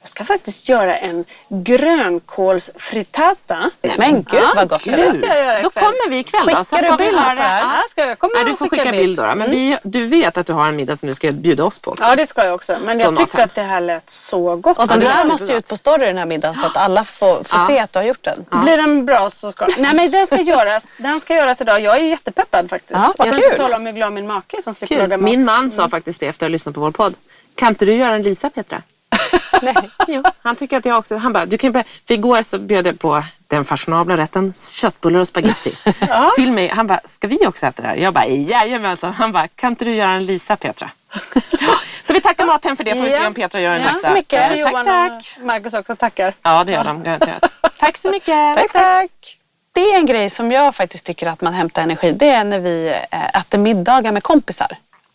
jag 0.02 0.10
ska 0.10 0.24
faktiskt 0.26 0.70
göra 0.70 0.98
en 0.98 1.26
grönkålsfrittata. 1.50 3.70
Men 3.98 4.24
gud 4.24 4.44
vad 4.56 4.70
gott 4.70 4.84
det 4.84 4.92
det 4.92 5.14
ska 5.14 5.28
jag 5.28 5.46
göra 5.46 5.62
Då 5.62 5.70
kommer 5.70 6.10
vi 6.10 6.20
ikväll 6.20 6.42
Skickar 6.42 6.82
du 6.82 6.88
får 6.90 6.98
vi 6.98 7.06
bild 7.06 7.18
på 7.18 7.24
det 7.36 7.42
här? 7.42 7.62
Ja, 7.62 7.84
ska 7.90 8.06
jag, 8.06 8.20
kommer 8.20 8.36
Nej, 8.36 8.46
du 8.46 8.56
får 8.58 8.70
skicka 8.70 8.92
bild 8.92 9.18
då. 9.18 9.24
då. 9.26 9.36
Men 9.36 9.52
vi, 9.52 9.78
du 9.84 10.08
vet 10.08 10.38
att 10.38 10.48
du 10.48 10.54
har 10.54 10.68
en 10.68 10.76
middag 10.76 10.96
som 10.96 11.10
du 11.10 11.16
ska 11.16 11.32
bjuda 11.32 11.64
oss 11.64 11.80
på 11.80 11.92
också. 11.92 12.04
Ja 12.04 12.16
det 12.16 12.26
ska 12.28 12.46
jag 12.46 12.56
också. 12.56 12.78
Men 12.86 13.00
jag 13.00 13.18
tyckte 13.18 13.44
att 13.44 13.56
det 13.56 13.62
här 13.62 13.82
lät 13.82 14.10
så 14.10 14.56
gott. 14.56 14.80
Och 14.80 14.88
den 14.88 15.00
det 15.00 15.08
här 15.08 15.26
måste 15.26 15.52
ju 15.52 15.58
ut 15.58 15.68
på 15.68 15.78
story 15.78 16.06
den 16.06 16.18
här 16.18 16.26
middagen 16.26 16.56
så 16.56 16.66
att 16.66 16.78
alla 16.78 17.04
får, 17.04 17.44
får 17.44 17.60
Ja. 17.60 17.68
se 17.68 17.80
att 17.80 17.94
du 17.94 18.00
har 18.00 18.04
gjort 18.04 18.24
den. 18.24 18.46
Blir 18.64 18.78
den 18.78 19.06
bra 19.06 19.30
så 19.30 19.52
ska 19.52 19.68
Nej 19.78 19.94
men 19.96 20.12
den 20.12 20.28
ska 20.28 20.42
göras. 20.42 20.86
Den 20.98 21.20
ska 21.22 21.36
göras 21.36 21.62
idag. 21.62 21.80
Jag 21.82 21.98
är 21.98 22.02
jättepeppad 22.06 22.70
faktiskt. 22.70 22.92
Ja, 22.92 23.14
vad 23.18 23.28
jag 23.28 23.36
kul. 23.36 23.44
inte 23.44 23.58
tala 23.58 23.76
om 23.78 23.86
hur 23.86 23.94
glad 23.94 24.14
min 24.14 24.28
make 24.28 24.62
som 24.62 24.74
slipper 24.74 24.96
laga 24.98 25.18
mat. 25.18 25.24
Min 25.26 25.46
man 25.46 25.72
sa 25.72 25.90
faktiskt 25.90 26.20
det 26.20 26.28
efter 26.28 26.46
att 26.46 26.50
ha 26.50 26.52
lyssnat 26.52 26.76
på 26.76 26.82
vår 26.82 26.92
podd. 26.92 27.14
Kan 27.56 27.70
inte 27.70 27.86
du 27.86 27.94
göra 27.94 28.16
en 28.16 28.22
Lisa 28.22 28.50
Petra? 28.50 28.82
Nej. 29.62 29.90
Jo, 30.08 30.24
han 30.42 30.56
tycker 30.56 30.78
att 30.78 30.86
jag 30.86 30.98
också, 30.98 31.18
han 31.18 31.34
bara, 31.34 31.46
du 31.46 31.58
kan 31.58 31.72
börja, 31.72 31.84
för 32.08 32.14
igår 32.14 32.44
så 32.44 32.60
bjöd 32.60 32.88
jag 32.88 33.00
på 33.00 33.24
den 33.48 33.66
fashionabla 33.66 34.18
rätten 34.18 34.54
köttbullar 34.74 35.20
och 35.20 35.28
spaghetti. 35.28 35.74
Till 36.36 36.52
mig, 36.52 36.68
han 36.68 36.88
bara, 36.88 37.00
ska 37.06 37.28
vi 37.28 37.48
också 37.48 37.66
äta 37.66 37.82
det 37.82 37.88
här? 37.88 37.96
Jag 37.96 38.14
bara, 38.14 38.26
jajamensan. 38.28 39.14
Han 39.14 39.32
bara, 39.32 39.48
kan 39.48 39.70
inte 39.70 39.86
du 39.86 39.96
göra 39.96 40.12
en 40.12 40.26
Lisa 40.26 40.56
Petra? 40.58 40.90
så 42.08 42.14
vi 42.14 42.22
tackar 42.22 42.46
Mathem 42.46 42.78
för 42.78 42.84
det, 42.84 42.92
får 42.96 43.02
vi 43.02 43.10
se 43.10 43.16
Ja. 43.16 43.28
om 43.28 43.34
Petra 43.34 43.62
gör 43.62 43.76
en 43.76 43.82
Ja, 43.82 43.92
Lisa. 43.94 44.08
så 44.08 44.14
mycket. 44.14 44.52
Så 44.52 44.58
Johan 44.58 44.86
Tack, 44.86 45.10
tack. 45.12 45.36
och 45.40 45.46
Marcus 45.46 45.74
också 45.74 45.96
tackar. 45.96 46.34
Ja, 46.44 46.64
det 46.64 46.72
gör 46.72 46.84
de 46.84 47.04
garanterat. 47.04 47.44
Tack 47.80 47.98
så 47.98 48.12
mycket. 48.12 48.56
Tack, 48.56 48.74
tack. 48.74 49.38
Det 49.74 49.82
är 49.82 49.96
en 49.98 50.06
grej 50.06 50.30
som 50.30 50.52
jag 50.52 50.76
faktiskt 50.76 51.06
tycker 51.06 51.28
att 51.28 51.42
man 51.42 51.54
hämtar 51.54 51.82
energi. 51.82 52.12
Det 52.12 52.30
är 52.30 52.44
när 52.44 52.60
vi 52.60 52.88
eh, 53.12 53.38
äter 53.40 53.58
middagar 53.58 54.12
med 54.12 54.24
kompisar. 54.24 54.68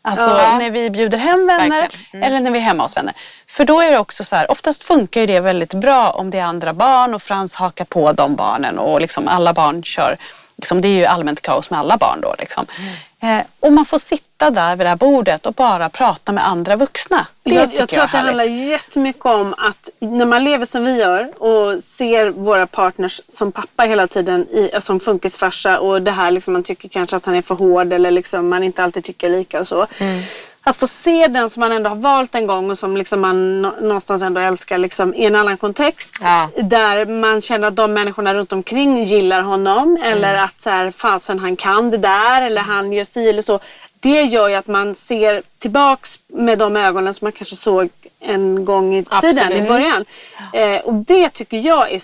Alltså 0.07 0.31
Ja. 0.31 0.59
när 0.59 0.71
vi 0.71 0.91
bjuder 0.91 1.19
hem 1.19 1.47
vänner. 1.47 1.89
Mm. 2.13 2.27
eller 2.27 2.41
när 2.41 2.51
vi 2.51 2.59
är 2.59 2.63
hemma 2.63 2.83
hos 2.83 2.97
vänner. 2.97 3.15
För 3.47 3.65
då 3.65 3.81
är 3.81 3.91
det 3.91 3.99
också 3.99 4.25
så 4.25 4.37
här, 4.37 4.51
oftast 4.51 4.85
funkar 4.85 5.21
ju 5.21 5.27
det 5.27 5.41
väldigt 5.41 5.75
bra 5.75 6.11
om 6.11 6.31
det 6.31 6.39
är 6.39 6.43
andra 6.43 6.73
barn 6.73 7.15
och 7.15 7.23
Frans 7.23 7.55
hakar 7.55 7.85
på 7.85 8.13
de 8.13 8.37
barnen 8.37 8.79
och 8.79 9.01
liksom 9.01 9.29
alla 9.29 9.53
barn 9.53 9.83
kör. 9.83 10.17
Liksom, 10.57 10.81
det 10.81 10.89
är 10.89 10.93
ju 10.93 11.05
allmänt 11.05 11.41
kaos 11.43 11.71
med 11.71 11.81
alla 11.81 11.97
barn 11.97 12.21
då. 12.21 12.35
Liksom. 12.39 12.67
Mm. 12.79 12.93
Eh, 13.27 13.47
och 13.61 13.73
man 13.73 13.85
får 13.85 13.99
sitta 13.99 14.51
där 14.51 14.77
vid 14.77 14.87
det 14.87 14.89
här 14.89 14.97
bordet 14.97 15.47
och 15.47 15.53
bara 15.53 15.89
prata 15.89 16.33
med 16.33 16.49
andra 16.49 16.77
vuxna. 16.77 17.27
Det 17.43 17.55
jag, 17.55 17.71
tycker 17.71 17.81
jag 17.81 17.89
tror 17.89 18.03
att 18.03 18.13
det 18.13 18.19
är 18.19 18.23
handlar 18.23 18.45
jättemycket 18.45 19.27
om 19.27 19.55
att 19.59 19.89
när 19.99 20.25
man 20.25 20.45
lever 20.45 20.67
som 20.67 20.85
vi 20.85 21.01
gör 21.01 21.43
och 21.43 21.83
ser 21.83 22.31
våra 22.31 22.67
partners 22.67 23.21
som 23.29 23.53
pappa 23.53 23.83
hela 23.83 24.07
tiden 24.07 24.47
i, 24.51 24.71
alltså 24.75 24.87
som 24.87 25.01
funkisfarsa 25.01 25.79
och 25.79 26.03
det 26.03 26.11
här 26.11 26.31
liksom 26.31 26.53
man 26.53 26.63
tycker 26.63 26.89
kanske 26.89 27.17
att 27.17 27.27
han 27.27 27.35
är 27.35 27.43
för 27.43 27.55
hård 27.55 27.93
eller 27.93 28.11
liksom 28.11 28.49
man 28.49 28.63
inte 28.63 28.85
alltid 28.85 29.05
tycker 29.05 29.31
lika 29.31 29.61
och 29.61 29.67
så. 29.67 29.87
Mm. 29.99 30.23
Att 30.69 30.77
få 30.77 30.87
se 30.87 31.27
den 31.29 31.51
som 31.51 31.61
man 31.61 31.73
ändå 31.73 31.89
har 31.91 31.97
valt 31.97 32.35
en 32.35 32.47
gång 32.47 32.71
och 32.71 32.79
som 32.79 32.97
liksom 32.97 33.21
man 33.21 33.63
nå- 33.63 33.75
någonstans 33.81 34.23
ändå 34.23 34.41
älskar 34.41 34.79
liksom, 34.79 35.15
i 35.15 35.25
en 35.25 35.35
annan 35.37 35.57
kontext. 35.57 36.15
Ja. 36.21 36.49
Där 36.63 37.07
man 37.07 37.43
känner 37.43 37.69
att 37.69 37.77
de 37.77 37.93
människorna 37.93 38.35
runt 38.35 38.53
omkring 38.53 39.05
gillar 39.05 39.41
honom 39.43 39.99
eller 40.05 40.33
Mm. 40.33 40.45
att 40.45 40.61
så 40.61 40.71
här, 40.71 40.91
fasen 40.91 41.39
han 41.39 41.57
kan 41.57 41.91
det 41.91 41.97
där 41.97 42.43
eller 42.43 42.63
han 42.63 42.93
gör 42.93 43.05
si 43.05 43.29
eller 43.29 43.43
så. 43.43 43.61
Det 44.01 44.23
gör 44.23 44.49
ju 44.49 44.55
att 44.55 44.67
man 44.67 44.95
ser 44.95 45.43
tillbaks 45.59 46.19
med 46.27 46.59
de 46.59 46.77
ögonen 46.77 47.15
som 47.15 47.25
man 47.25 47.33
kanske 47.33 47.57
såg 47.57 47.89
en 48.21 48.65
gång 48.65 48.95
i 48.95 49.05
tiden, 49.05 49.39
Absolut. 49.39 49.65
i 49.65 49.69
början. 49.69 50.05
Eh, 50.53 50.81
och 50.81 50.95
det 50.95 51.29
tycker 51.31 51.57
jag 51.59 51.93
är 51.93 51.99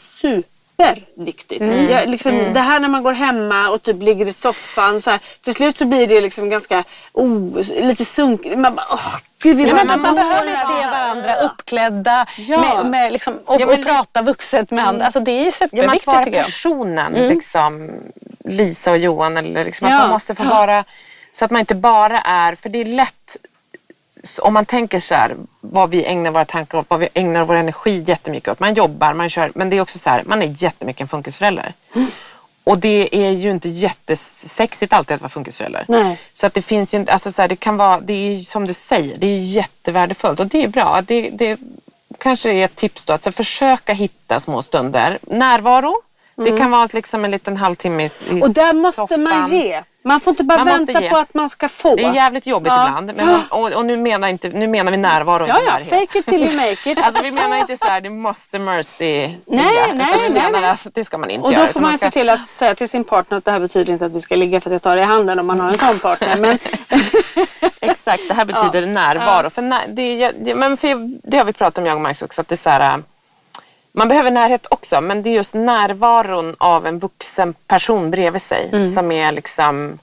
superviktigt. 0.76 1.60
Mm. 1.60 1.90
Jag, 1.90 2.08
liksom, 2.08 2.52
Det 2.54 2.60
här 2.60 2.80
när 2.80 2.88
man 2.88 3.02
går 3.02 3.12
hemma 3.12 3.68
och 3.68 3.82
typ 3.82 4.02
ligger 4.02 4.26
i 4.26 4.32
soffan. 4.32 5.02
Så 5.02 5.10
här, 5.10 5.20
till 5.42 5.54
slut 5.54 5.76
så 5.78 5.84
blir 5.84 6.06
det 6.06 6.20
liksom 6.20 6.50
ganska 6.50 6.84
oh, 7.12 7.56
lite 7.82 8.04
sunkigt. 8.04 8.58
Man 8.58 8.74
bara, 8.74 8.86
åh, 8.90 9.16
gud, 9.42 9.56
vi 9.56 9.68
Ja, 9.68 9.74
bara 9.74 9.84
man, 9.84 10.00
man 10.02 10.14
behöver 10.14 10.54
se 10.56 10.86
varandra 10.90 11.34
uppklädda 11.36 12.26
Ja. 12.38 12.58
med, 12.60 12.90
med 12.90 13.12
liksom, 13.12 13.38
och, 13.46 13.60
Ja, 13.60 13.66
men 13.66 13.78
och 13.80 13.86
prata 13.86 14.22
vuxet 14.22 14.70
med 14.70 14.88
andra. 14.88 15.04
Alltså, 15.04 15.20
det 15.20 15.32
är 15.32 15.44
Ja, 15.44 15.50
superviktigt 15.50 16.06
vara 16.06 16.24
tycker 16.24 16.36
jag. 16.38 16.46
personen, 16.46 17.12
liksom, 17.12 17.90
Lisa 18.44 18.90
och 18.90 18.98
Johan. 18.98 19.36
Eller 19.36 19.64
liksom, 19.64 19.88
Ja. 19.88 19.94
att 19.94 20.00
man 20.02 20.10
måste 20.10 20.34
få 20.34 20.44
vara, 20.44 20.84
så 21.32 21.44
att 21.44 21.50
man 21.50 21.60
inte 21.60 21.74
bara 21.74 22.20
är, 22.20 22.54
för 22.54 22.68
det 22.68 22.80
är 22.80 22.84
lätt 22.84 23.36
om 24.40 24.54
man 24.54 24.66
tänker 24.66 25.00
så 25.00 25.14
här, 25.14 25.36
vad 25.60 25.90
vi 25.90 26.04
ägnar 26.04 26.30
våra 26.30 26.44
tankar 26.44 26.78
åt, 26.78 26.86
vad 26.88 27.00
vi 27.00 27.08
ägnar 27.14 27.44
vår 27.44 27.54
energi 27.54 28.04
jättemycket 28.06 28.48
åt. 28.48 28.60
Man 28.60 28.74
jobbar, 28.74 29.12
man 29.14 29.30
kör, 29.30 29.52
men 29.54 29.70
det 29.70 29.76
är 29.76 29.80
också 29.80 29.98
så 29.98 30.10
här, 30.10 30.22
man 30.26 30.42
är 30.42 30.54
jättemycket 30.62 31.00
en 31.00 31.08
funkisförälder. 31.08 31.72
Och 32.64 32.78
det 32.78 33.08
är 33.16 33.30
ju 33.30 33.50
inte 33.50 33.68
jättesexigt 33.68 34.92
alltid 34.92 35.14
att 35.14 35.20
vara 35.20 35.30
funkisförälder. 35.30 35.84
Nej. 35.88 36.20
Så 36.32 36.46
att 36.46 36.54
det 36.54 36.62
finns 36.62 36.94
ju 36.94 36.98
inte, 36.98 37.12
alltså 37.12 37.32
så 37.32 37.42
här, 37.42 37.48
det 37.48 37.56
kan 37.56 37.76
vara, 37.76 38.00
det 38.00 38.12
är 38.12 38.32
ju 38.36 38.42
som 38.42 38.66
du 38.66 38.72
säger, 38.72 39.18
det 39.18 39.26
är 39.26 39.38
ju 39.38 39.44
jättevärdefullt 39.44 40.40
och 40.40 40.46
det 40.46 40.64
är 40.64 40.68
bra. 40.68 41.02
Det, 41.06 41.30
det 41.30 41.60
kanske 42.18 42.52
är 42.52 42.64
ett 42.64 42.76
tips 42.76 43.04
då, 43.04 43.12
att 43.12 43.22
så 43.22 43.32
försöka 43.32 43.92
hitta 43.92 44.40
små 44.40 44.62
stunder. 44.62 45.18
Närvaro, 45.22 46.02
Det 46.36 46.58
kan 46.58 46.70
vara 46.70 46.88
liksom 46.92 47.24
en 47.24 47.30
liten 47.30 47.56
halvtimme 47.56 48.02
i, 48.04 48.10
i 48.30 48.42
Och 48.42 48.50
där 48.50 48.72
måste 48.72 49.00
soffan. 49.00 49.22
man 49.22 49.50
ge. 49.50 49.82
Man 50.04 50.20
får 50.20 50.30
inte 50.30 50.44
bara 50.44 50.64
Man 50.64 50.66
vänta 50.86 51.00
på 51.10 51.16
att 51.16 51.34
man 51.34 51.48
ska 51.50 51.68
få. 51.68 51.96
Det 51.96 52.04
är 52.04 52.14
jävligt 52.14 52.46
jobbigt 52.46 52.72
Ja. 52.72 52.86
ibland. 52.88 53.12
Men 53.16 53.26
man, 53.26 53.42
och, 53.50 53.72
och 53.72 53.84
nu, 53.86 53.96
menar 53.96 54.28
inte, 54.28 54.48
nu 54.48 54.66
menar 54.66 54.92
vi 54.92 54.98
närvaro, 54.98 55.46
Ja, 55.46 55.54
inte 55.58 55.66
ja, 55.66 55.72
närhet. 55.72 55.88
fake 56.08 56.18
it 56.18 56.26
till 56.26 56.42
you 56.42 56.56
make 56.56 56.90
it. 56.90 56.98
Alltså 57.02 57.22
vi 57.22 57.30
menar 57.30 57.56
inte 57.56 57.76
så 57.76 57.84
här, 57.84 58.00
du 58.00 58.10
måste 58.10 58.58
mercy 58.58 59.04
Nej, 59.06 59.36
ligga, 59.46 59.64
nej, 59.94 60.06
utan 60.14 60.18
vi 60.22 60.28
nej, 60.28 60.42
menar 60.42 60.60
nej. 60.60 60.70
att 60.70 60.86
det 60.94 61.04
ska 61.04 61.18
man 61.18 61.30
inte 61.30 61.46
Och 61.46 61.52
göra. 61.52 61.62
då 61.62 61.66
får 61.66 61.70
utan 61.70 61.82
man 61.82 61.98
ska- 61.98 62.06
se 62.06 62.10
till 62.10 62.28
att 62.28 62.40
säga 62.58 62.74
till 62.74 62.88
sin 62.88 63.04
partner 63.04 63.38
att 63.38 63.44
det 63.44 63.50
här 63.50 63.58
betyder 63.60 63.92
inte 63.92 64.06
att 64.06 64.12
vi 64.12 64.20
ska 64.20 64.36
ligga 64.36 64.60
för 64.60 64.70
att 64.70 64.72
jag 64.72 64.82
tar 64.82 64.96
dig 64.96 65.04
i 65.04 65.06
handen 65.06 65.38
om 65.38 65.46
man 65.46 65.60
har 65.60 65.70
en 65.70 65.78
sån 65.78 65.98
partner. 65.98 66.36
Men, 66.36 66.58
Exakt, 67.80 68.28
det 68.28 68.34
här 68.34 68.44
betyder 68.44 68.86
närvaro. 68.86 69.50
För 69.50 69.62
när, 69.62 69.80
det, 69.88 70.32
det, 70.38 70.54
men 70.54 70.76
för 70.76 70.88
det 71.30 71.36
har 71.38 71.44
vi 71.44 71.52
pratat 71.52 71.78
om 71.78 71.86
jag 71.86 71.94
och 71.94 72.00
Marcus 72.02 72.22
också, 72.22 72.40
att 72.40 72.48
det 72.48 72.54
är 72.54 72.56
så 72.56 72.70
här, 72.70 73.02
man 73.92 74.08
behöver 74.08 74.30
närhet 74.30 74.66
också, 74.70 75.00
men 75.00 75.22
det 75.22 75.30
är 75.30 75.34
just 75.34 75.54
närvaron 75.54 76.56
av 76.58 76.86
en 76.86 76.98
vuxen 76.98 77.54
person 77.66 78.10
bredvid 78.10 78.42
sig 78.42 78.68
Mm. 78.72 78.94
som 78.94 79.12
är 79.12 79.32
liksom 79.32 79.98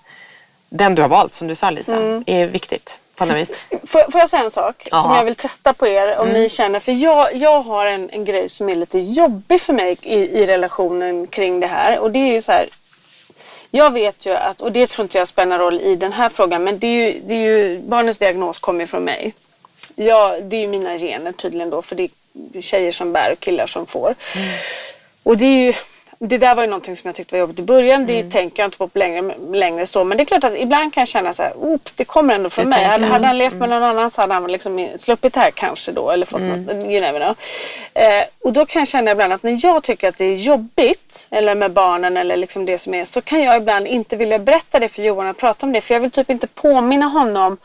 den 0.70 0.96
du 0.96 1.02
har 1.02 1.10
valt, 1.10 1.34
som 1.34 1.48
du 1.48 1.56
sa 1.56 1.70
Lisa, 1.70 1.96
Mm. 1.96 2.24
är 2.28 2.46
viktigt 2.48 3.00
på 3.16 3.26
något 3.26 3.36
vis. 3.38 3.50
får, 3.88 4.12
får 4.12 4.20
jag 4.22 4.30
säga 4.30 4.44
en 4.44 4.52
sak 4.52 4.88
som 4.90 5.12
Ja. 5.12 5.18
jag 5.18 5.26
vill 5.26 5.36
testa 5.36 5.74
på 5.74 5.88
er 5.88 6.18
om 6.18 6.28
Mm. 6.28 6.42
ni 6.42 6.50
känner. 6.50 6.80
För 6.80 6.92
jag, 6.92 7.36
jag 7.36 7.62
har 7.62 7.86
en, 7.86 8.10
en 8.10 8.26
grej 8.26 8.50
som 8.50 8.70
är 8.70 8.76
lite 8.76 9.00
jobbig 9.00 9.62
för 9.62 9.74
mig 9.74 9.98
i, 10.02 10.16
i 10.16 10.46
relationen 10.46 11.28
kring 11.28 11.60
det 11.60 11.68
här. 11.68 12.00
Och 12.00 12.12
det 12.12 12.20
är 12.20 12.34
ju 12.34 12.42
så 12.42 12.52
här. 12.52 12.70
Jag 13.72 13.94
vet 13.94 14.26
ju 14.26 14.34
att, 14.36 14.62
och 14.62 14.72
det 14.72 14.88
tror 14.88 15.04
inte 15.04 15.18
jag 15.18 15.28
spelar 15.28 15.60
roll 15.60 15.82
i 15.82 15.96
den 15.96 16.14
här 16.14 16.30
frågan, 16.30 16.64
men 16.64 16.80
det 16.80 16.88
är 16.88 17.06
ju, 17.14 17.20
det 17.24 17.34
är 17.34 17.40
ju 17.40 17.80
barnens 17.82 18.18
diagnos 18.18 18.60
kommer 18.60 18.80
ju 18.82 18.88
från 18.88 19.04
mig. 19.04 19.34
Ja, 19.96 20.38
det 20.42 20.56
är 20.56 20.62
ju 20.62 20.68
mina 20.68 20.98
gener 20.98 21.32
tydligen 21.32 21.70
då, 21.70 21.82
för 21.82 21.96
det 21.96 22.08
tjejer 22.62 22.92
som 22.92 23.12
bär 23.14 23.32
och 23.32 23.40
killar 23.40 23.68
som 23.68 23.86
får. 23.86 24.16
Och 25.24 25.38
det 25.38 25.46
är 25.46 25.66
ju, 25.66 25.74
det 26.22 26.38
där 26.38 26.56
var 26.56 26.64
ju 26.64 26.70
någonting 26.70 26.96
som 26.96 27.08
jag 27.08 27.16
tyckte 27.16 27.36
var 27.36 27.40
jobbigt 27.40 27.60
i 27.60 27.62
början. 27.62 28.06
Det 28.06 28.20
Mm. 28.20 28.32
tänker 28.32 28.64
jag 28.64 28.68
inte 28.68 28.78
på 28.78 28.90
längre, 28.94 29.34
längre 29.52 29.88
så. 29.88 30.04
Men 30.04 30.18
det 30.18 30.24
är 30.24 30.26
klart 30.26 30.44
att 30.44 30.58
ibland 30.58 30.94
kan 30.94 31.02
jag 31.02 31.08
känna 31.08 31.34
så 31.34 31.44
här, 31.44 31.54
oops, 31.58 31.94
det 31.94 32.06
kommer 32.06 32.36
ändå 32.36 32.50
från 32.50 32.70
mig. 32.70 32.84
Hade, 32.86 33.06
hade 33.06 33.28
han 33.28 33.38
levt 33.38 33.54
Mm. 33.54 33.70
med 33.70 33.80
någon 33.80 33.90
annan 33.90 34.12
så 34.12 34.22
hade 34.22 34.34
han 34.34 34.52
liksom 34.52 34.90
sluppit 34.98 35.34
det 35.34 35.40
här 35.40 35.52
kanske 35.52 35.92
då. 35.92 36.12
Eller 36.12 36.26
fått 36.26 36.40
Mm. 36.40 36.64
något, 36.64 36.76
you 36.86 37.02
never 37.02 37.20
know. 37.20 37.36
Eh, 37.94 38.24
och 38.44 38.54
då 38.54 38.66
kan 38.66 38.80
jag 38.80 38.88
känna 38.88 39.12
ibland 39.12 39.34
att 39.34 39.44
när 39.44 39.60
jag 39.66 39.84
tycker 39.84 40.08
att 40.10 40.18
det 40.18 40.26
är 40.26 40.36
jobbigt, 40.36 41.28
eller 41.30 41.56
med 41.56 41.72
barnen 41.72 42.18
eller 42.18 42.38
liksom 42.38 42.66
det 42.66 42.78
som 42.78 42.94
är, 42.94 43.06
så 43.06 43.22
kan 43.22 43.42
jag 43.44 43.58
ibland 43.58 43.88
inte 43.88 44.16
vilja 44.16 44.40
berätta 44.40 44.80
det 44.80 44.90
för 44.90 45.02
Johan 45.04 45.28
och 45.30 45.38
prata 45.38 45.66
om 45.66 45.72
det. 45.72 45.82
För 45.82 45.94
jag 45.94 46.02
vill 46.02 46.12
typ 46.12 46.30
inte 46.30 46.48
påminna 46.48 47.06
honom 47.06 47.58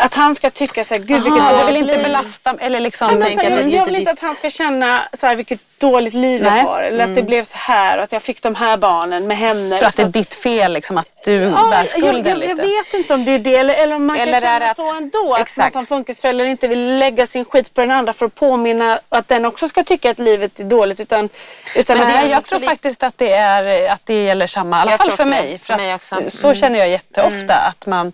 att 0.00 0.14
han 0.14 0.34
ska 0.34 0.50
tycka 0.50 0.84
så 0.84 0.94
här, 0.94 1.00
gud 1.02 1.22
vilket 1.22 1.42
Ah, 1.42 1.50
du 1.52 1.56
dåligt 1.58 1.68
vill 1.68 1.76
inte 1.90 2.02
belasta 2.02 2.54
eller 2.60 2.80
liksom... 2.80 3.14
Nej, 3.18 3.34
så 3.34 3.40
här, 3.40 3.50
jag, 3.50 3.64
det 3.64 3.70
jag 3.76 3.84
vill 3.84 3.96
inte 3.96 4.10
att 4.10 4.20
han 4.20 4.34
ska 4.34 4.50
känna 4.50 5.00
så 5.12 5.26
här, 5.26 5.34
vilket 5.36 5.60
dåligt 5.78 6.14
liv 6.14 6.42
Nej. 6.42 6.58
jag 6.58 6.64
har. 6.64 6.80
Eller 6.82 7.04
att 7.04 7.14
det 7.14 7.22
blev 7.22 7.44
så 7.44 7.56
här 7.58 7.98
och 7.98 8.04
att 8.04 8.12
jag 8.12 8.22
fick 8.22 8.42
de 8.42 8.54
här 8.54 8.76
barnen 8.76 9.26
med 9.26 9.36
henne. 9.36 9.78
För 9.78 9.86
att 9.86 9.96
det 9.96 10.02
Så 10.02 10.08
är 10.08 10.12
ditt 10.12 10.34
fel 10.34 10.72
liksom 10.72 10.98
att 10.98 11.08
du 11.24 11.32
Ja, 11.34 11.68
bär 11.70 11.78
jag, 11.78 11.88
skulden 11.88 12.24
jag, 12.26 12.38
lite. 12.38 12.50
jag 12.50 12.56
vet 12.84 12.94
inte 12.94 13.14
om 13.14 13.24
det 13.24 13.32
är 13.32 13.38
det 13.38 13.56
eller, 13.56 13.74
eller 13.74 13.94
om 13.96 14.06
man 14.06 14.16
Eller 14.16 14.32
kan 14.32 14.34
är 14.34 14.40
känna 14.46 14.58
det 14.58 14.70
att- 14.70 14.76
så 14.76 14.96
ändå. 14.96 15.18
Att 15.24 15.30
man 15.30 15.40
Exakt. 15.40 15.72
som 15.72 15.86
funkisförälder 15.86 16.44
inte 16.44 16.68
vill 16.68 16.98
lägga 16.98 17.26
sin 17.26 17.44
skit 17.44 17.74
på 17.74 17.80
den 17.80 17.90
andra 17.90 18.12
för 18.12 18.26
att 18.26 18.34
påminna 18.34 19.00
att 19.08 19.28
den 19.28 19.44
också 19.44 19.68
ska 19.68 19.84
tycka 19.84 20.10
att 20.10 20.18
livet 20.18 20.60
är 20.60 20.64
dåligt. 20.64 21.00
Utan, 21.00 21.28
utan 21.76 21.98
Men 21.98 22.08
det 22.08 22.14
är 22.14 22.26
jag 22.26 22.44
tror 22.44 22.60
faktiskt 22.60 23.02
att 23.02 23.18
det, 23.18 23.32
är, 23.32 23.90
att 23.92 24.06
det 24.06 24.24
gäller 24.24 24.46
samma, 24.46 24.78
i 24.78 24.80
alla 24.80 24.90
Jag 24.90 24.98
fall 24.98 25.10
för 25.10 25.24
det. 25.24 25.30
mig. 25.30 25.58
För 25.58 25.66
För 25.74 25.76
mig 25.82 25.92
att. 25.92 26.12
Mm. 26.12 26.30
Så 26.30 26.54
känner 26.54 26.78
jag 26.78 26.88
jätteofta 26.88 27.54
att 27.54 27.86
man, 27.86 28.12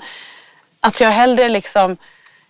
att 0.85 1.01
jag 1.01 1.11
hellre 1.11 1.49
liksom, 1.49 1.97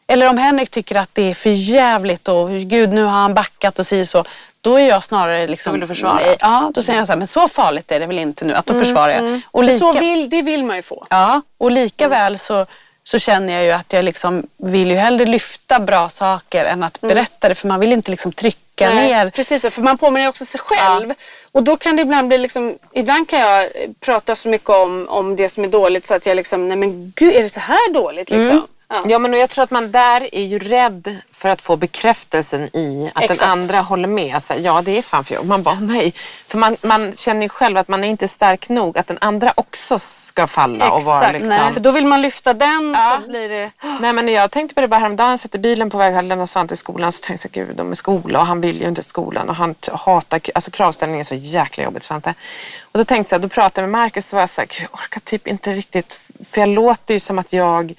eller 0.06 0.28
om 0.28 0.38
Henrik 0.38 0.70
tycker 0.70 0.96
att 0.96 1.10
det 1.12 1.30
är 1.30 1.34
för 1.34 1.50
jävligt 1.50 2.28
och 2.28 2.50
gud 2.50 2.92
nu 2.92 3.02
har 3.02 3.10
han 3.10 3.34
backat 3.34 3.78
och 3.78 3.86
säger 3.86 4.04
så. 4.04 4.24
Då 4.60 4.76
är 4.76 4.88
jag 4.88 5.02
snarare 5.02 5.46
liksom... 5.46 5.70
Då 5.70 5.72
vill 5.72 5.80
du 5.80 5.86
försvara? 5.86 6.14
Nej, 6.14 6.36
ja, 6.40 6.70
då 6.74 6.82
säger 6.82 6.98
jag 6.98 7.06
så 7.06 7.12
här, 7.12 7.18
men 7.18 7.26
så 7.26 7.48
farligt 7.48 7.92
är 7.92 8.00
det 8.00 8.06
väl 8.06 8.18
inte 8.18 8.44
nu. 8.44 8.54
Att 8.54 8.66
då 8.66 8.74
försvarar 8.74 9.08
jag. 9.08 9.40
Och 9.50 9.64
För 9.64 9.72
lika, 9.72 9.84
så 9.84 9.92
vill, 9.92 10.30
det 10.30 10.42
vill 10.42 10.64
man 10.64 10.76
ju 10.76 10.82
få. 10.82 11.06
Ja, 11.10 11.40
och 11.58 11.70
lika 11.70 12.08
väl 12.08 12.38
så, 12.38 12.66
så 13.04 13.18
känner 13.18 13.52
jag 13.52 13.64
ju 13.64 13.70
att 13.70 13.92
jag 13.92 14.04
liksom 14.04 14.46
vill 14.56 14.90
ju 14.90 14.96
hellre 14.96 15.24
lyfta 15.24 15.80
bra 15.80 16.08
saker 16.08 16.64
än 16.64 16.82
att 16.82 17.00
berätta 17.00 17.48
det. 17.48 17.54
För 17.54 17.68
man 17.68 17.80
vill 17.80 17.92
inte 17.92 18.10
liksom 18.10 18.32
trycka 18.32 18.88
Nej, 18.88 19.08
ner. 19.08 19.30
Precis, 19.30 19.62
så, 19.62 19.70
för 19.70 19.82
man 19.82 19.98
påminner 19.98 20.28
också 20.28 20.44
sig 20.44 20.60
själv. 20.60 21.14
Och 21.52 21.62
då 21.62 21.76
kan 21.76 21.96
det 21.96 22.02
ibland 22.02 22.28
bli 22.28 22.38
liksom, 22.38 22.78
ibland 22.92 23.28
kan 23.28 23.40
jag 23.40 23.68
prata 24.00 24.36
så 24.36 24.48
mycket 24.48 24.70
om, 24.70 25.08
om 25.08 25.36
det 25.36 25.48
som 25.48 25.64
är 25.64 25.68
dåligt 25.68 26.06
så 26.06 26.14
att 26.14 26.26
jag 26.26 26.36
liksom, 26.36 26.68
nej 26.68 26.76
men 26.76 27.12
gud 27.16 27.34
är 27.34 27.42
det 27.42 27.48
så 27.50 27.60
här 27.60 27.92
dåligt 27.92 28.30
liksom? 28.30 28.50
Mm. 28.50 28.62
Ja. 28.88 29.02
Ja 29.06 29.18
men 29.18 29.34
och 29.34 29.38
jag 29.38 29.50
tror 29.50 29.64
att 29.64 29.70
man 29.70 29.92
där 29.92 30.34
är 30.34 30.42
ju 30.42 30.58
rädd 30.58 31.16
för 31.32 31.48
att 31.48 31.62
få 31.62 31.76
bekräftelsen 31.76 32.76
i 32.76 33.10
att 33.14 33.22
Exakt. 33.22 33.40
den 33.40 33.50
andra 33.50 33.80
håller 33.80 34.08
med. 34.08 34.34
Alltså, 34.34 34.54
ja 34.54 34.82
det 34.82 34.98
är 34.98 35.02
fan 35.02 35.24
för 35.24 35.34
jobb. 35.34 35.46
Man 35.46 35.62
bara 35.62 35.80
nej. 35.80 36.12
För 36.46 36.58
man, 36.58 36.76
man 36.82 37.12
känner 37.16 37.42
ju 37.42 37.48
själv 37.48 37.76
att 37.78 37.88
man 37.88 38.04
är 38.04 38.08
inte 38.08 38.28
stark 38.28 38.68
nog 38.68 38.98
att 38.98 39.06
den 39.06 39.18
andra 39.20 39.52
också 39.56 39.98
ska 40.34 40.46
falla 40.46 40.90
och 40.90 41.02
vara 41.02 41.18
Exakt, 41.18 41.32
liksom. 41.32 41.48
nej, 41.48 41.72
för 41.72 41.80
då 41.80 41.90
vill 41.90 42.06
man 42.06 42.22
lyfta 42.22 42.54
den 42.54 42.94
Ja. 42.94 43.18
så 43.22 43.28
blir 43.28 43.48
det... 43.48 43.70
Nej 44.00 44.12
men 44.12 44.28
jag 44.28 44.50
tänkte 44.50 44.74
på 44.74 44.80
det 44.80 44.88
bara 44.88 45.00
häromdagen, 45.00 45.30
jag 45.30 45.40
satt 45.40 45.54
i 45.54 45.58
bilen 45.58 45.90
på 45.90 45.98
väg 45.98 46.14
att 46.16 46.24
lämna 46.24 46.46
Svante 46.46 46.74
till 46.74 46.78
skolan 46.78 47.12
så 47.12 47.20
tänkte 47.22 47.48
jag 47.52 47.66
gud 47.66 47.76
de 47.76 47.90
är 47.90 47.94
skola 47.94 48.40
och 48.40 48.46
han 48.46 48.60
vill 48.60 48.80
ju 48.80 48.88
inte 48.88 49.02
till 49.02 49.08
skolan 49.08 49.48
och 49.48 49.56
han 49.56 49.74
hatar, 49.92 50.40
alltså 50.54 50.70
kravställningen 50.70 51.20
är 51.20 51.24
så 51.24 51.34
jäkla 51.34 51.84
jobbigt 51.84 52.04
Svante. 52.04 52.34
Och 52.82 52.98
då 52.98 53.04
tänkte 53.04 53.34
jag, 53.34 53.42
då 53.42 53.48
pratade 53.48 53.82
jag 53.82 53.90
med 53.90 54.00
Marcus 54.00 54.28
så 54.28 54.36
var 54.36 54.42
jag 54.42 54.50
såhär, 54.50 54.68
jag 54.80 54.88
orkar 54.92 55.20
typ 55.20 55.46
inte 55.46 55.72
riktigt, 55.72 56.18
för 56.50 56.60
jag 56.60 56.68
låter 56.68 57.14
ju 57.14 57.20
som 57.20 57.38
att 57.38 57.52
jag 57.52 57.94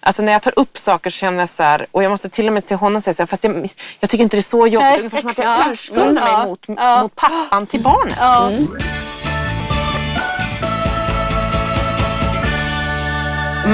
Alltså 0.00 0.22
när 0.22 0.32
jag 0.32 0.42
tar 0.42 0.58
upp 0.58 0.78
saker 0.78 1.10
så 1.10 1.16
känner 1.16 1.38
jag 1.38 1.48
så 1.48 1.62
här, 1.62 1.86
och 1.90 2.02
jag 2.02 2.10
måste 2.10 2.28
till 2.28 2.46
och 2.46 2.52
med 2.52 2.66
till 2.66 2.76
honom 2.76 3.00
säga 3.02 3.14
så 3.14 3.22
här, 3.22 3.26
fast 3.26 3.44
jag, 3.44 3.72
jag 4.00 4.10
tycker 4.10 4.24
inte 4.24 4.36
det 4.36 4.40
är 4.40 4.42
så 4.42 4.66
jobbigt. 4.66 4.80
Nej, 4.80 4.98
Ungefär 4.98 5.18
som 5.18 5.30
att 5.30 5.38
exakt. 5.38 5.64
jag 5.64 5.72
urskuldar 5.72 6.38
mig 6.38 6.46
mot, 6.46 6.64
ja. 6.66 7.02
mot 7.02 7.14
pappan 7.14 7.66
till 7.66 7.82
barnet. 7.82 8.16
Ja. 8.20 8.50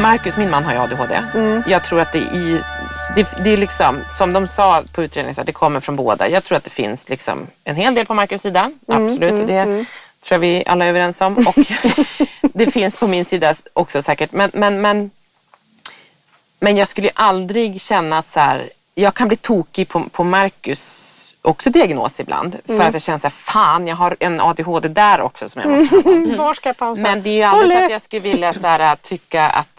Marcus, 0.02 0.36
min 0.36 0.50
man, 0.50 0.64
har 0.64 0.72
ju 0.72 0.78
ADHD. 0.78 1.20
Jag 1.66 1.84
tror 1.84 2.00
att 2.00 2.12
det 2.12 2.18
är 2.18 2.34
i... 2.34 2.60
Det, 3.16 3.28
det 3.44 3.50
är 3.50 3.56
liksom, 3.56 4.00
som 4.18 4.32
de 4.32 4.48
sa 4.48 4.82
på 4.94 5.02
utredningen, 5.02 5.34
så 5.34 5.40
här, 5.40 5.46
det 5.46 5.52
kommer 5.52 5.80
från 5.80 5.96
båda. 5.96 6.28
Jag 6.28 6.44
tror 6.44 6.58
att 6.58 6.64
det 6.64 6.70
finns 6.70 7.08
liksom 7.08 7.46
en 7.64 7.76
hel 7.76 7.94
del 7.94 8.06
på 8.06 8.14
Marcus 8.14 8.42
sida. 8.42 8.70
Absolut, 8.86 9.46
det 9.46 9.64
tror 10.24 10.34
jag 10.34 10.38
vi 10.38 10.62
alla 10.66 10.84
är 10.84 10.88
överens 10.88 11.20
om. 11.20 11.38
Och 11.38 11.54
det 12.54 12.70
finns 12.70 12.96
på 12.96 13.06
min 13.06 13.24
sida 13.24 13.54
också 13.72 14.02
säkert. 14.02 14.32
Men, 14.32 14.50
men, 14.54 14.80
men, 14.80 15.10
men 16.60 16.76
jag 16.76 16.88
skulle 16.88 17.06
ju 17.06 17.12
aldrig 17.14 17.80
känna 17.80 18.18
att 18.18 18.30
så 18.30 18.40
här, 18.40 18.70
jag 18.94 19.14
kan 19.14 19.28
bli 19.28 19.36
tokig 19.36 19.88
på, 19.88 20.04
på 20.12 20.24
Marcus 20.24 21.04
också 21.42 21.70
diagnos 21.70 22.20
ibland. 22.20 22.56
För 22.66 22.80
att 22.80 22.92
jag 22.92 23.02
känner 23.02 23.18
så 23.18 23.26
här, 23.26 23.34
fan 23.36 23.86
jag 23.86 23.96
har 23.96 24.16
en 24.20 24.40
ADHD 24.40 24.88
där 24.88 25.20
också 25.20 25.48
som 25.48 25.62
jag 25.62 25.70
måste 25.70 25.96
ha. 25.96 26.02
Var 26.44 26.54
ska 26.54 26.68
jag 26.68 26.76
pausa? 26.76 27.02
Men 27.02 27.22
det 27.22 27.30
är 27.30 27.34
ju 27.34 27.42
aldrig 27.42 27.78
så 27.78 27.84
att 27.84 27.90
jag 27.90 28.02
skulle 28.02 28.22
vilja 28.22 28.52
så 28.52 28.66
här, 28.66 28.96
tycka 28.96 29.48
att 29.48 29.73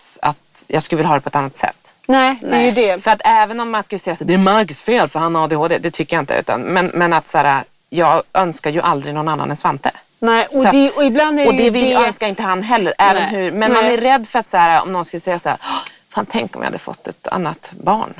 jag 0.67 0.83
skulle 0.83 0.97
vilja 0.97 1.07
ha 1.07 1.15
det 1.15 1.21
på 1.21 1.29
ett 1.29 1.35
annat 1.35 1.57
sätt. 1.57 1.75
Nej, 2.07 2.35
det 2.41 2.55
är 2.55 2.61
ju 2.61 2.71
det. 2.71 3.03
För 3.03 3.11
att 3.11 3.21
även 3.25 3.59
om 3.59 3.71
man 3.71 3.83
skulle 3.83 3.99
säga 3.99 4.13
att 4.13 4.27
det 4.27 4.33
är 4.33 4.37
Marcus 4.37 4.81
fel 4.81 5.07
för 5.09 5.19
han 5.19 5.35
har 5.35 5.43
ADHD, 5.43 5.77
det 5.77 5.91
tycker 5.91 6.15
jag 6.15 6.21
inte. 6.21 6.33
Utan, 6.39 6.61
men, 6.61 6.85
men 6.93 7.13
att 7.13 7.27
så 7.29 7.37
här, 7.37 7.63
jag 7.89 8.23
önskar 8.33 8.69
ju 8.71 8.81
aldrig 8.81 9.13
någon 9.13 9.27
annan 9.27 9.49
än 9.49 9.55
Svante. 9.57 9.91
Nej, 10.19 10.47
och, 10.51 10.65
att- 10.65 10.71
det, 10.71 10.91
och 10.97 11.03
ibland 11.05 11.39
är 11.39 11.47
och 11.47 11.53
det, 11.53 11.63
det 11.63 11.69
vill, 11.69 11.89
det 11.89 11.95
önskar 12.07 12.27
inte 12.27 12.41
han 12.43 12.63
heller. 12.63 12.93
Även 12.97 13.21
Nej. 13.23 13.31
hur, 13.31 13.51
men 13.51 13.73
man 13.73 13.83
Nej. 13.83 13.93
är 13.93 13.97
rädd 13.97 14.27
för 14.27 14.39
att 14.39 14.49
så 14.49 14.57
här, 14.57 14.81
om 14.81 14.93
någon 14.93 15.05
skulle 15.05 15.21
säga 15.21 15.39
så 15.39 15.49
här, 15.49 15.57
"Åh, 15.61 15.79
fan 16.13 16.25
tänk 16.31 16.55
om 16.55 16.61
jag 16.61 16.67
hade 16.67 16.79
fått 16.79 17.07
ett 17.07 17.27
annat 17.27 17.71
barn. 17.83 18.13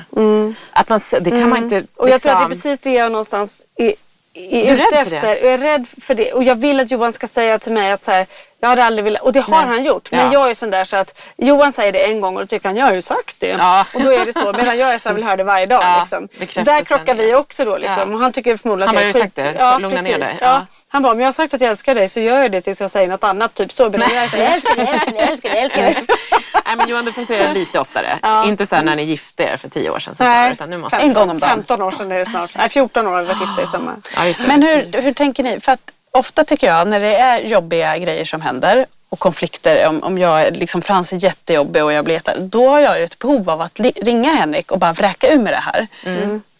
Att 0.72 0.88
man, 0.88 1.00
det 1.20 1.30
kan 1.30 1.48
man 1.48 1.58
inte... 1.62 1.76
Mm. 1.76 1.86
Och 1.96 2.08
jag 2.10 2.22
tror 2.22 2.32
att 2.32 2.38
det 2.38 2.44
är 2.44 2.48
liksom- 2.48 2.62
precis 2.70 2.78
det 2.84 2.92
jag 2.92 3.12
någonstans 3.12 3.62
är, 3.76 3.94
är 4.36 4.72
är 4.72 4.76
rädd 4.76 4.86
för 5.04 5.10
det? 5.10 5.16
efter. 5.16 5.28
Jag 5.44 5.54
är 5.54 5.58
rädd 5.58 5.86
för 6.02 6.14
det. 6.14 6.32
Och 6.32 6.44
jag 6.44 6.54
vill 6.54 6.80
att 6.80 6.90
Johan 6.90 7.12
ska 7.12 7.26
säga 7.26 7.58
till 7.58 7.72
mig 7.72 7.92
att 7.92 8.04
så 8.04 8.10
här, 8.12 8.26
jag 8.60 8.68
hade 8.68 8.84
aldrig 8.84 9.04
velat, 9.04 9.22
och 9.22 9.32
det 9.32 9.40
har 9.40 9.56
Nej. 9.58 9.66
han 9.66 9.84
gjort. 9.84 10.10
Men 10.10 10.20
Ja. 10.20 10.32
jag 10.32 10.50
är 10.50 10.54
sån 10.54 10.70
där 10.70 10.84
så 10.84 10.96
att 10.96 11.18
Johan 11.36 11.72
säger 11.72 11.92
det 11.92 11.98
en 12.06 12.20
gång 12.20 12.34
och 12.36 12.40
då 12.42 12.46
tycker 12.46 12.68
han, 12.68 12.76
jag 12.76 12.86
har 12.86 12.92
ju 12.94 13.02
sagt 13.02 13.40
det. 13.40 13.46
Ja. 13.58 13.84
Och 13.94 14.02
då 14.02 14.12
är 14.12 14.24
det 14.24 14.32
så. 14.32 14.52
Medan 14.52 14.78
jag 14.78 14.94
är 14.94 14.98
så 14.98 15.08
här, 15.08 15.16
vill 15.16 15.24
höra 15.24 15.36
det 15.36 15.44
varje 15.44 15.66
dag. 15.66 15.82
Ja, 15.82 15.98
liksom. 16.00 16.28
Där 16.64 16.84
krockar 16.84 17.14
vi 17.14 17.34
också 17.34 17.64
då. 17.64 17.76
Liksom. 17.76 18.14
Och 18.14 18.20
han 18.20 18.32
tycker 18.32 18.56
förmodligen 18.56 18.88
Han 18.88 18.96
att 18.96 19.02
har 19.02 19.06
jag 19.06 19.14
ju 19.14 19.20
är 19.20 19.24
sagt 19.24 19.36
skit. 19.38 19.44
det. 19.54 19.64
Ja, 19.64 19.78
Lugna 19.78 20.00
ner 20.02 20.18
precis. 20.18 20.38
dig. 20.38 20.48
Ja. 20.96 20.96
Ja. 20.96 20.98
Han 20.98 21.02
bara, 21.02 21.12
om 21.12 21.20
jag 21.20 21.26
har 21.26 21.32
sagt 21.32 21.54
att 21.54 21.60
jag 21.60 21.70
älskar 21.70 21.94
dig 21.94 22.08
så 22.08 22.20
gör 22.20 22.42
jag 22.42 22.52
det 22.52 22.60
tills 22.60 22.80
jag 22.80 22.90
säger 22.90 23.08
något 23.08 23.24
annat. 23.24 23.54
Typ 23.54 23.72
så. 23.72 23.90
Men 23.90 24.00
jag 24.00 24.30
så, 24.30 24.36
jag 24.36 24.52
älskar 24.54 24.76
dig, 24.76 24.84
jag 24.84 24.94
älskar 24.94 25.12
dig, 25.12 25.28
älskar 25.32 25.48
dig, 25.48 25.58
jag 25.58 25.64
älskar 25.64 25.82
dig. 25.82 26.06
Nej 26.66 26.76
men 26.76 26.88
Johan 26.88 27.04
du 27.04 27.12
får 27.12 27.24
säga 27.24 27.48
det 27.48 27.54
lite 27.54 27.80
oftare. 27.80 28.18
Inte 28.46 28.66
så 28.66 28.74
här 28.74 28.82
när 28.82 28.96
ni 28.96 29.02
gifte 29.02 29.42
er 29.42 29.56
för 29.56 29.68
tio 29.68 29.90
år 29.90 29.98
sedan. 29.98 30.14
Så 30.14 30.24
du, 30.24 30.52
utan 30.52 30.70
nu 30.70 30.78
måste... 30.78 30.96
En 30.96 31.12
gång 31.12 31.30
om 31.30 31.38
dagen. 31.38 31.50
15 31.50 31.82
år 31.82 31.90
sedan 31.90 32.12
är 32.12 32.18
det 32.18 32.26
snart. 32.26 32.50
Nej, 32.56 32.68
14 32.68 33.06
år 33.06 33.12
har 33.12 33.22
vi 33.22 33.28
varit 33.28 33.40
gifta 33.40 33.62
i 33.62 33.66
sommar. 33.66 33.94
Ja, 34.16 34.26
just 34.26 34.42
det. 34.42 34.48
Men 34.48 34.62
hur, 34.62 35.02
hur 35.02 35.12
tänker 35.12 35.42
ni? 35.42 35.60
För 35.60 35.72
att 35.72 35.92
ofta 36.10 36.44
tycker 36.44 36.66
jag 36.66 36.88
när 36.88 37.00
det 37.00 37.16
är 37.16 37.38
jobbiga 37.40 37.98
grejer 37.98 38.24
som 38.24 38.40
händer 38.40 38.86
och 39.08 39.18
konflikter, 39.18 39.86
om, 39.88 40.02
om 40.02 40.18
jag 40.18 40.42
är 40.42 40.50
liksom 40.50 40.82
Frans 40.82 41.12
är 41.12 41.16
jättejobbig 41.16 41.84
och 41.84 41.92
jag 41.92 42.04
blir 42.04 42.14
jätte, 42.14 42.36
då 42.40 42.68
har 42.68 42.80
jag 42.80 42.98
ju 42.98 43.04
ett 43.04 43.18
behov 43.18 43.50
av 43.50 43.60
att 43.60 43.80
ringa 43.80 44.32
Henrik 44.34 44.72
och 44.72 44.78
bara 44.78 44.92
vräka 44.92 45.28
ur 45.32 45.38
med 45.38 45.52
det 45.52 45.62
här. 45.72 45.86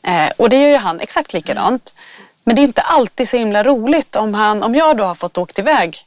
Eh, 0.02 0.32
och 0.36 0.50
det 0.50 0.56
gör 0.56 0.68
ju 0.68 0.76
han 0.76 1.00
exakt 1.00 1.32
likadant. 1.32 1.94
Men 2.46 2.56
det 2.56 2.60
är 2.62 2.64
inte 2.64 2.82
alltid 2.82 3.28
så 3.28 3.36
himla 3.36 3.62
roligt 3.64 4.16
om, 4.16 4.34
han, 4.34 4.62
om 4.62 4.74
jag 4.74 4.96
då 4.96 5.04
har 5.04 5.14
fått 5.14 5.38
åkt 5.38 5.58
iväg 5.58 5.98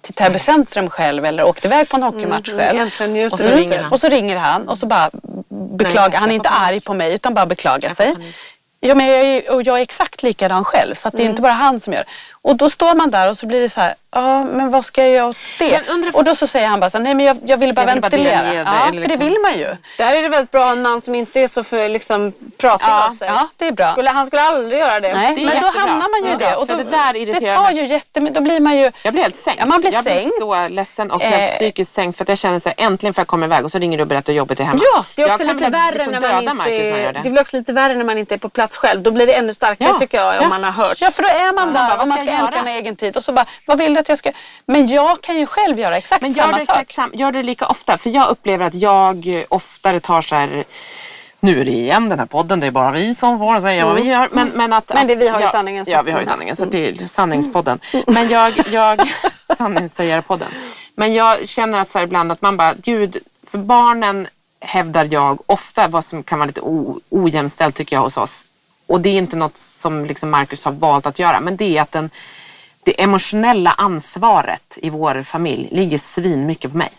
till 0.00 0.14
Täby 0.14 0.38
centrum 0.38 0.90
själv 0.90 1.24
eller 1.24 1.44
åkt 1.44 1.64
iväg 1.64 1.88
på 1.88 1.96
en 1.96 2.02
hockeymatch 2.02 2.50
själv. 2.50 2.80
Äntligen 2.80 3.12
njuter 3.12 3.32
Och 3.34 3.38
så 3.40 3.48
ringer 3.48 3.82
han. 3.82 3.92
Och 3.92 4.00
så 4.00 4.08
ringer 4.08 4.36
han 4.36 4.68
och 4.68 4.78
så 4.78 4.86
bara 4.86 5.10
beklagar. 5.48 6.12
jag 6.12 6.20
han 6.20 6.30
är 6.30 6.34
inte 6.34 6.48
arg 6.48 6.80
på 6.80 6.94
mig 6.94 7.14
utan 7.14 7.34
bara 7.34 7.46
beklagar 7.46 7.90
sig. 7.94 8.12
panik. 8.14 8.36
Ja, 8.80 8.94
men 8.94 9.06
jag 9.06 9.20
är, 9.20 9.50
och 9.52 9.62
jag 9.62 9.78
är 9.78 9.82
exakt 9.82 10.22
likadan 10.22 10.64
själv 10.64 10.94
så 10.94 11.08
det 11.08 11.16
är 11.16 11.20
Mm. 11.20 11.30
inte 11.30 11.42
bara 11.42 11.52
han 11.52 11.80
som 11.80 11.92
gör 11.92 12.04
Och 12.46 12.56
då 12.56 12.70
står 12.70 12.94
man 12.94 13.10
där 13.10 13.28
och 13.28 13.36
så 13.38 13.46
blir 13.46 13.60
det 13.60 13.68
så 13.68 13.80
här, 13.80 13.94
ja 14.10 14.44
men 14.44 14.70
vad 14.70 14.84
ska 14.84 15.02
jag 15.02 15.10
göra 15.10 15.26
åt 15.26 15.36
det? 15.58 15.80
Och 16.12 16.24
då 16.24 16.34
så 16.34 16.46
säger 16.46 16.66
han 16.68 16.80
bara 16.80 16.90
så 16.90 16.98
här, 16.98 17.04
nej 17.04 17.14
men 17.14 17.26
jag, 17.26 17.38
jag 17.46 17.56
vill 17.56 17.74
bara 17.74 17.82
Jag 17.86 17.92
vill 17.92 18.00
bara 18.00 18.08
ventilera. 18.10 18.42
med 18.42 18.50
det, 18.56 18.56
ja, 18.56 18.88
eller 18.88 19.02
för 19.02 19.08
det 19.08 19.14
liksom- 19.16 19.18
vill 19.18 19.36
man 19.42 19.52
ju. 19.58 19.76
Där 19.98 20.14
är 20.14 20.22
det 20.22 20.28
väldigt 20.28 20.50
bra 20.50 20.70
en 20.72 20.82
man 20.82 21.02
som 21.02 21.14
inte 21.14 21.40
är 21.40 21.48
så 21.48 21.64
för 21.64 21.88
liksom, 21.88 22.32
pratig 22.58 22.86
Ja, 22.88 23.06
av 23.06 23.10
sig. 23.10 23.28
Ja, 23.28 23.48
det 23.56 23.66
är 23.66 23.72
bra. 23.72 23.92
Skulle, 23.92 24.10
han 24.10 24.26
skulle 24.26 24.42
aldrig 24.42 24.78
göra 24.80 25.00
det. 25.00 25.14
Nej, 25.14 25.34
det 25.34 25.44
men 25.44 25.60
då 25.60 25.66
jättebra. 25.66 25.80
hamnar 25.80 26.08
man 26.20 26.20
ju 26.24 26.28
i 26.28 26.42
Ja, 26.44 26.50
det. 26.50 26.56
Och 26.56 26.66
då, 26.66 26.76
det 26.76 26.84
där 26.84 27.40
det 27.40 27.50
tar 27.56 27.70
ju 27.70 27.84
jättemycket, 27.86 28.34
då 28.34 28.40
blir 28.40 28.60
man 28.60 28.76
ju... 28.76 28.92
Jag 29.02 29.12
blir 29.12 29.22
helt 29.22 29.36
sänkt. 29.36 29.60
Ja, 29.60 29.66
man 29.66 29.80
blir 29.80 29.92
jag 29.92 30.04
sänkt. 30.04 30.22
blir 30.38 30.66
så 30.66 30.74
ledsen 30.74 31.10
och 31.10 31.22
Eh. 31.22 31.30
helt 31.30 31.52
psykiskt 31.54 31.94
sänkt 31.94 32.16
för 32.16 32.24
att 32.24 32.28
jag 32.28 32.38
känner 32.38 32.58
så 32.58 32.68
här, 32.68 32.86
äntligen 32.86 33.14
får 33.14 33.20
jag 33.22 33.28
komma 33.28 33.46
iväg 33.46 33.64
och 33.64 33.70
så 33.72 33.78
ringer 33.78 33.98
du 33.98 34.02
och 34.02 34.08
berättar 34.08 34.32
hur 34.32 34.38
jobbigt 34.38 34.58
det 34.58 34.64
är 34.64 34.66
hemma. 34.66 34.80
Ja, 34.94 35.04
Det 35.14 35.22
är 35.22 35.26
jag 35.28 35.34
också 35.34 35.46
kan 35.46 35.56
lite 35.56 35.70
värre 35.70 35.94
liksom 35.94 36.12
när 36.12 36.20
man 36.32 36.40
inte 36.42 36.54
Marcus 36.54 36.72
när 36.82 36.90
jag 36.90 37.00
gör 37.00 37.12
det. 37.12 37.20
det. 37.24 37.30
blir 37.30 37.40
också 37.42 37.56
lite 37.56 37.72
värre 37.72 37.94
när 37.94 38.04
man 38.04 38.18
inte 38.18 38.34
är 38.34 38.38
på 38.38 38.48
plats 38.48 38.76
själv. 38.76 39.00
Då 39.02 39.10
blir 39.10 39.26
det 39.26 39.32
ännu 39.34 39.54
starkare 39.54 39.98
tycker 39.98 40.18
jag 40.18 40.34
ja. 40.36 40.40
om 40.40 40.48
man 40.48 40.64
har 40.64 40.70
hört. 40.70 41.00
Ja, 41.00 41.10
för 41.10 41.22
då 41.22 41.28
är 41.28 41.52
man 41.54 41.72
bara, 41.72 41.86
där 41.88 42.00
och 42.00 42.08
man 42.08 42.18
ska 42.18 42.35
ha 42.36 42.68
egen 42.68 42.96
tid. 42.96 43.16
Och 43.16 43.24
så 43.24 43.32
bara, 43.32 43.46
vad 43.66 43.78
vill 43.78 43.94
du 43.94 44.00
att 44.00 44.08
jag 44.08 44.18
ska... 44.18 44.32
Men 44.66 44.86
jag 44.86 45.20
kan 45.20 45.38
ju 45.38 45.46
själv 45.46 45.78
göra 45.78 45.96
exakt 45.96 46.22
Men 46.22 46.32
gör 46.32 46.44
samma 46.44 46.58
du, 46.58 46.64
sak. 46.64 46.76
exakt 46.76 46.94
sam, 46.94 47.10
gör 47.14 47.32
du 47.32 47.42
det 47.42 47.46
lika 47.46 47.66
ofta? 47.66 47.98
För 47.98 48.10
jag 48.10 48.28
upplever 48.28 48.66
att 48.66 48.74
jag 48.74 49.26
eh, 49.26 49.44
oftare 49.48 50.00
tar 50.00 50.22
så 50.22 50.34
här 50.34 50.64
nu 51.40 51.60
är 51.60 51.64
det 51.64 51.70
igen 51.70 52.08
den 52.08 52.18
här 52.18 52.26
podden, 52.26 52.60
det 52.60 52.66
är 52.66 52.70
bara 52.70 52.90
vi 52.90 53.14
som 53.14 53.38
får 53.38 53.60
säga 53.60 53.86
vad 53.86 53.94
vi 53.94 54.02
gör. 54.02 54.28
Men, 54.32 54.48
men, 54.48 54.72
att, 54.72 54.92
Men 54.94 55.06
det, 55.06 55.12
att, 55.12 55.20
vi 55.20 55.28
har 55.28 55.40
ju 55.40 55.46
sanningen 55.46 55.84
Ja, 55.88 56.02
vi 56.02 56.10
har 56.10 56.20
ju 56.20 56.26
sanningen. 56.26 56.56
Så 56.56 56.64
det 56.64 56.88
är 56.88 57.06
sanningspodden. 57.06 57.80
Men 58.06 58.28
jag, 58.28 58.52
jag 58.70 59.00
sanningssägarpodden. 59.56 60.48
Men 60.94 61.14
jag 61.14 61.48
känner 61.48 61.78
att 61.78 61.88
så 61.88 62.00
ibland 62.00 62.32
att 62.32 62.42
man 62.42 62.56
bara, 62.56 62.74
gud, 62.74 63.16
för 63.46 63.58
barnen 63.58 64.28
hävdar 64.60 65.08
jag 65.10 65.38
ofta 65.46 65.88
vad 65.88 66.04
som 66.04 66.22
kan 66.22 66.38
vara 66.38 66.46
lite 66.46 66.60
o, 66.60 67.00
ojämställt 67.10 67.74
tycker 67.74 67.96
jag 67.96 68.02
hos 68.02 68.16
oss. 68.16 68.44
Och 68.86 69.00
det 69.00 69.08
är 69.08 69.18
inte 69.18 69.36
något 69.36 69.58
som 69.58 70.04
liksom 70.04 70.30
Marcus 70.30 70.64
har 70.64 70.72
valt 70.72 71.06
att 71.06 71.18
göra, 71.18 71.40
men 71.40 71.56
det 71.56 71.78
är 71.78 71.82
att 71.82 71.92
den, 71.92 72.10
det 72.84 73.02
emotionella 73.02 73.70
ansvaret 73.70 74.78
i 74.82 74.90
vår 74.90 75.22
familj 75.22 75.68
ligger 75.72 75.98
svin 75.98 76.46
mycket 76.46 76.70
på 76.70 76.76
mig. 76.76 76.90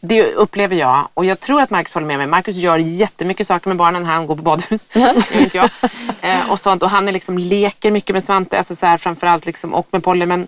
Det 0.00 0.32
upplever 0.34 0.76
jag 0.76 1.08
och 1.14 1.24
jag 1.24 1.40
tror 1.40 1.62
att 1.62 1.70
Marcus 1.70 1.94
håller 1.94 2.06
med 2.06 2.18
mig. 2.18 2.26
Marcus 2.26 2.56
gör 2.56 2.78
jättemycket 2.78 3.46
saker 3.46 3.68
med 3.68 3.76
barnen. 3.76 4.04
Han 4.04 4.26
går 4.26 4.36
på 4.36 4.42
badhus, 4.42 4.90
inte 5.34 5.56
jag. 5.56 5.70
Eh, 6.20 6.50
och, 6.50 6.60
sånt. 6.60 6.82
och 6.82 6.90
han 6.90 7.08
är 7.08 7.12
liksom, 7.12 7.38
leker 7.38 7.90
mycket 7.90 8.14
med 8.14 8.24
Svante, 8.24 8.58
alltså 8.58 8.76
så 8.76 8.86
här, 8.86 8.98
framförallt 8.98 9.46
liksom, 9.46 9.74
och 9.74 9.86
med 9.90 10.04
Polly. 10.04 10.26
Men, 10.26 10.46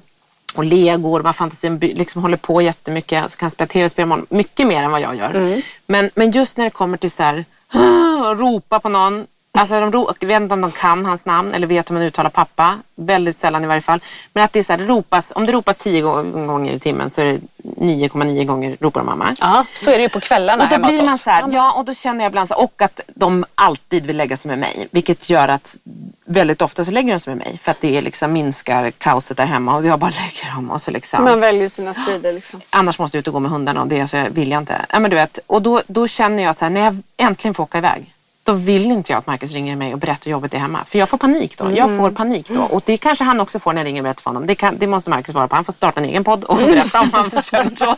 och 0.55 0.65
legor, 0.65 1.23
man 1.23 1.35
fantasin, 1.35 1.79
liksom 1.79 2.23
håller 2.23 2.37
på 2.37 2.63
jättemycket. 2.63 3.31
Så 3.31 3.39
kan 3.39 3.51
spela 3.51 3.69
tv-spel 3.69 4.07
med 4.07 4.13
honom, 4.13 4.27
mycket 4.31 4.67
mer 4.67 4.83
än 4.83 4.91
vad 4.91 5.01
jag 5.01 5.17
gör. 5.17 5.63
Men, 5.87 6.11
men 6.15 6.31
just 6.31 6.57
när 6.57 6.65
det 6.65 6.71
kommer 6.71 6.97
till 6.97 7.11
så 7.11 7.23
här, 7.23 7.45
ropa 8.35 8.81
på 8.81 8.89
någon. 8.89 9.27
Alltså 9.59 9.81
de 9.81 9.93
ro- 9.93 10.13
jag 10.21 10.29
vet 10.29 10.43
inte 10.43 10.55
om 10.55 10.61
de 10.61 10.71
kan 10.73 11.07
hans 11.07 11.25
namn 11.25 11.55
eller 11.55 11.67
vet 11.67 11.91
hur 11.91 11.95
man 11.95 12.03
uttalar 12.03 12.31
pappa. 12.31 12.79
Väldigt 12.97 13.39
sällan 13.41 13.65
i 13.65 13.67
varje 13.67 13.81
fall. 13.81 14.01
Men 14.33 14.45
att 14.45 14.53
det 14.53 14.59
är 14.59 14.63
så 14.63 14.73
här, 14.73 14.79
det 14.79 14.85
ropas, 14.87 15.33
om 15.35 15.47
det 15.47 15.53
ropas 15.53 15.77
tio 15.77 16.01
gå- 16.03 16.23
gånger 16.23 16.73
i 16.73 16.79
timmen 16.79 17.11
så 17.11 17.21
är 17.21 17.25
det 17.25 17.41
9,9 17.63 18.45
gånger 18.45 18.77
ropar 18.81 19.01
de 19.01 19.07
mamma. 19.07 19.37
Ja, 19.41 19.65
så 19.75 19.91
är 19.91 19.97
det 19.97 20.03
ju 20.03 20.09
på 20.09 20.21
kvällarna 20.21 20.63
Och 20.65 20.69
då 20.69 20.75
hemma 20.75 20.89
blir 20.89 21.03
man 21.03 21.19
så 21.19 21.31
här, 21.31 21.45
ja 21.53 21.73
och 21.73 21.85
då 21.85 21.95
känner 21.95 22.25
jag 22.25 22.31
ibland 22.31 22.49
så 22.49 22.55
och 22.55 22.83
att 22.83 23.01
de 23.15 23.45
alltid 23.55 24.07
vill 24.07 24.17
lägga 24.17 24.37
sig 24.37 24.49
med 24.49 24.59
mig. 24.59 24.89
Vilket 24.91 25.31
gör 25.31 25.49
att 25.49 25.77
väldigt 26.25 26.63
ofta 26.63 26.85
så 26.85 26.91
lägger 26.91 27.13
de 27.13 27.21
sig 27.21 27.35
med 27.35 27.47
mig. 27.47 27.59
För 27.63 27.71
att 27.71 27.81
det 27.81 28.01
liksom 28.03 28.33
minskar 28.33 28.91
kaoset 28.91 29.37
där 29.37 29.47
hemma 29.47 29.77
och 29.77 29.87
jag 29.87 29.99
bara 29.99 30.11
lägger 30.45 30.55
dem 30.55 30.71
och 30.71 30.83
så 30.83 30.91
liksom. 30.91 31.25
Man 31.25 31.41
väljer 31.41 31.69
sina 31.69 31.95
strider 31.95 32.33
liksom. 32.33 32.61
Annars 32.71 32.99
måste 32.99 33.17
jag 33.17 33.21
ut 33.21 33.27
och 33.29 33.35
gå 33.35 33.41
med 33.41 33.51
hundarna 33.51 33.81
och 33.81 33.87
det 33.89 34.09
så 34.09 34.25
vill 34.31 34.51
jag 34.51 34.63
inte. 34.63 34.87
Ja, 34.91 34.99
men 34.99 35.11
du 35.11 35.17
vet, 35.17 35.39
och 35.47 35.63
då, 35.63 35.83
då 35.87 36.09
känner 36.09 36.43
jag 36.43 36.51
att 36.51 36.59
så 36.59 36.65
här, 36.65 36.71
när 36.71 36.81
jag 36.85 36.99
äntligen 37.17 37.55
får 37.55 37.63
åka 37.63 37.79
iväg. 37.79 38.11
Då 38.45 38.53
vill 38.53 38.91
inte 38.91 39.13
jag 39.13 39.19
att 39.19 39.27
Marcus 39.27 39.53
ringer 39.53 39.77
mig 39.77 39.93
och 39.93 39.99
berättar 39.99 40.25
hur 40.25 40.31
jobbet 40.31 40.55
är 40.55 40.59
hemma. 40.59 40.85
För 40.89 40.99
jag 40.99 41.09
får 41.09 41.19
panik 41.19 41.59
då. 41.59 41.73
Jag 41.77 41.97
får 41.97 42.11
panik 42.11 42.49
då. 42.49 42.63
Och 42.63 42.83
det 42.87 42.97
kanske 42.97 43.25
han 43.25 43.41
också 43.41 43.59
får 43.59 43.73
när 43.73 43.81
jag 43.81 43.87
ringer 43.87 44.01
och 44.01 44.05
berättar 44.05 44.23
för 44.23 44.31
honom. 44.31 44.47
Det, 44.47 44.55
kan, 44.55 44.79
det 44.79 44.87
måste 44.87 45.11
Marcus 45.11 45.33
svara 45.33 45.49
på. 45.49 45.55
Han 45.55 45.65
får 45.65 45.73
starta 45.73 46.01
en 46.01 46.07
egen 46.07 46.25
podd 46.25 46.45
och 46.45 46.57
berätta 46.57 47.01
om 47.01 47.11
han 47.13 47.31
känner 47.43 47.77
så. 47.77 47.97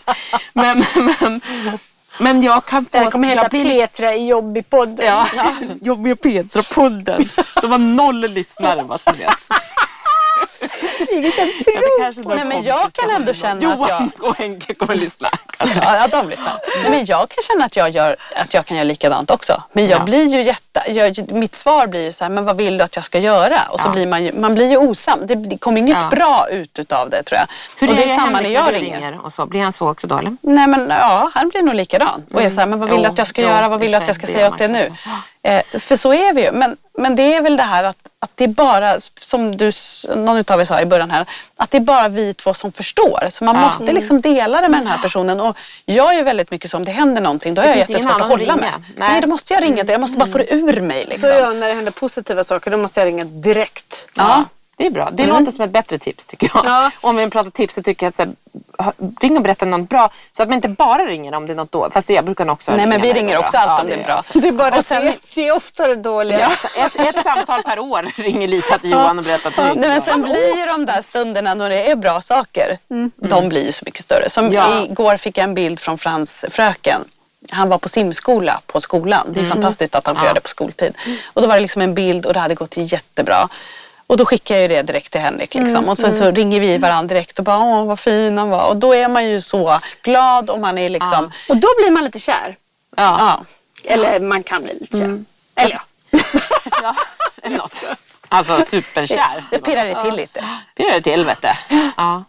Men, 0.53 0.85
men, 1.21 1.41
men 2.19 2.43
jag 2.43 2.65
kan 2.65 2.85
få... 2.85 2.89
Det 2.93 2.99
här 2.99 3.11
kommer 3.11 3.29
heta 3.29 3.49
blir 3.49 3.65
Petra 3.65 4.15
i 4.15 4.27
jobbig-podden. 4.27 5.07
Ja, 5.07 5.27
Jobbiga 5.81 6.15
Petra-podden. 6.15 7.29
De 7.61 7.71
var 7.71 7.79
noll 7.79 8.21
lyssnare 8.21 8.85
bara 8.85 8.99
så 8.99 9.11
vet. 9.11 9.49
Några 12.17 12.35
Nej, 12.37 12.45
men 12.45 12.63
jag 12.63 12.93
kan 12.93 13.11
ändå 13.11 13.33
känna 13.33 13.57
att 13.57 13.63
Johan 13.63 14.11
och 14.21 14.37
Henke 14.39 14.75
kommer 14.75 14.95
lyssna. 14.95 15.29
Ja, 15.83 16.07
de 16.11 16.29
lyssnar. 16.29 16.59
Nej, 16.83 16.91
men 16.91 17.05
jag 17.05 17.29
kan 17.29 17.43
känna 17.49 17.65
att 17.65 17.77
jag, 17.77 17.91
gör, 17.91 18.17
att 18.37 18.55
jag 18.55 18.67
kan 18.67 18.77
göra 18.77 18.85
likadant 18.85 19.31
också. 19.31 19.63
Men 19.73 19.87
jag 19.87 20.01
Ja. 20.01 20.05
blir 20.05 20.25
ju 20.25 20.43
jätte... 20.43 20.83
Jag, 20.87 21.33
mitt 21.33 21.55
svar 21.55 21.87
blir 21.87 22.03
ju 22.05 22.13
så 22.13 22.25
här, 22.25 22.31
men 22.31 22.45
vad 22.45 22.57
vill 22.57 22.79
du 22.79 22.85
att 22.85 22.97
jag 22.97 23.05
ska 23.05 23.19
göra? 23.19 23.61
Och 23.71 23.81
så 23.81 23.89
Ja. 23.89 23.93
blir 23.93 24.07
man 24.07 24.25
ju, 24.25 24.33
man 24.33 24.55
blir 24.55 24.67
ju 24.71 24.77
osam. 24.77 25.27
Det, 25.27 25.35
det 25.35 25.59
kommer 25.59 25.81
inget 25.81 25.99
Ja. 26.01 26.09
bra 26.09 26.49
ut 26.51 26.79
utav 26.79 27.11
det 27.11 27.23
tror 27.23 27.39
jag. 27.39 27.47
Hur 27.81 27.89
och 27.91 27.97
det 27.97 28.03
är 28.03 28.13
är 28.13 28.17
samma 28.17 28.41
när 28.41 28.51
jag 28.51 28.75
ringer. 28.75 29.19
och 29.25 29.33
så? 29.33 29.47
Blir 29.47 29.63
han 29.63 29.73
så 29.73 29.91
också 29.91 30.07
då 30.07 30.19
eller? 30.19 30.37
Nej 30.41 30.67
men 30.67 30.89
ja, 30.91 31.31
han 31.35 31.49
blir 31.49 31.63
nog 31.63 31.75
likadan. 31.75 32.25
Och 32.35 32.43
är 32.43 32.49
så 32.49 32.61
här, 32.61 32.67
men 32.67 32.79
vad 32.81 32.91
vill 32.91 33.03
du 33.03 33.09
att 33.09 33.19
jag 33.19 33.27
ska 33.27 33.43
jo, 33.43 33.49
göra? 33.49 33.69
Vad 33.69 33.81
vill 33.81 33.91
du 33.91 33.97
att 33.97 34.07
jag 34.07 34.17
ska 34.17 34.27
säga 34.27 34.47
åt 34.49 34.61
är 34.61 34.69
nu? 34.69 34.93
Eh, 35.43 35.63
för 35.81 35.97
så 35.97 36.15
är 36.15 36.33
vi 36.35 36.43
ju. 36.45 36.53
Men, 36.53 36.77
men 36.99 37.17
det 37.17 37.35
är 37.35 37.41
väl 37.41 37.57
det 37.57 37.63
här 37.63 37.85
att, 37.85 38.06
att 38.27 38.37
det 38.37 38.45
är 38.45 38.49
bara, 38.49 39.01
som 39.21 39.57
du, 39.57 39.73
någon 40.17 40.37
utav 40.37 40.61
er 40.61 40.65
sa 40.65 40.81
i 40.81 40.87
början 40.87 41.11
här, 41.11 41.27
att 41.57 41.71
det 41.71 41.77
är 41.79 41.81
bara 41.81 42.09
vi 42.09 42.35
två 42.35 42.55
som 42.55 42.73
förstår. 42.73 43.27
Så 43.31 43.45
man 43.45 43.55
Ja. 43.57 43.61
måste 43.67 43.93
liksom 43.93 44.21
dela 44.21 44.61
det 44.61 44.69
med 44.69 44.81
den 44.81 44.87
här 44.87 44.99
personen. 44.99 45.41
Och 45.41 45.57
jag 45.85 46.13
är 46.13 46.17
ju 46.17 46.23
väldigt 46.23 46.51
mycket 46.51 46.71
så, 46.71 46.77
om 46.77 46.85
det 46.85 46.93
händer 46.93 47.23
någonting, 47.23 47.55
då 47.55 47.63
har 47.63 47.67
jag 47.69 47.77
finns 47.77 47.89
ingen 47.89 48.01
jättesvårt 48.03 48.23
att 48.23 48.29
hålla 48.41 48.57
med. 48.57 48.73
Nej. 48.97 49.09
Nej. 49.09 49.21
då 49.21 49.29
måste 49.29 49.55
jag 49.55 49.63
ringa 49.63 49.85
Jag 49.85 50.01
måste 50.01 50.19
bara 50.19 50.31
få 50.31 50.39
det 50.39 50.55
ur 50.55 50.81
mig. 50.81 51.03
Så 51.05 51.09
Liksom. 51.11 51.29
är 51.31 51.35
jag 51.39 51.57
när 51.57 51.69
det 51.69 51.75
händer 51.75 51.93
positiva 51.93 52.45
saker, 52.45 52.71
då 52.71 52.77
måste 52.77 53.01
jag 53.01 53.07
ringa 53.07 53.25
direkt. 53.25 54.09
Ja. 54.15 54.45
Det 54.79 54.87
är 54.87 54.91
bra. 54.91 55.11
Det 55.13 55.27
låter 55.27 55.51
som 55.53 55.65
ett 55.65 55.71
bättre 55.71 55.99
tips 55.99 56.25
tycker 56.27 56.51
jag. 56.55 56.67
Ja. 56.67 56.91
Om 57.01 57.17
vi 57.17 57.31
pratar 57.31 57.51
tips 57.51 57.75
så 57.75 57.83
tycker 57.83 58.07
jag 58.07 58.11
att 58.11 58.17
så 58.17 58.23
här, 58.79 58.93
ring 59.21 59.37
och 59.37 59.43
berätta 59.43 59.67
något 59.67 59.89
bra. 59.89 60.11
Så 60.37 60.43
att 60.43 60.49
man 60.49 60.57
inte 60.57 60.69
bara 60.69 61.07
ringer 61.07 61.35
om 61.35 61.47
det 61.47 61.53
är 61.53 61.55
något 61.57 61.73
dåligt. 61.73 61.93
Fast 61.93 62.11
jag 62.11 62.25
brukar 62.25 62.51
också 62.51 62.73
Nej 62.77 62.87
men 62.87 63.01
vi 63.01 63.13
ringer 63.13 63.39
också 63.39 63.51
bra. 63.53 63.61
allt 63.61 63.79
Ja, 63.79 63.83
om 63.85 63.89
det 63.89 63.95
är 63.95 64.05
bra. 64.05 64.23
Det 64.35 64.49
är 64.49 64.53
bara 64.53 64.77
Och 64.77 64.85
sen- 64.85 65.13
det, 65.35 65.49
är 65.49 65.53
oftare 65.57 65.95
dåliga. 65.95 66.51
Ja, 66.77 66.85
ett, 66.87 67.01
ett 67.17 67.23
samtal 67.23 67.63
per 67.63 67.79
år 67.79 68.03
ringer 68.23 68.49
Lisa 68.49 68.79
till 68.79 68.91
Johan 68.91 69.19
och 69.19 69.25
berättar 69.25 69.49
att 69.51 69.57
det 69.57 69.63
Nej, 69.63 69.89
men 69.89 70.03
sen 70.03 70.23
blir 70.23 70.67
de 70.73 70.87
där 70.87 71.03
stunderna 71.03 71.55
när 71.55 71.71
det 71.71 71.91
är 71.91 71.97
bra 71.97 72.21
saker, 72.21 72.79
de 73.17 73.49
blir 73.49 73.67
ju 73.67 73.73
så 73.73 73.83
mycket 73.87 74.03
större. 74.05 74.31
Som 74.31 74.53
igår 74.53 75.17
fick 75.17 75.39
jag 75.39 75.45
en 75.45 75.55
bild 75.55 75.81
från 75.81 75.99
Frans 75.99 76.45
fröken. 76.51 77.01
Han 77.51 77.69
var 77.69 77.79
på 77.79 77.89
simskola 77.89 78.61
på 78.67 78.81
skolan. 78.81 79.27
Det 79.31 79.41
är 79.41 79.45
fantastiskt 79.45 79.95
att 79.95 80.07
han 80.07 80.17
får 80.17 80.23
Ja. 80.25 80.27
göra 80.27 80.35
det 80.35 80.41
på 80.41 80.49
skoltid. 80.49 80.95
Och 81.33 81.43
då 81.43 81.49
var 81.49 81.55
det 81.55 81.61
liksom 81.61 81.83
en 81.83 81.95
bild 81.95 82.27
och 82.27 82.33
det 82.35 82.41
hade 82.41 82.55
gått 82.55 82.77
jättebra. 82.77 83.49
Och 84.07 84.17
då 84.17 84.25
skickar 84.27 84.55
jag 84.55 84.63
ju 84.63 84.69
det 84.69 84.83
direkt 84.83 85.13
till 85.13 85.21
Henrik. 85.21 85.55
Liksom. 85.55 85.89
Och 85.89 85.99
så, 85.99 86.11
så 86.11 86.31
ringer 86.31 86.61
vi 86.61 86.79
varandra 86.79 87.15
direkt 87.15 87.39
och 87.39 87.45
bara 87.45 87.59
åh 87.59 87.85
vad 87.85 87.99
fin 87.99 88.39
han 88.39 88.49
var. 88.51 88.67
Och 88.69 88.77
då 88.77 88.95
är 88.95 89.09
man 89.09 89.29
ju 89.29 89.41
så 89.41 89.81
glad 90.03 90.51
och 90.51 90.61
man 90.61 90.79
är 90.79 90.89
liksom... 90.91 91.31
Och 91.49 91.57
då 91.57 91.69
blir 91.79 91.91
man 91.91 92.05
lite 92.05 92.19
kär. 92.21 92.57
Ja. 92.97 93.17
Ja. 93.19 93.45
Eller 93.85 94.21
man 94.21 94.43
kan 94.43 94.63
bli 94.63 94.79
lite 94.81 94.99
kär. 94.99 95.25
Eller 95.55 95.81
ja. 96.11 96.19
Ja, 96.83 96.95
eller 97.43 97.57
något. 97.59 97.81
Alltså 98.29 98.61
superkär. 98.71 99.45
Det 99.51 99.59
pirrar 99.59 99.85
det 99.87 100.03
till 100.05 100.15
lite. 100.15 100.45
Pirrar 100.77 100.93
det 100.93 101.01
till 101.01 101.25
vet 101.25 101.43
du. 101.43 101.49
Ja. 101.97 102.25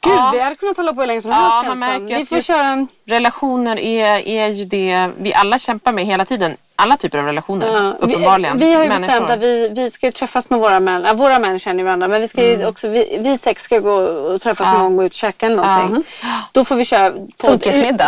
Gud, 0.00 0.12
Ja. 0.12 0.30
vi 0.34 0.40
hade 0.40 0.56
kunnat 0.56 0.76
hålla 0.76 0.92
på 0.92 1.00
hur 1.00 1.06
länge 1.06 1.22
som 1.22 1.32
helst 1.32 1.56
Ja, 1.56 1.62
känns 1.62 1.78
man 1.78 1.88
det 1.90 1.94
som. 1.96 2.02
märker 2.04 2.18
Vi 2.18 2.26
får 2.26 2.40
köra 2.40 2.66
en... 2.66 2.88
relationer 3.06 3.78
är, 3.78 4.28
är 4.28 4.48
ju 4.48 4.64
det 4.64 5.10
vi 5.18 5.34
alla 5.34 5.58
kämpar 5.58 5.92
med 5.92 6.06
hela 6.06 6.24
tiden. 6.24 6.56
Alla 6.80 6.96
typer 6.96 7.18
av 7.18 7.24
relationer, 7.24 7.66
Ja, 7.66 7.92
uppenbarligen. 8.06 8.58
Vi, 8.58 8.66
vi 8.66 8.74
har 8.74 8.82
ju 8.82 8.88
Människor. 8.88 9.06
bestämt 9.06 9.30
att 9.30 9.38
vi, 9.38 9.68
vi 9.72 9.90
ska 9.90 10.06
ju 10.06 10.12
träffas 10.12 10.50
med 10.50 10.58
våra 10.60 10.80
män. 10.80 11.02
Ja, 11.06 11.12
våra 11.12 11.38
män 11.38 11.58
känner 11.58 11.78
ju 11.78 11.84
varandra. 11.84 12.08
Men 12.08 12.20
vi, 12.20 12.28
ska 12.28 12.44
ju 12.44 12.66
också, 12.66 12.88
vi, 12.88 13.18
vi 13.20 13.38
sex 13.38 13.62
ska 13.62 13.78
gå 13.78 13.92
och 13.94 14.40
träffas 14.40 14.66
Ja. 14.66 14.72
någon 14.72 14.82
gång 14.82 14.92
och 14.92 14.96
gå 14.98 15.04
ut 15.04 15.12
och 15.12 15.16
käka 15.16 15.46
eller 15.46 15.56
någonting. 15.56 16.04
Då 16.52 16.64
får 16.64 16.74
vi 16.76 16.84
köra 16.84 17.10
podd. 17.36 17.62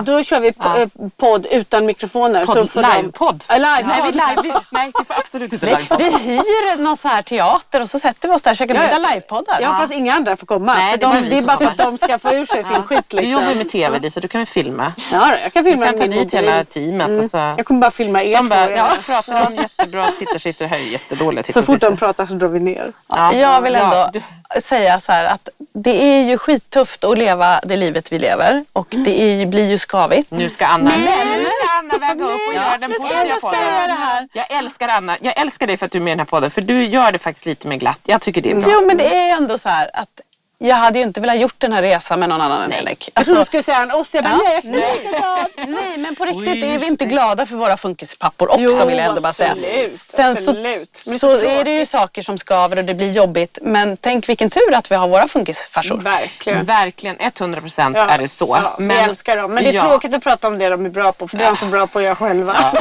Då 0.04 0.22
kör 0.22 0.40
vi 0.40 0.50
po- 0.50 0.80
eh, 0.82 0.88
podd 1.16 1.46
utan 1.50 1.86
mikrofoner. 1.86 2.46
Podd, 2.46 2.70
så 2.70 2.80
livepodd. 2.96 3.44
Ja, 3.48 3.54
live 3.54 3.82
Nej, 3.86 4.02
vi, 4.02 4.12
live, 4.12 4.42
vi, 4.42 4.52
nej, 4.70 4.86
vi 4.98 5.04
får 5.04 5.16
absolut 5.18 5.52
inte 5.52 5.66
livepodd. 5.66 5.98
vi 5.98 6.04
hyr 6.10 6.76
någon 6.76 6.96
så 6.96 7.08
här 7.08 7.22
teater 7.22 7.80
och 7.82 7.88
så 7.90 7.98
sätter 7.98 8.28
vi 8.28 8.34
oss 8.34 8.42
där 8.42 8.50
och 8.50 8.56
käkar 8.56 8.74
Ja, 8.74 8.80
ja. 8.80 8.86
middag 8.98 9.08
livepoddar. 9.10 9.58
Ja, 9.60 9.74
fast 9.80 9.92
inga 9.92 10.14
andra 10.14 10.36
får 10.36 10.46
komma. 10.46 10.74
Nej, 10.74 10.90
för 10.90 10.98
det 10.98 11.06
är 11.06 11.10
de, 11.10 11.12
bara 11.12 11.20
vi 11.22 11.30
det 11.30 11.38
är 11.38 11.42
bara 11.42 11.56
för 11.56 11.64
att 11.66 11.78
de 11.78 11.98
ska 11.98 12.18
få 12.18 12.34
ur 12.34 12.46
sig 12.46 12.62
sin 12.64 12.82
skit. 12.82 13.04
Du 13.08 13.16
Liksom. 13.16 13.32
jobbar 13.32 13.54
med 13.54 13.70
tv 13.70 13.98
Lisa, 13.98 14.20
du 14.20 14.28
kan 14.28 14.38
väl 14.40 14.46
filma? 14.48 14.92
Ja, 15.12 15.36
jag 15.42 15.52
kan 15.52 15.64
Du 15.64 15.70
filma 15.70 15.86
kan 15.86 15.98
ta 15.98 16.06
dit 16.06 16.34
hela 16.34 16.64
teamet. 16.64 17.32
Jag 17.32 17.66
kommer 17.66 17.80
bara 17.80 17.90
filma 17.90 18.22
er 18.22 18.42
Två. 18.66 18.72
ja, 18.76 18.90
pratar 19.06 19.46
om 19.46 19.54
jättebra 19.56 20.10
tittarsiffror. 20.18 20.64
Det 20.64 20.70
här 20.74 20.76
är 20.86 20.92
jättedåliga 20.92 21.44
Så 21.44 21.52
fort 21.52 21.66
de 21.66 21.74
tittarsiffror. 21.74 21.96
pratar 21.96 22.26
så 22.26 22.34
drar 22.34 22.48
vi 22.48 22.60
ner. 22.60 22.92
Ja. 23.08 23.32
Jag 23.34 23.60
vill 23.60 23.74
ändå 23.74 23.96
Ja, 23.96 24.10
du- 24.12 24.60
säga 24.60 25.00
så 25.00 25.12
här 25.12 25.24
att 25.24 25.48
det 25.72 26.02
är 26.02 26.22
ju 26.22 26.38
skittufft 26.38 27.04
att 27.04 27.18
leva 27.18 27.60
det 27.64 27.76
livet 27.76 28.12
vi 28.12 28.18
lever 28.18 28.64
och 28.72 28.86
det 28.90 29.22
är, 29.22 29.34
ju- 29.34 29.46
blir 29.46 29.70
ju 29.70 29.78
skavigt. 29.78 30.30
Nu 30.30 30.48
ska 30.48 30.66
Anna, 30.66 30.90
nu 30.96 31.06
ska 31.06 31.78
Anna 31.78 31.98
väga 31.98 32.24
upp 32.24 32.40
och 32.48 32.54
göra 32.54 32.78
den 32.78 32.92
ska 32.92 33.02
podden 33.02 33.18
jag 33.18 33.28
jag 33.28 33.40
säga 33.40 33.86
det 33.86 33.92
här. 33.92 34.28
Jag 34.32 34.50
älskar 34.58 34.88
Anna. 34.88 35.16
Jag 35.20 35.38
älskar 35.40 35.66
dig 35.66 35.76
för 35.76 35.86
att 35.86 35.92
du 35.92 35.98
är 35.98 36.02
med 36.02 36.10
i 36.10 36.12
den 36.12 36.18
här 36.18 36.24
podden. 36.26 36.50
För 36.50 36.60
du 36.60 36.84
gör 36.84 37.12
det 37.12 37.18
faktiskt 37.18 37.46
lite 37.46 37.68
mer 37.68 37.76
glatt. 37.76 38.00
Jag 38.04 38.20
tycker 38.20 38.42
det 38.42 38.50
är 38.50 38.54
bra. 38.54 38.64
Jo 38.72 38.86
men 38.86 38.96
det 38.96 39.16
är 39.16 39.36
ändå 39.36 39.58
så 39.58 39.68
här 39.68 39.90
att 39.94 40.20
jag 40.62 40.76
hade 40.76 40.98
ju 40.98 41.04
inte 41.04 41.20
velat 41.20 41.38
gjort 41.38 41.54
den 41.58 41.72
här 41.72 41.82
resan 41.82 42.20
med 42.20 42.28
någon 42.28 42.40
annan 42.40 42.62
än 42.62 42.72
Henrik. 42.72 43.10
Jag 43.14 43.24
trodde 43.24 43.40
Alltså, 43.40 43.44
du 43.44 43.46
skulle 43.46 43.62
säga 43.62 43.76
en 43.82 43.90
oss. 43.90 44.14
Jag 44.14 44.24
bara, 44.24 44.32
Ja. 44.32 44.60
nej. 44.64 45.66
nej 45.66 45.98
men 45.98 46.14
på 46.14 46.24
riktigt 46.24 46.64
är 46.64 46.78
vi 46.78 46.86
inte 46.86 47.04
glada 47.04 47.46
för 47.46 47.56
våra 47.56 47.76
funkispappor 47.76 48.48
också 48.50 48.62
Jo, 48.62 48.84
vill 48.84 48.98
jag 48.98 49.06
ändå 49.06 49.20
bara 49.20 49.32
säga. 49.32 49.50
absolut, 49.52 50.00
Sen 50.00 50.34
så, 50.36 50.40
absolut. 50.40 51.02
Men 51.06 51.18
så, 51.18 51.38
så 51.38 51.44
är 51.44 51.64
det 51.64 51.70
ju 51.70 51.86
saker 51.86 52.22
som 52.22 52.38
skaver 52.38 52.76
och 52.76 52.84
det 52.84 52.94
blir 52.94 53.10
jobbigt. 53.10 53.58
Men 53.62 53.96
tänk 53.96 54.28
vilken 54.28 54.50
tur 54.50 54.74
att 54.74 54.90
vi 54.90 54.94
har 54.94 55.08
våra 55.08 55.28
funkisfarsor. 55.28 55.96
Verkligen. 55.96 56.64
Verkligen, 56.64 57.16
100 57.20 57.60
procent 57.60 57.96
Ja, 57.96 58.08
är 58.10 58.18
det 58.18 58.28
så. 58.28 58.58
Ja, 58.62 58.76
vi 58.78 58.94
älskar 58.94 59.36
dem. 59.36 59.50
Men 59.54 59.64
det 59.64 59.70
är 59.70 59.74
Ja. 59.74 59.82
tråkigt 59.88 60.14
att 60.14 60.22
prata 60.22 60.46
om 60.48 60.58
det 60.58 60.68
de 60.68 60.86
är 60.86 60.90
bra 60.90 61.12
på. 61.12 61.28
För 61.28 61.36
det 61.36 61.44
är 61.44 61.48
de 61.48 61.56
så 61.56 61.66
bra 61.66 61.86
på 61.86 61.98
att 61.98 62.04
göra 62.04 62.14
själva. 62.14 62.72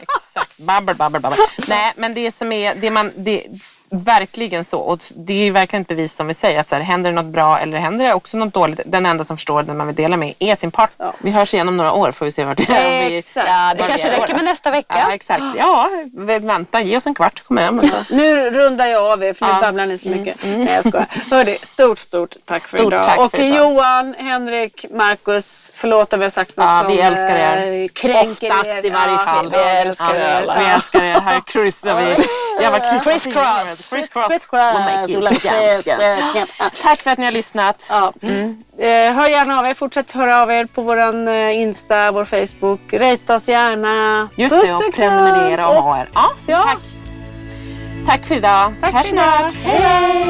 Exakt, 0.00 0.56
babbel, 0.56 0.94
babbel, 0.96 1.20
babbel. 1.20 1.38
Nej, 1.68 1.92
men 1.96 2.14
det 2.14 2.36
som 2.36 2.52
är, 2.52 2.74
det 2.74 2.90
man, 2.90 3.12
det, 3.16 3.44
verkligen 3.90 4.64
så. 4.64 4.78
Och 4.80 4.98
det 5.16 5.32
är 5.32 5.44
ju 5.44 5.50
verkligen 5.50 5.82
ett 5.82 5.88
bevis 5.88 6.14
som 6.16 6.26
vi 6.26 6.34
säger 6.34 6.60
att 6.60 6.68
så 6.68 6.74
här, 6.74 6.82
händer 6.82 7.10
det 7.10 7.14
något 7.16 7.24
bra 7.32 7.58
eller 7.58 7.78
händer 7.78 8.04
det 8.04 8.14
också 8.14 8.36
något 8.36 8.54
dåligt, 8.54 8.80
den 8.84 9.06
enda 9.06 9.24
som 9.24 9.36
förstår 9.36 9.62
den 9.62 9.76
man 9.76 9.86
vill 9.86 9.96
dela 9.96 10.16
med 10.16 10.34
är 10.38 10.54
sin 10.56 10.70
partner. 10.70 11.12
Vi 11.18 11.30
hörs 11.30 11.54
igen 11.54 11.68
om 11.68 11.76
några 11.76 11.92
år 11.92 12.12
får 12.12 12.24
vi 12.24 12.30
se 12.32 12.44
vart 12.44 12.56
det 12.58 12.72
är. 12.72 13.08
Vi- 13.08 13.18
Exakt. 13.18 13.46
Ja, 13.48 13.74
det 13.76 13.82
kanske 13.88 14.08
är. 14.08 14.20
räcker 14.20 14.34
med 14.34 14.44
nästa 14.44 14.70
vecka. 14.70 14.94
Ja, 15.08 15.12
exakt. 15.14 15.42
Ja, 15.58 15.88
vänta, 16.40 16.80
ge 16.80 16.96
oss 16.96 17.06
en 17.06 17.14
kvart, 17.14 17.42
kom 17.46 17.56
hem. 17.56 17.80
Nu 18.10 18.50
rundar 18.50 18.86
jag 18.86 19.04
av 19.12 19.24
er 19.24 19.32
för 19.34 19.46
nu 19.46 19.52
Ja. 19.52 19.60
babblar 19.60 19.86
ni 19.86 19.98
så 19.98 20.08
mycket. 20.08 20.36
Nej 20.42 20.68
jag 20.74 20.88
skojar. 20.88 21.06
Hörde, 21.30 21.54
stort 21.62 21.98
stort 21.98 22.34
tack 22.44 22.62
för 22.62 22.78
Stort 22.78 22.92
idag. 22.92 23.04
tack 23.04 23.18
och 23.18 23.30
för 23.30 23.38
idag. 23.40 23.56
Johan, 23.58 24.14
Henrik, 24.18 24.86
Marcus, 24.90 25.70
förlåt 25.74 26.12
om 26.12 26.18
vi 26.18 26.24
har 26.24 26.30
sagt 26.30 26.56
något 26.56 26.66
Ja, 26.66 26.78
som 26.82 26.92
vi 26.92 27.00
älskar 27.00 27.36
er. 27.36 27.88
kränker 27.88 28.50
Oftast 28.50 28.66
er. 28.68 28.86
i 28.86 28.90
varje 28.90 29.12
Ja, 29.12 29.18
fall. 29.18 29.50
vi 29.50 29.56
Vi 29.58 29.64
älskar 29.64 30.14
er. 30.14 30.18
er 30.20 30.40
Vi 30.42 30.48
alla. 30.48 30.74
älskar 30.74 31.02
er. 31.02 31.20
Här 31.20 31.40
kryssar 31.46 31.94
vi. 31.96 32.16
Jag 32.62 32.70
var 32.70 32.78
Criss 33.04 33.24
cross. 33.24 33.79
Criss 33.90 34.08
cross. 34.08 34.28
Criss 34.28 34.48
We'll 34.52 34.72
cross. 34.72 34.78
make 34.78 35.12
you 35.12 35.20
We'll 35.20 35.30
jump. 35.30 35.40
criss 35.40 35.86
Yeah. 35.86 36.32
cross. 36.32 36.82
Tack 36.82 37.00
för 37.02 37.10
att 37.10 37.18
ni 37.18 37.24
har 37.24 37.32
lyssnat. 37.32 37.86
Ja. 37.90 38.12
Eh, 38.78 39.12
hör 39.12 39.28
gärna 39.28 39.58
av 39.58 39.66
er. 39.66 39.74
Fortsätt 39.74 40.12
höra 40.12 40.42
av 40.42 40.50
er 40.52 40.64
på 40.64 40.82
våran 40.82 41.28
eh, 41.28 41.60
Insta, 41.60 42.12
vår 42.12 42.24
Facebook. 42.24 42.92
Rate 42.92 43.34
oss 43.34 43.48
gärna. 43.48 44.28
Just 44.36 44.54
Puss 44.54 44.64
det, 44.64 44.74
och 44.74 44.80
kram. 44.80 44.92
prenumerera 44.92 45.68
och 45.68 45.82
ha 45.82 46.00
er. 46.00 46.08
Ja, 46.14 46.30
Ja. 46.46 46.62
tack. 46.62 46.78
Tack 48.06 48.26
för 48.26 48.34
idag. 48.34 48.74
Tack 48.80 48.92
Hörs 48.94 49.06
snart. 49.06 49.52
Hej, 49.64 50.29